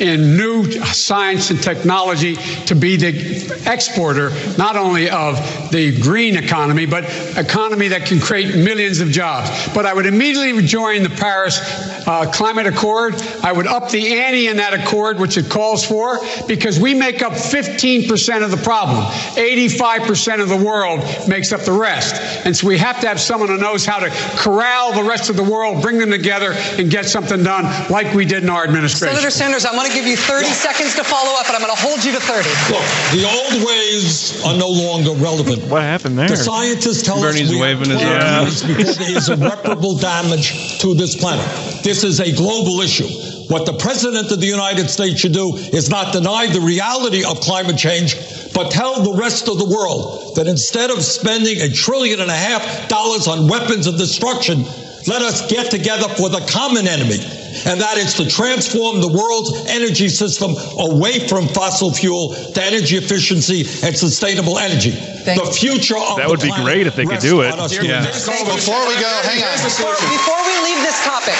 [0.00, 5.36] in new science and technology to be the exporter, not only of
[5.70, 7.04] the green economy, but
[7.40, 9.50] economy that can create millions of jobs.
[9.74, 11.58] But I would immediately join the Paris
[12.06, 13.14] uh, Climate Accord.
[13.42, 17.22] I would up the ante in that accord, which it calls for, because we make
[17.22, 19.04] up 15% of the problem.
[19.36, 22.20] 85% of the world makes up the rest.
[22.44, 25.36] And so we have to have someone who knows how to corral the rest of
[25.36, 29.14] the world, bring them together, and get something done like we did in our administration.
[29.14, 31.74] Senator Sanders, I want to give you 30 seconds to follow up, and I'm going
[31.74, 32.48] to hold you to 30.
[32.72, 35.62] Look, the old ways are no longer relevant.
[35.64, 36.28] What happened there?
[36.28, 38.46] The scientists tell Bernie's waving his 12 arm.
[38.46, 38.62] years
[38.98, 41.44] there is irreparable damage to this planet.
[41.82, 43.08] This is a global issue.
[43.48, 47.40] What the President of the United States should do is not deny the reality of
[47.40, 48.14] climate change,
[48.54, 52.36] but tell the rest of the world that instead of spending a trillion and a
[52.36, 54.62] half dollars on weapons of destruction,
[55.06, 57.18] let us get together for the common enemy.
[57.66, 62.96] And that is to transform the world's energy system away from fossil fuel to energy
[62.96, 64.90] efficiency and sustainable energy.
[64.90, 67.54] the future of That the would be great if they could do it.
[67.54, 67.68] Yeah.
[67.68, 68.26] doing Here's this.
[68.26, 69.56] Before we go, hang on.
[69.64, 71.34] Before, before we leave this topic,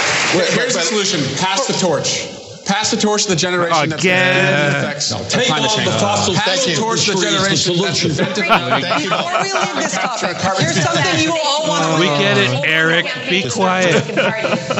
[0.55, 1.21] Here's the solution.
[1.39, 2.40] Pass the torch.
[2.71, 4.31] Pass the torch to the generation that's Again.
[4.31, 5.91] invented the effects No, of take climate on change.
[5.91, 8.11] the fossil Pass the fuel torch to the industry the generation that's solution.
[8.11, 9.11] invented Thank you.
[9.11, 13.07] Before we leave this topic, here's something you all want to We get it, Eric.
[13.29, 13.95] Be quiet.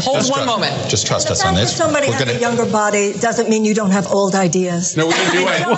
[0.07, 0.73] Hold one moment.
[0.89, 1.75] Just trust us on this.
[1.75, 4.97] somebody We're has a younger body doesn't mean you don't have old ideas.
[4.97, 5.59] No, we didn't do it.
[5.61, 5.77] John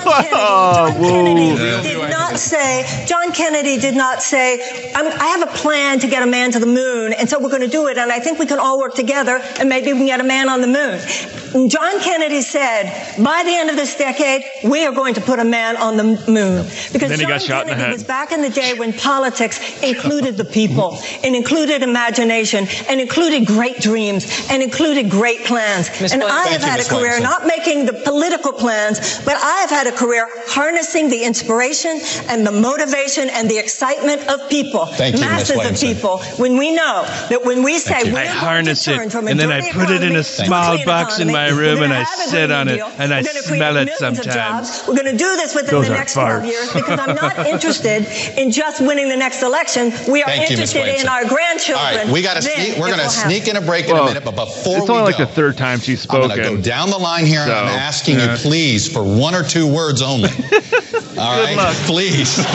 [0.93, 1.09] Kennedy, John whoa.
[1.09, 1.57] Kennedy
[1.97, 6.27] did not say, John Kennedy did not say, I'm, have a plan to get a
[6.27, 8.47] man to the moon, and so we're going to do it, and I think we
[8.47, 11.69] can all work together, and maybe we can get a man on the moon.
[11.69, 15.45] John Kennedy said, by the end of this decade, we are going to put a
[15.45, 16.67] man on the moon.
[16.93, 17.93] Because Then he John got shot in the Kennedy head.
[17.93, 23.47] was back in the day when politics included the people, and included imagination, and included
[23.47, 25.89] great dreams, and included great plans.
[26.01, 26.13] Ms.
[26.13, 26.39] And Williams.
[26.41, 26.89] I Thank have you, had a Ms.
[26.89, 27.23] career Williamson.
[27.23, 32.47] not making the political plans, but I have had a career harnessing the inspiration and
[32.47, 35.29] the motivation and the excitement of people, Thank you, Ms.
[35.29, 35.89] masses of Williamson.
[35.95, 36.19] people.
[36.39, 39.27] When we know that when we say we're I going to harness turn it, from
[39.29, 41.49] a and then I dirty put it in a to small clean box in my
[41.51, 43.91] room, we're and I sit Green on it, Deal, and I we're gonna smell it
[43.99, 44.35] sometimes.
[44.35, 44.85] jobs.
[44.89, 47.47] We're going to do this within Those the are next 12 years because I'm not
[47.55, 48.07] interested
[48.39, 49.93] in just winning the next election.
[50.11, 50.75] We are Thank you, Ms.
[50.75, 51.79] interested in our grandchildren.
[51.87, 52.79] All right, we got to Then sneak.
[52.79, 53.57] We're going to sneak happen.
[53.57, 55.57] in a break in a minute, but before it's we only like go, the third
[55.57, 56.31] time she's spoken.
[56.31, 58.33] I'm going to go down the line here, and I'm asking yeah.
[58.33, 60.31] you, please, for one or two words only.
[61.19, 61.77] All right, luck.
[61.87, 62.39] please.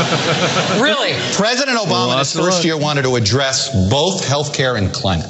[0.81, 1.13] Really?
[1.33, 5.27] President Obama in his first year wanted to address both health care and climate.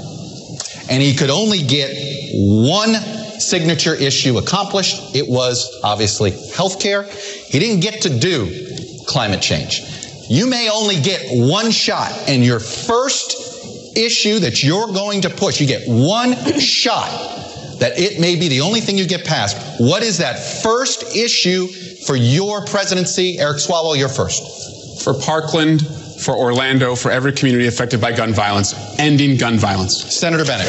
[0.90, 1.96] And he could only get
[2.34, 2.94] one
[3.40, 5.16] signature issue accomplished.
[5.16, 7.08] It was obviously healthcare.
[7.46, 9.82] He didn't get to do climate change.
[10.30, 15.62] You may only get one shot, and your first issue that you're going to push,
[15.62, 17.38] you get one shot
[17.80, 19.80] that it may be the only thing you get past.
[19.80, 21.68] What is that first issue
[22.06, 23.40] for your presidency?
[23.40, 25.04] Eric Swalwell, you're first.
[25.04, 25.86] For Parkland,
[26.20, 30.04] for Orlando, for every community affected by gun violence, ending gun violence.
[30.14, 30.68] Senator Bennet.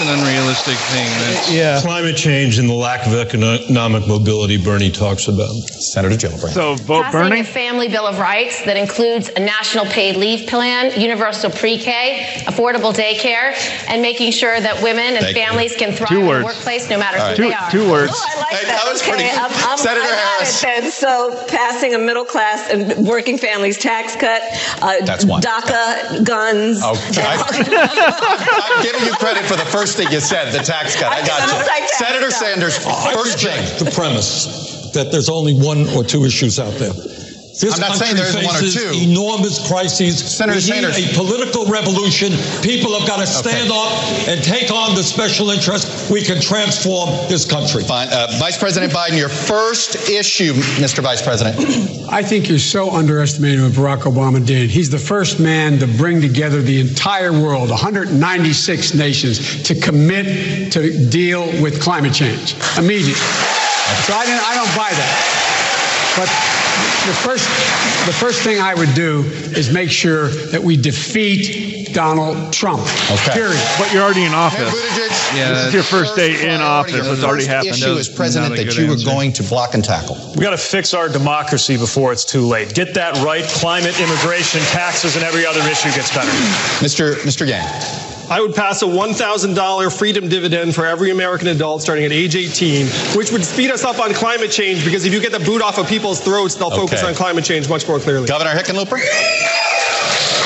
[0.00, 1.06] It's an unrealistic thing.
[1.20, 1.78] That's, Yeah.
[1.82, 5.50] Climate change and the lack of economic mobility Bernie talks about.
[5.52, 6.52] Senator Gillibrand.
[6.54, 7.40] So vote Passing Bernie.
[7.40, 12.94] a family bill of rights that includes a national paid leave plan, universal pre-K, affordable
[12.94, 13.52] daycare,
[13.90, 15.42] and making sure that women and Thank you.
[15.44, 16.40] families can thrive Two in words.
[16.40, 17.36] the workplace no matter All who.
[17.36, 17.70] Two, they are.
[17.70, 18.12] two words.
[18.14, 18.82] Oh, I like Hey, that.
[18.84, 19.10] that was okay.
[19.10, 19.38] pretty good.
[19.38, 20.62] I'm, I'm, Senator I got Harris.
[20.64, 20.90] It then.
[20.90, 24.40] So passing a middle class and working families tax cut,
[24.80, 25.42] uh, That's one.
[25.42, 26.80] DACA, guns.
[26.82, 27.36] Oh, I,
[28.76, 31.12] I'm giving you credit for the first thing you said, the tax cut.
[31.12, 31.66] I got you.
[31.66, 32.30] like Senator.
[32.30, 33.84] Sanders, first thing.
[33.84, 36.92] the premise that there's only one or two issues out there.
[37.58, 39.10] This I'm not saying country there isn't one or faces two.
[39.10, 40.18] enormous crises.
[40.18, 42.32] Senator we need a political revolution.
[42.62, 43.90] People have got to stand up
[44.28, 46.10] and take on the special interest.
[46.10, 47.82] We can transform this country.
[47.82, 48.08] Fine.
[48.08, 51.02] Uh, Vice President Biden, your first issue, Mr.
[51.02, 51.56] Vice President.
[52.10, 54.70] I think you're so underestimating what Barack Obama did.
[54.70, 61.08] He's the first man to bring together the entire world, 196 nations, to commit to
[61.08, 63.14] deal with climate change immediately.
[64.06, 66.16] So I, didn't, I don't buy that.
[66.16, 66.59] But
[67.06, 67.48] the first,
[68.06, 69.22] the first thing I would do
[69.56, 72.82] is make sure that we defeat Donald Trump.
[73.10, 73.32] Okay.
[73.32, 73.60] Period.
[73.78, 74.70] But you're already in office.
[74.70, 76.92] Buttigieg, Yeah, This is your first day in office.
[76.92, 77.74] your It's already first happened.
[77.74, 78.88] issue as president that you answer.
[78.88, 80.16] were going to block and tackle.
[80.36, 82.74] We got to fix our democracy before it's too late.
[82.74, 83.44] Get that right.
[83.44, 86.30] Climate, immigration, taxes, and every other issue gets better.
[86.84, 87.14] Mr.
[87.22, 87.46] Mr.
[87.46, 88.09] Yang.
[88.30, 92.86] I would pass a $1,000 freedom dividend for every American adult starting at age 18,
[93.16, 95.78] which would speed us up on climate change because if you get the boot off
[95.78, 98.28] of people's throats, they'll focus on climate change much more clearly.
[98.28, 99.00] Governor Hickenlooper.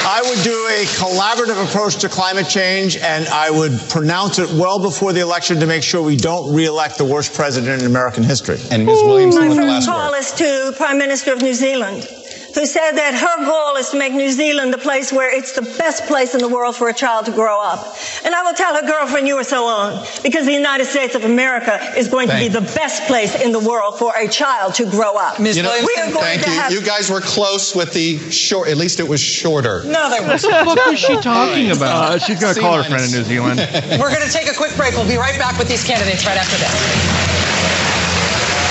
[0.07, 4.79] I would do a collaborative approach to climate change, and I would pronounce it well
[4.79, 8.59] before the election to make sure we don't reelect the worst president in American history.
[8.71, 9.03] And Ms.
[9.03, 10.19] Williamson My with the first last call word.
[10.19, 12.09] is to Prime Minister of New Zealand,
[12.55, 15.63] who said that her goal is to make New Zealand the place where it's the
[15.79, 17.97] best place in the world for a child to grow up.
[18.25, 21.25] And I will tell her girlfriend you are so on, because the United States of
[21.25, 24.75] America is going Thank- to be the best place in the world for a child
[24.75, 25.41] to grow up.
[25.41, 25.57] Ms.
[25.57, 26.57] You know, we are going thank to you.
[26.61, 28.69] have You guys were close with the short.
[28.69, 29.83] At least it was shorter.
[29.85, 32.13] No, they What the fuck was she talking about?
[32.15, 33.59] Uh, she's going to C call her friend in New Zealand.
[34.01, 34.95] We're going to take a quick break.
[34.95, 37.34] We'll be right back with these candidates right after this.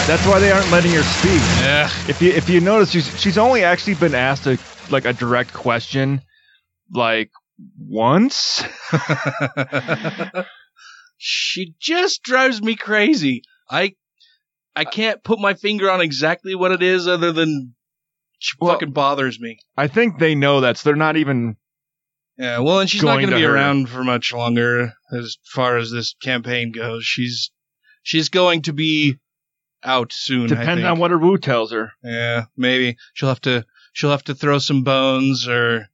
[0.08, 1.32] That's why they aren't letting her speak.
[1.32, 1.90] Yeah.
[2.10, 4.58] If you if you notice, she's she's only actually been asked a
[4.92, 6.22] like a direct question,
[6.92, 7.32] like
[7.80, 8.64] once.
[11.18, 13.44] she just drives me crazy.
[13.70, 13.96] I
[14.76, 17.74] I can't put my finger on exactly what it is other than
[18.40, 19.60] she Well- fucking bothers me.
[19.78, 21.56] I think they know that, so they're not even.
[22.38, 23.54] Yeah, well, and she's not Going going to to be her.
[23.56, 27.06] around for much longer as far as this campaign goes.
[27.06, 27.52] She's
[28.02, 29.18] she's going to be
[29.84, 30.46] out soon.
[30.46, 30.92] I Depends think.
[30.92, 31.92] on what her woo tells her.
[32.04, 35.88] Yeah, maybe she'll have to she'll have to throw some bones or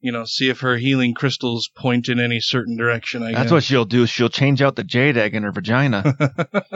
[0.00, 3.22] you know, see if her healing crystals point in any certain direction.
[3.22, 3.50] I That's guess.
[3.52, 4.06] what she'll do.
[4.06, 6.02] She'll change out the jade egg in her vagina.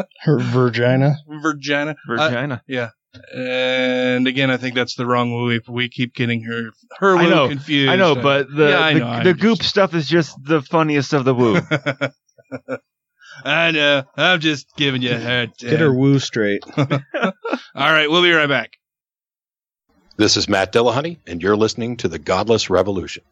[0.23, 1.17] her vagina.
[1.29, 1.95] Vagina.
[2.07, 2.57] Virginia.
[2.57, 2.89] Uh, yeah.
[3.35, 5.51] And again, I think that's the wrong woo.
[5.51, 7.91] If we keep getting her her I woo know, confused.
[7.91, 11.13] I know, but the yeah, the, know, I the goop stuff is just the funniest
[11.13, 11.61] of the woo.
[13.45, 14.05] I know.
[14.17, 15.71] I'm just giving you a hard time.
[15.71, 16.63] Get her woo straight.
[16.77, 16.89] All
[17.75, 18.79] right, we'll be right back.
[20.17, 23.25] This is Matt Dillahunty, and you're listening to The Godless Revolution.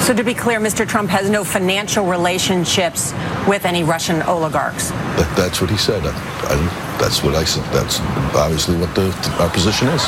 [0.00, 0.88] So, to be clear, Mr.
[0.88, 3.12] Trump has no financial relationships
[3.46, 4.90] with any Russian oligarchs.
[4.90, 6.02] That, that's what he said.
[6.04, 7.64] I, I, that's what I said.
[7.74, 8.00] That's
[8.34, 10.06] obviously what the, our position is.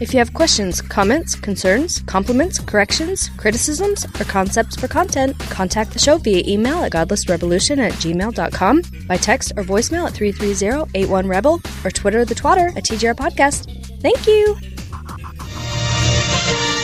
[0.00, 6.00] If you have questions, comments, concerns, compliments, corrections, criticisms, or concepts for content, contact the
[6.00, 12.24] show via email at godlessrevolution at gmail.com, by text or voicemail at 330-81-REBEL, or Twitter
[12.24, 13.70] the twatter at TGR Podcast.
[14.02, 14.56] Thank you!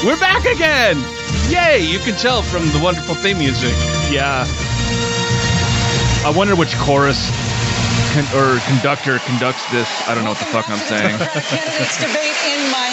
[0.06, 0.96] We're back again!
[1.50, 1.84] Yay!
[1.84, 3.72] You can tell from the wonderful theme music.
[4.10, 4.46] Yeah.
[6.24, 7.28] I wonder which chorus
[8.12, 9.88] con- or conductor conducts this.
[10.08, 11.18] I don't know what the fuck I'm saying.
[11.18, 12.89] Candidates debate in Miami.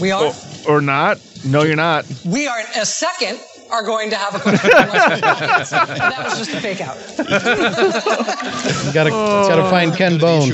[0.00, 0.32] We are.
[0.68, 1.18] Or, or not.
[1.44, 2.06] No, you're not.
[2.24, 4.70] We are in a second are going to have a question.
[4.70, 5.70] from Lester's audience.
[5.70, 6.96] that was just a fake out.
[8.86, 10.48] You gotta, gotta find Ken Bone.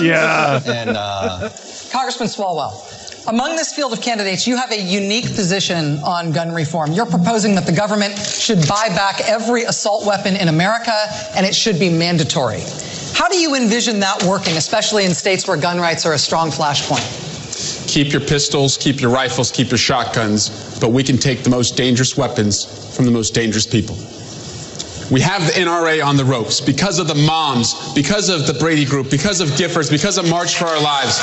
[0.00, 0.60] Yeah.
[0.66, 1.50] And uh,
[1.90, 2.86] Congressman Swalwell.
[3.26, 6.92] Among this field of candidates, you have a unique position on gun reform.
[6.92, 10.94] You're proposing that the government should buy back every assault weapon in America
[11.34, 12.62] and it should be mandatory.
[13.14, 16.50] How do you envision that working, especially in states where gun rights are a strong
[16.50, 17.28] flashpoint?
[17.86, 21.76] Keep your pistols, keep your rifles, keep your shotguns, but we can take the most
[21.76, 23.96] dangerous weapons from the most dangerous people.
[25.10, 28.84] We have the NRA on the ropes because of the moms, because of the Brady
[28.84, 31.18] Group, because of Giffords, because of March for Our Lives.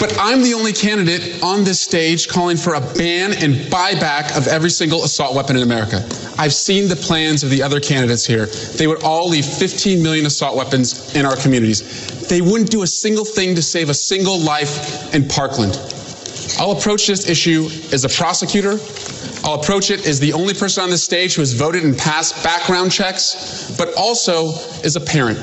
[0.00, 4.48] But I'm the only candidate on this stage calling for a ban and buyback of
[4.48, 5.96] every single assault weapon in America.
[6.38, 8.46] I've seen the plans of the other candidates here.
[8.46, 12.26] They would all leave 15 million assault weapons in our communities.
[12.28, 15.78] They wouldn't do a single thing to save a single life in Parkland.
[16.58, 18.78] I'll approach this issue as a prosecutor.
[19.44, 22.42] I'll approach it as the only person on this stage who has voted and passed
[22.44, 24.50] background checks, but also
[24.84, 25.38] as a parent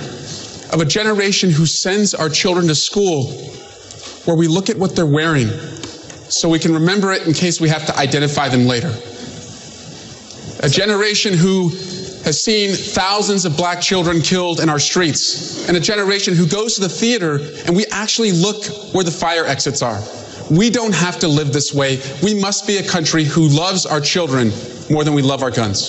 [0.71, 3.31] of a generation who sends our children to school
[4.25, 5.47] where we look at what they're wearing
[6.29, 8.93] so we can remember it in case we have to identify them later.
[10.63, 11.69] A generation who
[12.23, 16.75] has seen thousands of black children killed in our streets, and a generation who goes
[16.75, 20.01] to the theater and we actually look where the fire exits are.
[20.49, 22.01] We don't have to live this way.
[22.23, 24.51] We must be a country who loves our children
[24.89, 25.79] more than we love our guns.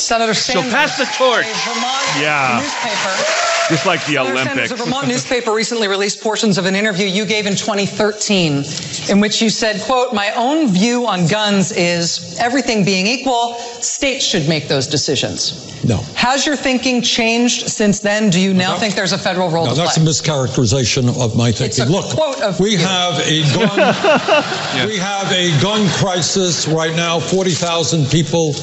[0.00, 0.72] Senator Sanders.
[0.72, 1.46] pass the torch.
[1.46, 2.60] A Vermont Yeah.
[2.62, 3.49] newspaper.
[3.70, 4.70] Just like the Senator Sanders, Olympics.
[4.72, 8.64] a Vermont newspaper recently released portions of an interview you gave in 2013
[9.08, 14.24] in which you said, quote, my own view on guns is everything being equal, states
[14.24, 15.66] should make those decisions.
[15.84, 15.96] No.
[16.14, 18.28] Has your thinking changed since then?
[18.28, 21.52] Do you now think there's a federal role No, to that's a mischaracterization of my
[21.52, 21.84] thinking.
[21.84, 22.78] a Look, quote of we you.
[22.78, 24.88] have a gun.
[24.88, 27.18] We have a gun crisis right now.
[27.18, 28.54] Forty thousand people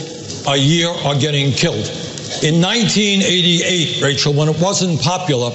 [0.48, 1.88] a year are getting killed.
[2.44, 5.52] In 1988, Rachel, when it wasn't popular,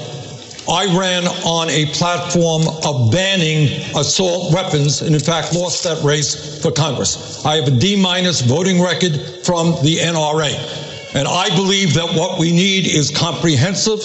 [0.69, 6.61] I ran on a platform of banning assault weapons, and in fact lost that race
[6.61, 7.45] for Congress.
[7.45, 9.13] I have a D minus voting record
[9.45, 14.01] from the NRA, and I believe that what we need is comprehensive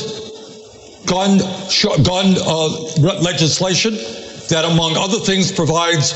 [1.08, 1.40] gun
[1.70, 2.68] sh- gun uh,
[3.22, 3.96] legislation
[4.50, 6.14] that, among other things, provides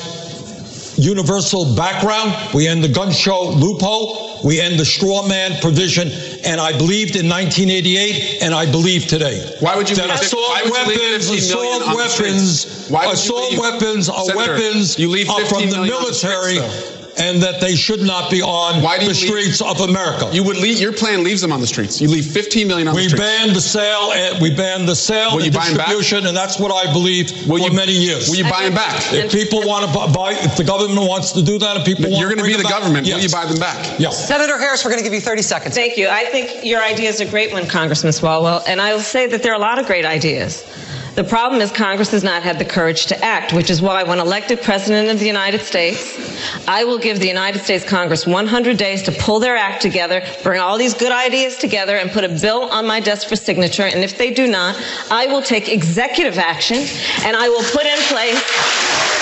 [0.98, 2.54] universal background.
[2.54, 4.31] We end the gun show loophole.
[4.44, 6.10] We end the straw man provision.
[6.44, 9.56] And I believed in 1988, and I believe today.
[9.60, 12.90] Why would you that assault why would you leave weapons, 15 million assault weapons, streets?
[12.90, 17.01] Why would you assault weapons are Senator, weapons are from the military.
[17.22, 20.30] And that they should not be on Why do you the leave- streets of America.
[20.34, 22.02] You would leave, your plan leaves them on the streets.
[22.02, 23.22] You leave 15 million on We the streets.
[23.24, 24.12] We banned the sale.
[24.14, 25.88] And we banned the sale Will and you buy 'em back?
[25.88, 28.28] distribution, and that's what I believe for many years.
[28.30, 29.14] will you buy 'em back?
[29.14, 32.20] If people want to buy, if the government wants to do that, and people want
[32.20, 33.08] You're going to be the government.
[33.08, 33.78] Will you buy them back?
[34.00, 34.28] Yes.
[34.28, 35.76] Senator Harris, we're going to give you 30 seconds.
[35.76, 36.08] Thank you.
[36.10, 39.44] I think your idea is a great one, Congressman Swalwell, and I will say that
[39.44, 40.64] there are a lot of great ideas.
[41.16, 44.20] The problem is Congress has not had the courage to act, which is why when
[44.20, 46.18] elected President of the United States,
[46.70, 50.62] I will give the United States Congress 100 days to pull their act together, bring
[50.62, 53.84] all these good ideas together, and put a bill on my desk for signature.
[53.84, 54.82] And if they do not,
[55.12, 56.78] I will take executive action
[57.26, 59.21] and I will put in place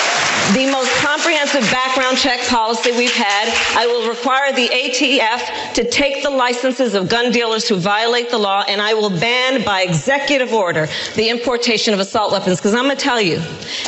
[0.52, 3.48] the most comprehensive background check policy we've had.
[3.76, 8.38] I will require the ATF to take the licenses of gun dealers who violate the
[8.38, 12.58] law, and I will ban by executive order the importation of assault weapons.
[12.58, 13.40] Because I'm going to tell you,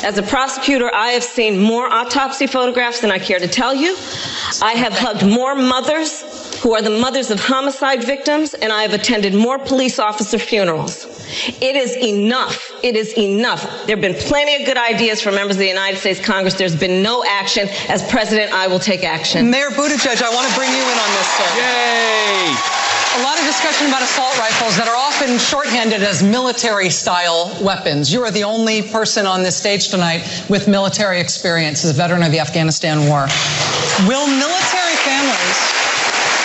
[0.05, 3.97] as a prosecutor, I have seen more autopsy photographs than I care to tell you.
[4.63, 6.23] I have hugged more mothers
[6.61, 11.22] who are the mothers of homicide victims, and I have attended more police officer funerals.
[11.61, 12.71] It is enough.
[12.83, 13.63] It is enough.
[13.87, 16.55] There have been plenty of good ideas from members of the United States Congress.
[16.55, 17.69] There's been no action.
[17.89, 19.51] As president, I will take action.
[19.51, 21.49] Mayor Buttigieg, I want to bring you in on this, sir.
[21.57, 22.83] Yay!
[23.15, 28.11] A lot of discussion about assault rifles that are often shorthanded as military style weapons.
[28.11, 32.23] You are the only person on this stage tonight with military experience as a veteran
[32.23, 33.29] of the Afghanistan war.
[34.09, 35.92] Will military families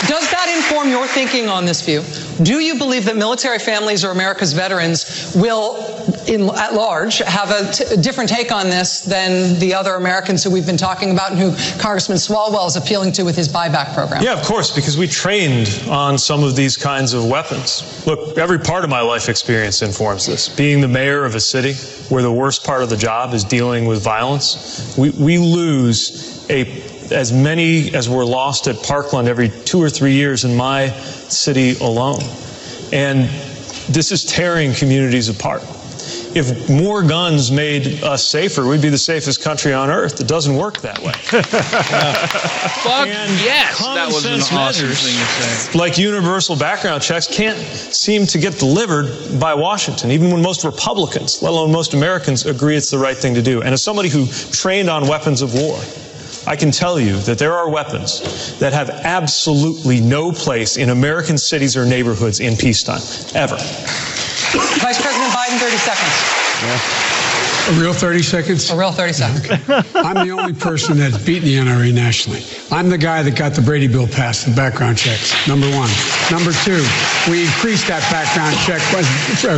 [0.05, 2.03] does that inform your thinking on this view?
[2.43, 5.77] Do you believe that military families or America's veterans will,
[6.27, 10.43] in, at large, have a, t- a different take on this than the other Americans
[10.43, 13.93] who we've been talking about and who Congressman Swalwell is appealing to with his buyback
[13.95, 14.21] program?
[14.21, 18.05] Yeah, of course, because we trained on some of these kinds of weapons.
[18.05, 20.47] Look, every part of my life experience informs this.
[20.47, 21.73] Being the mayor of a city
[22.09, 26.86] where the worst part of the job is dealing with violence, we, we lose a
[27.11, 31.77] as many as were lost at Parkland every two or three years in my city
[31.79, 32.21] alone.
[32.91, 33.29] And
[33.89, 35.63] this is tearing communities apart.
[36.35, 40.21] If more guns made us safer, we'd be the safest country on earth.
[40.21, 41.11] It doesn't work that way.
[41.13, 45.77] Fuck yes, that was an awesome measures, thing to say.
[45.77, 51.41] like universal background checks can't seem to get delivered by Washington, even when most Republicans,
[51.41, 53.61] let alone most Americans, agree it's the right thing to do.
[53.61, 55.79] And as somebody who trained on weapons of war,
[56.47, 61.37] I can tell you that there are weapons that have absolutely no place in American
[61.37, 63.01] cities or neighborhoods in peacetime,
[63.35, 63.57] ever.
[63.57, 67.06] Vice President Biden, 30 seconds.
[67.67, 68.69] A real 30 seconds?
[68.69, 69.69] A real 30 seconds.
[69.93, 72.41] I'm the only person that's beaten the NRA nationally.
[72.71, 75.89] I'm the guy that got the Brady bill passed, the background checks, number one.
[76.31, 76.81] Number two,
[77.29, 78.81] we increased that background check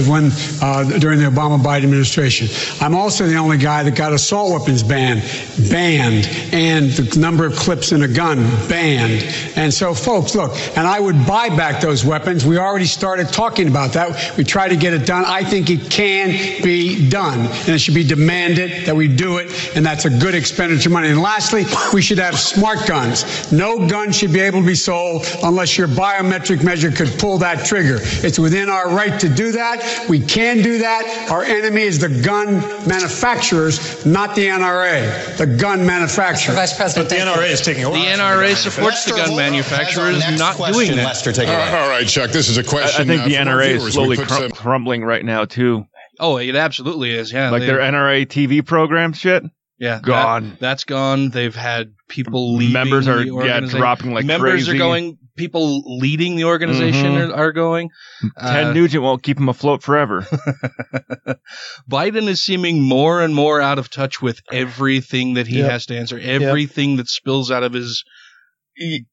[0.08, 0.32] when,
[0.62, 2.48] uh, during the Obama Biden administration.
[2.82, 5.22] I'm also the only guy that got assault weapons banned,
[5.70, 9.24] banned, and the number of clips in a gun banned.
[9.56, 12.44] And so, folks, look, and I would buy back those weapons.
[12.44, 14.36] We already started talking about that.
[14.36, 15.26] We tried to get it done.
[15.26, 16.30] I think it can
[16.64, 20.36] be done, and it should be demanded that we do it, and that's a good
[20.36, 21.10] expenditure of money.
[21.10, 23.52] And lastly, we should have smart guns.
[23.52, 27.66] No gun should be able to be sold unless your biometric measure could pull that
[27.66, 28.00] trigger.
[28.02, 30.06] It's within our right to do that.
[30.10, 31.30] We can do that.
[31.32, 35.38] Our enemy is the gun manufacturers, not the NRA.
[35.38, 36.54] The gun manufacturer.
[36.56, 37.96] Vice President, But the NRA is taking over.
[37.98, 38.20] The orders.
[38.20, 41.06] NRA supports the gun manufacturers not doing that.
[41.06, 41.80] Lester, take it Uh, away.
[41.82, 42.32] all right, Chuck.
[42.32, 43.02] This is a question.
[43.02, 45.86] I think uh, the NRA is slowly crum- some- crumbling right now too.
[46.20, 47.32] Oh, it absolutely is.
[47.32, 49.44] Yeah, Like they- their NRA TV program shit.
[49.82, 50.58] Yeah, Gone.
[50.60, 51.30] that's gone.
[51.30, 52.74] They've had people leaving.
[52.74, 54.72] Members are, the yeah, dropping like Members crazy.
[54.72, 55.18] are going.
[55.38, 57.30] People leading the organization Mhm.
[57.30, 57.90] are, are going.
[58.38, 60.28] Ted Uh, Nugent won't keep him afloat forever.
[61.90, 65.72] Biden is seeming more and more out of touch with everything that he Yep.
[65.72, 68.04] has to answer, everything that spills out of his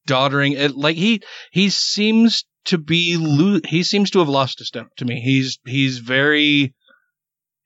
[0.07, 0.53] doddering.
[0.55, 4.89] It, like he he seems to be lo- he seems to have lost a step
[4.97, 5.21] to me.
[5.21, 6.75] He's he's very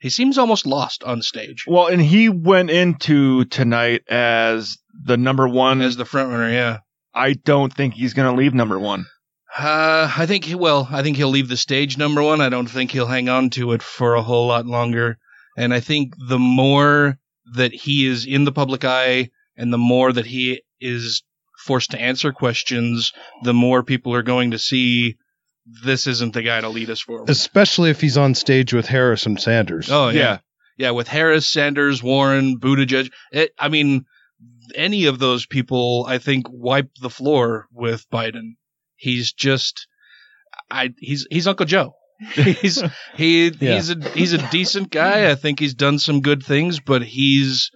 [0.01, 5.47] he seems almost lost on stage well, and he went into tonight as the number
[5.47, 5.83] one.
[5.83, 6.51] as the front runner.
[6.51, 6.79] Yeah.
[7.15, 9.07] I don't think he's going to leave number one.
[9.57, 12.41] Uh, I think he well, I think he'll leave the stage number one.
[12.41, 15.19] I don't think he'll hang on to it for a whole lot longer.
[15.57, 17.19] And I think the more
[17.55, 21.25] that he is in the public eye and the more that he is
[21.59, 23.13] forced to answer questions,
[23.43, 25.17] the more people are going to see
[25.85, 27.29] this isn't the guy to lead us forward.
[27.31, 29.91] Especially if he's on stage with Harris and Sanders.
[29.91, 30.39] Oh yeah.
[30.79, 33.11] yeah, with Harris, Sanders, Warren, Buttigieg.
[33.33, 34.05] It, I mean,
[34.75, 38.53] any of those people, I think, wipe the floor with Biden.
[38.97, 39.87] He's just,
[40.71, 41.95] I he's he's Uncle Joe.
[42.35, 42.83] He's
[43.15, 43.77] he Yeah.
[43.77, 45.31] he's a he's a decent guy.
[45.31, 47.71] I think he's done some good things, but he's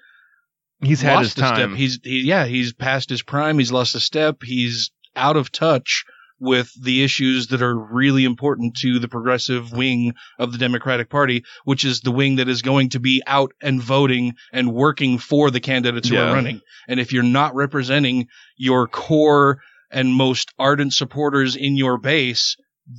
[0.82, 1.56] He's had lost his a step.
[1.56, 1.74] time.
[1.74, 3.58] He's he, yeah, he's past his prime.
[3.58, 4.42] He's lost a step.
[4.42, 6.04] He's out of touch
[6.40, 11.44] with the issues that are really important to the progressive wing of the Democratic Party,
[11.64, 15.50] which is the wing that is going to be out and voting and working for
[15.50, 16.30] the candidates who Yeah.
[16.30, 16.60] are running.
[16.88, 22.56] And if you're not representing your core and most ardent supporters in your base,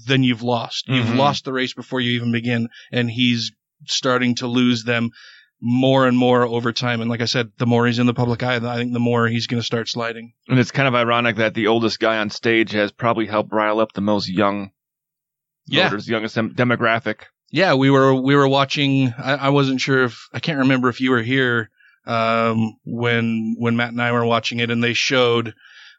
[0.07, 0.85] then you've lost.
[0.87, 1.17] You've Mhm.
[1.17, 2.69] lost the race before you even begin.
[2.91, 3.51] And he's
[3.85, 5.11] starting to lose them
[5.61, 7.01] more and more over time.
[7.01, 9.27] And like I said, the more he's in the public eye, I think the more
[9.27, 10.33] he's going to start sliding.
[10.47, 13.79] And it's kind of ironic that the oldest guy on stage has probably helped rile
[13.79, 14.71] up the most young
[15.65, 15.89] Yeah.
[15.89, 17.21] voters, youngest dem- demographic.
[17.51, 19.13] Yeah, we were we were watching.
[19.17, 21.69] I, I wasn't sure if I can't remember if you were here
[22.05, 25.53] um, when when Matt and I were watching it, and they showed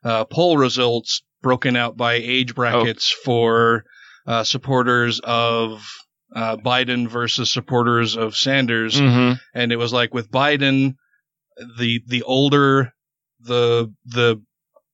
[0.05, 3.85] uh, poll results broken out by age brackets for
[4.26, 5.86] uh, supporters of
[6.34, 9.38] uh, Biden versus supporters of Sanders, Mhm.
[9.55, 10.94] and it was like with Biden,
[11.78, 12.92] the the older
[13.40, 14.42] the the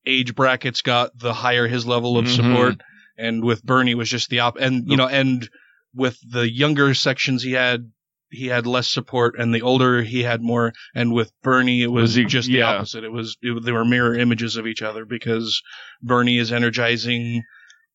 [0.06, 2.36] age brackets got, the higher his level of Mhm.
[2.36, 2.80] support,
[3.16, 5.48] and with Bernie was just the op, and you know, and
[5.94, 7.90] with the younger sections he had.
[8.34, 10.72] He had less support, and the older he had more.
[10.94, 12.76] And with Bernie, it was Was just the yeah.
[12.76, 13.04] opposite.
[13.04, 15.60] It was it, they were mirror images of each other because
[16.00, 17.42] Bernie is energizing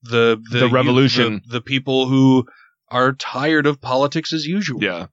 [0.03, 1.41] the the, The revolution.
[1.47, 2.45] the, the people who
[2.89, 4.83] are tired of politics as usual.
[4.83, 5.07] Yeah.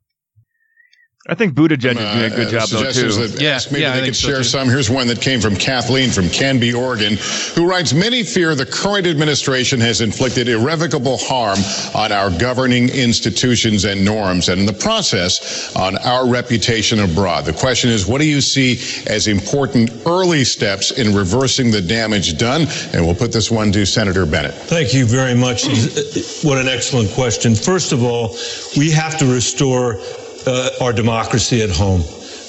[1.26, 3.10] I think Buttigieg is doing a good Uh, job though too.
[3.10, 4.68] That maybe they could share some.
[4.68, 7.16] Here's one that came from Kathleen from Canby, Oregon,
[7.54, 11.58] who writes: Many fear the current administration has inflicted irrevocable harm
[11.94, 17.46] on our governing institutions and norms, and in the process, on our reputation abroad.
[17.46, 22.36] The question is, what do you see as important early steps in reversing the damage
[22.36, 22.66] done?
[22.92, 24.52] And we'll put this one to Senator Bennet.
[24.52, 25.64] Thank you very much.
[26.42, 27.54] What an excellent question.
[27.54, 28.36] First of all,
[28.76, 29.98] we have to restore
[30.46, 32.02] uh, our democracy at home.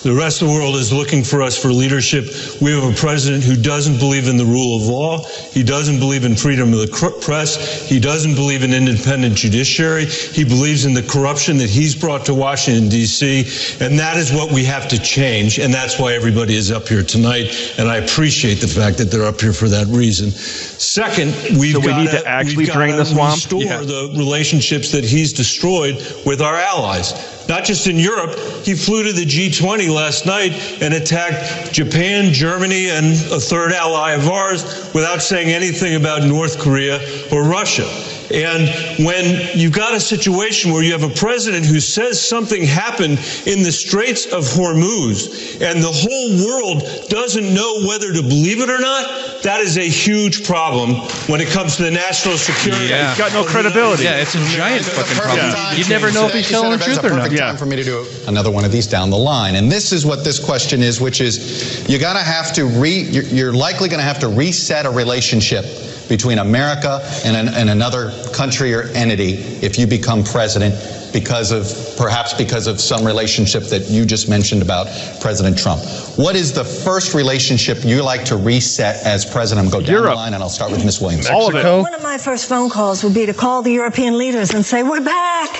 [0.05, 2.25] The rest of the world is looking for us for leadership.
[2.61, 5.23] We have a president who doesn't believe in the rule of law.
[5.49, 7.89] He doesn't believe in freedom of the cr- press.
[7.89, 10.05] He doesn't believe in independent judiciary.
[10.05, 13.39] He believes in the corruption that he's brought to Washington, D.C.
[13.83, 15.57] And that is what we have to change.
[15.57, 17.73] And that's why everybody is up here tonight.
[17.79, 20.29] And I appreciate the fact that they're up here for that reason.
[20.29, 23.37] Second, we've So we got need to actually drain the swamp?
[23.37, 23.79] Restore Yeah.
[23.79, 25.95] the relationships that he's destroyed
[26.27, 27.34] with our allies.
[27.47, 32.89] Not just in Europe, he flew to the G20 last night and attacked Japan, Germany,
[32.89, 36.99] and a third ally of ours without saying anything about North Korea
[37.31, 37.87] or Russia.
[38.35, 43.19] And when you've got a situation where you have a president who says something happened
[43.45, 48.69] in the Straits of Hormuz and the whole world doesn't know whether to believe it
[48.69, 50.95] or not, that is a huge problem
[51.27, 52.87] when it comes to the national security.
[52.87, 53.09] Yeah.
[53.09, 54.03] He's got no credibility.
[54.03, 55.77] Yeah, it's a giant fucking problem.
[55.77, 57.29] You'd never know if he's telling the truth or not.
[57.29, 59.91] Perfect time for me to do another one of these down the line, and this
[59.91, 63.01] is what this question is, which is, you're gonna have to re.
[63.01, 65.65] You're, you're likely gonna have to reset a relationship
[66.07, 70.75] between America and, an, and another country or entity if you become president
[71.15, 71.63] because of
[71.97, 74.87] perhaps because of some relationship that you just mentioned about
[75.21, 75.81] President Trump.
[76.17, 79.67] What is the first relationship you like to reset as president?
[79.67, 80.99] I'll go down the line and I'll start with Ms.
[80.99, 81.27] Williams.
[81.29, 81.63] All of it.
[81.65, 84.83] One of my first phone calls would be to call the European leaders and say,
[84.83, 85.51] we're back.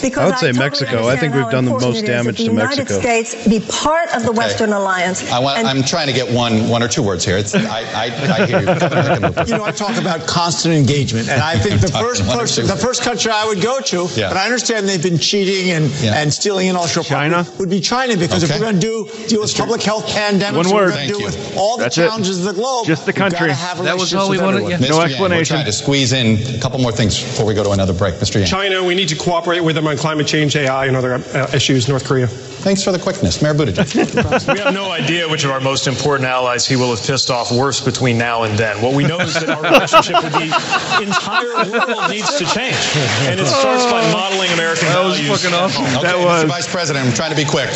[0.00, 1.06] Because I would say totally Mexico.
[1.08, 3.00] I think we've done the important most it is that damage the to United Mexico.
[3.00, 5.30] States be part of the Western Alliance.
[5.30, 7.36] I want, And- I'm trying to get one, one or two words here.
[7.36, 8.04] It's, I, I,
[8.42, 8.66] I hear you.
[9.46, 13.02] You know, I talk about constant engagement, and I think the first person, the first
[13.02, 14.30] country I would go to, Yeah.
[14.30, 16.20] and I understand they've been cheating and, Yeah.
[16.20, 18.54] and stealing intellectual property, would be China because Okay.
[18.54, 20.72] if we're going to do deal with public health pandemics, One word.
[20.72, 21.26] we're going Thank to deal you.
[21.26, 22.06] with all the That's it.
[22.06, 22.86] challenges of the globe.
[22.86, 23.50] Just the country.
[23.52, 24.68] have That was all we with wanted.
[24.68, 24.76] Yeah.
[24.78, 24.90] No Mr.
[24.90, 25.54] Yang, explanation.
[25.56, 28.14] We'll try to squeeze in a couple more things before we go to another break.
[28.16, 28.36] Mr.
[28.36, 28.46] Yang.
[28.46, 31.88] China, we need to cooperate with them on climate change, AI, and other uh, issues.
[31.88, 32.28] North Korea.
[32.62, 33.42] Thanks for the quickness.
[33.42, 33.92] Mayor Buttigieg.
[34.54, 37.50] we have no idea which of our most important allies he will have pissed off
[37.50, 38.80] worse between now and then.
[38.80, 42.76] What we know is that our relationship with the entire world needs to change.
[43.26, 45.42] And it starts by modeling American That was values.
[45.42, 45.84] fucking awesome.
[45.84, 46.48] Okay, That Mr.
[46.48, 47.68] Vice President, I'm trying to be quick.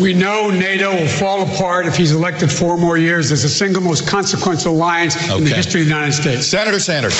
[0.00, 3.82] We know NATO will fall apart if he's elected four more years as the single
[3.82, 6.46] most consequential alliance in the history of the United States.
[6.46, 7.14] Senator Sanders.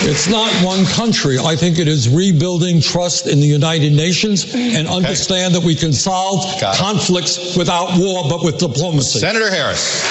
[0.00, 1.38] It's not one country.
[1.38, 5.92] I think it is rebuilding trust in the United Nations and understand that we can
[5.92, 6.78] solve Got it.
[6.78, 9.18] conflicts without war, but with diplomacy.
[9.18, 10.04] Senator Harris.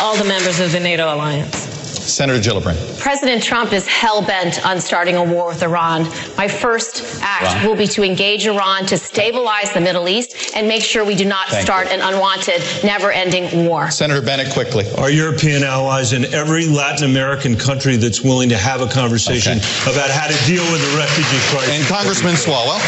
[0.00, 1.57] All the members of the NATO alliance.
[1.88, 2.98] Senator Gillibrand.
[2.98, 6.04] President Trump is hell bent on starting a war with Iran.
[6.36, 7.66] My first act Iran.
[7.66, 11.24] will be to engage Iran to stabilize the Middle East and make sure we do
[11.24, 13.90] not Thank start an unwanted, never ending war.
[13.90, 14.84] Senator Bennet, quickly.
[14.96, 20.10] Our European allies in every Latin American country that's willing to have a conversation about
[20.10, 21.70] how to deal with the refugee crisis.
[21.70, 22.78] And Congressman Swalwell.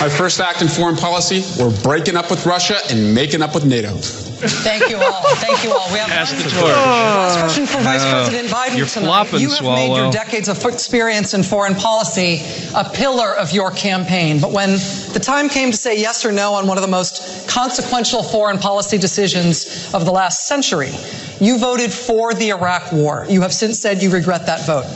[0.00, 3.64] My first act in foreign policy, we're breaking up with Russia and making up with
[3.64, 4.27] NATO.
[4.40, 5.22] Thank you all.
[5.36, 5.90] Thank you all.
[5.92, 6.62] We have Pass one the torch.
[6.62, 8.10] last question for Vice No.
[8.12, 9.06] President Biden You're tonight.
[9.06, 12.42] flopping, you have made your decades of experience in foreign policy
[12.74, 14.40] a pillar of your campaign.
[14.40, 14.70] But when
[15.12, 18.58] the time came to say yes or no on one of the most consequential foreign
[18.58, 20.92] policy decisions of the last century,
[21.40, 23.26] you voted for the Iraq War.
[23.28, 24.86] You have since said you regret that vote.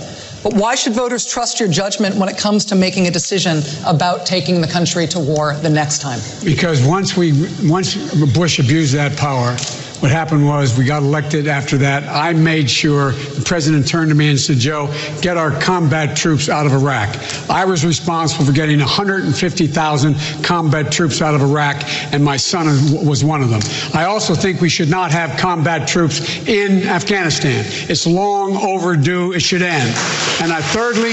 [0.43, 4.27] But why should voters trust your judgment when it comes to making a decision about
[4.27, 6.19] taking the country to war the next time?
[6.45, 7.95] Because once we, once
[8.35, 9.57] Bush abused that power,
[10.03, 12.03] What happened was we got elected after that.
[12.09, 16.49] I made sure the president turned to me and said, Joe, get our combat troops
[16.49, 17.17] out of Iraq.
[17.49, 22.67] I was responsible for getting 150,000 combat troops out of Iraq, and my son
[23.07, 23.61] was one of them.
[23.95, 27.65] I also think we should not have combat troops in Afghanistan.
[27.89, 29.35] It's long overdue.
[29.35, 29.97] It should end.
[30.43, 31.13] And I, thirdly,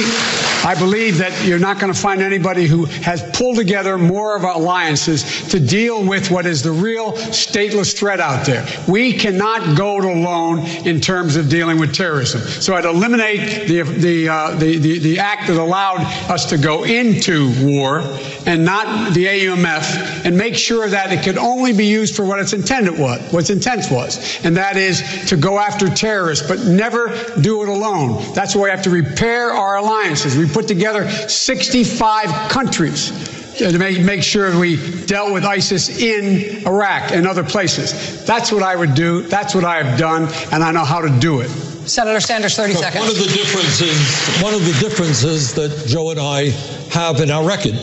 [0.67, 4.43] I believe that you're not going to find anybody who has pulled together more of
[4.43, 8.65] alliances to deal with what is the real stateless threat out there.
[8.87, 12.41] We cannot go it alone in terms of dealing with terrorism.
[12.41, 16.83] So I'd eliminate the the, uh, the, the the act that allowed us to go
[16.83, 18.01] into war
[18.45, 22.39] and not the AUMF, and make sure that it could only be used for what
[22.39, 26.59] its intended was, what its intent was, and that is to go after terrorists, but
[26.65, 27.07] never
[27.41, 28.23] do it alone.
[28.33, 30.37] That's why we have to repair our alliances.
[30.37, 37.11] We put together 65 countries to make, make sure we dealt with ISIS in Iraq
[37.11, 38.25] and other places.
[38.25, 39.23] That's what I would do.
[39.23, 41.49] That's what I have done, and I know how to do it.
[41.85, 43.01] Senator Sanders, 30 Look, seconds.
[43.01, 46.49] One of the differences, one of the differences that Joe and I
[46.91, 47.75] have in our record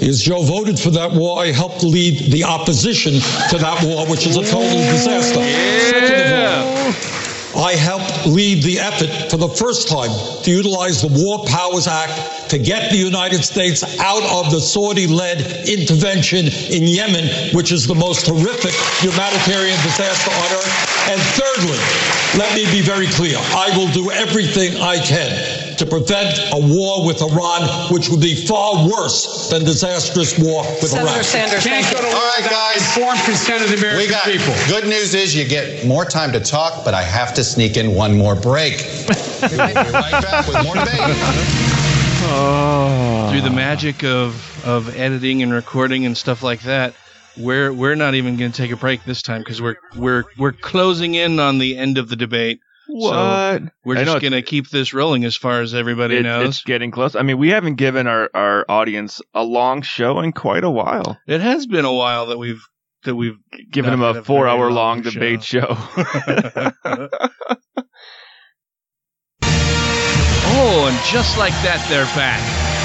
[0.00, 1.40] is Joe voted for that war.
[1.40, 3.14] I helped lead the opposition
[3.50, 5.42] to that war, which is a total disaster.
[5.90, 7.21] Second of all,
[7.56, 10.10] I helped lead the effort for the first time
[10.44, 15.68] to utilize the War Powers Act to get the United States out of the Saudi-led
[15.68, 21.08] intervention in Yemen, which is the most horrific humanitarian disaster on earth.
[21.10, 21.78] And thirdly,
[22.38, 23.36] let me be very clear.
[23.38, 28.34] I will do everything I can to prevent a war with Iran, which would be
[28.34, 31.24] far worse than disastrous war with Senator Iraq.
[31.24, 31.98] Sanders, thank you.
[31.98, 32.76] All right, guys.
[32.96, 34.54] Informed consent of the American we got, people.
[34.68, 37.94] Good news is you get more time to talk, but I have to sneak in
[37.94, 38.74] one more break.
[39.40, 41.00] we'll be right back with more debate.
[42.24, 43.28] Oh.
[43.30, 46.94] Through the magic of, of editing and recording and stuff like that,
[47.36, 50.52] we're we're not even going to take a break this time because we're we're we're
[50.52, 52.60] closing in on the end of the debate.
[52.88, 53.12] What?
[53.62, 56.22] So we're I just it's- going to keep this rolling as far as everybody It-
[56.22, 56.48] knows.
[56.48, 57.14] It's getting close.
[57.16, 61.18] I mean, we haven't given our, our audience a long show in quite a while.
[61.26, 62.62] It has been a while that we've
[63.04, 63.36] that we've
[63.70, 65.10] Given them a four very hour long show.
[65.10, 65.66] debate show.
[70.54, 72.38] Oh, and just like that, they're back.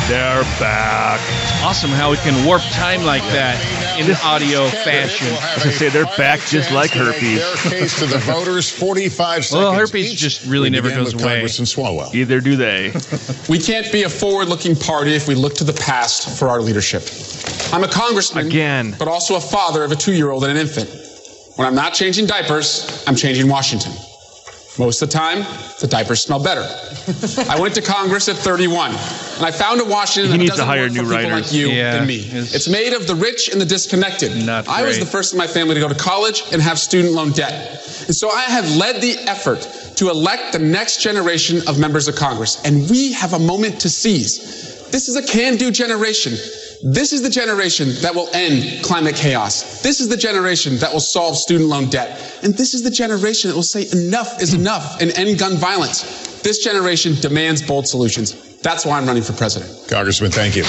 [0.08, 1.20] They're back.
[1.44, 3.60] It's awesome how we can warp time like that
[4.00, 5.28] in this audio fashion.
[5.28, 7.44] I was gonna say they're back just like herpes.
[7.64, 9.52] Case to the voters, 45 seconds.
[9.52, 11.34] Well, herpes just really never begin goes with away.
[11.34, 12.14] Congressman Swalwell.
[12.16, 12.94] Either do they.
[13.50, 16.62] We can't be a forward looking party if we look to the past for our
[16.62, 17.04] leadership.
[17.74, 18.96] I'm a congressman, Again.
[18.98, 20.90] but also a father of a two year old and an infant.
[21.58, 23.92] When I'm not changing diapers, I'm changing Washington.
[24.78, 25.40] Most of the time,
[25.80, 26.62] the diapers smell better.
[27.50, 30.68] I went to Congress at 31, and I found a Washington He that needs doesn't
[30.68, 31.52] hire work for new people writers.
[31.52, 32.20] like you Yeah, and me.
[32.20, 34.36] it's- It's made of the rich and the disconnected.
[34.46, 37.14] Not I was the first in my family to go to college and have student
[37.16, 37.84] loan debt.
[38.08, 42.16] And so I have led the effort to elect the next generation of members of
[42.16, 42.60] Congress.
[42.64, 44.40] And we have a moment to seize.
[44.92, 46.38] This is a can-do generation.
[46.84, 49.82] This is the generation that will end climate chaos.
[49.82, 52.40] This is the generation that will solve student loan debt.
[52.44, 56.42] And this is the generation that will say enough is enough and end gun violence.
[56.42, 58.60] This generation demands bold solutions.
[58.60, 59.88] That's why I'm running for president.
[59.90, 60.64] Congressman, thank you.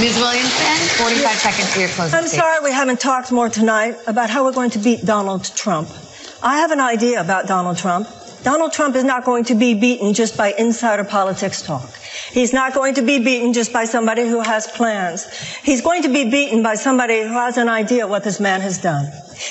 [0.00, 0.16] Ms.
[0.16, 4.44] Williamson, 45 seconds for your closing I'm sorry we haven't talked more tonight about how
[4.44, 5.88] we're going to beat Donald Trump.
[6.42, 8.08] I have an idea about Donald Trump.
[8.42, 11.88] Donald Trump is not going to be beaten just by insider politics talk.
[12.32, 15.26] He's not going to be beaten just by somebody who has plans.
[15.62, 18.78] He's going to be beaten by somebody who has an idea what this man has
[18.78, 19.06] done.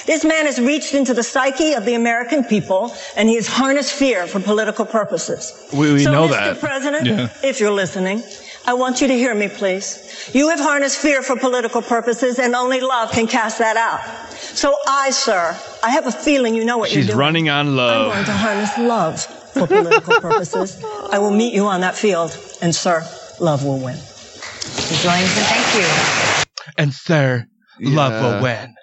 [0.05, 3.93] This man has reached into the psyche of the American people and he has harnessed
[3.93, 5.67] fear for political purposes.
[5.73, 6.31] We, we so, know Mr.
[6.31, 6.59] that.
[6.59, 7.29] President, Yeah.
[7.43, 8.23] if you're listening,
[8.65, 10.29] I want you to hear me, please.
[10.33, 14.01] You have harnessed fear for political purposes, and only love can cast that out.
[14.37, 17.17] So I, sir, I have a feeling you know what you're She's doing.
[17.17, 18.09] running on love.
[18.09, 20.83] I'm going to harness love for political purposes.
[21.11, 23.03] I will meet you on that field, and sir,
[23.39, 23.95] love will win.
[23.95, 25.03] Ms.
[25.05, 26.43] Williamson, thank you.
[26.77, 27.45] And sir,
[27.79, 28.21] love Yeah.
[28.35, 28.75] will win.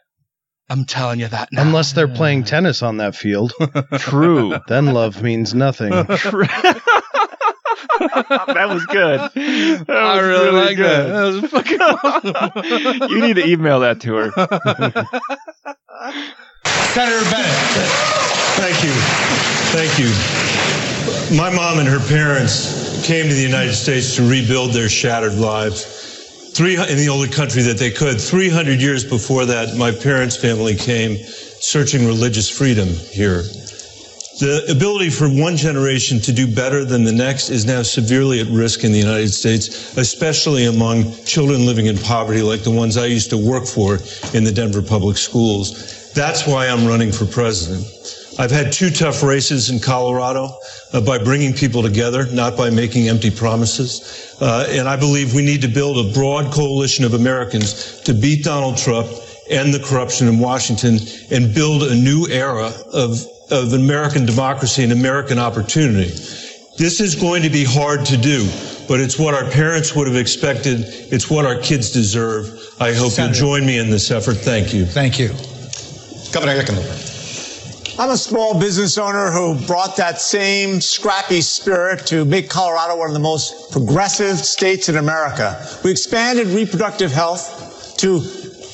[0.70, 1.62] I'm telling you that now.
[1.62, 3.52] Unless they're playing tennis on that field.
[3.98, 4.58] True.
[4.68, 5.90] then love means nothing.
[5.90, 6.82] that
[8.68, 9.18] was good.
[9.20, 10.84] That was I really, like good.
[10.86, 11.06] that.
[11.08, 13.10] That was fucking awesome.
[13.10, 14.30] you need to email that to her.
[16.94, 17.50] Senator Bennet.
[18.54, 18.92] Thank you.
[19.74, 21.36] Thank you.
[21.36, 26.52] My mom and her parents came to the United States to rebuild their shattered lives.
[26.54, 28.20] Three, in the only country that they could.
[28.20, 33.42] 300 years before that, my parents' family came searching religious freedom here.
[34.38, 38.46] The ability for one generation to do better than the next is now severely at
[38.46, 43.06] risk in the United States, especially among children living in poverty like the ones I
[43.06, 43.98] used to work for
[44.34, 46.12] in the Denver public schools.
[46.12, 47.84] That's why I'm running for president.
[48.38, 50.56] I've had two tough races in Colorado
[50.92, 54.36] uh, by bringing people together, not by making empty promises.
[54.40, 58.44] Uh, and I believe we need to build a broad coalition of Americans to beat
[58.44, 59.08] Donald Trump,
[59.50, 60.98] end the corruption in Washington,
[61.32, 66.10] and build a new era of, of American democracy and American opportunity.
[66.78, 68.48] This is going to be hard to do,
[68.86, 70.84] but it's what our parents would have expected.
[71.10, 72.46] It's what our kids deserve.
[72.80, 73.38] I hope Senator.
[73.38, 74.34] you'll join me in this effort.
[74.34, 74.86] Thank you.
[74.86, 75.28] Thank you.
[76.32, 77.08] Governor Hickenlooper.
[77.98, 83.08] I'm a small business owner who brought that same scrappy spirit to make Colorado one
[83.08, 85.60] of the most progressive states in America.
[85.82, 88.20] We expanded reproductive health to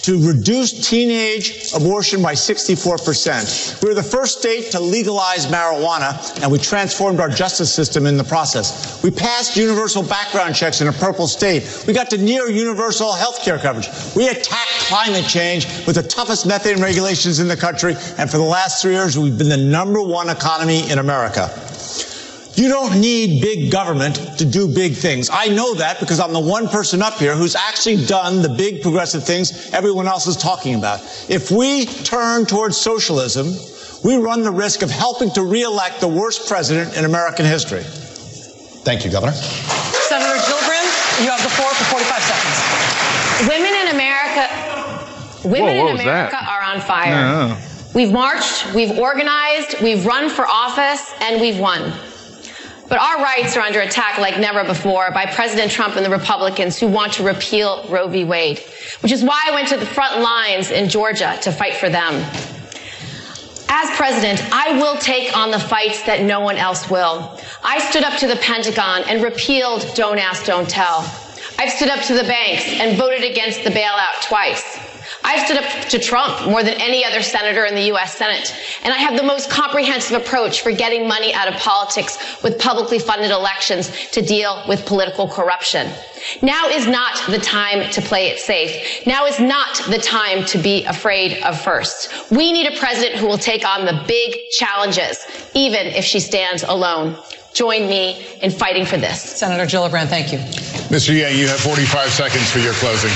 [0.04, 3.82] to reduce teenage abortion by 64%.
[3.82, 8.18] We were the first state to legalize marijuana, and we transformed our justice system in
[8.18, 9.02] the process.
[9.02, 11.84] We passed universal background checks in a purple state.
[11.86, 13.88] We got to near universal health care coverage.
[14.14, 18.42] We attacked climate change with the toughest methane regulations in the country, and for the
[18.42, 21.48] last three years, we've been the number one economy in America.
[22.56, 25.28] You don't need big government to do big things.
[25.32, 28.80] I know that because I'm the one person up here who's actually done the big
[28.80, 31.00] progressive things everyone else is talking about.
[31.28, 33.54] If we turn towards socialism,
[34.04, 37.82] we run the risk of helping to reelect the worst president in American history.
[38.84, 39.32] Thank you, Governor.
[39.32, 43.48] Senator Gillibrand, you have the floor for 45 seconds.
[43.48, 47.58] Women in America, women Whoa, in America are on fire.
[47.94, 51.92] We've marched, we've organized, we've run for office, and we've won.
[52.88, 56.78] But our rights are under attack like never before by President Trump and the Republicans
[56.78, 58.24] who want to repeal Roe v.
[58.24, 58.58] Wade,
[59.00, 62.14] which is why I went to the front lines in Georgia to fight for them.
[63.68, 67.40] As president, I will take on the fights that no one else will.
[67.62, 70.98] I stood up to the Pentagon and repealed Don't Ask, Don't Tell.
[71.58, 74.83] I've stood up to the banks and voted against the bailout twice.
[75.24, 78.14] I've stood up to Trump more than any other senator in the U.S.
[78.14, 78.54] Senate.
[78.82, 82.98] And I have the most comprehensive approach for getting money out of politics with publicly
[82.98, 85.90] funded elections to deal with political corruption.
[86.42, 89.06] Now is not the time to play it safe.
[89.06, 92.30] Now is not the time to be afraid of first.
[92.30, 96.64] We need a president who will take on the big challenges, even if she stands
[96.64, 97.16] alone.
[97.54, 99.22] Join me in fighting for this.
[99.22, 100.38] Senator Gillibrand, thank you.
[100.90, 101.16] Mr.
[101.16, 103.10] Yang, you have 45 seconds for your closing.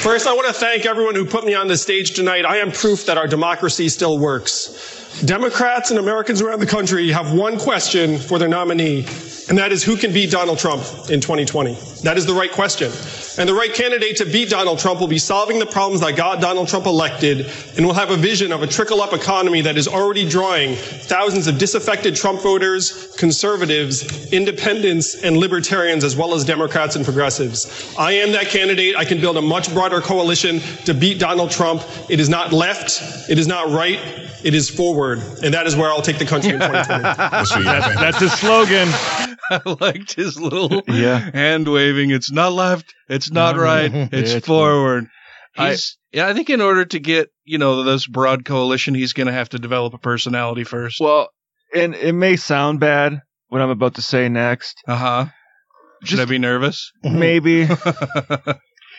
[0.00, 2.46] First, I want to thank everyone who put me on this stage tonight.
[2.46, 4.91] I am proof that our democracy still works.
[5.24, 9.06] Democrats and Americans around the country have one question for their nominee,
[9.48, 11.76] and that is who can beat Donald Trump in 2020?
[12.02, 12.90] That is the right question.
[13.38, 16.40] And the right candidate to beat Donald Trump will be solving the problems that got
[16.40, 19.86] Donald Trump elected and will have a vision of a trickle up economy that is
[19.86, 26.96] already drawing thousands of disaffected Trump voters, conservatives, independents, and libertarians, as well as Democrats
[26.96, 27.94] and progressives.
[27.96, 28.96] I am that candidate.
[28.96, 31.82] I can build a much broader coalition to beat Donald Trump.
[32.10, 33.30] It is not left.
[33.30, 34.00] It is not right.
[34.44, 35.01] It is forward.
[35.10, 37.02] And that is where I'll take the country in 2020.
[37.64, 38.88] That's, that's his slogan.
[39.50, 41.18] I liked his little Yeah.
[41.18, 42.10] hand waving.
[42.10, 42.94] It's not left.
[43.08, 43.90] It's not right.
[44.12, 45.06] It's, It's forward.
[45.56, 45.76] I-
[46.12, 49.32] yeah, I think in order to get you know this broad coalition, he's going to
[49.32, 51.00] have to develop a personality first.
[51.00, 51.28] Well,
[51.74, 54.76] and it may sound bad what I'm about to say next.
[54.86, 55.24] Uh huh.
[56.04, 56.92] Should I be nervous?
[57.04, 57.66] Maybe.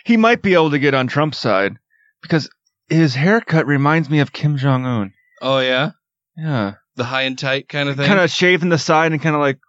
[0.06, 1.77] he might be able to get on Trump's side
[2.22, 2.49] because
[2.90, 5.12] his haircut reminds me of Kim Jong Un.
[5.45, 5.91] Oh yeah,
[6.38, 6.75] Yeah.
[6.95, 8.07] the high and tight kind of thing.
[8.07, 9.59] Kind of shaving the side and kind of like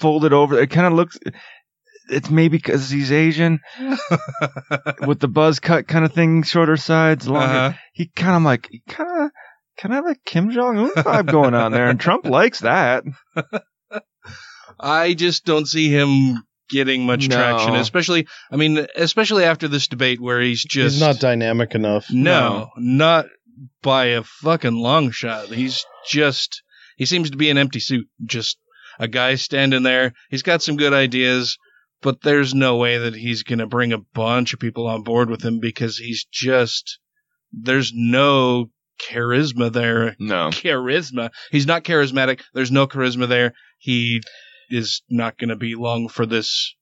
[0.00, 0.58] folded over.
[0.58, 1.18] It kind of looks.
[2.10, 3.60] It's maybe because he's Asian
[5.06, 7.54] with the buzz cut kind of thing, shorter sides, longer.
[7.54, 7.72] Uh-huh.
[7.92, 9.30] He kind of like he kind of
[9.78, 13.04] kind of like Kim Jong Un vibe going on there, and Trump likes that.
[14.80, 17.36] I just don't see him getting much No.
[17.36, 18.26] traction, especially.
[18.50, 22.06] I mean, especially after this debate where he's just He's not dynamic enough.
[22.10, 23.26] No, not
[23.82, 25.46] by a fucking long shot.
[25.48, 26.62] He's just
[26.96, 28.58] he seems to be an empty suit, just
[28.98, 30.12] a guy standing there.
[30.30, 31.58] He's got some good ideas,
[32.02, 35.30] but there's no way that he's going to bring a bunch of people on board
[35.30, 36.98] with him because he's just
[37.52, 40.16] there's no charisma there.
[40.18, 40.50] No.
[40.50, 41.30] Charisma.
[41.50, 42.42] He's not charismatic.
[42.52, 43.54] There's no charisma there.
[43.78, 44.22] He
[44.70, 46.74] is not going to be long for this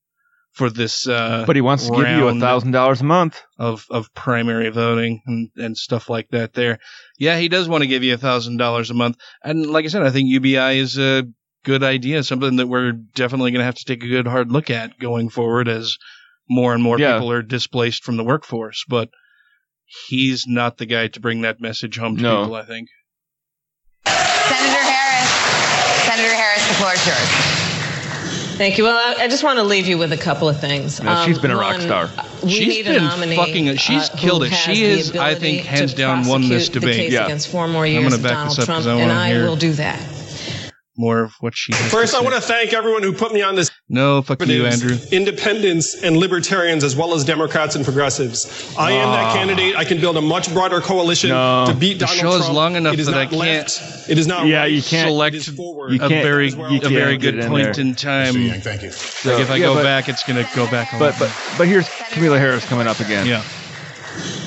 [0.52, 3.40] for this uh But he wants to give you a thousand dollars a month.
[3.58, 6.78] of of primary voting and, and stuff like that there.
[7.18, 9.16] Yeah, he does want to give you a thousand dollars a month.
[9.42, 11.24] And like I said, I think UBI is a
[11.64, 14.98] good idea, something that we're definitely gonna have to take a good hard look at
[14.98, 15.97] going forward as
[16.50, 17.14] more and more Yeah.
[17.14, 18.84] people are displaced from the workforce.
[18.89, 19.08] But
[20.08, 22.40] he's not the guy to bring that message home to No.
[22.42, 22.89] people, I think.
[24.06, 25.31] Senator Harris.
[26.05, 27.61] Senator Harris, the floor is yours.
[28.62, 28.84] Thank you.
[28.84, 31.00] Well, I, I just want to leave you with a couple of things.
[31.00, 32.08] Um, she's been a rock one, star.
[32.44, 33.34] We She's need been a nominee.
[33.34, 34.50] fucking- she's uh, killed it.
[34.50, 36.91] She is, I think, hands down won this debate.
[36.94, 37.24] The case Yeah.
[37.24, 39.10] against four more I'm years gonna of back Donald this up 'cause Trump, I and
[39.10, 40.00] wanna I will do that.
[40.97, 43.42] More of what she has First, to I want to thank everyone who put me
[43.42, 43.68] on this.
[43.92, 44.96] No, fuck you, Andrew.
[45.12, 48.74] Independents and libertarians, as well as Democrats and progressives.
[48.78, 49.76] I am that candidate.
[49.76, 51.66] I can build a much broader coalition No.
[51.66, 52.54] to beat The Donald show is Trump.
[52.54, 54.72] long enough it is that not I can't- It is not Yeah, right.
[54.72, 55.92] you can't select It is forward.
[55.92, 57.84] you a can't- very you a can't very good in point there.
[57.84, 58.32] in time.
[58.62, 58.88] Thank you.
[59.30, 60.94] Like if I yeah, go but- back, it's gonna go back.
[60.94, 61.18] A But lot.
[61.20, 63.26] but but here's Kamala Harris coming up again.
[63.26, 63.42] yeah.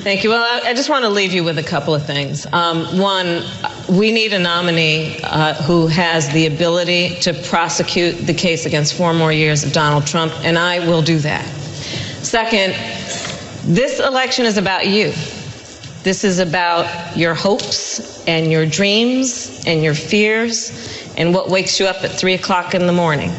[0.05, 0.29] Thank you.
[0.29, 2.45] Well, I, just want to leave you with a couple of things.
[2.53, 3.43] Um, one,
[3.89, 9.13] we need a nominee uh, who has the ability to prosecute the case against four
[9.13, 11.45] more years of Donald Trump, and I will do that.
[12.21, 12.75] Second,
[13.65, 15.11] this election is about you.
[16.03, 21.87] This is about your hopes and your dreams and your fears and what wakes you
[21.87, 23.31] up at 3 o'clock in the morning.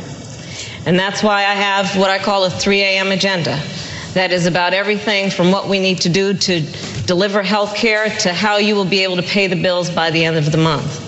[0.84, 3.12] And that's why I have what I call a 3 a.m.
[3.12, 3.62] agenda.
[4.16, 6.60] That is about everything from what we need to do to
[7.04, 10.24] deliver health care to how you will be able to pay the bills by the
[10.24, 11.02] end of the month.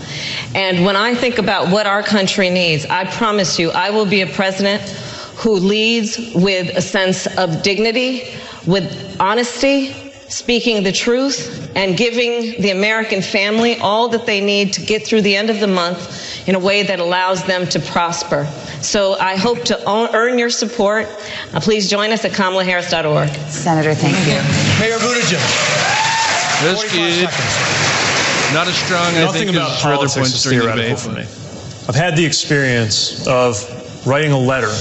[0.55, 4.21] And when I think about what our country needs, I promise you, I will be
[4.21, 4.83] a president
[5.39, 8.35] who leads with a sense of dignity,
[8.67, 14.83] with honesty, speaking the truth, and giving the American family all that they need to
[14.83, 18.47] get through the end of the month in a way that allows them to prosper.
[18.81, 21.07] So I hope to own, earn your support.
[21.53, 23.29] Uh, please join us at KamalaHarris.org.
[23.51, 24.35] Senator, thank you.
[24.81, 25.39] Mayor Buttigieg.
[26.63, 27.29] That's good.
[28.55, 30.59] Not as strong, as I Nothing think, about as for other politics points is during
[30.59, 31.23] the theoretical for me.
[31.89, 34.73] I've had the experience of writing a letter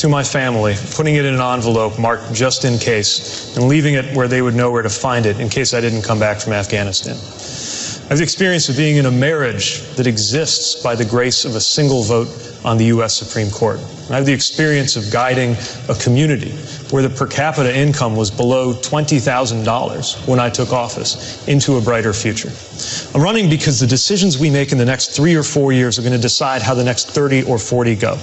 [0.00, 4.16] to my family, putting it in an envelope marked just in case, and leaving it
[4.16, 6.54] where they would know where to find it in case I didn't come back from
[6.54, 7.16] Afghanistan.
[8.06, 11.54] I have the experience of being in a marriage that exists by the grace of
[11.54, 12.28] a single vote
[12.64, 13.14] on the U.S.
[13.14, 13.78] Supreme Court.
[14.10, 15.54] I have the experience of guiding
[15.88, 16.52] a community
[16.92, 22.12] where the per capita income was below $20,000 when I took office into a brighter
[22.12, 22.50] future.
[23.14, 26.02] I'm running because the decisions we make in the next three or four years are
[26.02, 28.18] going to decide how the next 30 or 40 go.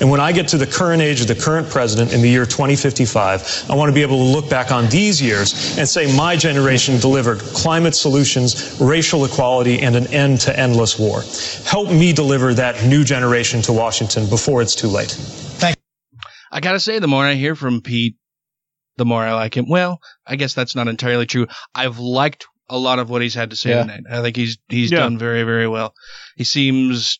[0.00, 2.44] And when I get to the current age of the current president in the year
[2.44, 6.36] 2055, I want to be able to look back on these years and say my
[6.36, 11.22] generation delivered climate solutions, racial equality, and an end to endless war.
[11.64, 15.16] Help me deliver that new generation to Washington before it's too late.
[16.52, 18.16] I gotta say, the more I hear from Pete,
[18.98, 19.68] the more I like him.
[19.68, 21.46] Well, I guess that's not entirely true.
[21.74, 23.82] I've liked a lot of what he's had to say Yeah.
[23.82, 24.02] tonight.
[24.10, 24.98] I think he's he's Yeah.
[25.00, 25.94] done very very well.
[26.36, 27.18] He seems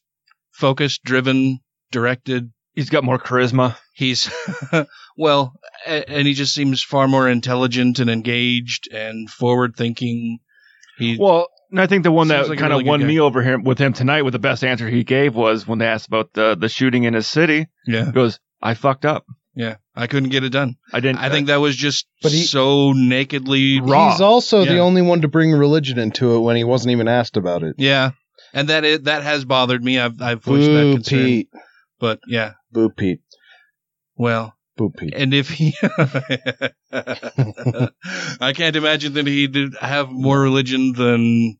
[0.52, 2.52] focused, driven, directed.
[2.75, 3.77] He's got more charisma.
[3.94, 4.31] He's
[5.17, 5.55] well,
[5.86, 10.39] and he just seems far more intelligent and engaged and forward thinking.
[10.99, 13.43] He Well, and I think the one that like kind of good won me over
[13.43, 16.33] here with him tonight with the best answer he gave was when they asked about
[16.35, 17.67] the the shooting in his city.
[17.86, 19.24] yeah He goes, I fucked up.
[19.55, 19.76] yeah.
[19.94, 20.76] I couldn't get it done.
[20.92, 21.18] I didn't.
[21.18, 24.12] I think that was just But he- so nakedly Raw.
[24.12, 27.36] He's also the only one to bring religion into it when he wasn't even asked
[27.36, 27.74] about it.
[27.76, 28.12] Yeah,
[28.55, 29.99] and that is, that has bothered me.
[29.99, 31.18] I've I've voiced that Boo, concern.
[31.24, 31.49] Pete.
[32.00, 33.20] But yeah, Boo, Pete.
[34.16, 35.12] well, Boo, Pete.
[35.15, 35.74] and if he,
[38.41, 41.58] I can't imagine that he'd have more religion than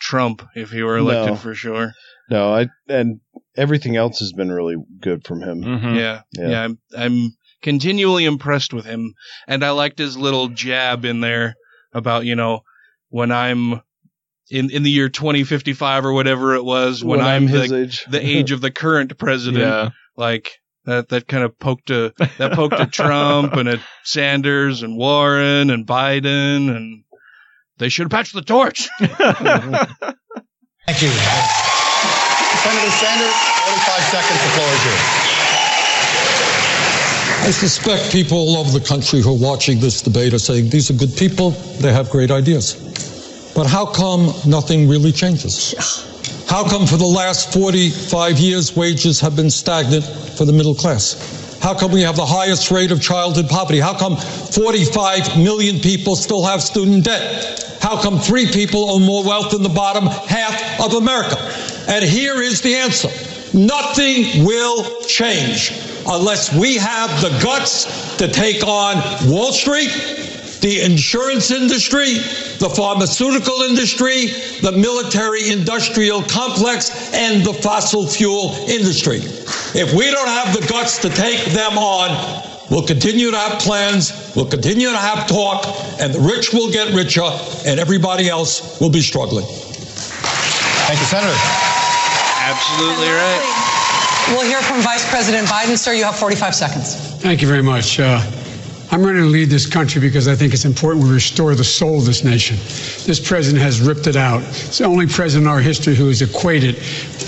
[0.00, 1.36] Trump if he were elected No.
[1.36, 1.92] for sure.
[2.30, 3.20] No, I and
[3.56, 5.62] everything else has been really good from him.
[5.62, 5.96] Mhm.
[5.96, 6.48] Yeah, Yeah.
[6.48, 9.14] yeah, I'm I'm continually impressed with him,
[9.46, 11.54] and I liked his little jab in there
[11.92, 12.60] about you know
[13.08, 13.80] when I'm.
[14.50, 17.76] In, in the year 2055 or whatever it was, when, When I'm, I'm his the,
[17.82, 18.04] age.
[18.10, 19.88] the age of the current president, Yeah.
[20.18, 24.98] like that that kind of poked to that poked at Trump and at Sanders and
[24.98, 27.04] Warren and Biden and
[27.78, 28.86] they should have patched the torch.
[30.86, 31.70] Thank you.
[32.64, 34.40] Senator Sanders, 45 seconds.
[34.40, 34.80] The floor is.
[37.46, 40.90] I suspect people all over the country who are watching this debate are saying these
[40.90, 43.52] are good people, they have great ideas.
[43.54, 45.74] But how come nothing really changes?
[46.48, 50.06] How come for the last 45 years wages have been stagnant
[50.38, 51.58] for the middle class?
[51.60, 53.78] How come we have the highest rate of childhood poverty?
[53.78, 57.78] How come 45 million people still have student debt?
[57.82, 61.36] How come three people own more wealth than the bottom half of America?
[61.88, 63.08] And here is the answer.
[63.56, 65.72] Nothing will change
[66.06, 68.96] unless we have the guts to take on
[69.30, 69.90] Wall Street,
[70.60, 72.14] the insurance industry,
[72.58, 74.26] the pharmaceutical industry,
[74.62, 79.18] the military industrial complex, and the fossil fuel industry.
[79.78, 84.32] If we don't have the guts to take them on, we'll continue to have plans,
[84.34, 85.64] we'll continue to have talk,
[86.00, 87.28] and the rich will get richer,
[87.66, 89.44] and everybody else will be struggling.
[89.46, 91.73] Thank you, Senator.
[92.44, 94.34] Absolutely right.
[94.36, 95.78] We'll hear from Vice President Biden.
[95.78, 96.94] Sir, you have 45 seconds.
[97.22, 97.98] Thank you very much.
[97.98, 98.20] Uh,
[98.90, 101.98] I'm running to lead this country because I think it's important we restore the soul
[101.98, 102.56] of this nation.
[103.06, 104.42] This president has ripped it out.
[104.42, 106.76] It's the only president in our history who has equated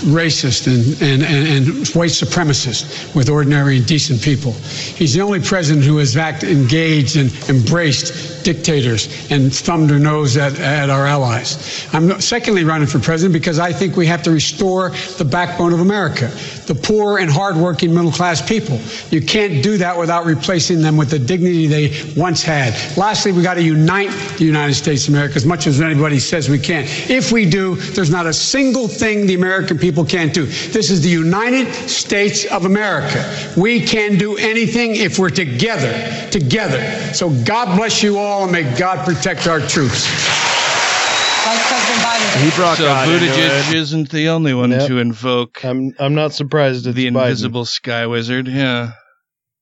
[0.07, 4.53] racist and, and, and, and white supremacists with ordinary and decent people.
[4.53, 10.37] He's the only president who has act, engaged and embraced dictators and thumbed her nose
[10.37, 11.85] at, at our allies.
[11.91, 15.81] I'm secondly running for president because I think we have to restore the backbone of
[15.81, 16.27] America,
[16.65, 18.79] the poor and hardworking middle class people.
[19.09, 22.73] You can't do that without replacing them with the dignity they once had.
[22.97, 26.49] Lastly, we got to unite the United States of America as much as anybody says
[26.49, 26.83] we can.
[27.09, 30.45] If we do, there's not a single thing the American people can't do.
[30.45, 33.23] This is the United States of America.
[33.55, 35.93] We can do anything if we're together,
[36.31, 36.81] together.
[37.13, 40.05] So God bless you all and may God protect our troops.
[41.45, 42.43] Vice President Biden.
[42.43, 43.75] He brought so God into Buttigieg it.
[43.77, 44.87] isn't the only one Yep.
[44.87, 47.07] to invoke I'm I'm not surprised it's the Biden.
[47.23, 48.47] invisible sky wizard.
[48.49, 48.91] Yeah.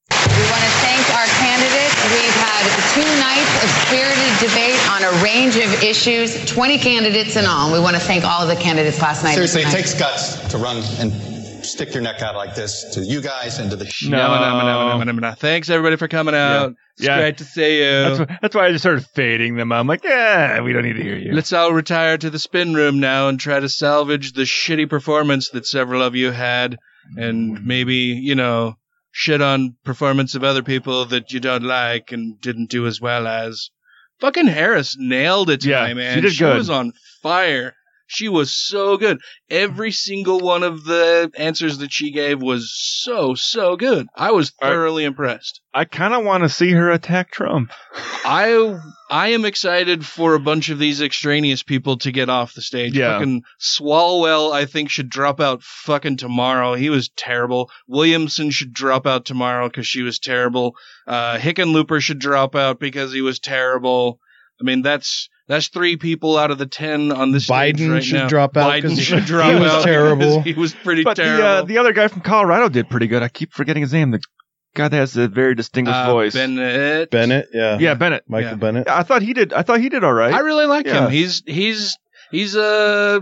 [0.10, 1.96] We want to thank our candidates.
[2.10, 2.55] We've had
[2.94, 7.72] two nights of spirited debate on a range of issues, 20 candidates in all.
[7.74, 9.38] We want to thank all of the candidates last night.
[9.38, 9.78] and Seriously, it tonight.
[9.78, 11.12] takes guts to run and
[11.66, 14.60] stick your neck out like this to you guys and to the No, no, no,
[14.60, 15.32] no, no, no, no.
[15.34, 16.74] Thanks everybody for coming out.
[16.98, 17.18] It's Yeah.
[17.20, 17.86] great to see you.
[18.04, 19.72] That's, why- that's why I just started fading them.
[19.72, 21.34] I'm like, yeah, we don't need to hear you.
[21.34, 25.50] Let's all retire to the spin room now and try to salvage the shitty performance
[25.50, 26.78] that several of you had,
[27.18, 28.76] and maybe you know
[29.18, 33.26] shit on performance of other people that you don't like and didn't do as well
[33.28, 33.70] as.
[34.20, 36.16] Fucking Harris nailed it tonight, Yeah, man.
[36.16, 36.58] she did good.
[36.58, 36.92] was on
[37.24, 37.74] fire.
[38.08, 39.20] She was so good.
[39.50, 44.06] Every single one of the answers that she gave was so so good.
[44.16, 45.62] I was thoroughly impressed.
[45.74, 47.72] I kind of want to see her attack Trump.
[48.26, 48.78] I
[49.16, 52.98] I am excited for a bunch of these extraneous people to get off the stage.
[52.98, 53.14] Yeah.
[53.14, 56.74] Fucking Swalwell, I think, should drop out fucking tomorrow.
[56.76, 57.70] He was terrible.
[57.88, 60.76] Williamson should drop out tomorrow because she was terrible.
[61.08, 64.20] Uh, Hickenlooper should drop out because he was terrible.
[64.60, 68.04] I mean, that's that's three people out of the ten on this stage Biden right
[68.04, 68.28] should now.
[68.28, 70.42] drop out Biden 'cause he- should drop he was out terrible.
[70.42, 71.44] He was pretty But the, terrible.
[71.46, 73.22] uh, the other guy from Colorado did pretty good.
[73.24, 74.12] I keep forgetting his name.
[74.12, 74.22] The
[74.76, 76.34] guy that has a very distinguished Uh, voice.
[76.34, 77.10] Bennet.
[77.10, 78.24] Bennet, yeah, yeah, Bennet.
[78.28, 78.56] Michael Yeah.
[78.56, 78.88] Bennet.
[78.90, 79.54] I thought he did.
[79.54, 80.34] I thought he did all right.
[80.34, 81.06] I really like Yeah.
[81.06, 81.12] him.
[81.12, 81.98] He's he's
[82.32, 83.22] he's a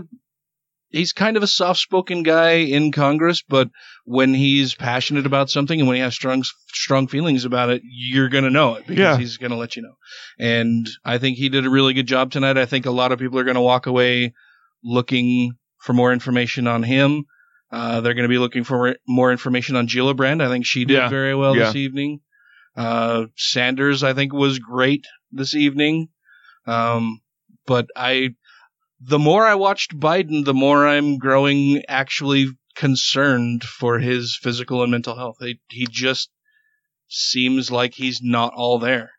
[0.90, 3.68] he's kind of a soft-spoken guy in Congress, but
[4.04, 8.28] when he's passionate about something and when he has strong strong feelings about it, you're
[8.28, 9.16] gonna know it because Yeah.
[9.16, 9.94] he's gonna let you know.
[10.38, 12.58] And I think he did a really good job tonight.
[12.58, 14.34] I think a lot of people are gonna walk away
[14.82, 17.24] looking for more information on him.
[17.74, 20.40] Uh, they're going to be looking for more information on Gillibrand.
[20.40, 21.08] I think she did Yeah.
[21.08, 22.20] very well this evening.
[22.76, 26.08] Uh, Sanders, I think, was great this evening.
[26.66, 27.20] Um,
[27.66, 28.36] but I,
[29.00, 32.46] the more I watched Biden, the more I'm growing actually
[32.76, 35.38] concerned for his physical and mental health.
[35.40, 36.30] He, he just
[37.08, 39.10] seems like he's not all there.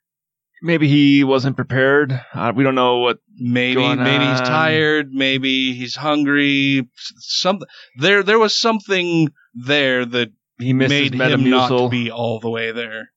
[0.62, 2.20] Maybe he wasn't prepared.
[2.34, 3.20] Uh, we don't know what.
[3.38, 4.46] Maybe going maybe he's on.
[4.46, 5.12] tired.
[5.14, 6.88] Maybe he's hungry.
[7.20, 7.68] Something
[7.98, 8.24] there.
[8.24, 12.72] There was something there that He missed made his him not be all the way
[12.72, 13.12] there.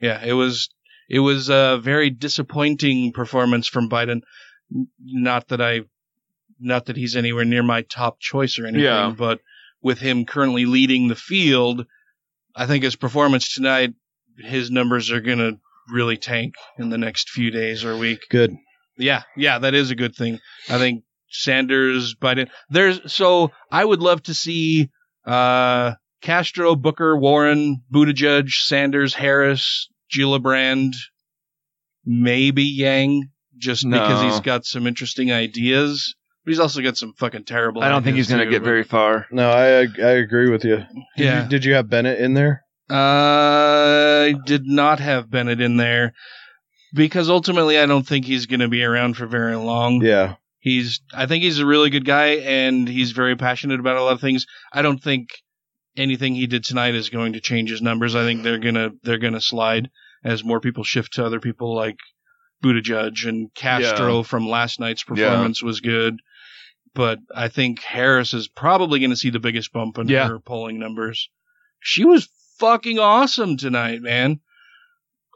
[0.00, 0.68] Yeah, it was
[1.08, 4.22] it was a very disappointing performance from Biden.
[5.00, 5.82] Not that I,
[6.58, 9.14] not that he's anywhere near my top choice or anything, Yeah.
[9.16, 9.40] but
[9.80, 11.86] with him currently leading the field,
[12.56, 13.94] I think his performance tonight,
[14.36, 15.52] his numbers are gonna
[15.88, 18.20] really tank in the next few days or week.
[18.30, 18.54] Good.
[18.98, 20.38] Yeah, yeah, that is a good thing.
[20.68, 22.48] I think Sanders, Biden.
[22.70, 24.90] There's so I would love to see
[25.26, 30.94] uh, Castro, Booker, Warren, Buttigieg, Sanders, Harris, Gillibrand,
[32.04, 36.14] maybe Yang, just because he's got some interesting ideas.
[36.44, 37.82] But he's also got some fucking terrible.
[37.82, 39.26] I don't think he's going to get very far.
[39.32, 40.76] No, I I agree with you.
[40.76, 41.42] Did Yeah.
[41.42, 42.62] You, did you have Bennet in there?
[42.90, 42.94] Uh,
[44.28, 46.14] I did not have Bennet in there
[46.94, 50.02] because ultimately I don't think he's going to be around for very long.
[50.02, 50.36] Yeah.
[50.58, 54.14] He's I think he's a really good guy and he's very passionate about a lot
[54.14, 54.46] of things.
[54.72, 55.28] I don't think
[55.96, 58.14] anything he did tonight is going to change his numbers.
[58.16, 59.90] I think they're gonna they're gonna slide
[60.24, 61.96] as more people shift to other people like
[62.64, 64.22] Buttigieg and Castro Yeah.
[64.22, 65.14] from last night's Yeah.
[65.28, 66.16] performance was good.
[66.94, 70.26] But I think Harris is probably going to see the biggest bump in Yeah.
[70.28, 71.28] her polling numbers.
[71.80, 72.26] She was
[72.58, 74.40] fucking awesome tonight, man.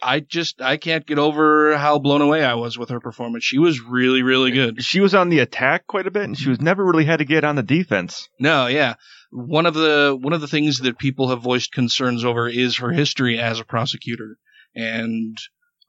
[0.03, 3.45] I just I can't get over how blown away I was with her performance.
[3.45, 4.83] She was really really good.
[4.83, 7.25] She was on the attack quite a bit, and she was never really had to
[7.25, 8.29] get on the defense.
[8.39, 8.95] No, yeah.
[9.31, 12.91] One of the one of the things that people have voiced concerns over is her
[12.91, 14.39] history as a prosecutor,
[14.75, 15.37] and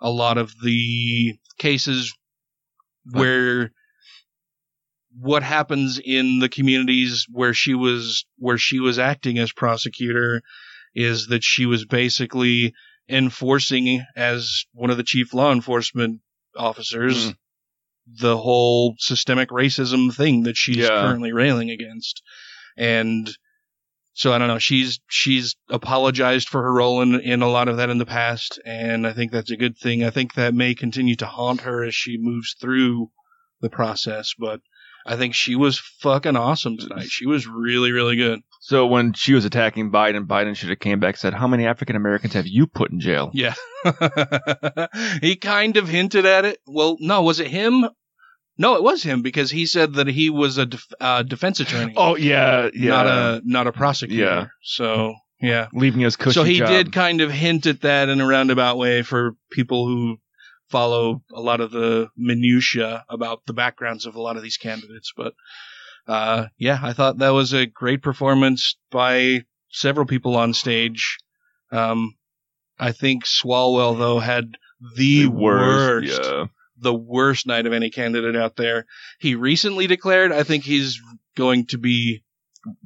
[0.01, 2.14] a lot of the cases
[3.11, 3.72] where
[5.19, 10.42] what happens in the communities where she was where she was acting as prosecutor
[10.93, 12.73] is that she was basically
[13.09, 16.21] enforcing as one of the chief law enforcement
[16.57, 17.35] officers Mm.
[18.19, 20.89] the whole systemic racism thing that she's Yeah.
[20.89, 22.21] currently railing against
[22.77, 23.29] and
[24.13, 24.59] so I don't know.
[24.59, 28.59] She's she's apologized for her role in in a lot of that in the past,
[28.65, 30.03] and I think that's a good thing.
[30.03, 33.09] I think that may continue to haunt her as she moves through
[33.61, 34.33] the process.
[34.37, 34.59] But
[35.05, 37.07] I think she was fucking awesome tonight.
[37.09, 38.41] She was really really good.
[38.64, 41.65] So when she was attacking Biden, Biden should have came back and said, "How many
[41.65, 43.56] African Americans have you put in jail?" Yeah,
[45.22, 46.59] he kind of hinted at it.
[46.67, 47.90] Well, no, was it him?
[48.59, 51.95] No, it was him because he said that he was a def- uh, defense attorney.
[51.98, 52.90] Oh yeah, yeah.
[52.90, 54.23] not a not a prosecutor.
[54.23, 54.45] Yeah.
[54.61, 56.69] So yeah, leaving his cushy so he job.
[56.69, 60.17] did kind of hint at that in a roundabout way for people who
[60.69, 65.14] follow a lot of the minutia about the backgrounds of a lot of these candidates.
[65.17, 65.33] But
[66.07, 71.17] uh, yeah, I thought that was a great performance by several people on stage.
[71.71, 72.15] Um,
[72.80, 74.57] I think Swalwell though had
[74.95, 76.45] the, The worst, worst, yeah.
[76.80, 78.85] the worst night of any candidate out there.
[79.19, 80.31] He recently declared.
[80.31, 80.99] I think he's
[81.38, 82.23] going to be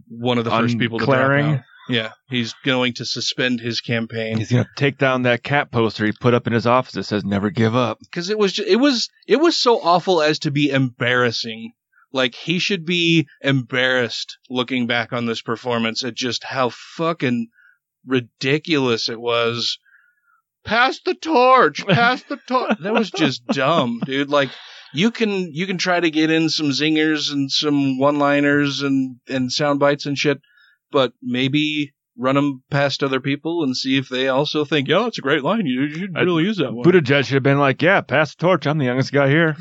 [0.08, 1.62] one of the first people to drop out.
[1.88, 4.38] Yeah, he's going to suspend his campaign.
[4.38, 7.24] He's gonna take down that cat poster he put up in his office that says
[7.24, 10.72] "Never give up." because it was it was it was so awful as to be
[10.72, 11.74] embarrassing.
[12.16, 17.50] Like he should be embarrassed looking back on this performance at just how fucking
[18.08, 19.78] ridiculous it was.
[20.64, 22.78] Pass the torch, pass the torch.
[22.82, 24.30] that was just dumb, dude.
[24.30, 24.50] Like
[24.94, 29.52] you can you can try to get in some zingers and some one-liners and and
[29.52, 30.40] sound bites and shit,
[30.94, 35.18] but maybe run them past other people and see if they also think, "Yo, it's
[35.18, 35.66] a great line.
[35.66, 38.42] You, you should really use that one." Buttigieg should have been like, "Yeah, pass the
[38.42, 38.66] torch.
[38.66, 39.58] I'm the youngest guy here."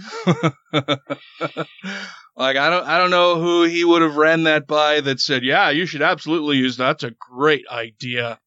[2.36, 5.44] Like I don't I don't know who he would have ran that by that said,
[5.44, 6.98] "Yeah, you should absolutely use that.
[6.98, 8.40] That's a great idea."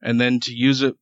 [0.00, 0.94] And then to use it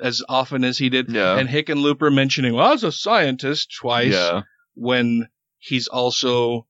[0.00, 1.10] as often as he did.
[1.10, 1.36] Yeah.
[1.38, 4.42] And Hickenlooper mentioning, "Well, I was a scientist twice." Yeah.
[4.74, 5.28] When
[5.58, 6.66] he's also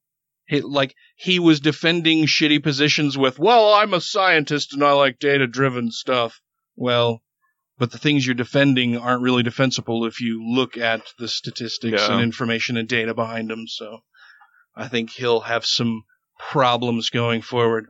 [0.46, 5.18] he, like he was defending shitty positions with, "Well, I'm a scientist and I like
[5.18, 6.40] data-driven stuff."
[6.74, 7.22] Well,
[7.78, 12.14] but the things you're defending aren't really defensible if you look at the statistics Yeah.
[12.14, 13.66] and information and data behind them.
[13.68, 14.00] So
[14.74, 16.04] I think he'll have some
[16.38, 17.86] problems going forward.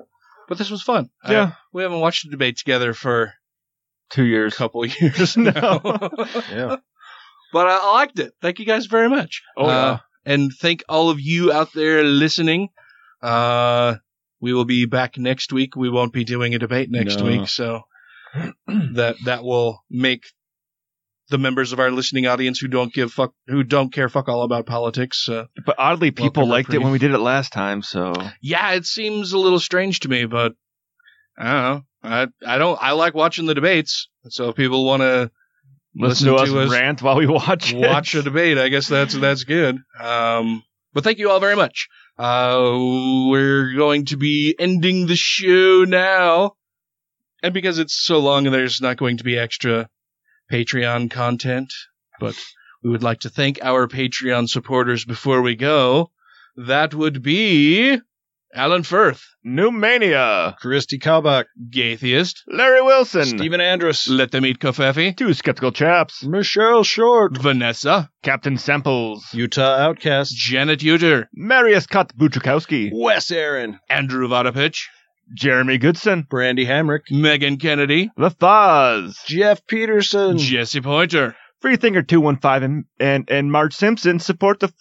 [0.49, 1.11] But this was fun.
[1.23, 1.53] I- Yeah.
[1.73, 3.33] we haven't watched a debate together for
[4.11, 5.81] two years, a couple years now.
[6.51, 6.77] yeah.
[7.53, 8.33] But I, I liked it.
[8.41, 9.43] Thank you guys very much.
[9.57, 9.73] Oh, yeah.
[9.77, 12.69] Uh, and thank all of you out there listening.
[13.23, 13.97] Uh,
[14.41, 15.77] we will be back next week.
[15.77, 17.25] We won't be doing a debate next No.
[17.27, 17.83] week, so
[18.67, 20.25] that that will make
[21.33, 24.43] the members of our listening audience who don't give fuck who don't care fuck all
[24.43, 25.29] about politics.
[25.29, 27.83] Uh, But oddly, people liked it when we did it last time.
[27.83, 30.53] So yeah, it seems a little strange to me, but
[31.37, 31.83] I don't know.
[32.05, 32.79] I I don't.
[32.81, 34.09] I like watching the debates.
[34.29, 35.31] So if people want to
[35.97, 37.79] listen, to us rant while we watch it.
[37.79, 38.59] watch a debate.
[38.59, 39.79] I guess that's that's good.
[39.99, 40.63] Um,
[40.93, 41.89] but thank you all very much.
[42.19, 42.77] Uh,
[43.29, 46.53] we're going to be ending the show now,
[47.43, 49.89] and because it's so long, there's not going to be extra
[50.53, 51.73] Patreon content.
[52.21, 52.37] But
[52.85, 56.11] we would like to thank our Patreon supporters before we go.
[56.57, 57.99] That would be
[58.55, 65.33] Alan Firth, Newmania, Christy Kalbach, Gaytheist, Larry Wilson, Stephen Andrus, Let Them Eat Kofefi, Two
[65.33, 73.31] Skeptical Chaps, Michelle Short, Vanessa, Captain Samples, Utah Outcast, Janet Uter, Marius Kot Buchakowski, Wes
[73.31, 74.83] Aaron, Andrew Vodopich,
[75.35, 82.39] Jeremy Goodson, Brandy Hamrick, Megan Kennedy, The Thaz, Jeff Peterson, Jesse Pointer, Freethinker two one
[82.39, 84.73] five, and and and Marge Simpson support the,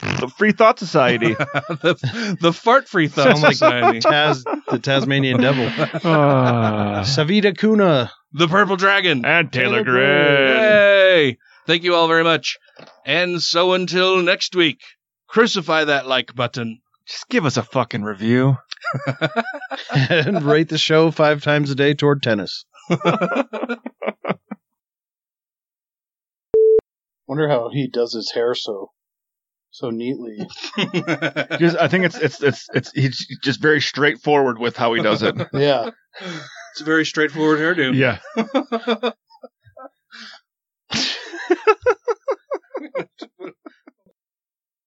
[0.00, 1.34] the Free Thought Society.
[1.34, 5.66] the, the Fart Free Thought Society, Taz, the Tasmanian Devil,
[6.04, 7.00] Ah.
[7.04, 10.46] Savita Kuna, the Purple Dragon, and Taylor Taylor Gray.
[10.56, 11.38] Hey!
[11.66, 12.58] Thank you all very much.
[13.04, 14.80] And so until next week,
[15.28, 16.80] crucify that like button.
[17.06, 18.56] Just give us a fucking review.
[19.92, 22.64] and rate the show five times a day toward tennis.
[27.26, 28.90] Wonder how he does his hair so
[29.70, 30.38] so neatly.
[31.58, 35.22] Just, I think it's it's it's it's he's just very straightforward with how he does
[35.22, 35.36] it.
[35.52, 35.90] Yeah.
[36.72, 37.94] It's a very straightforward hairdo.
[37.94, 38.18] yeah.